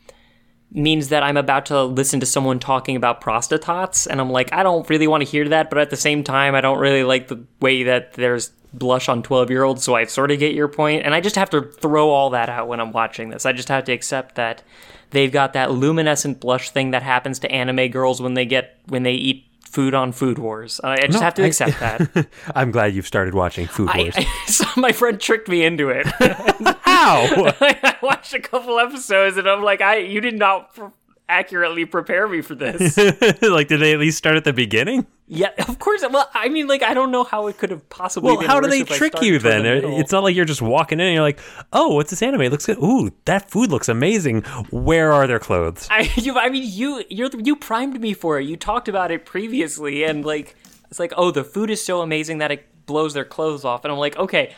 means 0.70 1.09
that 1.09 1.22
I'm 1.22 1.38
about 1.38 1.64
to 1.66 1.84
listen 1.84 2.20
to 2.20 2.26
someone 2.26 2.59
talking 2.59 2.94
about 2.94 3.22
prostatots 3.22 4.07
and 4.07 4.20
I'm 4.20 4.28
like, 4.30 4.52
I 4.52 4.62
don't 4.62 4.86
really 4.90 5.07
want 5.07 5.22
to 5.24 5.30
hear 5.30 5.48
that, 5.48 5.70
but 5.70 5.78
at 5.78 5.88
the 5.88 5.96
same 5.96 6.22
time, 6.22 6.54
I 6.54 6.61
don't 6.61 6.78
really 6.78 7.04
like 7.04 7.28
the 7.28 7.42
way 7.62 7.84
that 7.84 8.12
there's 8.14 8.50
blush 8.79 9.09
on 9.09 9.22
12-year-olds, 9.22 9.83
so 9.83 9.95
I 9.95 10.05
sort 10.05 10.31
of 10.31 10.39
get 10.39 10.55
your 10.55 10.68
point 10.68 11.05
and 11.05 11.14
I 11.14 11.20
just 11.20 11.37
have 11.37 11.51
to 11.51 11.62
throw 11.62 12.11
all 12.11 12.31
that 12.31 12.49
out 12.49 12.68
when 12.68 12.81
I'm 12.81 12.93
watching 12.93 13.31
this. 13.31 13.47
I 13.47 13.53
just 13.53 13.68
have 13.68 13.85
to 13.85 13.93
accept 13.93 14.35
that 14.37 14.62
they've 15.11 15.33
got 15.33 15.53
that 15.55 15.70
luminescent 15.72 16.41
blush 16.41 16.70
thing 16.70 16.91
that 16.93 17.03
happens 17.03 17.39
to 17.41 17.51
anime 17.51 17.89
girls 17.91 18.20
when 18.20 18.35
they 18.35 18.45
get 18.45 18.79
when 18.89 19.03
they 19.03 19.12
eat 19.14 19.45
food 19.64 19.95
on 19.95 20.11
Food 20.12 20.39
Wars. 20.39 20.81
I 20.83 20.93
I 20.93 20.97
just 21.07 21.14
No, 21.14 21.20
have 21.20 21.35
to 21.35 21.43
I- 21.43 21.47
accept 21.47 21.81
that. 21.81 22.27
I'm 22.55 22.70
glad 22.70 22.95
you've 22.95 23.07
started 23.07 23.35
watching 23.35 23.66
Food 23.66 23.91
I, 23.93 23.99
Wars. 23.99 24.14
I, 24.16 24.22
so 24.47 24.64
my 24.77 24.93
friend 24.93 25.20
tricked 25.20 25.49
me 25.49 25.64
into 25.64 25.89
it. 25.91 26.07
How? 26.81 27.27
I 27.61 27.97
watched 28.03 28.33
a 28.35 28.41
couple 28.41 28.79
episodes 28.79 29.37
and 29.37 29.49
I'm 29.49 29.62
like, 29.62 29.81
I 29.81 29.99
you 29.99 30.20
did 30.20 30.39
not 30.39 30.74
accurately 31.29 31.85
prepare 31.85 32.29
me 32.29 32.41
for 32.41 32.55
this. 32.55 32.97
like, 33.43 33.68
did 33.68 33.81
they 33.81 33.93
at 33.93 33.99
least 33.99 34.18
start 34.18 34.37
at 34.37 34.45
the 34.45 34.53
beginning? 34.53 35.07
yeah, 35.29 35.51
of 35.68 35.79
course. 35.79 36.05
Well, 36.09 36.31
I 36.35 36.49
mean, 36.49 36.68
like, 36.68 36.83
I 36.83 36.95
don't 36.95 37.11
know 37.11 37.24
how 37.24 37.49
it 37.49 37.59
could 37.59 37.70
have 37.70 37.89
possibly. 37.89 38.37
Well, 38.37 38.47
how 38.47 38.61
do 38.61 38.68
they 38.68 38.85
trick 38.85 39.20
you 39.22 39.39
then? 39.39 39.62
the. 39.62 39.97
It's 39.99 40.12
not 40.12 40.22
like 40.22 40.37
you're 40.37 40.45
just 40.45 40.62
walking 40.62 41.01
in 41.01 41.07
and 41.07 41.14
you're 41.14 41.22
like, 41.22 41.41
"Oh, 41.72 41.95
what's 41.95 42.11
this 42.11 42.22
anime? 42.22 42.43
It 42.43 42.53
looks 42.53 42.66
good. 42.66 42.79
Ooh, 42.79 43.11
that 43.24 43.51
food 43.51 43.70
looks 43.70 43.89
amazing. 43.89 44.43
Where 44.70 45.12
are 45.12 45.27
their 45.27 45.39
clothes?" 45.39 45.89
I, 45.91 46.11
you, 46.16 46.39
I 46.39 46.49
mean, 46.49 46.64
you 46.66 47.05
you're, 47.09 47.31
you 47.41 47.57
primed 47.57 48.01
me 48.01 48.12
for 48.12 48.39
it. 48.39 48.47
You 48.47 48.57
talked 48.57 48.89
about 48.89 49.11
it 49.11 49.24
previously, 49.24 50.05
and 50.05 50.24
like 50.24 50.55
it's 50.91 51.01
like, 51.01 51.12
oh, 51.16 51.31
the 51.31 51.45
food 51.45 51.70
is 51.70 51.85
so 51.85 52.03
amazing 52.03 52.39
that 52.39 52.53
it 52.53 52.87
blows 52.87 53.14
their 53.14 53.24
clothes 53.24 53.64
off, 53.64 53.85
and 53.85 53.93
I'm 53.93 53.99
like, 53.99 54.16
okay, 54.16 54.55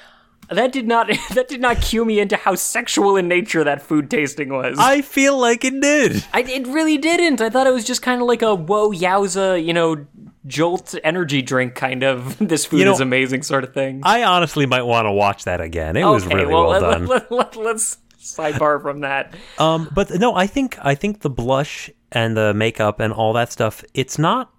that 0.51 0.73
did 0.73 0.87
not 0.87 1.09
that 1.35 1.49
did 1.49 1.61
not 1.61 1.81
cue 1.81 2.05
me 2.05 2.21
into 2.21 2.37
how 2.37 2.55
sexual 2.55 3.17
in 3.17 3.29
nature 3.29 3.65
that 3.65 3.83
food 3.83 4.11
tasting 4.11 4.51
was. 4.51 4.77
I 4.79 5.03
feel 5.03 5.39
like 5.39 5.65
it 5.65 5.81
did. 5.81 6.25
I, 6.33 6.41
it 6.43 6.67
really 6.67 6.99
didn't. 6.99 7.41
I 7.41 7.51
thought 7.51 7.67
it 7.67 7.73
was 7.73 7.85
just 7.85 8.03
kind 8.03 8.21
of 8.21 8.27
like 8.27 8.43
a 8.43 8.55
whoa 8.55 8.93
yowza, 8.93 9.65
you 9.65 9.73
know, 9.73 10.07
jolt 10.47 10.95
energy 11.05 11.43
drink 11.43 11.75
kind 11.75 12.03
of. 12.03 12.37
This 12.49 12.65
food 12.65 12.79
You 12.79 12.87
know, 12.87 12.93
is 12.93 13.01
amazing 13.01 13.43
sort 13.43 13.65
of 13.65 13.75
thing. 13.75 14.01
I 14.05 14.25
honestly 14.25 14.65
might 14.65 14.83
want 14.83 15.07
to 15.07 15.13
watch 15.13 15.45
that 15.45 15.61
again. 15.61 15.97
It 15.97 16.05
was 16.05 16.25
okay, 16.25 16.37
really 16.37 16.55
well, 16.55 16.69
let, 16.69 16.81
done. 16.81 17.07
Let, 17.07 17.31
let, 17.31 17.57
let, 17.57 17.75
us 17.77 17.99
sidebar 18.19 18.81
from 18.81 19.01
that. 19.01 19.35
Um, 19.59 19.89
but 19.93 20.11
no, 20.11 20.35
I 20.35 20.47
think 20.47 20.79
I 20.81 20.95
think 20.95 21.21
the 21.21 21.31
blush 21.31 21.91
and 22.13 22.37
the 22.37 22.55
makeup 22.55 23.01
and 23.01 23.13
all 23.13 23.33
that 23.35 23.53
stuff. 23.53 23.85
It's 23.93 24.19
not 24.19 24.59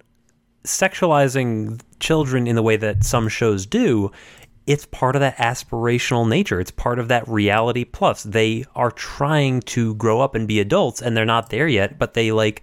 sexualizing 0.64 1.80
children 1.98 2.46
in 2.46 2.54
the 2.54 2.62
way 2.62 2.76
that 2.76 3.02
some 3.02 3.28
shows 3.28 3.66
do. 3.66 4.12
It's 4.70 4.86
part 4.86 5.16
of 5.16 5.20
that 5.20 5.36
aspirational 5.38 6.28
nature. 6.28 6.60
It's 6.60 6.70
part 6.70 7.00
of 7.00 7.08
that 7.08 7.26
reality 7.26 7.84
plus. 7.84 8.22
They 8.22 8.64
are 8.76 8.92
trying 8.92 9.62
to 9.62 9.96
grow 9.96 10.20
up 10.20 10.36
and 10.36 10.46
be 10.46 10.60
adults, 10.60 11.02
and 11.02 11.16
they're 11.16 11.24
not 11.24 11.50
there 11.50 11.66
yet. 11.66 11.98
But 11.98 12.14
they 12.14 12.30
like 12.30 12.62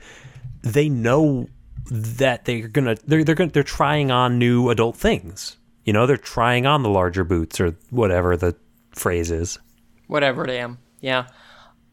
they 0.62 0.88
know 0.88 1.48
that 1.92 2.46
they're 2.46 2.70
gonna 2.70 2.96
they're 3.06 3.26
they're 3.26 3.36
gonna 3.36 3.52
they're 3.52 3.62
trying 3.62 4.10
on 4.10 4.40
new 4.40 4.70
adult 4.70 4.96
things. 4.96 5.58
You 5.84 5.92
know, 5.92 6.06
they're 6.06 6.16
trying 6.16 6.66
on 6.66 6.82
the 6.82 6.90
larger 6.90 7.26
boots 7.26 7.60
or 7.60 7.76
whatever 7.90 8.38
the 8.38 8.56
phrase 8.92 9.30
is. 9.30 9.60
Whatever 10.08 10.46
it 10.46 10.52
am. 10.52 10.78
Yeah. 11.02 11.28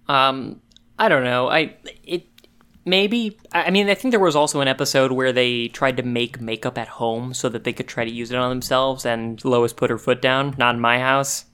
Um, 0.06 0.60
I 0.96 1.08
don't 1.08 1.24
know. 1.24 1.48
I 1.48 1.74
it 2.04 2.28
maybe. 2.84 3.38
I 3.52 3.70
mean, 3.70 3.88
I 3.88 3.94
think 3.94 4.12
there 4.12 4.20
was 4.20 4.36
also 4.36 4.60
an 4.60 4.68
episode 4.68 5.12
where 5.12 5.32
they 5.32 5.68
tried 5.68 5.96
to 5.96 6.02
make 6.02 6.40
makeup 6.40 6.78
at 6.78 6.88
home 6.88 7.34
so 7.34 7.48
that 7.48 7.64
they 7.64 7.72
could 7.72 7.88
try 7.88 8.04
to 8.04 8.10
use 8.10 8.30
it 8.30 8.36
on 8.36 8.50
themselves, 8.50 9.04
and 9.04 9.44
Lois 9.44 9.72
put 9.72 9.90
her 9.90 9.98
foot 9.98 10.20
down. 10.22 10.54
Not 10.58 10.74
in 10.74 10.80
my 10.80 10.98
house. 10.98 11.46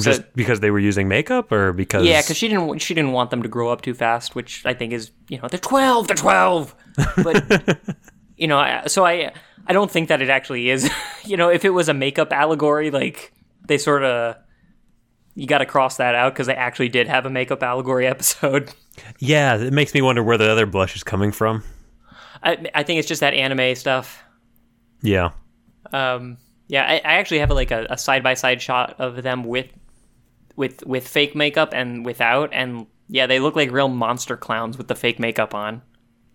Just 0.00 0.22
because 0.34 0.60
they 0.60 0.70
were 0.70 0.78
using 0.78 1.08
makeup, 1.08 1.52
or 1.52 1.72
because 1.74 2.06
Yeah, 2.06 2.22
because 2.22 2.38
she 2.38 2.48
didn't 2.48 2.78
she 2.78 2.94
didn't 2.94 3.12
want 3.12 3.30
them 3.30 3.42
to 3.42 3.48
grow 3.48 3.70
up 3.70 3.82
too 3.82 3.94
fast, 3.94 4.34
which 4.34 4.64
I 4.64 4.72
think 4.72 4.92
is 4.92 5.10
you 5.28 5.38
know 5.38 5.48
they're 5.48 5.60
twelve, 5.60 6.08
they're 6.08 6.16
twelve, 6.16 6.74
but 7.16 7.78
you 8.36 8.46
know 8.46 8.82
so 8.86 9.04
I 9.04 9.32
I 9.66 9.74
don't 9.74 9.90
think 9.90 10.08
that 10.08 10.22
it 10.22 10.30
actually 10.30 10.70
is. 10.70 10.90
you 11.24 11.36
know, 11.36 11.50
if 11.50 11.64
it 11.64 11.70
was 11.70 11.88
a 11.90 11.94
makeup 11.94 12.32
allegory, 12.32 12.90
like 12.90 13.32
they 13.66 13.76
sort 13.76 14.02
of 14.02 14.36
you 15.38 15.46
got 15.46 15.58
to 15.58 15.66
cross 15.66 15.98
that 15.98 16.16
out 16.16 16.32
because 16.34 16.48
they 16.48 16.54
actually 16.54 16.88
did 16.88 17.06
have 17.06 17.24
a 17.24 17.30
makeup 17.30 17.62
allegory 17.62 18.06
episode. 18.14 18.74
Yeah, 19.20 19.56
it 19.56 19.72
makes 19.72 19.94
me 19.94 20.02
wonder 20.02 20.22
where 20.22 20.36
the 20.36 20.50
other 20.50 20.66
blush 20.66 20.96
is 20.96 21.04
coming 21.04 21.30
from. 21.30 21.62
I, 22.42 22.66
I 22.74 22.82
think 22.82 22.98
it's 22.98 23.06
just 23.06 23.20
that 23.20 23.34
anime 23.34 23.76
stuff. 23.76 24.20
Yeah. 25.00 25.30
Um, 25.92 26.38
yeah, 26.66 26.84
I, 26.84 26.94
I 26.96 27.14
actually 27.18 27.38
have 27.38 27.50
like 27.50 27.70
a 27.70 27.96
side 27.96 28.24
by 28.24 28.34
side 28.34 28.60
shot 28.60 28.96
of 28.98 29.22
them 29.22 29.44
with 29.44 29.68
with 30.56 30.84
with 30.84 31.06
fake 31.06 31.36
makeup 31.36 31.70
and 31.72 32.04
without, 32.04 32.50
and 32.52 32.86
yeah, 33.08 33.28
they 33.28 33.38
look 33.38 33.54
like 33.54 33.70
real 33.70 33.88
monster 33.88 34.36
clowns 34.36 34.76
with 34.76 34.88
the 34.88 34.96
fake 34.96 35.20
makeup 35.20 35.54
on. 35.54 35.82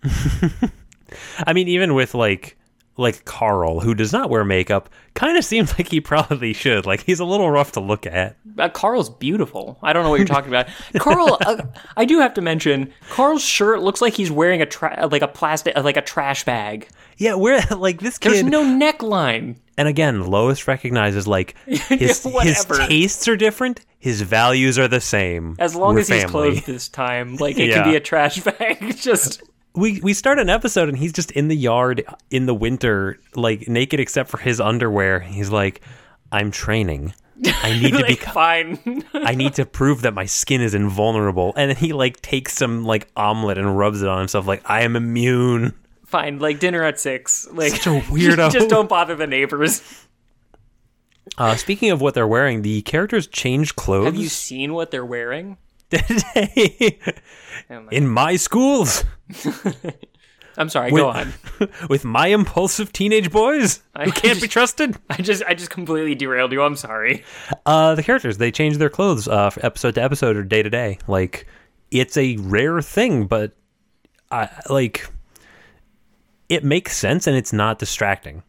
I 1.45 1.51
mean, 1.53 1.67
even 1.67 1.93
with 1.93 2.15
like 2.15 2.57
like 2.95 3.25
Carl, 3.25 3.79
who 3.79 3.95
does 3.95 4.13
not 4.13 4.29
wear 4.29 4.43
makeup, 4.45 4.87
kind 5.15 5.37
of 5.37 5.43
seems 5.43 5.71
like 5.77 5.89
he 5.89 5.99
probably 5.99 6.53
should. 6.53 6.85
Like 6.85 7.01
he's 7.03 7.19
a 7.19 7.25
little 7.25 7.49
rough 7.49 7.71
to 7.73 7.79
look 7.79 8.05
at. 8.05 8.37
Uh, 8.57 8.69
Carl's 8.69 9.09
beautiful. 9.09 9.79
I 9.81 9.93
don't 9.93 10.03
know 10.03 10.09
what 10.11 10.19
you're 10.19 10.27
talking 10.27 10.49
about. 10.49 10.67
Carl, 10.99 11.37
uh, 11.45 11.63
I 11.97 12.05
do 12.05 12.19
have 12.19 12.33
to 12.35 12.41
mention, 12.41 12.93
Carl's 13.09 13.43
shirt 13.43 13.81
looks 13.81 13.99
like 14.01 14.13
he's 14.13 14.29
wearing 14.31 14.61
a 14.61 14.65
tra- 14.67 15.07
like 15.11 15.23
a 15.23 15.27
plastic 15.27 15.75
like 15.77 15.97
a 15.97 16.01
trash 16.01 16.43
bag. 16.43 16.87
Yeah, 17.17 17.35
we're 17.35 17.61
like 17.77 17.99
this 17.99 18.17
kid. 18.17 18.31
There's 18.33 18.43
no 18.43 18.63
neckline. 18.63 19.57
and 19.77 19.87
again, 19.87 20.27
Lois 20.27 20.67
recognizes 20.67 21.27
like 21.27 21.55
his 21.65 22.23
his 22.41 22.65
tastes 22.65 23.27
are 23.27 23.35
different, 23.37 23.81
his 23.97 24.21
values 24.21 24.77
are 24.77 24.87
the 24.87 25.01
same. 25.01 25.55
As 25.57 25.75
long 25.75 25.95
We're 25.95 26.01
as 26.01 26.09
he's 26.09 26.21
family. 26.23 26.31
clothed 26.51 26.65
this 26.67 26.89
time, 26.89 27.37
like 27.37 27.57
it 27.57 27.69
Yeah. 27.69 27.81
can 27.83 27.91
be 27.91 27.95
a 27.95 27.99
trash 27.99 28.39
bag. 28.43 28.95
Just 28.97 29.41
we 29.75 29.99
we 30.01 30.13
start 30.13 30.39
an 30.39 30.49
episode 30.49 30.89
and 30.89 30.97
he's 30.97 31.13
just 31.13 31.31
in 31.31 31.47
the 31.47 31.55
yard 31.55 32.03
in 32.29 32.45
the 32.45 32.53
winter, 32.53 33.19
like 33.35 33.67
naked 33.67 33.99
except 33.99 34.29
for 34.29 34.37
his 34.37 34.59
underwear. 34.59 35.19
He's 35.19 35.49
like, 35.49 35.81
"I'm 36.31 36.51
training. 36.51 37.13
I 37.45 37.79
need 37.81 37.91
to 37.91 37.99
like, 37.99 38.07
be. 38.07 38.15
fine. 38.15 39.03
I 39.13 39.35
need 39.35 39.55
to 39.55 39.65
prove 39.65 40.03
that 40.03 40.13
my 40.13 40.25
skin 40.25 40.61
is 40.61 40.73
invulnerable." 40.73 41.53
And 41.55 41.69
then 41.69 41.77
he 41.77 41.93
like 41.93 42.21
takes 42.21 42.53
some 42.53 42.83
like 42.83 43.07
omelet 43.15 43.57
and 43.57 43.77
rubs 43.77 44.01
it 44.01 44.07
on 44.07 44.19
himself, 44.19 44.47
like, 44.47 44.69
"I 44.69 44.81
am 44.81 44.95
immune." 44.95 45.73
fine, 46.13 46.37
like 46.37 46.59
dinner 46.59 46.83
at 46.83 46.99
six. 46.99 47.47
Like 47.51 47.71
Such 47.71 47.87
a 47.87 47.99
weirdo. 48.01 48.51
just 48.51 48.69
don't 48.69 48.87
bother 48.87 49.15
the 49.15 49.25
neighbors. 49.25 49.81
Uh, 51.39 51.55
speaking 51.55 51.89
of 51.89 52.01
what 52.01 52.13
they're 52.13 52.27
wearing, 52.27 52.61
the 52.61 52.83
characters 52.83 53.25
change 53.25 53.75
clothes. 53.75 54.05
Have 54.05 54.15
you 54.15 54.29
seen 54.29 54.73
what 54.73 54.91
they're 54.91 55.05
wearing? 55.05 55.57
Today 55.97 56.99
in 57.91 58.07
my 58.07 58.35
schools 58.35 59.03
I'm 60.57 60.69
sorry. 60.69 60.91
With- 60.91 61.01
go 61.01 61.09
on. 61.09 61.33
with 61.89 62.05
my 62.05 62.27
impulsive 62.27 62.93
teenage 62.93 63.31
boys 63.31 63.81
I 63.95 64.05
who 64.05 64.11
can't 64.11 64.41
be 64.41 64.47
trusted? 64.47 64.97
I 65.09 65.17
just 65.17 65.43
I 65.47 65.53
just 65.53 65.71
completely 65.71 66.15
derailed 66.15 66.51
you. 66.51 66.61
I'm 66.61 66.75
sorry. 66.75 67.23
Uh, 67.65 67.95
the 67.95 68.03
characters 68.03 68.37
they 68.37 68.51
change 68.51 68.77
their 68.77 68.89
clothes 68.89 69.27
uh, 69.27 69.51
episode 69.61 69.95
to 69.95 70.03
episode 70.03 70.35
or 70.35 70.43
day 70.43 70.61
to 70.61 70.69
day. 70.69 70.99
Like 71.07 71.47
it's 71.91 72.17
a 72.17 72.37
rare 72.37 72.81
thing, 72.81 73.25
but 73.25 73.53
I 74.31 74.49
like 74.69 75.07
it 76.49 76.63
makes 76.63 76.95
sense 76.95 77.25
and 77.25 77.35
it's 77.35 77.53
not 77.53 77.79
distracting. 77.79 78.43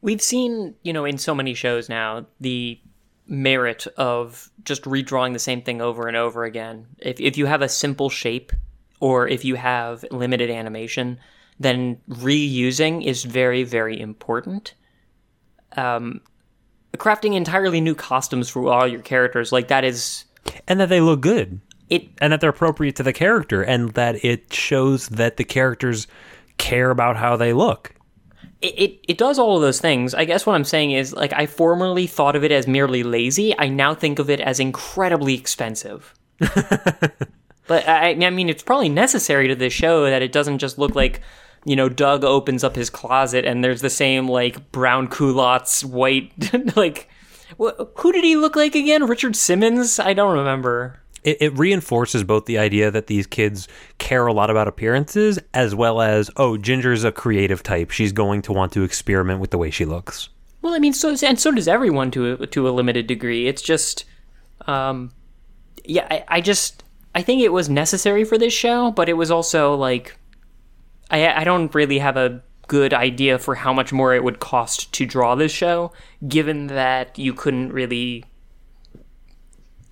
We've 0.00 0.22
seen, 0.22 0.74
you 0.82 0.92
know, 0.92 1.04
in 1.04 1.18
so 1.18 1.34
many 1.34 1.54
shows 1.54 1.88
now, 1.88 2.26
the 2.40 2.80
merit 3.26 3.86
of 3.96 4.50
just 4.64 4.82
redrawing 4.82 5.32
the 5.32 5.38
same 5.38 5.62
thing 5.62 5.80
over 5.80 6.08
and 6.08 6.16
over 6.16 6.44
again. 6.44 6.86
If 6.98 7.20
if 7.20 7.36
you 7.36 7.46
have 7.46 7.62
a 7.62 7.68
simple 7.68 8.10
shape 8.10 8.52
or 9.00 9.28
if 9.28 9.44
you 9.44 9.54
have 9.56 10.04
limited 10.10 10.50
animation, 10.50 11.18
then 11.58 11.98
reusing 12.08 13.04
is 13.04 13.24
very 13.24 13.62
very 13.62 14.00
important. 14.00 14.74
Um 15.76 16.20
crafting 16.98 17.34
entirely 17.34 17.80
new 17.80 17.94
costumes 17.94 18.50
for 18.50 18.70
all 18.70 18.86
your 18.86 19.00
characters 19.00 19.52
like 19.52 19.68
that 19.68 19.84
is 19.84 20.24
And 20.68 20.80
that 20.80 20.88
they 20.88 21.00
look 21.00 21.20
good. 21.20 21.60
it 21.88 22.08
And 22.20 22.32
that 22.32 22.40
they're 22.40 22.50
appropriate 22.50 22.96
to 22.96 23.02
the 23.02 23.12
character 23.12 23.62
and 23.62 23.92
that 23.94 24.24
it 24.24 24.52
shows 24.52 25.08
that 25.08 25.36
the 25.36 25.44
characters 25.44 26.06
care 26.58 26.90
about 26.90 27.16
how 27.16 27.36
they 27.36 27.52
look. 27.52 27.94
It, 28.64 29.00
it 29.08 29.18
does 29.18 29.38
all 29.38 29.56
of 29.56 29.62
those 29.62 29.80
things. 29.80 30.14
I 30.14 30.24
guess 30.24 30.46
what 30.46 30.54
I'm 30.54 30.64
saying 30.64 30.92
is 30.92 31.12
like 31.12 31.32
I 31.32 31.46
formerly 31.46 32.06
thought 32.06 32.36
of 32.36 32.44
it 32.44 32.52
as 32.52 32.66
merely 32.66 33.02
lazy. 33.02 33.56
I 33.58 33.68
now 33.68 33.94
think 33.94 34.18
of 34.18 34.30
it 34.30 34.40
as 34.40 34.60
incredibly 34.60 35.34
expensive. 35.34 36.14
but 36.38 37.88
I, 37.88 38.10
I 38.10 38.30
mean, 38.30 38.48
it's 38.48 38.62
probably 38.62 38.88
necessary 38.88 39.48
to 39.48 39.54
this 39.54 39.72
show 39.72 40.04
that 40.04 40.22
it 40.22 40.32
doesn't 40.32 40.58
just 40.58 40.78
look 40.78 40.94
like 40.94 41.20
you 41.64 41.76
know 41.76 41.88
Doug 41.88 42.24
opens 42.24 42.64
up 42.64 42.74
his 42.76 42.90
closet 42.90 43.44
and 43.44 43.62
there's 43.62 43.82
the 43.82 43.90
same 43.90 44.28
like 44.28 44.72
brown 44.72 45.08
culottes, 45.08 45.84
white 45.84 46.32
like. 46.76 47.08
wh- 47.60 47.78
Who 47.96 48.12
did 48.12 48.24
he 48.24 48.36
look 48.36 48.56
like 48.56 48.74
again? 48.74 49.06
Richard 49.06 49.36
Simmons? 49.36 49.98
I 49.98 50.14
don't 50.14 50.36
remember. 50.36 51.01
It, 51.24 51.38
it 51.40 51.58
reinforces 51.58 52.24
both 52.24 52.46
the 52.46 52.58
idea 52.58 52.90
that 52.90 53.06
these 53.06 53.26
kids 53.26 53.68
care 53.98 54.26
a 54.26 54.32
lot 54.32 54.50
about 54.50 54.68
appearances 54.68 55.38
as 55.54 55.74
well 55.74 56.00
as 56.00 56.30
oh 56.36 56.56
ginger's 56.56 57.04
a 57.04 57.12
creative 57.12 57.62
type 57.62 57.90
she's 57.90 58.12
going 58.12 58.42
to 58.42 58.52
want 58.52 58.72
to 58.72 58.82
experiment 58.82 59.40
with 59.40 59.50
the 59.50 59.58
way 59.58 59.70
she 59.70 59.84
looks 59.84 60.28
Well, 60.62 60.74
I 60.74 60.78
mean, 60.78 60.92
so 60.92 61.14
and 61.22 61.38
so 61.38 61.50
does 61.50 61.66
everyone 61.66 62.10
to 62.12 62.34
a, 62.34 62.46
to 62.46 62.68
a 62.68 62.70
limited 62.70 63.08
degree. 63.08 63.48
It's 63.48 63.62
just, 63.62 64.04
um, 64.66 65.10
yeah, 65.84 66.06
I, 66.08 66.24
I 66.28 66.40
just 66.40 66.84
I 67.14 67.22
think 67.22 67.42
it 67.42 67.52
was 67.52 67.68
necessary 67.68 68.24
for 68.24 68.38
this 68.38 68.52
show, 68.52 68.92
but 68.92 69.08
it 69.08 69.14
was 69.14 69.30
also 69.30 69.74
like, 69.74 70.16
I 71.10 71.26
I 71.26 71.44
don't 71.44 71.74
really 71.74 71.98
have 71.98 72.16
a 72.16 72.42
good 72.68 72.94
idea 72.94 73.38
for 73.38 73.56
how 73.56 73.72
much 73.72 73.92
more 73.92 74.14
it 74.14 74.22
would 74.22 74.38
cost 74.38 74.92
to 74.94 75.04
draw 75.04 75.34
this 75.34 75.52
show, 75.52 75.92
given 76.28 76.68
that 76.68 77.18
you 77.18 77.34
couldn't 77.34 77.72
really, 77.72 78.24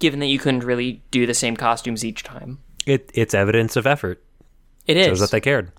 given 0.01 0.19
that 0.21 0.27
you 0.27 0.39
couldn't 0.39 0.65
really 0.65 1.03
do 1.11 1.27
the 1.27 1.35
same 1.35 1.57
costumes 1.57 2.05
each 2.05 2.25
time. 2.25 2.59
it, 2.87 3.11
it's 3.15 3.35
evidence 3.35 3.77
of 3.77 3.87
effort 3.87 4.23
It 4.87 4.97
is 4.97 5.07
shows 5.07 5.21
that 5.21 5.31
they 5.31 5.41
cared 5.41 5.73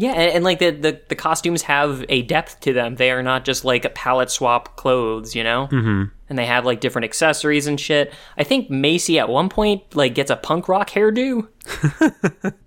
yeah, 0.00 0.12
and, 0.12 0.32
and 0.32 0.44
like 0.44 0.60
the, 0.60 0.70
the 0.70 1.00
the 1.08 1.16
costumes 1.16 1.62
have 1.62 2.04
a 2.08 2.22
depth 2.22 2.60
to 2.60 2.72
them. 2.72 2.94
They 2.94 3.10
are 3.10 3.22
not 3.22 3.44
just 3.44 3.64
like 3.64 3.84
a 3.84 3.90
palette 3.90 4.30
swap 4.30 4.76
clothes, 4.76 5.34
you 5.34 5.42
know. 5.42 5.66
Mm-hmm. 5.72 6.04
And 6.28 6.38
they 6.38 6.46
have 6.46 6.64
like 6.64 6.80
different 6.80 7.04
accessories 7.04 7.66
and 7.66 7.80
shit. 7.80 8.14
I 8.36 8.44
think 8.44 8.70
Macie 8.70 9.18
at 9.18 9.28
one 9.28 9.48
point 9.48 9.96
like 9.96 10.14
gets 10.14 10.30
a 10.30 10.36
punk 10.36 10.68
rock 10.68 10.90
hairdo, 10.90 11.48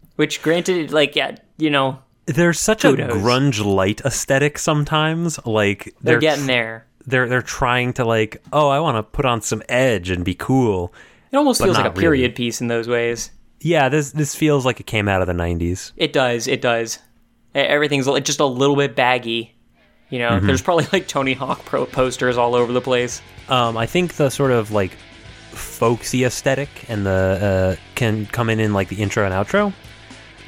which 0.17 0.41
granted, 0.41 0.91
like 0.91 1.15
yeah, 1.15 1.37
you 1.57 1.69
know, 1.69 1.99
there's 2.25 2.59
such 2.59 2.81
Kudos. 2.81 3.09
a 3.09 3.13
grunge 3.17 3.63
light 3.63 4.01
aesthetic 4.01 4.57
sometimes 4.57 5.39
like 5.45 5.85
they're, 6.01 6.15
they're 6.15 6.19
getting 6.19 6.47
there. 6.47 6.85
They're 7.05 7.27
they're 7.29 7.41
trying 7.41 7.93
to 7.93 8.05
like 8.05 8.41
oh 8.53 8.69
i 8.69 8.79
want 8.79 8.97
to 8.97 9.03
put 9.03 9.25
on 9.25 9.41
some 9.41 9.61
edge 9.69 10.09
and 10.09 10.23
be 10.25 10.33
cool 10.35 10.93
It 11.31 11.37
almost 11.37 11.61
feels 11.61 11.75
like 11.77 11.85
a 11.85 11.89
not 11.89 11.95
really. 11.97 12.01
period 12.03 12.35
piece 12.35 12.61
in 12.61 12.67
those 12.67 12.87
ways. 12.87 13.31
yeah 13.59 13.89
this 13.89 14.11
this 14.11 14.35
feels 14.35 14.65
like 14.65 14.79
it 14.79 14.85
came 14.87 15.07
out 15.07 15.21
of 15.21 15.27
the 15.27 15.33
90s 15.33 15.91
It 15.97 16.13
does. 16.13 16.47
It 16.47 16.61
does. 16.61 16.99
Everything's 17.53 18.05
just 18.23 18.39
a 18.39 18.45
little 18.45 18.75
bit 18.77 18.95
baggy. 18.95 19.53
You 20.09 20.19
know, 20.19 20.29
Mm-hmm. 20.31 20.47
there's 20.47 20.61
probably 20.61 20.87
like 20.93 21.07
Tony 21.07 21.33
Hawk 21.33 21.63
pro 21.65 21.85
posters 21.85 22.37
all 22.37 22.53
over 22.55 22.71
the 22.73 22.81
place. 22.81 23.21
um 23.49 23.77
i 23.77 23.85
think 23.85 24.15
the 24.15 24.29
sort 24.29 24.51
of 24.51 24.71
like 24.71 24.91
folksy 25.51 26.23
aesthetic 26.23 26.69
and 26.89 27.05
the 27.05 27.77
uh, 27.77 27.81
can 27.95 28.25
come 28.27 28.49
in 28.49 28.59
in 28.59 28.73
like 28.73 28.87
the 28.89 28.95
intro 28.97 29.25
and 29.25 29.33
outro 29.33 29.73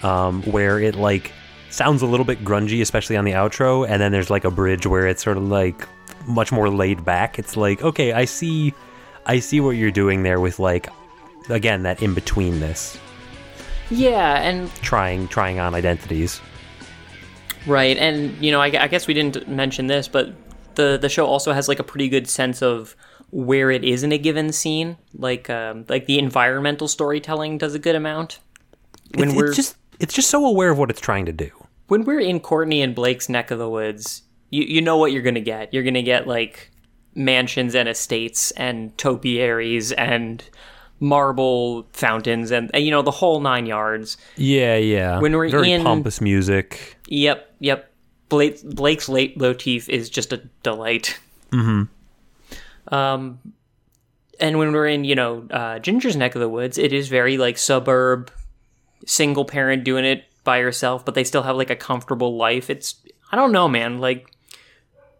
um 0.03 0.41
where 0.43 0.79
it 0.79 0.95
like 0.95 1.31
sounds 1.69 2.01
a 2.01 2.05
little 2.05 2.25
bit 2.25 2.43
grungy 2.45 2.81
especially 2.81 3.17
on 3.17 3.25
the 3.25 3.31
outro 3.31 3.87
and 3.87 4.01
then 4.01 4.11
there's 4.11 4.29
like 4.29 4.45
a 4.45 4.51
bridge 4.51 4.85
where 4.85 5.07
it's 5.07 5.23
sort 5.23 5.37
of 5.37 5.43
like 5.43 5.87
much 6.27 6.51
more 6.51 6.69
laid 6.69 7.03
back 7.03 7.37
it's 7.37 7.57
like 7.57 7.81
okay 7.81 8.13
i 8.13 8.25
see 8.25 8.73
i 9.25 9.39
see 9.39 9.59
what 9.59 9.71
you're 9.71 9.91
doing 9.91 10.23
there 10.23 10.39
with 10.39 10.59
like 10.59 10.89
again 11.49 11.83
that 11.83 12.01
in 12.01 12.13
between 12.13 12.59
this 12.59 12.97
Yeah, 13.89 14.41
and 14.41 14.73
trying 14.75 15.27
trying 15.27 15.59
on 15.59 15.75
identities 15.75 16.41
Right, 17.65 17.97
and 17.97 18.35
you 18.43 18.51
know, 18.51 18.59
I, 18.59 18.65
I 18.65 18.87
guess 18.87 19.07
we 19.07 19.13
didn't 19.13 19.47
mention 19.47 19.87
this, 19.87 20.07
but 20.07 20.33
the 20.75 20.97
the 21.01 21.09
show 21.09 21.25
also 21.25 21.53
has 21.53 21.67
like 21.67 21.79
a 21.79 21.83
pretty 21.83 22.09
good 22.09 22.27
sense 22.27 22.61
of 22.61 22.95
where 23.31 23.71
it 23.71 23.83
is 23.83 24.03
in 24.03 24.11
a 24.11 24.17
given 24.17 24.51
scene. 24.51 24.97
Like, 25.13 25.49
um, 25.49 25.85
like 25.87 26.05
the 26.05 26.19
environmental 26.19 26.87
storytelling 26.87 27.57
does 27.57 27.73
a 27.73 27.79
good 27.79 27.95
amount. 27.95 28.39
When 29.15 29.29
it's, 29.29 29.37
we're 29.37 29.47
it's 29.47 29.55
just 29.55 29.77
it's 29.99 30.13
just 30.13 30.29
so 30.29 30.45
aware 30.45 30.71
of 30.71 30.77
what 30.77 30.89
it's 30.89 31.01
trying 31.01 31.25
to 31.25 31.31
do 31.31 31.51
when 31.87 32.03
we're 32.03 32.19
in 32.19 32.39
Courtney 32.39 32.81
and 32.81 32.95
Blake's 32.95 33.29
neck 33.29 33.51
of 33.51 33.59
the 33.59 33.69
woods, 33.69 34.23
you 34.53 34.63
you 34.75 34.81
know 34.81 34.97
what 34.97 35.11
you're 35.11 35.21
gonna 35.29 35.41
get. 35.55 35.73
You're 35.73 35.83
gonna 35.83 36.01
get 36.13 36.27
like 36.27 36.71
mansions 37.15 37.75
and 37.75 37.87
estates 37.89 38.51
and 38.51 38.97
topiaries 38.97 39.91
and 39.91 40.43
marble 40.99 41.85
fountains 41.93 42.49
and, 42.51 42.71
and 42.73 42.85
you 42.85 42.91
know 42.91 43.01
the 43.01 43.11
whole 43.11 43.39
nine 43.41 43.65
yards. 43.65 44.17
yeah 44.37 44.77
yeah 44.77 45.19
When 45.19 45.33
we're 45.35 45.49
very 45.49 45.71
in- 45.71 45.83
pompous 45.83 46.21
music 46.21 46.97
Yep, 47.07 47.55
yep. 47.59 47.91
Blake, 48.29 48.63
Blake's 48.63 49.07
leitmotif 49.09 49.89
is 49.89 50.09
just 50.09 50.33
a 50.33 50.37
delight. 50.63 51.19
Mm-hmm. 51.51 51.83
Um, 52.93 53.39
and 54.39 54.57
when 54.57 54.71
we're 54.71 54.87
in, 54.87 55.03
you 55.03 55.13
know, 55.15 55.45
uh, 55.51 55.77
Ginger's 55.79 56.15
neck 56.15 56.33
of 56.35 56.41
the 56.41 56.49
woods, 56.49 56.77
it 56.79 56.93
is 56.93 57.07
very 57.09 57.37
like 57.37 57.57
suburb, 57.59 58.31
single 59.05 59.45
parent 59.45 59.83
doing 59.83 60.05
it 60.05 60.23
by 60.43 60.59
herself, 60.61 61.05
but 61.05 61.13
they 61.13 61.23
still 61.23 61.43
have 61.43 61.55
like 61.57 61.69
a 61.69 61.75
comfortable 61.75 62.35
life. 62.35 62.69
It's 62.71 62.95
I 63.31 63.35
don't 63.35 63.51
know, 63.51 63.67
man. 63.67 63.99
Like, 63.99 64.32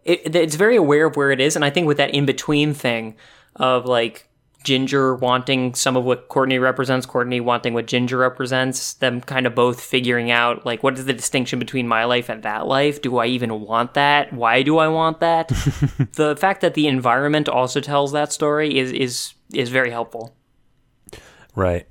it, 0.04 0.34
it's 0.36 0.56
very 0.56 0.76
aware 0.76 1.06
of 1.06 1.16
where 1.16 1.30
it 1.30 1.40
is, 1.40 1.56
and 1.56 1.64
I 1.64 1.70
think 1.70 1.86
with 1.86 1.96
that 1.96 2.14
in 2.14 2.26
between 2.26 2.74
thing 2.74 3.16
of 3.56 3.86
like 3.86 4.28
Ginger 4.64 5.14
wanting 5.14 5.74
some 5.74 5.94
of 5.96 6.04
what 6.04 6.28
Courtney 6.28 6.58
represents, 6.58 7.04
Courtney 7.04 7.38
wanting 7.40 7.74
what 7.74 7.86
Ginger 7.86 8.16
represents, 8.16 8.94
them 8.94 9.20
kind 9.20 9.46
of 9.46 9.54
both 9.54 9.80
figuring 9.80 10.30
out 10.30 10.64
like 10.64 10.82
what 10.82 10.98
is 10.98 11.04
the 11.04 11.12
distinction 11.12 11.58
between 11.58 11.86
my 11.86 12.04
life 12.04 12.28
and 12.30 12.42
that 12.42 12.66
life? 12.66 13.02
Do 13.02 13.18
I 13.18 13.26
even 13.26 13.60
want 13.60 13.94
that? 13.94 14.32
Why 14.32 14.62
do 14.62 14.78
I 14.78 14.88
want 14.88 15.20
that? 15.20 15.48
the 16.14 16.34
fact 16.38 16.62
that 16.62 16.74
the 16.74 16.86
environment 16.86 17.48
also 17.48 17.80
tells 17.80 18.12
that 18.12 18.32
story 18.32 18.78
is 18.78 18.90
is 18.92 19.34
is 19.52 19.68
very 19.68 19.90
helpful. 19.90 20.34
Right. 21.54 21.86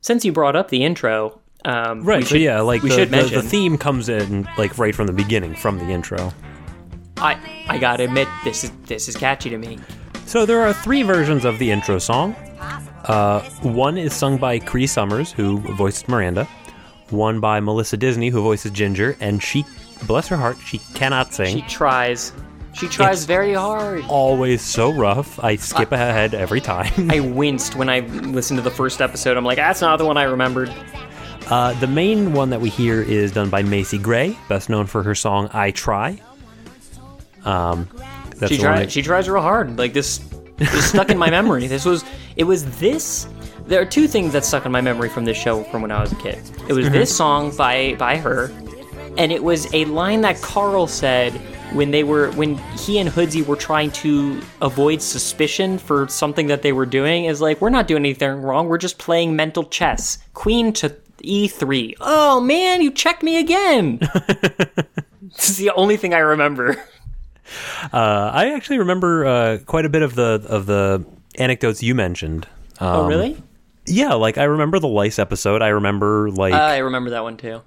Since 0.00 0.24
you 0.24 0.32
brought 0.32 0.56
up 0.56 0.68
the 0.68 0.84
intro, 0.84 1.40
um, 1.64 2.02
Right. 2.02 2.26
so 2.26 2.36
yeah, 2.36 2.60
like 2.60 2.82
we 2.82 2.90
the, 2.90 2.94
should 2.96 3.08
the, 3.08 3.16
mention. 3.16 3.40
the 3.40 3.48
theme 3.48 3.78
comes 3.78 4.08
in 4.08 4.46
like 4.58 4.76
right 4.78 4.94
from 4.94 5.06
the 5.06 5.12
beginning, 5.12 5.54
from 5.54 5.78
the 5.78 5.86
intro. 5.86 6.32
I 7.18 7.38
I 7.68 7.78
gotta 7.78 8.04
admit 8.04 8.28
this 8.44 8.64
is 8.64 8.70
this 8.86 9.08
is 9.08 9.16
catchy 9.16 9.50
to 9.50 9.58
me. 9.58 9.78
So 10.26 10.46
there 10.46 10.62
are 10.62 10.72
three 10.72 11.02
versions 11.02 11.44
of 11.44 11.58
the 11.58 11.70
intro 11.70 11.98
song. 11.98 12.34
Uh, 13.04 13.40
one 13.62 13.98
is 13.98 14.14
sung 14.14 14.38
by 14.38 14.58
Cree 14.58 14.86
Summers, 14.86 15.30
who 15.32 15.58
voiced 15.58 16.08
Miranda. 16.08 16.44
One 17.10 17.38
by 17.40 17.60
Melissa 17.60 17.96
Disney, 17.98 18.30
who 18.30 18.40
voices 18.42 18.70
Ginger, 18.72 19.16
and 19.20 19.42
she, 19.42 19.64
bless 20.06 20.26
her 20.28 20.36
heart, 20.38 20.56
she 20.64 20.78
cannot 20.94 21.34
sing. 21.34 21.54
She 21.54 21.62
tries. 21.68 22.32
She 22.72 22.88
tries 22.88 23.22
It's- 23.22 23.24
very 23.26 23.52
hard. 23.52 24.04
Always 24.08 24.62
so 24.62 24.90
rough. 24.92 25.38
I 25.44 25.56
skip 25.56 25.92
ahead 25.92 26.32
every 26.34 26.62
time. 26.62 27.10
I 27.10 27.20
winced 27.20 27.76
when 27.76 27.90
I 27.90 28.00
listened 28.00 28.56
to 28.58 28.62
the 28.62 28.70
first 28.70 29.02
episode. 29.02 29.36
I'm 29.36 29.44
like, 29.44 29.58
that's 29.58 29.82
not 29.82 29.98
the 29.98 30.06
one 30.06 30.16
I 30.16 30.22
remembered. 30.24 30.74
Uh, 31.50 31.78
the 31.78 31.86
main 31.86 32.32
one 32.32 32.48
that 32.50 32.60
we 32.62 32.70
hear 32.70 33.02
is 33.02 33.30
done 33.30 33.50
by 33.50 33.62
Macy 33.62 33.98
Gray, 33.98 34.36
best 34.48 34.70
known 34.70 34.86
for 34.86 35.02
her 35.02 35.14
song 35.14 35.50
"I 35.52 35.70
Try." 35.72 36.18
Um, 37.44 37.88
She 38.48 38.58
tries. 38.58 38.92
She 38.92 39.02
tries 39.02 39.28
real 39.28 39.42
hard. 39.42 39.78
Like 39.78 39.92
this 39.92 40.20
is 40.58 40.84
stuck 40.84 41.10
in 41.10 41.18
my 41.18 41.30
memory. 41.30 41.66
This 41.66 41.84
was. 41.84 42.04
It 42.36 42.44
was 42.44 42.64
this. 42.78 43.26
There 43.66 43.80
are 43.80 43.86
two 43.86 44.06
things 44.08 44.32
that 44.34 44.44
stuck 44.44 44.66
in 44.66 44.72
my 44.72 44.80
memory 44.80 45.08
from 45.08 45.24
this 45.24 45.36
show 45.38 45.62
from 45.64 45.82
when 45.82 45.90
I 45.90 46.00
was 46.00 46.12
a 46.12 46.16
kid. 46.16 46.38
It 46.68 46.72
was 46.74 46.90
this 46.90 47.14
song 47.16 47.54
by 47.56 47.94
by 47.98 48.16
her, 48.16 48.50
and 49.16 49.32
it 49.32 49.42
was 49.42 49.72
a 49.72 49.84
line 49.86 50.20
that 50.22 50.40
Carl 50.42 50.86
said 50.86 51.32
when 51.72 51.90
they 51.90 52.04
were 52.04 52.30
when 52.32 52.56
he 52.78 52.98
and 52.98 53.08
Hoodsey 53.08 53.42
were 53.42 53.56
trying 53.56 53.90
to 53.92 54.40
avoid 54.60 55.00
suspicion 55.00 55.78
for 55.78 56.08
something 56.08 56.46
that 56.48 56.62
they 56.62 56.72
were 56.72 56.86
doing. 56.86 57.24
Is 57.24 57.40
like 57.40 57.60
we're 57.60 57.70
not 57.70 57.86
doing 57.88 58.02
anything 58.02 58.42
wrong. 58.42 58.68
We're 58.68 58.78
just 58.78 58.98
playing 58.98 59.34
mental 59.36 59.64
chess. 59.64 60.18
Queen 60.34 60.72
to 60.74 60.94
e3. 61.22 61.94
Oh 62.00 62.40
man, 62.40 62.82
you 62.82 62.90
checked 62.90 63.22
me 63.22 63.38
again. 63.38 63.98
this 65.22 65.48
is 65.50 65.56
the 65.56 65.70
only 65.70 65.96
thing 65.96 66.12
I 66.12 66.18
remember. 66.18 66.76
Uh, 67.92 68.30
I 68.32 68.52
actually 68.54 68.78
remember 68.78 69.26
uh, 69.26 69.58
quite 69.66 69.84
a 69.84 69.88
bit 69.88 70.02
of 70.02 70.14
the 70.14 70.44
of 70.48 70.66
the 70.66 71.04
anecdotes 71.36 71.82
you 71.82 71.94
mentioned. 71.94 72.46
Um, 72.80 72.88
Oh 72.88 73.06
really? 73.06 73.40
Yeah, 73.86 74.14
like 74.14 74.38
I 74.38 74.44
remember 74.44 74.78
the 74.78 74.88
lice 74.88 75.18
episode. 75.18 75.60
I 75.62 75.68
remember 75.68 76.30
like 76.30 76.54
I 76.54 76.78
remember 76.78 77.10
that 77.10 77.22
one 77.22 77.36
too. 77.36 77.60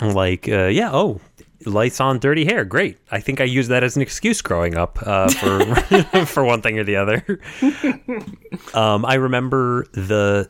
like 0.00 0.48
uh, 0.48 0.66
yeah. 0.66 0.90
Oh, 0.92 1.20
lice 1.66 2.00
on 2.00 2.18
dirty 2.20 2.44
hair. 2.44 2.64
Great. 2.64 2.98
I 3.10 3.20
think 3.20 3.40
I 3.40 3.44
used 3.44 3.68
that 3.70 3.82
as 3.82 3.96
an 3.96 4.02
excuse 4.02 4.40
growing 4.42 4.76
up 4.76 4.98
uh, 5.02 5.28
for 5.30 5.74
for 6.26 6.44
one 6.44 6.62
thing 6.62 6.78
or 6.78 6.84
the 6.84 6.96
other. 6.96 7.40
um, 8.74 9.04
I 9.04 9.14
remember 9.14 9.84
the 9.92 10.48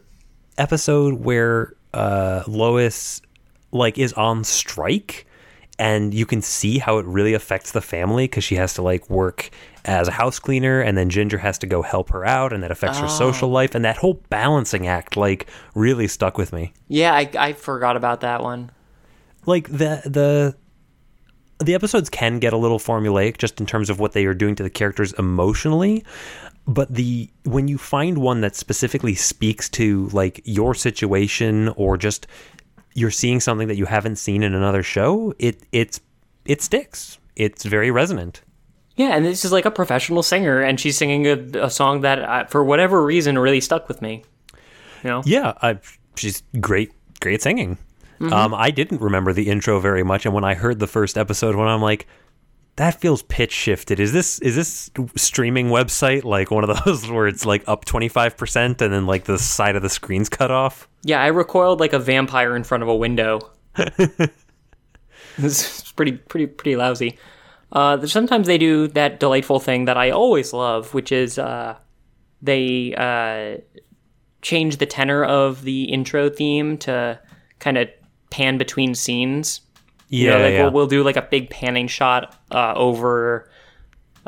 episode 0.58 1.24
where 1.24 1.74
uh, 1.94 2.42
Lois 2.46 3.22
like 3.72 3.98
is 3.98 4.12
on 4.12 4.44
strike. 4.44 5.26
And 5.78 6.12
you 6.12 6.26
can 6.26 6.42
see 6.42 6.78
how 6.78 6.98
it 6.98 7.06
really 7.06 7.34
affects 7.34 7.70
the 7.72 7.80
family 7.80 8.24
because 8.24 8.42
she 8.42 8.56
has 8.56 8.74
to 8.74 8.82
like 8.82 9.08
work 9.08 9.50
as 9.84 10.08
a 10.08 10.10
house 10.10 10.38
cleaner, 10.38 10.80
and 10.80 10.98
then 10.98 11.08
Ginger 11.08 11.38
has 11.38 11.56
to 11.58 11.66
go 11.66 11.82
help 11.82 12.10
her 12.10 12.26
out, 12.26 12.52
and 12.52 12.62
that 12.62 12.70
affects 12.70 12.98
her 12.98 13.08
social 13.08 13.48
oh. 13.48 13.52
life. 13.52 13.74
And 13.74 13.84
that 13.84 13.96
whole 13.96 14.20
balancing 14.28 14.86
act 14.88 15.16
like 15.16 15.46
really 15.74 16.08
stuck 16.08 16.36
with 16.36 16.52
me. 16.52 16.72
Yeah, 16.88 17.14
I, 17.14 17.30
I 17.38 17.52
forgot 17.52 17.96
about 17.96 18.20
that 18.22 18.42
one. 18.42 18.70
like 19.46 19.68
the 19.68 20.02
the 20.04 20.56
the 21.64 21.74
episodes 21.74 22.08
can 22.08 22.38
get 22.38 22.52
a 22.52 22.56
little 22.56 22.78
formulaic 22.78 23.38
just 23.38 23.60
in 23.60 23.66
terms 23.66 23.90
of 23.90 23.98
what 23.98 24.12
they 24.12 24.26
are 24.26 24.34
doing 24.34 24.54
to 24.54 24.62
the 24.62 24.70
characters 24.70 25.12
emotionally 25.14 26.04
but 26.68 26.94
the 26.94 27.30
when 27.44 27.66
you 27.66 27.78
find 27.78 28.18
one 28.18 28.42
that 28.42 28.54
specifically 28.54 29.14
speaks 29.14 29.68
to 29.70 30.08
like 30.08 30.40
your 30.44 30.74
situation 30.74 31.68
or 31.76 31.96
just 31.96 32.26
you're 32.98 33.10
seeing 33.22 33.40
something 33.40 33.68
that 33.68 33.76
you 33.76 33.86
haven't 33.86 34.16
seen 34.16 34.42
in 34.42 34.54
another 34.54 34.82
show 34.82 35.32
it 35.38 35.56
it's 35.72 36.00
it 36.44 36.60
sticks 36.62 37.18
it's 37.36 37.64
very 37.64 37.90
resonant 37.90 38.42
Yeah, 38.96 39.14
and 39.14 39.24
this 39.24 39.44
is 39.44 39.52
like 39.52 39.64
a 39.64 39.70
professional 39.70 40.24
singer, 40.24 40.60
and 40.60 40.80
she's 40.80 40.96
singing 40.98 41.22
a, 41.26 41.66
a 41.66 41.70
song 41.70 42.00
that, 42.02 42.18
uh, 42.18 42.44
for 42.50 42.64
whatever 42.64 42.98
reason, 43.04 43.38
really 43.38 43.60
stuck 43.60 43.86
with 43.86 44.02
me. 44.02 44.24
You 45.04 45.10
know? 45.10 45.22
yeah 45.24 45.52
I, 45.62 45.78
she's 46.16 46.42
great 46.58 46.90
great 47.20 47.40
singing 47.42 47.78
um, 48.32 48.52
i 48.54 48.70
didn't 48.72 49.00
remember 49.00 49.32
the 49.32 49.48
intro 49.48 49.78
very 49.78 50.02
much 50.02 50.26
and 50.26 50.34
when 50.34 50.42
i 50.42 50.54
heard 50.54 50.80
the 50.80 50.88
first 50.88 51.16
episode 51.16 51.54
when 51.54 51.68
i'm 51.68 51.80
like 51.80 52.06
that 52.78 53.00
feels 53.00 53.22
pitch 53.22 53.52
shifted 53.52 54.00
is 54.00 54.12
this 54.12 54.38
is 54.40 54.56
this 54.56 54.90
streaming 55.16 55.68
website 55.68 56.24
like 56.24 56.50
one 56.50 56.68
of 56.68 56.84
those 56.84 57.10
where 57.10 57.26
it's 57.26 57.44
like 57.44 57.62
up 57.66 57.84
25% 57.84 58.56
and 58.56 58.76
then 58.78 59.06
like 59.06 59.24
the 59.24 59.38
side 59.38 59.76
of 59.76 59.82
the 59.82 59.88
screen's 59.88 60.28
cut 60.28 60.50
off 60.50 60.88
Yeah, 61.04 61.22
I 61.22 61.28
recoiled 61.28 61.80
like 61.80 61.92
a 61.92 61.98
vampire 61.98 62.56
in 62.56 62.64
front 62.64 62.82
of 62.82 62.88
a 62.88 62.96
window. 62.96 63.40
this 63.76 64.30
is 65.38 65.92
pretty, 65.92 66.12
pretty, 66.12 66.46
pretty 66.46 66.76
lousy. 66.76 67.18
Uh, 67.70 68.04
sometimes 68.06 68.46
they 68.46 68.58
do 68.58 68.88
that 68.88 69.20
delightful 69.20 69.60
thing 69.60 69.84
that 69.84 69.96
I 69.96 70.10
always 70.10 70.52
love, 70.52 70.94
which 70.94 71.12
is 71.12 71.38
uh, 71.38 71.76
they 72.42 72.94
uh, 72.94 73.60
change 74.42 74.78
the 74.78 74.86
tenor 74.86 75.24
of 75.24 75.62
the 75.62 75.84
intro 75.84 76.30
theme 76.30 76.78
to 76.78 77.20
kind 77.58 77.78
of 77.78 77.88
pan 78.30 78.58
between 78.58 78.94
scenes. 78.94 79.60
yeah, 80.08 80.18
You 80.18 80.30
know, 80.30 80.44
like 80.44 80.52
yeah. 80.52 80.62
We'll, 80.64 80.72
we'll 80.72 80.86
do 80.86 81.02
like 81.04 81.16
a 81.16 81.22
big 81.22 81.50
panning 81.50 81.86
shot 81.86 82.37
uh, 82.50 82.72
over 82.76 83.50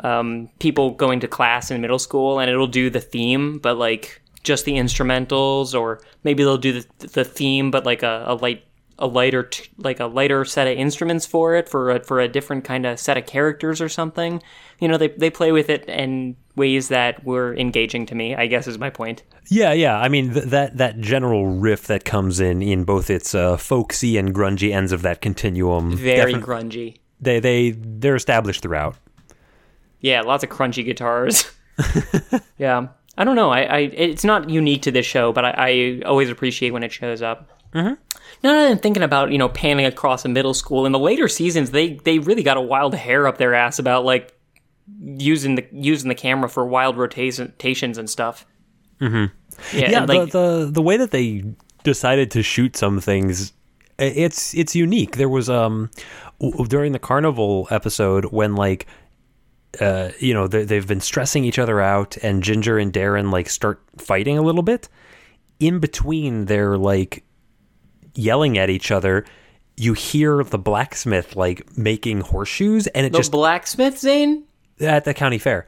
um, 0.01 0.49
people 0.59 0.91
going 0.91 1.19
to 1.19 1.27
class 1.27 1.69
in 1.71 1.81
middle 1.81 1.99
school, 1.99 2.39
and 2.39 2.49
it'll 2.49 2.67
do 2.67 2.89
the 2.89 3.01
theme, 3.01 3.59
but 3.59 3.77
like 3.77 4.21
just 4.43 4.65
the 4.65 4.73
instrumentals, 4.73 5.79
or 5.79 6.01
maybe 6.23 6.43
they'll 6.43 6.57
do 6.57 6.81
the, 6.81 7.07
the 7.07 7.23
theme, 7.23 7.69
but 7.71 7.85
like 7.85 8.01
a, 8.03 8.23
a 8.27 8.35
light, 8.35 8.63
a 8.97 9.05
lighter, 9.07 9.43
t- 9.43 9.69
like 9.77 9.99
a 9.99 10.05
lighter 10.05 10.43
set 10.45 10.67
of 10.67 10.77
instruments 10.77 11.25
for 11.25 11.55
it, 11.55 11.69
for 11.69 11.91
a, 11.91 12.03
for 12.03 12.19
a 12.19 12.27
different 12.27 12.63
kind 12.63 12.85
of 12.85 12.99
set 12.99 13.17
of 13.17 13.25
characters 13.27 13.79
or 13.81 13.89
something. 13.89 14.41
You 14.79 14.87
know, 14.87 14.97
they 14.97 15.09
they 15.09 15.29
play 15.29 15.51
with 15.51 15.69
it 15.69 15.85
in 15.87 16.35
ways 16.55 16.87
that 16.87 17.23
were 17.23 17.55
engaging 17.55 18.07
to 18.07 18.15
me. 18.15 18.35
I 18.35 18.47
guess 18.47 18.65
is 18.67 18.77
my 18.79 18.89
point. 18.89 19.23
yeah 19.49 19.73
yeah 19.73 19.97
i 19.99 20.07
mean 20.07 20.33
th- 20.33 20.45
that 20.45 20.77
that 20.77 20.99
general 20.99 21.47
riff 21.47 21.87
that 21.87 22.05
comes 22.05 22.39
in 22.39 22.61
in 22.61 22.83
both 22.83 23.09
its 23.09 23.33
uh, 23.33 23.57
folksy 23.57 24.17
and 24.17 24.33
grungy 24.35 24.71
ends 24.73 24.91
of 24.91 25.01
that 25.01 25.19
continuum 25.21 25.95
Very 25.97 26.33
defin- 26.33 26.41
grungy. 26.43 26.97
They 27.21 27.39
they 27.39 27.71
they're 27.71 28.15
established 28.15 28.61
throughout 28.61 28.95
Yeah, 29.99 30.21
lots 30.21 30.43
of 30.43 30.49
crunchy 30.49 30.83
guitars. 30.83 31.49
yeah, 32.57 32.87
I 33.17 33.23
don't 33.23 33.35
know. 33.35 33.51
I, 33.51 33.61
I 33.61 33.79
it's 33.79 34.23
not 34.23 34.49
unique 34.49 34.81
to 34.83 34.91
this 34.91 35.05
show, 35.05 35.31
but 35.31 35.45
I, 35.45 35.51
I 35.57 36.01
always 36.05 36.29
appreciate 36.29 36.71
when 36.71 36.83
it 36.83 36.91
shows 36.91 37.21
up. 37.21 37.49
Mm-hmm. 37.73 37.93
Now 38.43 38.53
that 38.53 38.71
I'm 38.71 38.79
thinking 38.79 39.03
about 39.03 39.31
you 39.31 39.37
know 39.37 39.49
panning 39.49 39.85
across 39.85 40.25
a 40.25 40.29
middle 40.29 40.53
school 40.53 40.85
in 40.85 40.91
the 40.91 40.99
later 40.99 41.27
seasons, 41.27 41.71
they 41.71 41.93
they 41.93 42.19
really 42.19 42.43
got 42.43 42.57
a 42.57 42.61
wild 42.61 42.95
hair 42.95 43.27
up 43.27 43.37
their 43.37 43.53
ass 43.53 43.79
about 43.79 44.03
like 44.03 44.33
using 44.99 45.55
the 45.55 45.65
using 45.71 46.09
the 46.09 46.15
camera 46.15 46.49
for 46.49 46.65
wild 46.65 46.97
rotations 46.97 47.97
and 47.97 48.09
stuff. 48.09 48.45
Mm-hmm. 48.99 49.77
Yeah, 49.77 49.91
yeah 49.91 49.99
and, 49.99 50.09
like 50.09 50.31
the, 50.31 50.65
the 50.65 50.71
the 50.71 50.81
way 50.81 50.97
that 50.97 51.11
they 51.11 51.43
decided 51.83 52.31
to 52.31 52.43
shoot 52.43 52.75
some 52.77 52.99
things 52.99 53.53
it's 54.01 54.53
it's 54.55 54.75
unique 54.75 55.17
there 55.17 55.29
was 55.29 55.49
um 55.49 55.89
during 56.67 56.91
the 56.91 56.99
carnival 56.99 57.67
episode 57.71 58.25
when 58.25 58.55
like 58.55 58.87
uh 59.79 60.09
you 60.19 60.33
know 60.33 60.47
they, 60.47 60.63
they've 60.63 60.87
been 60.87 60.99
stressing 60.99 61.45
each 61.45 61.59
other 61.59 61.79
out 61.79 62.17
and 62.23 62.43
ginger 62.43 62.77
and 62.77 62.91
darren 62.91 63.31
like 63.31 63.49
start 63.49 63.81
fighting 63.97 64.37
a 64.37 64.41
little 64.41 64.63
bit 64.63 64.89
in 65.59 65.79
between 65.79 66.45
they're 66.45 66.77
like 66.77 67.23
yelling 68.15 68.57
at 68.57 68.69
each 68.69 68.91
other 68.91 69.23
you 69.77 69.93
hear 69.93 70.43
the 70.43 70.57
blacksmith 70.57 71.35
like 71.35 71.77
making 71.77 72.21
horseshoes 72.21 72.87
and 72.87 73.05
it 73.05 73.11
the 73.11 73.19
just 73.19 73.31
blacksmith 73.31 73.97
Zane. 73.97 74.43
at 74.79 75.05
the 75.05 75.13
county 75.13 75.37
fair 75.37 75.67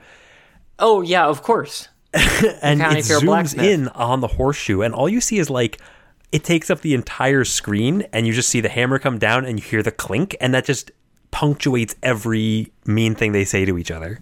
Oh 0.79 1.01
yeah, 1.01 1.25
of 1.27 1.41
course. 1.41 1.87
and 2.13 2.81
it 2.81 3.05
zooms 3.05 3.25
blacksmith. 3.25 3.65
in 3.65 3.87
on 3.89 4.19
the 4.19 4.27
horseshoe, 4.27 4.81
and 4.81 4.93
all 4.93 5.09
you 5.09 5.21
see 5.21 5.39
is 5.39 5.49
like 5.49 5.81
it 6.33 6.43
takes 6.43 6.71
up 6.71 6.81
the 6.81 6.95
entire 6.95 7.45
screen, 7.45 8.07
and 8.11 8.25
you 8.25 8.33
just 8.33 8.49
see 8.49 8.59
the 8.59 8.67
hammer 8.67 8.97
come 8.97 9.19
down, 9.19 9.45
and 9.45 9.59
you 9.59 9.63
hear 9.63 9.83
the 9.83 9.91
clink, 9.91 10.35
and 10.41 10.51
that 10.55 10.65
just 10.65 10.91
punctuates 11.29 11.95
every 12.01 12.73
mean 12.85 13.13
thing 13.13 13.31
they 13.31 13.45
say 13.45 13.65
to 13.65 13.77
each 13.77 13.91
other. 13.91 14.19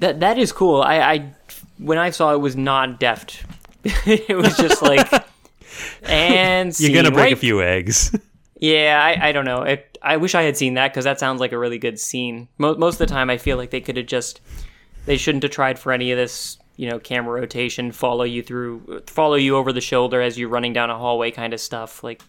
That 0.00 0.18
that 0.20 0.38
is 0.38 0.50
cool. 0.50 0.82
I, 0.82 0.98
I 0.98 1.34
when 1.78 1.98
I 1.98 2.10
saw 2.10 2.34
it 2.34 2.40
was 2.40 2.56
not 2.56 2.98
deft. 2.98 3.44
it 3.84 4.36
was 4.36 4.56
just 4.56 4.82
like 4.82 5.08
and 6.02 6.78
You're 6.80 6.92
gonna 6.92 7.14
break 7.14 7.32
a 7.32 7.36
few 7.36 7.62
eggs. 7.62 8.14
Yeah, 8.60 8.98
I, 9.02 9.28
I 9.28 9.32
don't 9.32 9.44
know. 9.44 9.62
It, 9.62 9.98
I 10.00 10.16
wish 10.16 10.34
I 10.34 10.42
had 10.42 10.56
seen 10.56 10.74
that 10.74 10.90
because 10.90 11.04
that 11.04 11.18
sounds 11.18 11.38
like 11.38 11.52
a 11.52 11.58
really 11.58 11.76
good 11.76 11.98
scene. 11.98 12.48
Mo- 12.56 12.76
most 12.76 12.94
of 12.94 12.98
the 13.00 13.12
time, 13.12 13.28
I 13.28 13.36
feel 13.36 13.58
like 13.58 13.70
they 13.70 13.80
could 13.80 13.98
have 13.98 14.06
just 14.06 14.40
they 15.04 15.18
shouldn't 15.18 15.42
have 15.42 15.52
tried 15.52 15.78
for 15.78 15.92
any 15.92 16.12
of 16.12 16.16
this 16.16 16.56
you 16.76 16.88
know, 16.90 16.98
camera 16.98 17.40
rotation, 17.40 17.92
follow 17.92 18.24
you 18.24 18.42
through, 18.42 19.02
follow 19.06 19.34
you 19.36 19.56
over 19.56 19.72
the 19.72 19.80
shoulder 19.80 20.20
as 20.20 20.38
you're 20.38 20.48
running 20.48 20.72
down 20.72 20.90
a 20.90 20.98
hallway, 20.98 21.30
kind 21.30 21.52
of 21.54 21.60
stuff. 21.60 22.02
Like, 22.02 22.22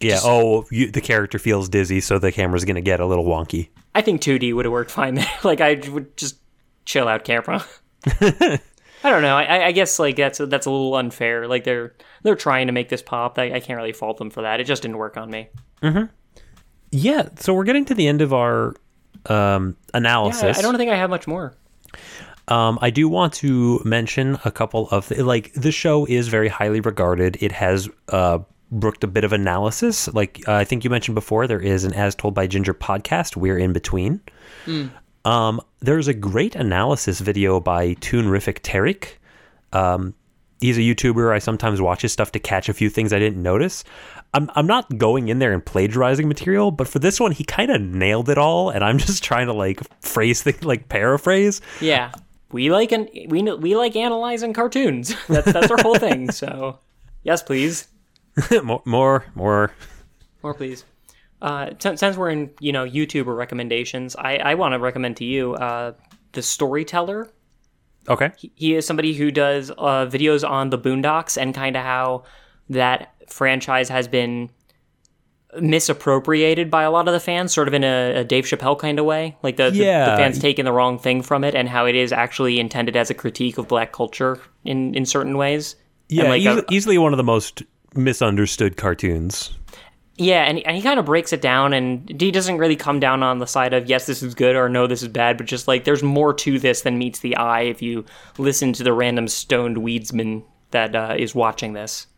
Yeah. 0.00 0.20
oh, 0.22 0.64
you, 0.70 0.90
the 0.90 1.00
character 1.00 1.38
feels 1.38 1.68
dizzy, 1.68 2.00
so 2.00 2.18
the 2.18 2.32
camera's 2.32 2.64
gonna 2.64 2.80
get 2.80 3.00
a 3.00 3.06
little 3.06 3.24
wonky. 3.24 3.68
I 3.94 4.02
think 4.02 4.20
2D 4.20 4.54
would 4.54 4.64
have 4.64 4.72
worked 4.72 4.90
fine 4.90 5.14
there. 5.14 5.26
like, 5.44 5.60
I 5.60 5.74
would 5.90 6.16
just 6.16 6.38
chill 6.84 7.08
out 7.08 7.24
camera. 7.24 7.64
I 9.04 9.10
don't 9.10 9.22
know. 9.22 9.36
I, 9.36 9.66
I 9.66 9.72
guess 9.72 9.98
like 10.00 10.16
that's 10.16 10.38
that's 10.38 10.66
a 10.66 10.70
little 10.70 10.96
unfair. 10.96 11.46
Like 11.46 11.62
they're 11.62 11.94
they're 12.24 12.34
trying 12.34 12.66
to 12.66 12.72
make 12.72 12.88
this 12.88 13.00
pop. 13.02 13.38
I, 13.38 13.52
I 13.54 13.60
can't 13.60 13.76
really 13.76 13.92
fault 13.92 14.16
them 14.18 14.28
for 14.30 14.42
that. 14.42 14.58
It 14.60 14.64
just 14.64 14.82
didn't 14.82 14.96
work 14.98 15.16
on 15.16 15.30
me. 15.30 15.48
Yeah. 16.90 17.28
So 17.38 17.54
we're 17.54 17.64
getting 17.64 17.84
to 17.86 17.94
the 17.94 18.06
end 18.08 18.22
of 18.22 18.32
our 18.32 18.74
um, 19.26 19.76
Yeah, 19.92 19.98
analysis. 19.98 20.58
I 20.58 20.62
don't 20.62 20.76
think 20.76 20.90
I 20.90 20.96
have 20.96 21.10
much 21.10 21.26
more. 21.26 21.54
Um, 22.48 22.78
I 22.80 22.90
do 22.90 23.08
want 23.08 23.34
to 23.34 23.80
mention 23.84 24.38
a 24.44 24.50
couple 24.50 24.88
of 24.90 25.08
th- 25.08 25.20
like 25.20 25.52
the 25.52 25.72
show 25.72 26.06
is 26.06 26.28
very 26.28 26.48
highly 26.48 26.80
regarded. 26.80 27.36
It 27.40 27.52
has 27.52 27.88
uh, 28.08 28.40
brooked 28.70 29.04
a 29.04 29.06
bit 29.06 29.24
of 29.24 29.32
analysis. 29.32 30.12
Like 30.14 30.46
uh, 30.48 30.54
I 30.54 30.64
think 30.64 30.84
you 30.84 30.90
mentioned 30.90 31.14
before, 31.14 31.46
there 31.46 31.60
is 31.60 31.84
an 31.84 31.94
As 31.94 32.14
Told 32.14 32.34
by 32.34 32.46
Ginger 32.46 32.74
podcast. 32.74 33.36
We're 33.36 33.58
in 33.58 33.72
between. 33.72 34.20
Um, 35.24 35.60
there's 35.80 36.08
a 36.08 36.14
great 36.14 36.56
analysis 36.56 37.20
video 37.20 37.60
by 37.60 37.94
Toonrific 37.96 38.60
Tarek. 38.60 39.16
Um, 39.72 40.14
he's 40.60 40.78
a 40.78 40.80
YouTuber. 40.80 41.32
I 41.32 41.38
sometimes 41.38 41.80
watch 41.80 42.02
his 42.02 42.12
stuff 42.12 42.32
to 42.32 42.38
catch 42.38 42.68
a 42.68 42.72
few 42.74 42.88
things 42.88 43.12
I 43.12 43.18
didn't 43.18 43.42
notice. 43.42 43.84
I'm 44.34 44.50
I'm 44.54 44.66
not 44.66 44.98
going 44.98 45.28
in 45.28 45.38
there 45.38 45.52
and 45.52 45.64
plagiarizing 45.64 46.28
material, 46.28 46.70
but 46.70 46.88
for 46.88 46.98
this 46.98 47.18
one, 47.18 47.32
he 47.32 47.44
kind 47.44 47.70
of 47.70 47.80
nailed 47.80 48.28
it 48.28 48.38
all, 48.38 48.70
and 48.70 48.84
I'm 48.84 48.98
just 49.08 49.22
trying 49.24 49.46
to 49.46 49.52
like 49.52 49.80
phrase 50.02 50.42
things, 50.42 50.64
like 50.64 50.88
paraphrase. 50.88 51.60
Yeah, 51.80 52.12
we 52.52 52.70
like 52.70 52.92
an 52.92 53.08
we 53.28 53.42
we 53.42 53.76
like 53.76 53.96
analyzing 53.96 54.52
cartoons. 54.52 55.14
That's 55.28 55.52
that's 55.52 55.70
our 55.70 55.78
whole 55.82 55.96
thing. 55.96 56.30
So 56.30 56.78
yes, 57.22 57.42
please, 57.42 57.88
more, 58.62 58.82
more, 58.84 59.26
more. 59.34 59.72
more 60.42 60.54
please. 60.54 60.84
Uh, 61.40 61.70
since 61.78 62.00
since 62.00 62.16
we're 62.16 62.30
in 62.30 62.50
you 62.60 62.72
know 62.72 62.86
YouTuber 62.86 63.36
recommendations, 63.36 64.16
I 64.16 64.36
I 64.36 64.54
want 64.54 64.72
to 64.72 64.78
recommend 64.78 65.16
to 65.18 65.24
you 65.24 65.54
uh, 65.54 65.92
the 66.32 66.42
Storyteller. 66.42 67.30
Okay. 68.08 68.32
he 68.54 68.74
is 68.74 68.86
somebody 68.86 69.12
who 69.12 69.30
does 69.30 69.70
uh, 69.70 70.06
videos 70.06 70.48
on 70.48 70.70
the 70.70 70.78
Boondocks 70.78 71.36
and 71.36 71.54
kind 71.54 71.76
of 71.76 71.82
how 71.82 72.24
that 72.70 73.14
franchise 73.28 73.90
has 73.90 74.08
been 74.08 74.48
misappropriated 75.60 76.70
by 76.70 76.82
a 76.82 76.90
lot 76.90 77.08
of 77.08 77.14
the 77.14 77.20
fans, 77.20 77.52
sort 77.52 77.68
of 77.68 77.74
in 77.74 77.84
a, 77.84 78.16
a 78.20 78.24
Dave 78.24 78.44
Chappelle 78.44 78.78
kind 78.78 78.98
of 78.98 79.04
way. 79.04 79.36
Like 79.42 79.56
the, 79.56 79.70
the- 79.70 79.78
the, 80.10 80.16
fans 80.16 80.38
taking 80.38 80.64
the 80.64 80.72
wrong 80.72 80.98
thing 80.98 81.22
from 81.22 81.44
it, 81.44 81.54
and 81.54 81.68
how 81.68 81.86
it 81.86 81.94
is 81.94 82.12
actually 82.12 82.58
intended 82.60 82.96
as 82.96 83.10
a 83.10 83.14
critique 83.14 83.58
of 83.58 83.68
black 83.68 83.92
culture 83.92 84.40
in 84.64 84.94
in 84.94 85.06
certain 85.06 85.36
ways. 85.36 85.76
Yeah, 86.08 86.24
like 86.24 86.40
easily, 86.40 86.60
a- 86.68 86.72
easily 86.72 86.98
one 86.98 87.12
of 87.12 87.16
the 87.16 87.24
most 87.24 87.62
misunderstood 87.94 88.76
cartoons. 88.76 89.54
Yeah, 90.20 90.42
and, 90.46 90.58
and 90.66 90.76
he 90.76 90.82
kind 90.82 90.98
of 90.98 91.06
breaks 91.06 91.32
it 91.32 91.40
down, 91.40 91.72
and 91.72 92.20
he 92.20 92.32
doesn't 92.32 92.58
really 92.58 92.74
come 92.74 92.98
down 92.98 93.22
on 93.22 93.38
the 93.38 93.46
side 93.46 93.72
of 93.72 93.88
yes, 93.88 94.06
this 94.06 94.20
is 94.22 94.34
good 94.34 94.56
or 94.56 94.68
no, 94.68 94.88
this 94.88 95.00
is 95.02 95.08
bad, 95.08 95.36
but 95.38 95.46
just 95.46 95.68
like 95.68 95.84
there's 95.84 96.02
more 96.02 96.34
to 96.34 96.58
this 96.58 96.80
than 96.82 96.98
meets 96.98 97.20
the 97.20 97.36
eye 97.36 97.62
if 97.62 97.80
you 97.82 98.04
listen 98.36 98.72
to 98.72 98.82
the 98.82 98.92
random 98.92 99.28
stoned 99.28 99.76
weedsman 99.76 100.42
that 100.72 100.96
uh, 100.96 101.14
is 101.16 101.34
watching 101.36 101.72
this. 101.72 102.08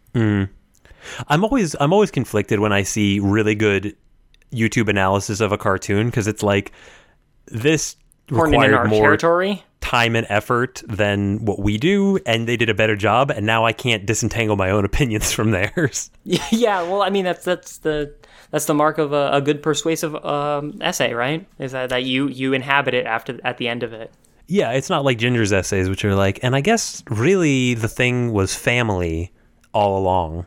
I'm 1.28 1.44
always 1.44 1.74
I'm 1.80 1.92
always 1.92 2.10
conflicted 2.10 2.60
when 2.60 2.72
I 2.72 2.82
see 2.82 3.20
really 3.20 3.54
good 3.54 3.96
YouTube 4.52 4.88
analysis 4.88 5.40
of 5.40 5.52
a 5.52 5.58
cartoon 5.58 6.06
because 6.06 6.26
it's 6.26 6.42
like 6.42 6.72
this 7.46 7.96
required 8.30 8.88
more 8.88 9.02
territory. 9.02 9.62
time 9.80 10.16
and 10.16 10.26
effort 10.28 10.82
than 10.86 11.44
what 11.44 11.60
we 11.60 11.78
do, 11.78 12.18
and 12.26 12.46
they 12.46 12.56
did 12.56 12.68
a 12.68 12.74
better 12.74 12.96
job, 12.96 13.30
and 13.30 13.46
now 13.46 13.64
I 13.64 13.72
can't 13.72 14.06
disentangle 14.06 14.56
my 14.56 14.70
own 14.70 14.84
opinions 14.90 15.32
from 15.32 15.50
theirs. 15.50 16.10
yeah, 16.24 16.82
well, 16.82 17.02
I 17.02 17.10
mean 17.10 17.24
that's 17.24 17.44
that's 17.44 17.78
the 17.78 18.14
that's 18.50 18.66
the 18.66 18.74
mark 18.74 18.98
of 18.98 19.12
a, 19.12 19.30
a 19.32 19.40
good 19.40 19.62
persuasive 19.62 20.14
um, 20.24 20.78
essay, 20.80 21.12
right? 21.12 21.46
Is 21.58 21.72
that, 21.72 21.90
that 21.90 22.04
you 22.04 22.28
you 22.28 22.52
inhabit 22.52 22.94
it 22.94 23.06
after 23.06 23.38
at 23.44 23.58
the 23.58 23.68
end 23.68 23.82
of 23.82 23.92
it. 23.92 24.12
Yeah, 24.46 24.72
it's 24.72 24.90
not 24.90 25.04
like 25.04 25.18
Ginger's 25.18 25.52
essays, 25.52 25.88
which 25.88 26.04
are 26.04 26.16
like, 26.16 26.40
and 26.42 26.56
I 26.56 26.60
guess 26.60 27.04
really 27.08 27.74
the 27.74 27.86
thing 27.86 28.32
was 28.32 28.52
family 28.54 29.32
all 29.72 29.96
along. 29.96 30.46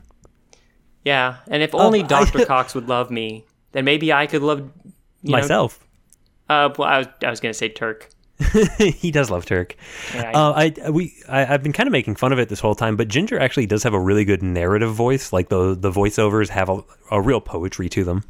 Yeah, 1.04 1.38
and 1.48 1.62
if 1.64 1.74
only 1.76 2.02
I- 2.04 2.08
Doctor 2.08 2.46
Cox 2.54 2.74
would 2.76 2.88
love 2.88 3.12
me, 3.12 3.46
then 3.74 3.86
maybe 3.86 4.14
I 4.14 4.28
could 4.28 4.42
love 4.42 4.60
you 5.22 5.32
know- 5.32 5.38
Myself, 5.40 5.80
uh, 6.50 6.70
well, 6.78 6.88
I 6.88 6.98
was 7.00 7.08
I 7.24 7.30
was 7.30 7.40
gonna 7.40 7.54
say 7.54 7.70
Turk. 7.70 8.10
he 8.78 9.12
does 9.12 9.30
love 9.30 9.46
Turk. 9.46 9.76
Yeah, 10.14 10.32
I- 10.34 10.34
Uh, 10.34 10.54
I 10.86 10.90
we 10.90 11.14
I, 11.30 11.54
I've 11.54 11.64
been 11.64 11.74
kind 11.74 11.88
of 11.88 11.92
making 11.92 12.16
fun 12.16 12.32
of 12.34 12.40
it 12.40 12.50
this 12.50 12.60
whole 12.60 12.76
time, 12.76 12.96
but 12.96 13.08
Ginger 13.08 13.40
actually 13.40 13.66
does 13.68 13.84
have 13.84 13.94
a 13.94 14.00
really 14.00 14.26
good 14.26 14.42
narrative 14.44 14.94
voice. 14.94 15.32
Like 15.34 15.50
the 15.50 15.76
the 15.76 15.92
voiceovers 15.92 16.50
have 16.50 16.70
a, 16.70 16.84
a 17.12 17.22
real 17.22 17.42
poetry 17.42 17.90
to 17.90 18.04
them. 18.04 18.24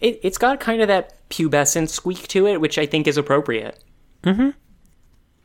it, 0.00 0.20
it's 0.22 0.38
got 0.38 0.60
kind 0.60 0.80
of 0.82 0.88
that 0.88 1.14
pubescent 1.30 1.88
squeak 1.88 2.26
to 2.28 2.46
it, 2.46 2.60
which 2.60 2.78
I 2.78 2.86
think 2.86 3.06
is 3.06 3.16
appropriate. 3.16 3.82
Mm-hmm. 4.24 4.50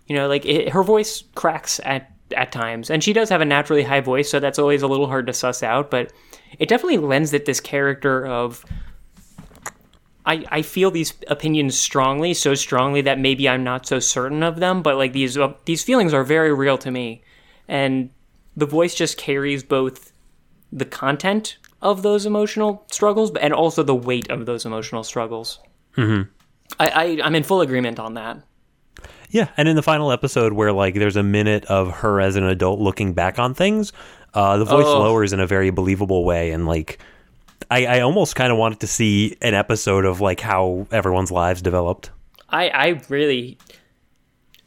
You 0.08 0.16
know, 0.16 0.28
like 0.28 0.46
it, 0.46 0.70
her 0.70 0.84
voice 0.84 1.24
cracks 1.36 1.80
at 1.84 2.12
at 2.34 2.52
times, 2.52 2.90
and 2.90 3.04
she 3.04 3.14
does 3.14 3.30
have 3.30 3.42
a 3.42 3.46
naturally 3.46 3.84
high 3.84 4.02
voice, 4.02 4.30
so 4.30 4.40
that's 4.40 4.60
always 4.60 4.82
a 4.82 4.88
little 4.88 5.08
hard 5.08 5.28
to 5.28 5.34
suss 5.34 5.64
out. 5.64 5.90
But 5.92 6.12
it 6.60 6.70
definitely 6.70 6.98
lends 6.98 7.34
it 7.34 7.46
this 7.46 7.60
character 7.60 8.26
of. 8.26 8.66
I, 10.26 10.46
I 10.50 10.62
feel 10.62 10.90
these 10.90 11.14
opinions 11.28 11.78
strongly, 11.78 12.34
so 12.34 12.56
strongly 12.56 13.02
that 13.02 13.20
maybe 13.20 13.50
I'm 13.50 13.64
not 13.64 13.86
so 13.86 14.00
certain 14.00 14.42
of 14.42 14.60
them, 14.60 14.82
but 14.82 14.96
like 14.96 15.12
these 15.12 15.38
uh, 15.38 15.54
these 15.66 15.84
feelings 15.84 16.14
are 16.14 16.24
very 16.24 16.54
real 16.54 16.78
to 16.78 16.92
me, 16.92 17.24
and 17.68 18.10
the 18.56 18.66
voice 18.66 18.96
just 18.96 19.18
carries 19.18 19.64
both 19.64 20.14
the 20.72 20.86
content 20.86 21.58
of 21.82 22.02
those 22.04 22.26
emotional 22.26 22.86
struggles, 22.92 23.32
but- 23.32 23.42
and 23.42 23.54
also 23.54 23.84
the 23.84 23.94
weight 23.96 24.30
of 24.30 24.46
those 24.46 24.66
emotional 24.66 25.04
struggles. 25.04 25.60
Mm-hmm. 25.98 26.30
I, 26.80 26.88
I 26.88 27.20
I'm 27.26 27.36
in 27.36 27.44
full 27.44 27.62
agreement 27.62 28.00
on 28.00 28.14
that. 28.14 28.42
Yeah, 29.34 29.50
and 29.58 29.68
in 29.68 29.76
the 29.76 29.82
final 29.84 30.12
episode 30.12 30.54
where 30.54 30.72
like 30.72 30.94
there's 30.94 31.16
a 31.18 31.24
minute 31.24 31.66
of 31.66 31.92
her 31.92 32.22
as 32.22 32.36
an 32.36 32.44
adult 32.46 32.80
looking 32.80 33.14
back 33.14 33.40
on 33.40 33.54
things, 33.54 33.92
uh, 34.34 34.58
the 34.58 34.66
voice 34.66 34.86
Oh. 34.86 35.00
lowers 35.00 35.34
in 35.34 35.40
a 35.40 35.48
very 35.48 35.72
believable 35.72 36.24
way, 36.24 36.52
and 36.52 36.68
like 36.68 37.00
I, 37.72 37.86
I 37.88 38.00
almost 38.02 38.36
kind 38.36 38.52
of 38.52 38.58
wanted 38.60 38.80
to 38.82 38.88
see 38.88 39.36
an 39.42 39.54
episode 39.56 40.06
of 40.06 40.22
like 40.22 40.40
how 40.40 40.86
everyone's 40.92 41.32
lives 41.32 41.62
developed. 41.62 42.12
I 42.50 42.70
I 42.70 43.02
really. 43.10 43.58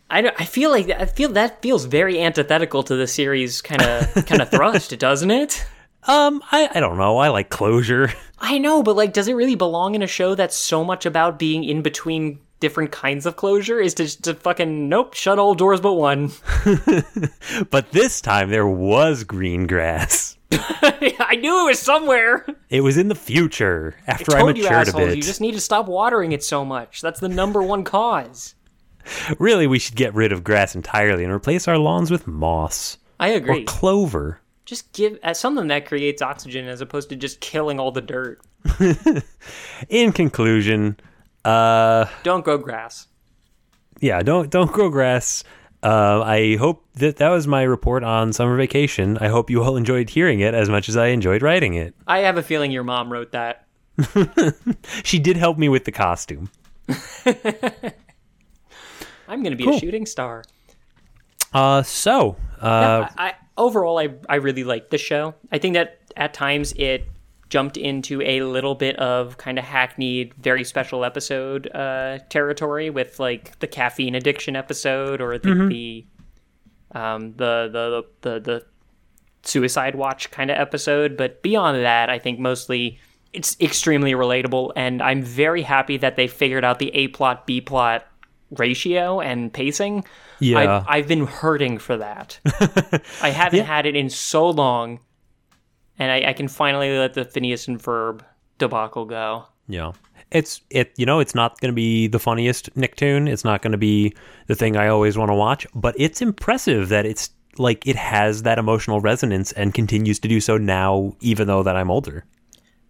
I, 0.08 0.20
don't- 0.20 0.40
I 0.40 0.44
feel 0.44 0.70
like 0.70 0.88
I 0.90 1.06
feel 1.06 1.30
that 1.30 1.62
feels 1.62 1.84
very 1.84 2.20
antithetical 2.22 2.82
to 2.84 2.96
the 2.96 3.06
series 3.06 3.60
kind 3.62 3.82
of 3.82 4.14
kind 4.26 4.40
of 4.42 4.50
thrust, 4.50 4.96
doesn't 4.98 5.30
it? 5.30 5.64
Um, 6.08 6.42
I, 6.52 6.68
I 6.74 6.80
don't 6.80 6.98
know. 6.98 7.18
I 7.18 7.28
like 7.28 7.50
closure. 7.50 8.12
I 8.38 8.58
know, 8.58 8.82
but 8.84 8.94
like, 8.94 9.12
does 9.12 9.26
it 9.26 9.34
really 9.34 9.56
belong 9.56 9.96
in 9.96 10.02
a 10.02 10.06
show 10.06 10.34
that's 10.36 10.56
so 10.56 10.84
much 10.84 11.06
about 11.06 11.38
being 11.38 11.64
in 11.64 11.82
between 11.82 12.38
different 12.60 12.92
kinds 12.92 13.26
of 13.26 13.36
closure? 13.36 13.80
Is 13.80 13.94
to, 13.94 14.22
to 14.22 14.34
fucking 14.34 14.88
nope, 14.88 15.14
shut 15.14 15.38
all 15.38 15.54
doors 15.54 15.80
but 15.80 15.94
one. 15.94 16.32
but 17.70 17.90
this 17.92 18.20
time 18.20 18.50
there 18.50 18.66
was 18.66 19.24
green 19.24 19.66
grass. 19.66 20.36
I 20.52 21.38
knew 21.40 21.64
it 21.64 21.70
was 21.70 21.78
somewhere. 21.80 22.46
It 22.70 22.80
was 22.82 22.96
in 22.96 23.08
the 23.08 23.14
future 23.16 23.96
after 24.06 24.36
I, 24.36 24.40
Told 24.40 24.56
you 24.56 24.62
matured 24.62 24.86
a 24.86 24.90
assholes, 24.90 25.06
bit. 25.08 25.16
you 25.16 25.22
just 25.22 25.40
need 25.40 25.54
to 25.54 25.60
stop 25.60 25.86
watering 25.86 26.32
it 26.32 26.44
so 26.44 26.64
much. 26.64 27.00
That's 27.00 27.18
the 27.20 27.28
number 27.28 27.62
one 27.62 27.82
cause. 27.84 28.54
Really, 29.38 29.66
we 29.66 29.78
should 29.78 29.96
get 29.96 30.14
rid 30.14 30.32
of 30.32 30.44
grass 30.44 30.74
entirely 30.74 31.24
and 31.24 31.32
replace 31.32 31.66
our 31.68 31.78
lawns 31.78 32.10
with 32.10 32.26
moss 32.26 32.98
I 33.20 33.32
or 33.32 33.36
agree. 33.36 33.64
clover. 33.64 34.40
just 34.64 34.92
give 34.92 35.18
as 35.22 35.38
something 35.38 35.66
that 35.68 35.86
creates 35.86 36.22
oxygen 36.22 36.66
as 36.68 36.80
opposed 36.80 37.08
to 37.10 37.16
just 37.16 37.40
killing 37.40 37.78
all 37.80 37.92
the 37.92 38.00
dirt. 38.00 38.40
In 39.88 40.12
conclusion, 40.12 40.96
uh, 41.46 42.06
Don't 42.22 42.44
grow 42.44 42.58
grass. 42.58 43.06
yeah, 44.00 44.22
don't 44.22 44.50
don't 44.50 44.70
grow 44.72 44.90
grass. 44.90 45.44
Uh, 45.82 46.20
I 46.22 46.56
hope 46.56 46.84
that 46.94 47.16
that 47.18 47.28
was 47.28 47.46
my 47.46 47.62
report 47.62 48.02
on 48.02 48.32
summer 48.32 48.56
vacation. 48.56 49.18
I 49.18 49.28
hope 49.28 49.50
you 49.50 49.62
all 49.62 49.76
enjoyed 49.76 50.10
hearing 50.10 50.40
it 50.40 50.54
as 50.54 50.68
much 50.68 50.88
as 50.88 50.96
I 50.96 51.08
enjoyed 51.08 51.42
writing 51.42 51.74
it. 51.74 51.94
I 52.06 52.18
have 52.20 52.36
a 52.38 52.42
feeling 52.42 52.72
your 52.72 52.82
mom 52.84 53.12
wrote 53.12 53.32
that. 53.32 53.64
She 55.04 55.18
did 55.18 55.36
help 55.36 55.56
me 55.58 55.68
with 55.68 55.84
the 55.84 55.92
costume. 55.92 56.50
I'm 59.28 59.42
going 59.42 59.50
to 59.52 59.56
be 59.56 59.64
Cool. 59.64 59.76
a 59.76 59.78
shooting 59.80 60.06
star. 60.06 60.44
Uh, 61.52 61.82
so 61.82 62.36
uh, 62.60 63.08
I, 63.16 63.28
I 63.28 63.34
overall 63.56 63.98
I 63.98 64.10
I 64.28 64.36
really 64.36 64.64
like 64.64 64.90
the 64.90 64.98
show. 64.98 65.34
I 65.52 65.58
think 65.58 65.74
that 65.74 65.98
at 66.16 66.34
times 66.34 66.72
it 66.76 67.06
jumped 67.48 67.76
into 67.76 68.20
a 68.22 68.42
little 68.42 68.74
bit 68.74 68.96
of 68.96 69.38
kind 69.38 69.58
of 69.58 69.64
hackneyed, 69.64 70.34
very 70.34 70.64
special 70.64 71.04
episode 71.04 71.70
uh, 71.74 72.18
territory 72.28 72.90
with 72.90 73.20
like 73.20 73.58
the 73.60 73.66
caffeine 73.66 74.14
addiction 74.14 74.56
episode 74.56 75.20
or 75.20 75.38
the 75.38 75.54
the, 75.68 76.06
um, 76.98 77.32
the 77.36 77.68
the 77.72 78.04
the 78.22 78.40
the 78.40 78.66
suicide 79.42 79.94
watch 79.94 80.30
kind 80.30 80.50
of 80.50 80.58
episode. 80.58 81.16
But 81.16 81.42
beyond 81.42 81.84
that, 81.84 82.10
I 82.10 82.18
think 82.18 82.38
mostly 82.38 82.98
it's 83.32 83.56
extremely 83.60 84.12
relatable, 84.12 84.72
and 84.76 85.02
I'm 85.02 85.22
very 85.22 85.62
happy 85.62 85.96
that 85.98 86.16
they 86.16 86.26
figured 86.26 86.64
out 86.64 86.78
the 86.78 86.94
A 86.94 87.08
plot 87.08 87.46
B 87.46 87.60
plot 87.60 88.06
ratio 88.50 89.20
and 89.20 89.52
pacing. 89.52 90.04
Yeah. 90.38 90.58
I've, 90.58 90.86
I've 90.88 91.08
been 91.08 91.26
hurting 91.26 91.78
for 91.78 91.96
that. 91.96 92.38
I 93.22 93.30
haven't 93.30 93.64
had 93.64 93.86
it 93.86 93.96
in 93.96 94.10
so 94.10 94.50
long, 94.50 95.00
and 95.98 96.10
I, 96.10 96.30
I 96.30 96.32
can 96.32 96.48
finally 96.48 96.96
let 96.98 97.14
the 97.14 97.24
Phineas 97.24 97.68
and 97.68 97.82
Ferb 97.82 98.20
debacle 98.58 99.04
go. 99.04 99.46
Yeah. 99.68 99.92
It's 100.30 100.60
it 100.70 100.92
you 100.96 101.06
know, 101.06 101.20
it's 101.20 101.34
not 101.34 101.60
gonna 101.60 101.72
be 101.72 102.08
the 102.08 102.18
funniest 102.18 102.74
Nicktoon. 102.74 103.28
It's 103.28 103.44
not 103.44 103.62
gonna 103.62 103.78
be 103.78 104.14
the 104.48 104.54
thing 104.54 104.76
I 104.76 104.88
always 104.88 105.16
want 105.16 105.30
to 105.30 105.34
watch, 105.34 105.66
but 105.74 105.94
it's 105.98 106.20
impressive 106.20 106.88
that 106.88 107.06
it's 107.06 107.30
like 107.58 107.86
it 107.86 107.96
has 107.96 108.42
that 108.42 108.58
emotional 108.58 109.00
resonance 109.00 109.52
and 109.52 109.72
continues 109.72 110.18
to 110.20 110.28
do 110.28 110.40
so 110.40 110.58
now, 110.58 111.14
even 111.20 111.46
though 111.46 111.62
that 111.62 111.76
I'm 111.76 111.90
older. 111.90 112.24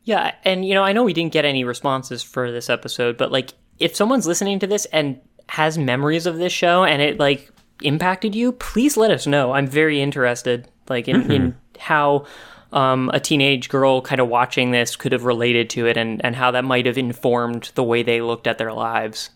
Yeah, 0.04 0.34
and 0.44 0.64
you 0.64 0.74
know, 0.74 0.82
I 0.82 0.92
know 0.92 1.04
we 1.04 1.12
didn't 1.12 1.32
get 1.32 1.44
any 1.44 1.64
responses 1.64 2.22
for 2.22 2.50
this 2.50 2.70
episode, 2.70 3.16
but 3.16 3.32
like 3.32 3.52
if 3.78 3.94
someone's 3.94 4.26
listening 4.26 4.58
to 4.60 4.66
this 4.66 4.86
and 4.86 5.20
has 5.48 5.78
memories 5.78 6.26
of 6.26 6.38
this 6.38 6.52
show 6.52 6.84
and 6.84 7.02
it 7.02 7.18
like 7.18 7.50
impacted 7.82 8.34
you, 8.34 8.52
please 8.52 8.96
let 8.96 9.10
us 9.10 9.26
know. 9.26 9.52
I'm 9.52 9.66
very 9.66 10.00
interested 10.00 10.68
like 10.88 11.08
in, 11.08 11.30
in 11.30 11.42
mm-hmm. 11.42 11.58
how 11.80 12.26
um, 12.72 13.10
a 13.14 13.20
teenage 13.20 13.68
girl 13.68 14.00
kind 14.00 14.20
of 14.20 14.28
watching 14.28 14.70
this 14.70 14.96
could 14.96 15.12
have 15.12 15.24
related 15.24 15.70
to 15.70 15.86
it 15.86 15.96
and, 15.96 16.24
and 16.24 16.36
how 16.36 16.50
that 16.50 16.64
might 16.64 16.86
have 16.86 16.98
informed 16.98 17.70
the 17.74 17.84
way 17.84 18.02
they 18.02 18.20
looked 18.20 18.46
at 18.46 18.58
their 18.58 18.72
lives. 18.72 19.30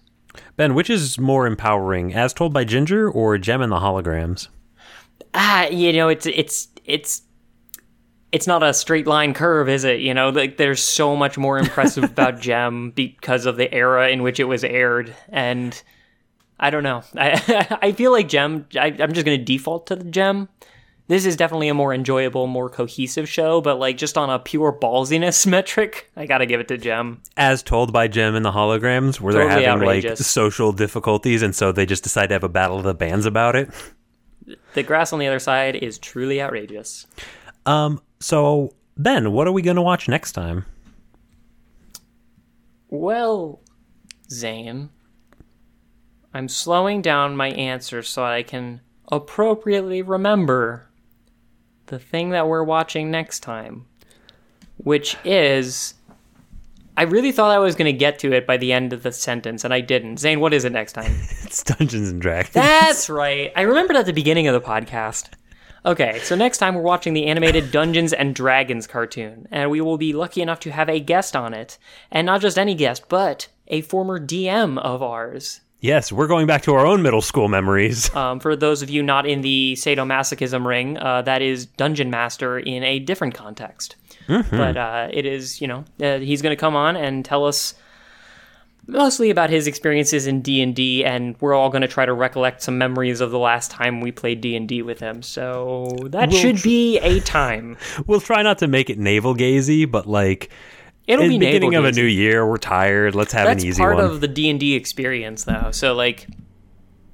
Ben, 0.57 0.75
which 0.75 0.91
is 0.91 1.19
more 1.19 1.47
empowering, 1.47 2.15
as 2.15 2.33
told 2.33 2.53
by 2.53 2.65
Ginger 2.65 3.11
or 3.11 3.37
Jem 3.39 3.63
and 3.63 3.73
the 3.73 3.81
Holograms? 3.81 4.49
ah, 5.35 5.67
you 5.67 5.93
know, 5.93 6.09
it's 6.09 6.27
it's 6.27 6.69
it's 6.85 7.23
it's 8.33 8.47
not 8.47 8.63
a 8.63 8.73
straight 8.73 9.07
line 9.07 9.35
curve, 9.35 9.69
is 9.69 9.85
it? 9.85 10.01
You 10.01 10.15
know, 10.15 10.31
like 10.31 10.57
there's 10.57 10.83
so 10.83 11.17
much 11.17 11.39
more 11.39 11.59
impressive 11.59 12.05
about 12.13 12.41
Jem 12.41 12.91
because 12.91 13.47
of 13.47 13.57
the 13.57 13.73
era 13.73 14.09
in 14.09 14.23
which 14.23 14.41
it 14.41 14.45
was 14.45 14.65
aired, 14.65 15.15
and 15.29 15.81
I 16.59 16.71
don't 16.71 16.83
know. 16.83 17.03
I 17.15 17.79
I 17.83 17.93
feel 17.93 18.13
like 18.13 18.29
Jem. 18.29 18.67
I, 18.79 18.97
I'm 18.99 19.13
just 19.13 19.25
gonna 19.25 19.39
default 19.39 19.87
to 19.89 19.97
the 19.97 20.05
Jem. 20.05 20.49
This 21.11 21.27
is 21.27 21.35
definitely 21.35 21.67
a 21.67 21.75
more 21.75 21.93
enjoyable, 21.93 22.47
more 22.47 22.71
cohesive 22.71 23.29
show, 23.29 23.61
but 23.61 23.81
like 23.81 23.97
just 23.97 24.17
on 24.17 24.31
a 24.31 24.39
pure 24.39 24.73
ballsiness 24.73 25.45
metric, 25.51 26.09
I 26.15 26.25
gotta 26.25 26.47
give 26.47 26.61
it 26.61 26.69
to 26.69 26.79
Jem. 26.79 27.21
As 27.37 27.65
told 27.65 27.93
by 27.93 28.07
Jem 28.07 28.37
in 28.37 28.45
the 28.45 28.53
Holograms, 28.53 29.19
where 29.19 29.35
they're 29.35 29.49
Totally 29.49 29.65
having 29.65 30.05
like 30.05 30.17
social 30.19 30.71
difficulties, 30.71 31.43
and 31.43 31.53
so 31.53 31.73
they 31.73 31.85
just 31.85 32.05
decide 32.05 32.29
to 32.29 32.35
have 32.37 32.45
a 32.45 32.49
battle 32.49 32.77
of 32.79 32.85
the 32.85 32.95
bands 32.95 33.27
about 33.27 33.57
it. 33.57 33.71
The 34.75 34.85
grass 34.85 35.13
on 35.13 35.19
the 35.19 35.27
other 35.27 35.41
side 35.41 35.75
is 35.75 35.99
truly 35.99 36.41
outrageous. 36.41 37.09
Um, 37.67 38.01
so 38.21 38.73
Ben, 38.97 39.33
what 39.33 39.49
are 39.49 39.53
we 39.53 39.63
gonna 39.63 39.83
watch 39.83 40.09
next 40.09 40.31
time? 40.31 40.65
Well, 42.89 43.61
Zane, 44.31 44.91
I'm 46.33 46.47
slowing 46.47 47.03
down 47.03 47.37
my 47.37 47.49
answer 47.49 48.01
so 48.05 48.23
I 48.23 48.45
can 48.45 48.81
appropriately 49.11 50.03
remember 50.03 50.87
the 51.91 51.99
thing 51.99 52.31
that 52.31 52.49
we're 52.49 52.65
watching 52.65 53.11
next 53.11 53.41
time, 53.41 53.87
which 54.79 55.17
is. 55.25 55.95
I 56.97 57.05
really 57.05 57.33
thought 57.33 57.51
I 57.51 57.59
was 57.59 57.77
going 57.77 57.91
to 57.91 57.97
get 57.99 58.19
to 58.19 58.33
it 58.33 58.47
by 58.47 58.57
the 58.57 58.73
end 58.73 58.93
of 58.93 59.03
the 59.03 59.13
sentence, 59.13 59.65
and 59.65 59.73
I 59.73 59.81
didn't. 59.81 60.19
Zane, 60.19 60.41
what 60.41 60.53
is 60.53 60.65
it 60.65 60.73
next 60.73 60.93
time? 60.95 61.13
It's 61.51 61.65
Dungeons 61.65 62.11
and 62.11 62.23
Dragons. 62.23 62.53
That's 62.53 63.11
right. 63.11 63.53
I 63.57 63.63
remembered 63.63 63.97
at 63.97 64.07
the 64.07 64.13
beginning 64.13 64.47
of 64.47 64.55
the 64.55 64.67
podcast. 64.67 65.31
Okay, 65.85 66.21
so 66.21 66.37
next 66.37 66.59
time 66.59 66.75
we're 66.75 66.83
watching 66.83 67.13
the 67.13 67.27
animated 67.27 67.71
Dungeons 67.73 68.13
and 68.13 68.35
Dragons 68.35 68.87
cartoon, 68.87 69.49
and 69.51 69.71
we 69.71 69.81
will 69.81 69.99
be 69.99 70.13
lucky 70.13 70.43
enough 70.43 70.61
to 70.61 70.71
have 70.71 70.89
a 70.89 71.01
guest 71.01 71.35
on 71.35 71.55
it. 71.55 71.79
And 72.11 72.27
not 72.27 72.41
just 72.41 72.59
any 72.59 72.75
guest, 72.75 73.09
but 73.09 73.49
a 73.67 73.81
former 73.81 74.21
DM 74.21 74.79
of 74.79 75.03
ours. 75.03 75.61
Yes, 75.81 76.13
we're 76.13 76.27
going 76.27 76.47
back 76.47 76.63
to 76.63 76.75
our 76.75 76.87
own 76.87 77.03
middle 77.03 77.23
school 77.23 77.49
memories. 77.49 78.11
Um, 78.21 78.39
for 78.41 78.55
those 78.55 78.83
of 78.83 78.91
you 78.91 79.03
not 79.03 79.25
in 79.27 79.41
the 79.41 79.75
sadomasochism 79.79 80.67
ring, 80.67 80.99
uh, 80.99 81.23
that 81.23 81.41
is 81.43 81.65
Dungeon 81.67 82.11
Master 82.11 82.59
in 82.59 82.83
a 82.83 82.99
different 82.99 83.35
context. 83.35 83.97
But 84.27 84.77
uh, 84.77 85.09
it 85.13 85.27
is, 85.27 85.61
you 85.61 85.67
know, 85.67 85.85
uh, 86.01 86.19
he's 86.19 86.43
going 86.43 86.55
to 86.55 86.61
come 86.61 86.77
on 86.77 86.97
and 86.97 87.25
tell 87.25 87.47
us 87.47 87.75
mostly 88.87 89.31
about 89.31 89.51
his 89.51 89.67
experiences 89.67 90.27
in 90.27 90.43
D&D 90.43 91.05
and 91.05 91.37
we're 91.41 91.55
all 91.55 91.71
going 91.71 91.83
to 91.83 91.89
try 91.89 92.05
to 92.05 92.13
recollect 92.13 92.63
some 92.63 92.77
memories 92.79 93.21
of 93.21 93.31
the 93.31 93.39
last 93.39 93.71
time 93.71 94.01
we 94.01 94.11
played 94.13 94.41
D&D 94.41 94.83
with 94.83 95.01
him. 95.01 95.23
So 95.23 95.97
that 96.11 96.31
We'll 96.31 96.41
should 96.41 96.57
tr- 96.59 96.65
be 96.65 96.99
a 96.99 97.21
time. 97.21 97.77
we'll 98.07 98.21
try 98.21 98.43
not 98.43 98.59
to 98.59 98.69
make 98.69 98.91
it 98.91 98.99
navel 98.99 99.35
gazy, 99.35 99.91
but 99.91 100.07
like 100.07 100.51
It'll 101.07 101.25
in 101.25 101.31
be 101.31 101.39
the 101.39 101.47
beginning 101.47 101.75
of 101.75 101.85
a 101.85 101.93
new 101.93 102.05
year, 102.05 102.47
we're 102.47 102.57
tired. 102.59 103.15
Let's 103.15 103.33
have 103.33 103.47
That's 103.47 103.63
an 103.63 103.69
easy 103.69 103.83
one. 103.83 103.91
It's 103.91 103.95
part 103.97 104.05
one. 104.05 104.15
of 104.15 104.21
the 104.21 104.29
D&D 104.29 104.75
experience 104.75 105.45
though. 105.45 105.71
So 105.73 105.95
like 105.95 106.27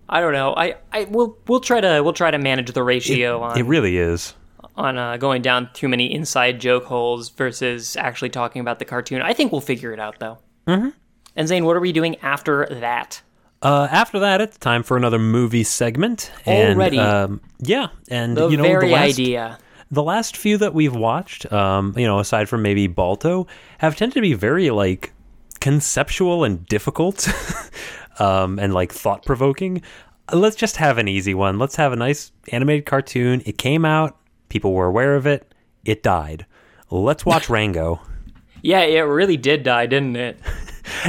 I 0.09 0.21
don't 0.21 0.33
know. 0.33 0.55
I, 0.55 0.77
I 0.93 1.05
we'll 1.05 1.37
we'll 1.49 1.61
try 1.61 1.81
to 1.81 2.01
we'll 2.03 2.13
try 2.13 2.31
to 2.31 2.39
manage 2.39 2.71
the 2.73 2.83
ratio 2.83 3.41
on 3.43 3.59
it 3.59 3.63
really 3.65 3.97
is. 3.97 4.35
on 4.77 4.99
uh, 4.99 5.17
going 5.17 5.43
down 5.43 5.71
too 5.73 5.89
many 5.89 6.13
inside 6.13 6.61
joke 6.61 6.85
holes 6.85 7.31
versus 7.31 7.97
actually 7.97 8.31
talking 8.31 8.61
about 8.61 8.79
the 8.79 8.85
cartoon. 8.85 9.23
I 9.23 9.33
think 9.33 9.51
we'll 9.53 9.61
figure 9.61 9.93
it 9.93 9.99
out 10.01 10.19
though. 10.21 10.39
Mm-hmm. 10.67 10.91
And 11.37 11.49
Zane, 11.49 11.65
what 11.65 11.77
are 11.77 11.81
we 11.81 11.93
doing 11.93 12.17
after 12.23 12.67
that? 12.71 13.23
Uh, 13.63 13.89
after 13.91 14.19
that, 14.21 14.41
it's 14.41 14.59
time 14.59 14.83
for 14.83 14.97
another 14.97 15.19
movie 15.19 15.65
segment. 15.65 16.31
And, 16.45 16.79
Already? 16.79 16.99
um, 16.99 17.41
yeah, 17.59 17.89
and 18.09 18.37
The 18.37 18.49
you 18.49 18.57
know 18.59 18.63
very 18.63 18.89
the 18.89 18.93
last, 18.95 19.11
idea. 19.11 19.59
The 19.91 20.03
last 20.03 20.37
few 20.37 20.59
that 20.59 20.75
we've 20.75 20.95
watched, 20.95 21.51
um, 21.53 21.95
you 21.97 22.07
know, 22.07 22.19
aside 22.19 22.49
from 22.49 22.63
maybe 22.63 22.87
Balto, 22.87 23.47
have 23.79 23.97
tended 23.97 24.15
to 24.15 24.21
be 24.21 24.35
very 24.35 24.71
like 24.71 25.13
conceptual 25.61 26.45
and 26.45 26.67
difficult, 26.67 27.29
um, 28.19 28.59
and 28.59 28.75
like 28.75 28.93
thought 28.93 29.25
provoking. 29.25 29.83
Let's 30.33 30.57
just 30.57 30.77
have 30.77 30.99
an 30.99 31.07
easy 31.07 31.35
one. 31.35 31.59
Let's 31.59 31.77
have 31.77 31.93
a 31.93 31.97
nice 31.97 32.33
animated 32.51 32.87
cartoon. 32.87 33.43
It 33.47 33.59
came 33.59 33.85
out, 33.85 34.17
people 34.49 34.73
were 34.73 34.87
aware 34.87 35.15
of 35.15 35.27
it. 35.27 35.53
It 35.85 36.03
died. 36.03 36.47
Let's 36.91 37.25
watch 37.25 37.49
Rango. 37.49 38.01
Yeah, 38.63 38.81
it 38.81 39.01
really 39.01 39.37
did 39.37 39.63
die, 39.63 39.87
didn't 39.87 40.17
it? 40.17 40.39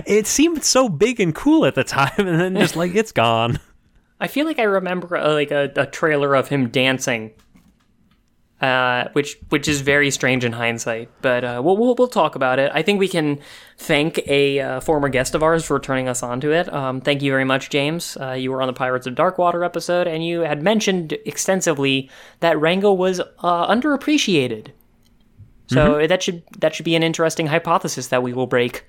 It 0.06 0.26
seemed 0.26 0.64
so 0.64 0.90
big 0.90 1.20
and 1.20 1.34
cool 1.34 1.64
at 1.66 1.76
the 1.76 1.84
time, 1.84 2.12
and 2.18 2.40
then 2.40 2.56
just 2.56 2.76
like 2.76 2.96
it's 2.96 3.12
gone. 3.12 3.60
I 4.20 4.28
feel 4.28 4.46
like 4.48 4.58
I 4.60 4.64
remember 4.64 5.16
uh, 5.16 5.34
like 5.34 5.52
a, 5.52 5.72
a 5.76 5.86
trailer 5.86 6.36
of 6.36 6.48
him 6.48 6.70
dancing, 6.70 7.32
uh, 8.62 9.10
which 9.14 9.38
which 9.50 9.68
is 9.68 9.82
very 9.82 10.10
strange 10.10 10.44
in 10.44 10.52
hindsight. 10.52 11.10
But 11.22 11.44
uh, 11.44 11.62
we'll, 11.64 11.78
we'll 11.78 11.96
we'll 11.96 12.08
talk 12.08 12.36
about 12.36 12.60
it. 12.60 12.72
I 12.74 12.82
think 12.82 13.00
we 13.00 13.08
can 13.08 13.40
thank 13.78 14.18
a 14.28 14.60
uh, 14.60 14.80
former 14.80 15.10
guest 15.10 15.36
of 15.36 15.44
ours 15.44 15.66
for 15.66 15.80
turning 15.80 16.08
us 16.08 16.24
onto 16.24 16.52
it. 16.52 16.72
Um, 16.74 17.02
thank 17.02 17.22
you 17.22 17.32
very 17.32 17.46
much, 17.46 17.70
James. 17.70 18.18
Uh, 18.20 18.32
you 18.32 18.52
were 18.52 18.62
on 18.62 18.68
the 18.68 18.74
Pirates 18.74 19.06
of 19.06 19.16
Darkwater 19.16 19.64
episode, 19.64 20.08
and 20.08 20.26
you 20.26 20.42
had 20.42 20.64
mentioned 20.64 21.14
extensively 21.26 22.10
that 22.40 22.60
Rango 22.60 22.94
was 22.94 23.20
uh, 23.20 23.68
underappreciated. 23.68 24.70
So 25.70 26.08
that 26.08 26.24
should 26.24 26.44
that 26.60 26.74
should 26.74 26.86
be 26.86 26.96
an 26.96 27.04
interesting 27.04 27.48
hypothesis 27.48 28.08
that 28.08 28.24
we 28.24 28.32
will 28.32 28.48
break. 28.48 28.86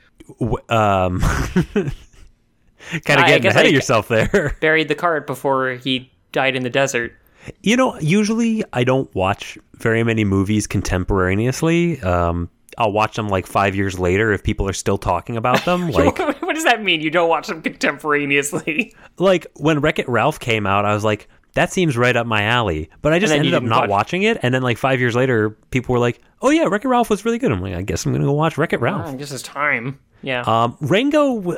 Um, 0.68 1.18
kind 1.20 3.20
of 3.20 3.26
getting 3.26 3.46
ahead 3.46 3.64
I- 3.64 3.68
of 3.68 3.72
yourself 3.72 4.06
there. 4.06 4.56
Buried 4.60 4.86
the 4.86 4.94
cart 4.94 5.26
before 5.26 5.72
he 5.72 6.12
died 6.30 6.54
in 6.54 6.62
the 6.62 6.70
desert. 6.70 7.17
You 7.62 7.76
know, 7.76 7.98
usually 8.00 8.64
I 8.72 8.84
don't 8.84 9.12
watch 9.14 9.56
very 9.76 10.02
many 10.02 10.24
movies 10.24 10.66
contemporaneously. 10.66 12.00
Um, 12.02 12.50
I'll 12.76 12.92
watch 12.92 13.16
them 13.16 13.28
like 13.28 13.46
five 13.46 13.74
years 13.74 13.98
later 13.98 14.32
if 14.32 14.42
people 14.44 14.68
are 14.68 14.72
still 14.72 14.98
talking 14.98 15.36
about 15.36 15.64
them. 15.64 15.90
Like, 15.98 16.18
what 16.42 16.54
does 16.54 16.64
that 16.64 16.82
mean? 16.82 17.00
You 17.00 17.10
don't 17.10 17.28
watch 17.28 17.48
them 17.48 17.62
contemporaneously? 17.62 18.94
like 19.18 19.46
when 19.56 19.80
Wreck 19.80 19.98
It 19.98 20.08
Ralph 20.08 20.38
came 20.38 20.66
out, 20.66 20.84
I 20.84 20.94
was 20.94 21.04
like, 21.04 21.28
that 21.54 21.72
seems 21.72 21.96
right 21.96 22.14
up 22.14 22.26
my 22.26 22.42
alley. 22.42 22.90
But 23.02 23.12
I 23.12 23.18
just 23.18 23.32
ended 23.32 23.54
up 23.54 23.62
didn't 23.62 23.76
watch- 23.76 23.88
watching 23.90 24.22
it. 24.22 24.38
And 24.42 24.54
then 24.54 24.62
like 24.62 24.78
five 24.78 25.00
years 25.00 25.16
later, 25.16 25.50
people 25.70 25.92
were 25.94 25.98
like, 25.98 26.20
oh 26.40 26.50
yeah, 26.50 26.64
Wreck 26.64 26.84
It 26.84 26.88
Ralph 26.88 27.10
was 27.10 27.24
really 27.24 27.38
good. 27.38 27.50
I'm 27.50 27.60
like, 27.60 27.74
I 27.74 27.82
guess 27.82 28.06
I'm 28.06 28.12
gonna 28.12 28.24
go 28.24 28.32
watch 28.32 28.56
Wreck 28.58 28.72
It 28.72 28.80
Ralph. 28.80 29.06
I 29.06 29.14
guess 29.16 29.32
it's 29.32 29.42
time. 29.42 29.98
Yeah. 30.22 30.42
Um, 30.42 30.76
Rango, 30.80 31.56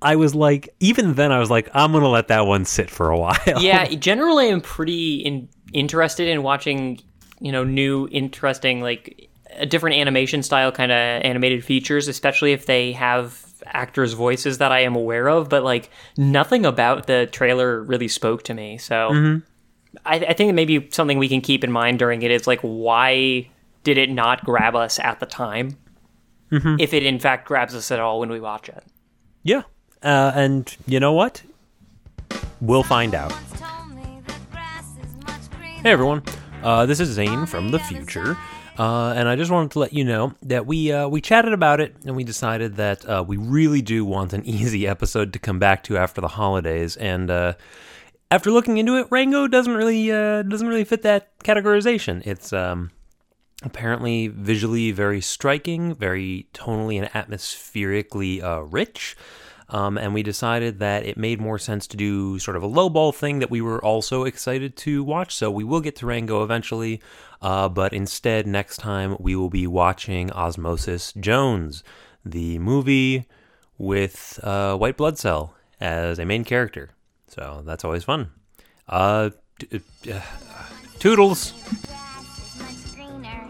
I 0.00 0.16
was 0.16 0.34
like, 0.34 0.74
even 0.80 1.14
then, 1.14 1.32
I 1.32 1.38
was 1.38 1.50
like, 1.50 1.68
I'm 1.74 1.92
gonna 1.92 2.08
let 2.08 2.28
that 2.28 2.46
one 2.46 2.64
sit 2.64 2.90
for 2.90 3.10
a 3.10 3.18
while. 3.18 3.36
yeah, 3.46 3.84
generally 3.88 4.50
I'm 4.50 4.60
pretty 4.60 5.16
in, 5.16 5.48
interested 5.72 6.28
in 6.28 6.42
watching, 6.42 7.00
you 7.40 7.52
know, 7.52 7.64
new 7.64 8.08
interesting 8.10 8.80
like 8.80 9.28
a 9.56 9.66
different 9.66 9.96
animation 9.96 10.42
style 10.42 10.70
kind 10.70 10.92
of 10.92 10.98
animated 10.98 11.64
features, 11.64 12.08
especially 12.08 12.52
if 12.52 12.66
they 12.66 12.92
have 12.92 13.44
actors' 13.66 14.12
voices 14.12 14.58
that 14.58 14.72
I 14.72 14.80
am 14.80 14.94
aware 14.94 15.28
of, 15.28 15.48
but 15.48 15.64
like 15.64 15.90
nothing 16.16 16.64
about 16.64 17.06
the 17.06 17.28
trailer 17.30 17.82
really 17.82 18.08
spoke 18.08 18.44
to 18.44 18.54
me. 18.54 18.78
So 18.78 19.10
mm-hmm. 19.10 19.38
I, 20.06 20.16
I 20.16 20.32
think 20.32 20.54
maybe 20.54 20.88
something 20.92 21.18
we 21.18 21.28
can 21.28 21.40
keep 21.40 21.64
in 21.64 21.72
mind 21.72 21.98
during 21.98 22.22
it 22.22 22.30
is 22.30 22.46
like 22.46 22.60
why 22.60 23.48
did 23.84 23.98
it 23.98 24.10
not 24.10 24.44
grab 24.44 24.76
us 24.76 24.98
at 24.98 25.20
the 25.20 25.26
time? 25.26 25.76
Mm-hmm. 26.52 26.76
If 26.78 26.94
it 26.94 27.04
in 27.04 27.18
fact 27.18 27.46
grabs 27.46 27.74
us 27.74 27.90
at 27.90 28.00
all 28.00 28.20
when 28.20 28.30
we 28.30 28.40
watch 28.40 28.68
it. 28.68 28.84
Yeah. 29.42 29.62
Uh, 30.02 30.32
and 30.34 30.76
you 30.86 31.00
know 31.00 31.12
what? 31.12 31.42
We'll 32.60 32.82
find 32.82 33.14
out. 33.14 33.32
Hey 35.82 35.92
everyone, 35.92 36.22
uh, 36.62 36.86
this 36.86 36.98
is 37.00 37.08
Zane 37.10 37.46
from 37.46 37.70
the 37.70 37.78
future. 37.78 38.36
Uh, 38.78 39.12
and 39.16 39.28
I 39.28 39.34
just 39.34 39.50
wanted 39.50 39.72
to 39.72 39.80
let 39.80 39.92
you 39.92 40.04
know 40.04 40.34
that 40.42 40.66
we 40.66 40.92
uh, 40.92 41.08
we 41.08 41.20
chatted 41.20 41.52
about 41.52 41.80
it 41.80 41.96
and 42.04 42.14
we 42.14 42.22
decided 42.22 42.76
that 42.76 43.08
uh, 43.08 43.24
we 43.26 43.36
really 43.36 43.82
do 43.82 44.04
want 44.04 44.32
an 44.32 44.44
easy 44.46 44.86
episode 44.86 45.32
to 45.32 45.38
come 45.38 45.58
back 45.58 45.82
to 45.84 45.96
after 45.96 46.20
the 46.20 46.28
holidays. 46.28 46.96
And 46.96 47.30
uh, 47.30 47.54
after 48.30 48.50
looking 48.50 48.78
into 48.78 48.96
it, 48.96 49.08
Rango 49.10 49.48
doesn't 49.48 49.74
really 49.74 50.12
uh, 50.12 50.42
doesn't 50.42 50.68
really 50.68 50.84
fit 50.84 51.02
that 51.02 51.36
categorization. 51.40 52.24
It's 52.24 52.52
um, 52.52 52.92
apparently 53.64 54.28
visually 54.28 54.92
very 54.92 55.20
striking, 55.20 55.94
very 55.94 56.46
tonally 56.54 56.98
and 56.98 57.10
atmospherically 57.14 58.42
uh, 58.42 58.60
rich. 58.60 59.16
Um, 59.70 59.98
and 59.98 60.14
we 60.14 60.22
decided 60.22 60.78
that 60.78 61.04
it 61.04 61.18
made 61.18 61.40
more 61.40 61.58
sense 61.58 61.86
to 61.88 61.96
do 61.96 62.38
sort 62.38 62.56
of 62.56 62.62
a 62.62 62.68
lowball 62.68 63.14
thing 63.14 63.38
that 63.40 63.50
we 63.50 63.60
were 63.60 63.84
also 63.84 64.24
excited 64.24 64.76
to 64.78 65.04
watch. 65.04 65.34
So 65.34 65.50
we 65.50 65.62
will 65.62 65.80
get 65.80 65.96
to 65.96 66.06
Rango 66.06 66.42
eventually, 66.42 67.02
uh, 67.42 67.68
but 67.68 67.92
instead, 67.92 68.46
next 68.46 68.78
time 68.78 69.16
we 69.20 69.36
will 69.36 69.50
be 69.50 69.66
watching 69.66 70.32
Osmosis 70.32 71.12
Jones, 71.12 71.84
the 72.24 72.58
movie 72.58 73.26
with 73.76 74.40
uh, 74.42 74.76
White 74.76 74.96
Blood 74.96 75.18
Cell 75.18 75.54
as 75.80 76.18
a 76.18 76.24
main 76.24 76.44
character. 76.44 76.90
So 77.26 77.62
that's 77.66 77.84
always 77.84 78.04
fun. 78.04 78.30
Uh, 78.88 79.30
d- 79.58 79.80
uh, 80.10 80.20
toodles. 80.98 81.52
grass 81.86 82.56
is 82.56 82.58
much 82.58 82.94
greener 82.96 83.48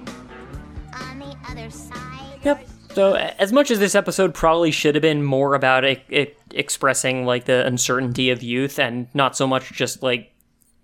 on 0.94 1.18
the 1.20 1.36
other 1.48 1.70
side. 1.70 2.38
Yep. 2.42 2.68
So, 2.94 3.14
as 3.14 3.52
much 3.52 3.70
as 3.70 3.78
this 3.78 3.94
episode 3.94 4.34
probably 4.34 4.70
should 4.70 4.94
have 4.94 5.02
been 5.02 5.22
more 5.22 5.54
about 5.54 5.84
it, 5.84 6.02
it 6.08 6.38
expressing 6.52 7.24
like 7.24 7.44
the 7.44 7.66
uncertainty 7.66 8.30
of 8.30 8.42
youth, 8.42 8.78
and 8.78 9.08
not 9.14 9.36
so 9.36 9.46
much 9.46 9.72
just 9.72 10.02
like 10.02 10.32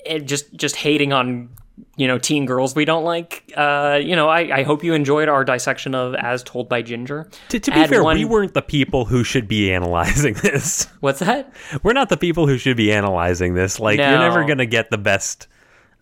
it 0.04 0.20
just 0.26 0.52
just 0.54 0.76
hating 0.76 1.12
on 1.12 1.48
you 1.96 2.06
know 2.06 2.18
teen 2.18 2.46
girls 2.46 2.74
we 2.74 2.84
don't 2.84 3.04
like. 3.04 3.52
Uh, 3.56 3.98
you 4.02 4.14
know, 4.14 4.28
I, 4.28 4.58
I 4.58 4.62
hope 4.62 4.84
you 4.84 4.94
enjoyed 4.94 5.28
our 5.28 5.44
dissection 5.44 5.94
of 5.94 6.14
As 6.14 6.42
Told 6.42 6.68
by 6.68 6.82
Ginger. 6.82 7.28
To, 7.48 7.58
to 7.58 7.70
be 7.70 7.76
Add 7.76 7.90
fair, 7.90 8.02
one- 8.04 8.16
we 8.16 8.24
weren't 8.24 8.54
the 8.54 8.62
people 8.62 9.04
who 9.04 9.24
should 9.24 9.48
be 9.48 9.72
analyzing 9.72 10.34
this. 10.42 10.86
What's 11.00 11.20
that? 11.20 11.52
We're 11.82 11.92
not 11.92 12.08
the 12.08 12.16
people 12.16 12.46
who 12.46 12.58
should 12.58 12.76
be 12.76 12.92
analyzing 12.92 13.54
this. 13.54 13.80
Like, 13.80 13.98
you're 13.98 14.18
never 14.18 14.44
going 14.44 14.58
to 14.58 14.66
get 14.66 14.90
the 14.90 14.98
best 14.98 15.48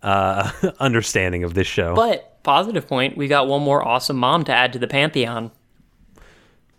uh, 0.03 0.51
understanding 0.81 1.45
of 1.45 1.55
this 1.55 1.67
show. 1.67 1.95
But 1.95 2.43
positive 2.43 2.87
point, 2.87 3.17
we 3.17 3.29
got 3.29 3.47
one 3.49 3.63
more 3.63 3.87
awesome 3.87 4.17
mom 4.17 4.45
to 4.45 4.53
add 4.53 4.73
to 4.75 4.79
the 4.79 4.89
pantheon. 4.89 5.51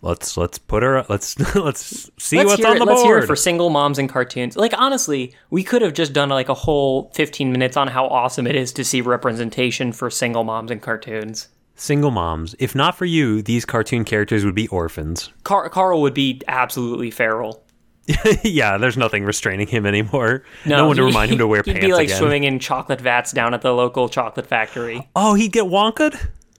Let's 0.04 0.36
let's 0.36 0.58
put 0.58 0.82
her. 0.82 1.04
Let's 1.08 1.38
let's 1.56 2.10
see 2.18 2.36
let's 2.36 2.50
what's 2.50 2.64
on 2.64 2.76
it, 2.76 2.78
the 2.78 2.84
let's 2.84 3.02
hear 3.02 3.16
it 3.16 3.20
board. 3.22 3.26
for 3.26 3.36
single 3.36 3.70
moms 3.70 3.98
and 3.98 4.08
cartoons. 4.08 4.56
Like 4.56 4.74
honestly, 4.76 5.34
we 5.50 5.64
could 5.64 5.82
have 5.82 5.94
just 5.94 6.12
done 6.12 6.28
like 6.28 6.48
a 6.48 6.54
whole 6.54 7.10
15 7.14 7.50
minutes 7.50 7.76
on 7.76 7.88
how 7.88 8.06
awesome 8.06 8.46
it 8.46 8.54
is 8.54 8.72
to 8.74 8.84
see 8.84 9.00
representation 9.00 9.92
for 9.92 10.10
single 10.10 10.44
moms 10.44 10.70
and 10.70 10.80
cartoons. 10.80 11.48
Single 11.76 12.12
moms. 12.12 12.54
If 12.60 12.74
not 12.74 12.96
for 12.96 13.04
you, 13.04 13.42
these 13.42 13.64
cartoon 13.64 14.04
characters 14.04 14.44
would 14.44 14.54
be 14.54 14.68
orphans. 14.68 15.30
Car- 15.42 15.68
Carl 15.70 16.02
would 16.02 16.14
be 16.14 16.40
absolutely 16.46 17.10
feral. 17.10 17.64
yeah, 18.44 18.76
there's 18.76 18.96
nothing 18.98 19.24
restraining 19.24 19.66
him 19.66 19.86
anymore. 19.86 20.44
No, 20.66 20.86
one 20.88 20.96
to 20.96 21.02
remind 21.02 21.32
him 21.32 21.38
to 21.38 21.46
wear 21.46 21.62
he'd 21.64 21.72
pants 21.72 21.86
be 21.86 21.92
like 21.92 22.08
again. 22.08 22.18
swimming 22.18 22.44
in 22.44 22.58
chocolate 22.58 23.00
vats 23.00 23.32
down 23.32 23.54
at 23.54 23.62
the 23.62 23.72
local 23.72 24.08
chocolate 24.08 24.46
factory. 24.46 25.08
Oh, 25.16 25.34
he'd 25.34 25.52
get 25.52 25.64
wonked. 25.64 26.14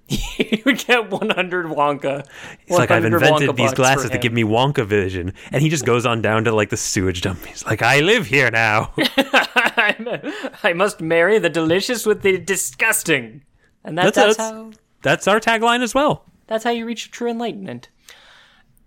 would 0.65 0.77
get 0.86 1.10
100 1.10 1.65
Wonka. 1.68 2.26
It's 2.68 2.72
like 2.77 2.91
I've 2.91 3.03
100 3.03 3.15
invented 3.23 3.49
Wonka 3.49 3.56
these 3.57 3.73
glasses 3.73 4.10
to 4.10 4.15
him. 4.18 4.22
give 4.22 4.34
me 4.34 4.44
Wonka 4.44 4.86
vision, 4.86 5.34
and 5.52 5.61
he 5.61 5.69
just 5.69 5.86
goes 5.86 6.06
on 6.06 6.22
down 6.22 6.44
to 6.45 6.52
like 6.52 6.69
the 6.69 6.77
sewage 6.77 7.22
dump. 7.22 7.44
He's 7.45 7.65
like, 7.65 7.82
I 7.82 8.02
live 8.02 8.27
here 8.27 8.52
now. 8.52 8.91
I 9.77 10.73
must 10.76 11.02
marry 11.02 11.40
the 11.40 11.49
delicious 11.49 12.06
with 12.06 12.22
the 12.22 12.38
disgusting. 12.38 13.44
And 13.84 13.98
that, 13.98 14.14
That's- 14.14 14.36
that's, 14.36 14.38
that's- 14.38 14.52
how 14.52 14.72
That's 15.02 15.27
our 15.27 15.40
tagline 15.40 15.82
as 15.82 15.94
well. 15.94 16.26
that's 16.48 16.64
how 16.64 16.72
you 16.72 16.86
reach 16.86 17.11
true 17.11 17.30
enlightenment. 17.30 17.90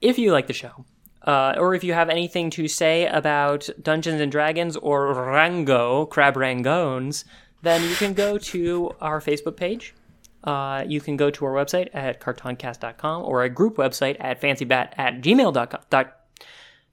If 0.00 0.18
you 0.18 0.32
like 0.32 0.46
the 0.46 0.52
show, 0.52 0.84
uh, 1.26 1.54
or 1.58 1.74
if 1.74 1.82
you 1.82 1.92
have 1.92 2.08
anything 2.08 2.50
to 2.50 2.68
say 2.68 3.06
about 3.06 3.68
Dungeons 3.82 4.20
and 4.20 4.30
Dragons 4.30 4.76
or 4.76 5.12
Rango, 5.12 6.06
Crab 6.06 6.34
Rangones, 6.34 7.24
then 7.62 7.82
you 7.88 7.96
can 7.96 8.14
go 8.14 8.38
to 8.38 8.92
our 9.00 9.20
Facebook 9.20 9.56
page. 9.56 9.94
Uh, 10.44 10.84
you 10.86 11.00
can 11.00 11.16
go 11.16 11.30
to 11.30 11.44
our 11.44 11.52
website 11.52 11.88
at 11.92 12.20
cartoncast.com 12.20 13.24
or 13.24 13.42
a 13.42 13.48
group 13.48 13.76
website 13.76 14.16
at 14.20 14.40
fancybat 14.40 14.92
at 14.96 15.20
gmail.com. 15.20 15.80
Dot, 15.90 16.16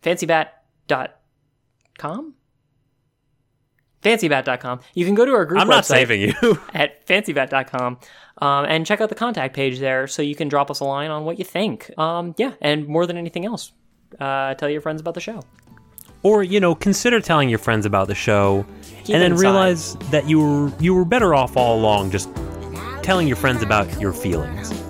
fancybat.com? 0.03 2.34
Fancybat.com. 4.03 4.80
You 4.93 5.05
can 5.05 5.15
go 5.15 5.26
to 5.26 5.34
our 5.34 5.45
group 5.45 5.59
I'm 5.61 5.67
website 5.67 5.69
not 5.69 5.85
saving 5.85 6.22
you. 6.22 6.59
at 6.73 7.05
fancybat.com 7.07 7.97
um, 8.38 8.65
and 8.65 8.85
check 8.85 9.01
out 9.01 9.09
the 9.09 9.15
contact 9.15 9.55
page 9.55 9.80
there 9.80 10.05
so 10.07 10.22
you 10.22 10.35
can 10.35 10.47
drop 10.47 10.69
us 10.69 10.80
a 10.80 10.85
line 10.85 11.09
on 11.09 11.26
what 11.26 11.39
you 11.39 11.45
think. 11.45 11.91
Um, 11.97 12.35
yeah, 12.38 12.53
and 12.61 12.88
more 12.88 13.07
than 13.07 13.17
anything 13.17 13.45
else, 13.45 13.72
uh, 14.19 14.53
tell 14.55 14.69
your 14.69 14.81
friends 14.81 15.01
about 15.01 15.15
the 15.15 15.22
show. 15.22 15.41
or 16.22 16.43
you 16.43 16.59
know, 16.59 16.76
consider 16.76 17.19
telling 17.19 17.49
your 17.49 17.59
friends 17.59 17.85
about 17.85 18.07
the 18.07 18.15
show, 18.15 18.65
Keep 19.03 19.15
and 19.15 19.23
then 19.23 19.31
inside. 19.31 19.41
realize 19.41 19.95
that 20.11 20.30
you 20.30 20.39
were 20.39 20.72
you 20.80 20.93
were 20.93 21.05
better 21.05 21.34
off 21.34 21.57
all 21.57 21.80
along 21.80 22.11
just 22.11 22.30
telling 23.06 23.27
your 23.27 23.38
friends 23.38 23.61
about 23.61 24.02
your 24.02 24.11
feelings. 24.11 24.85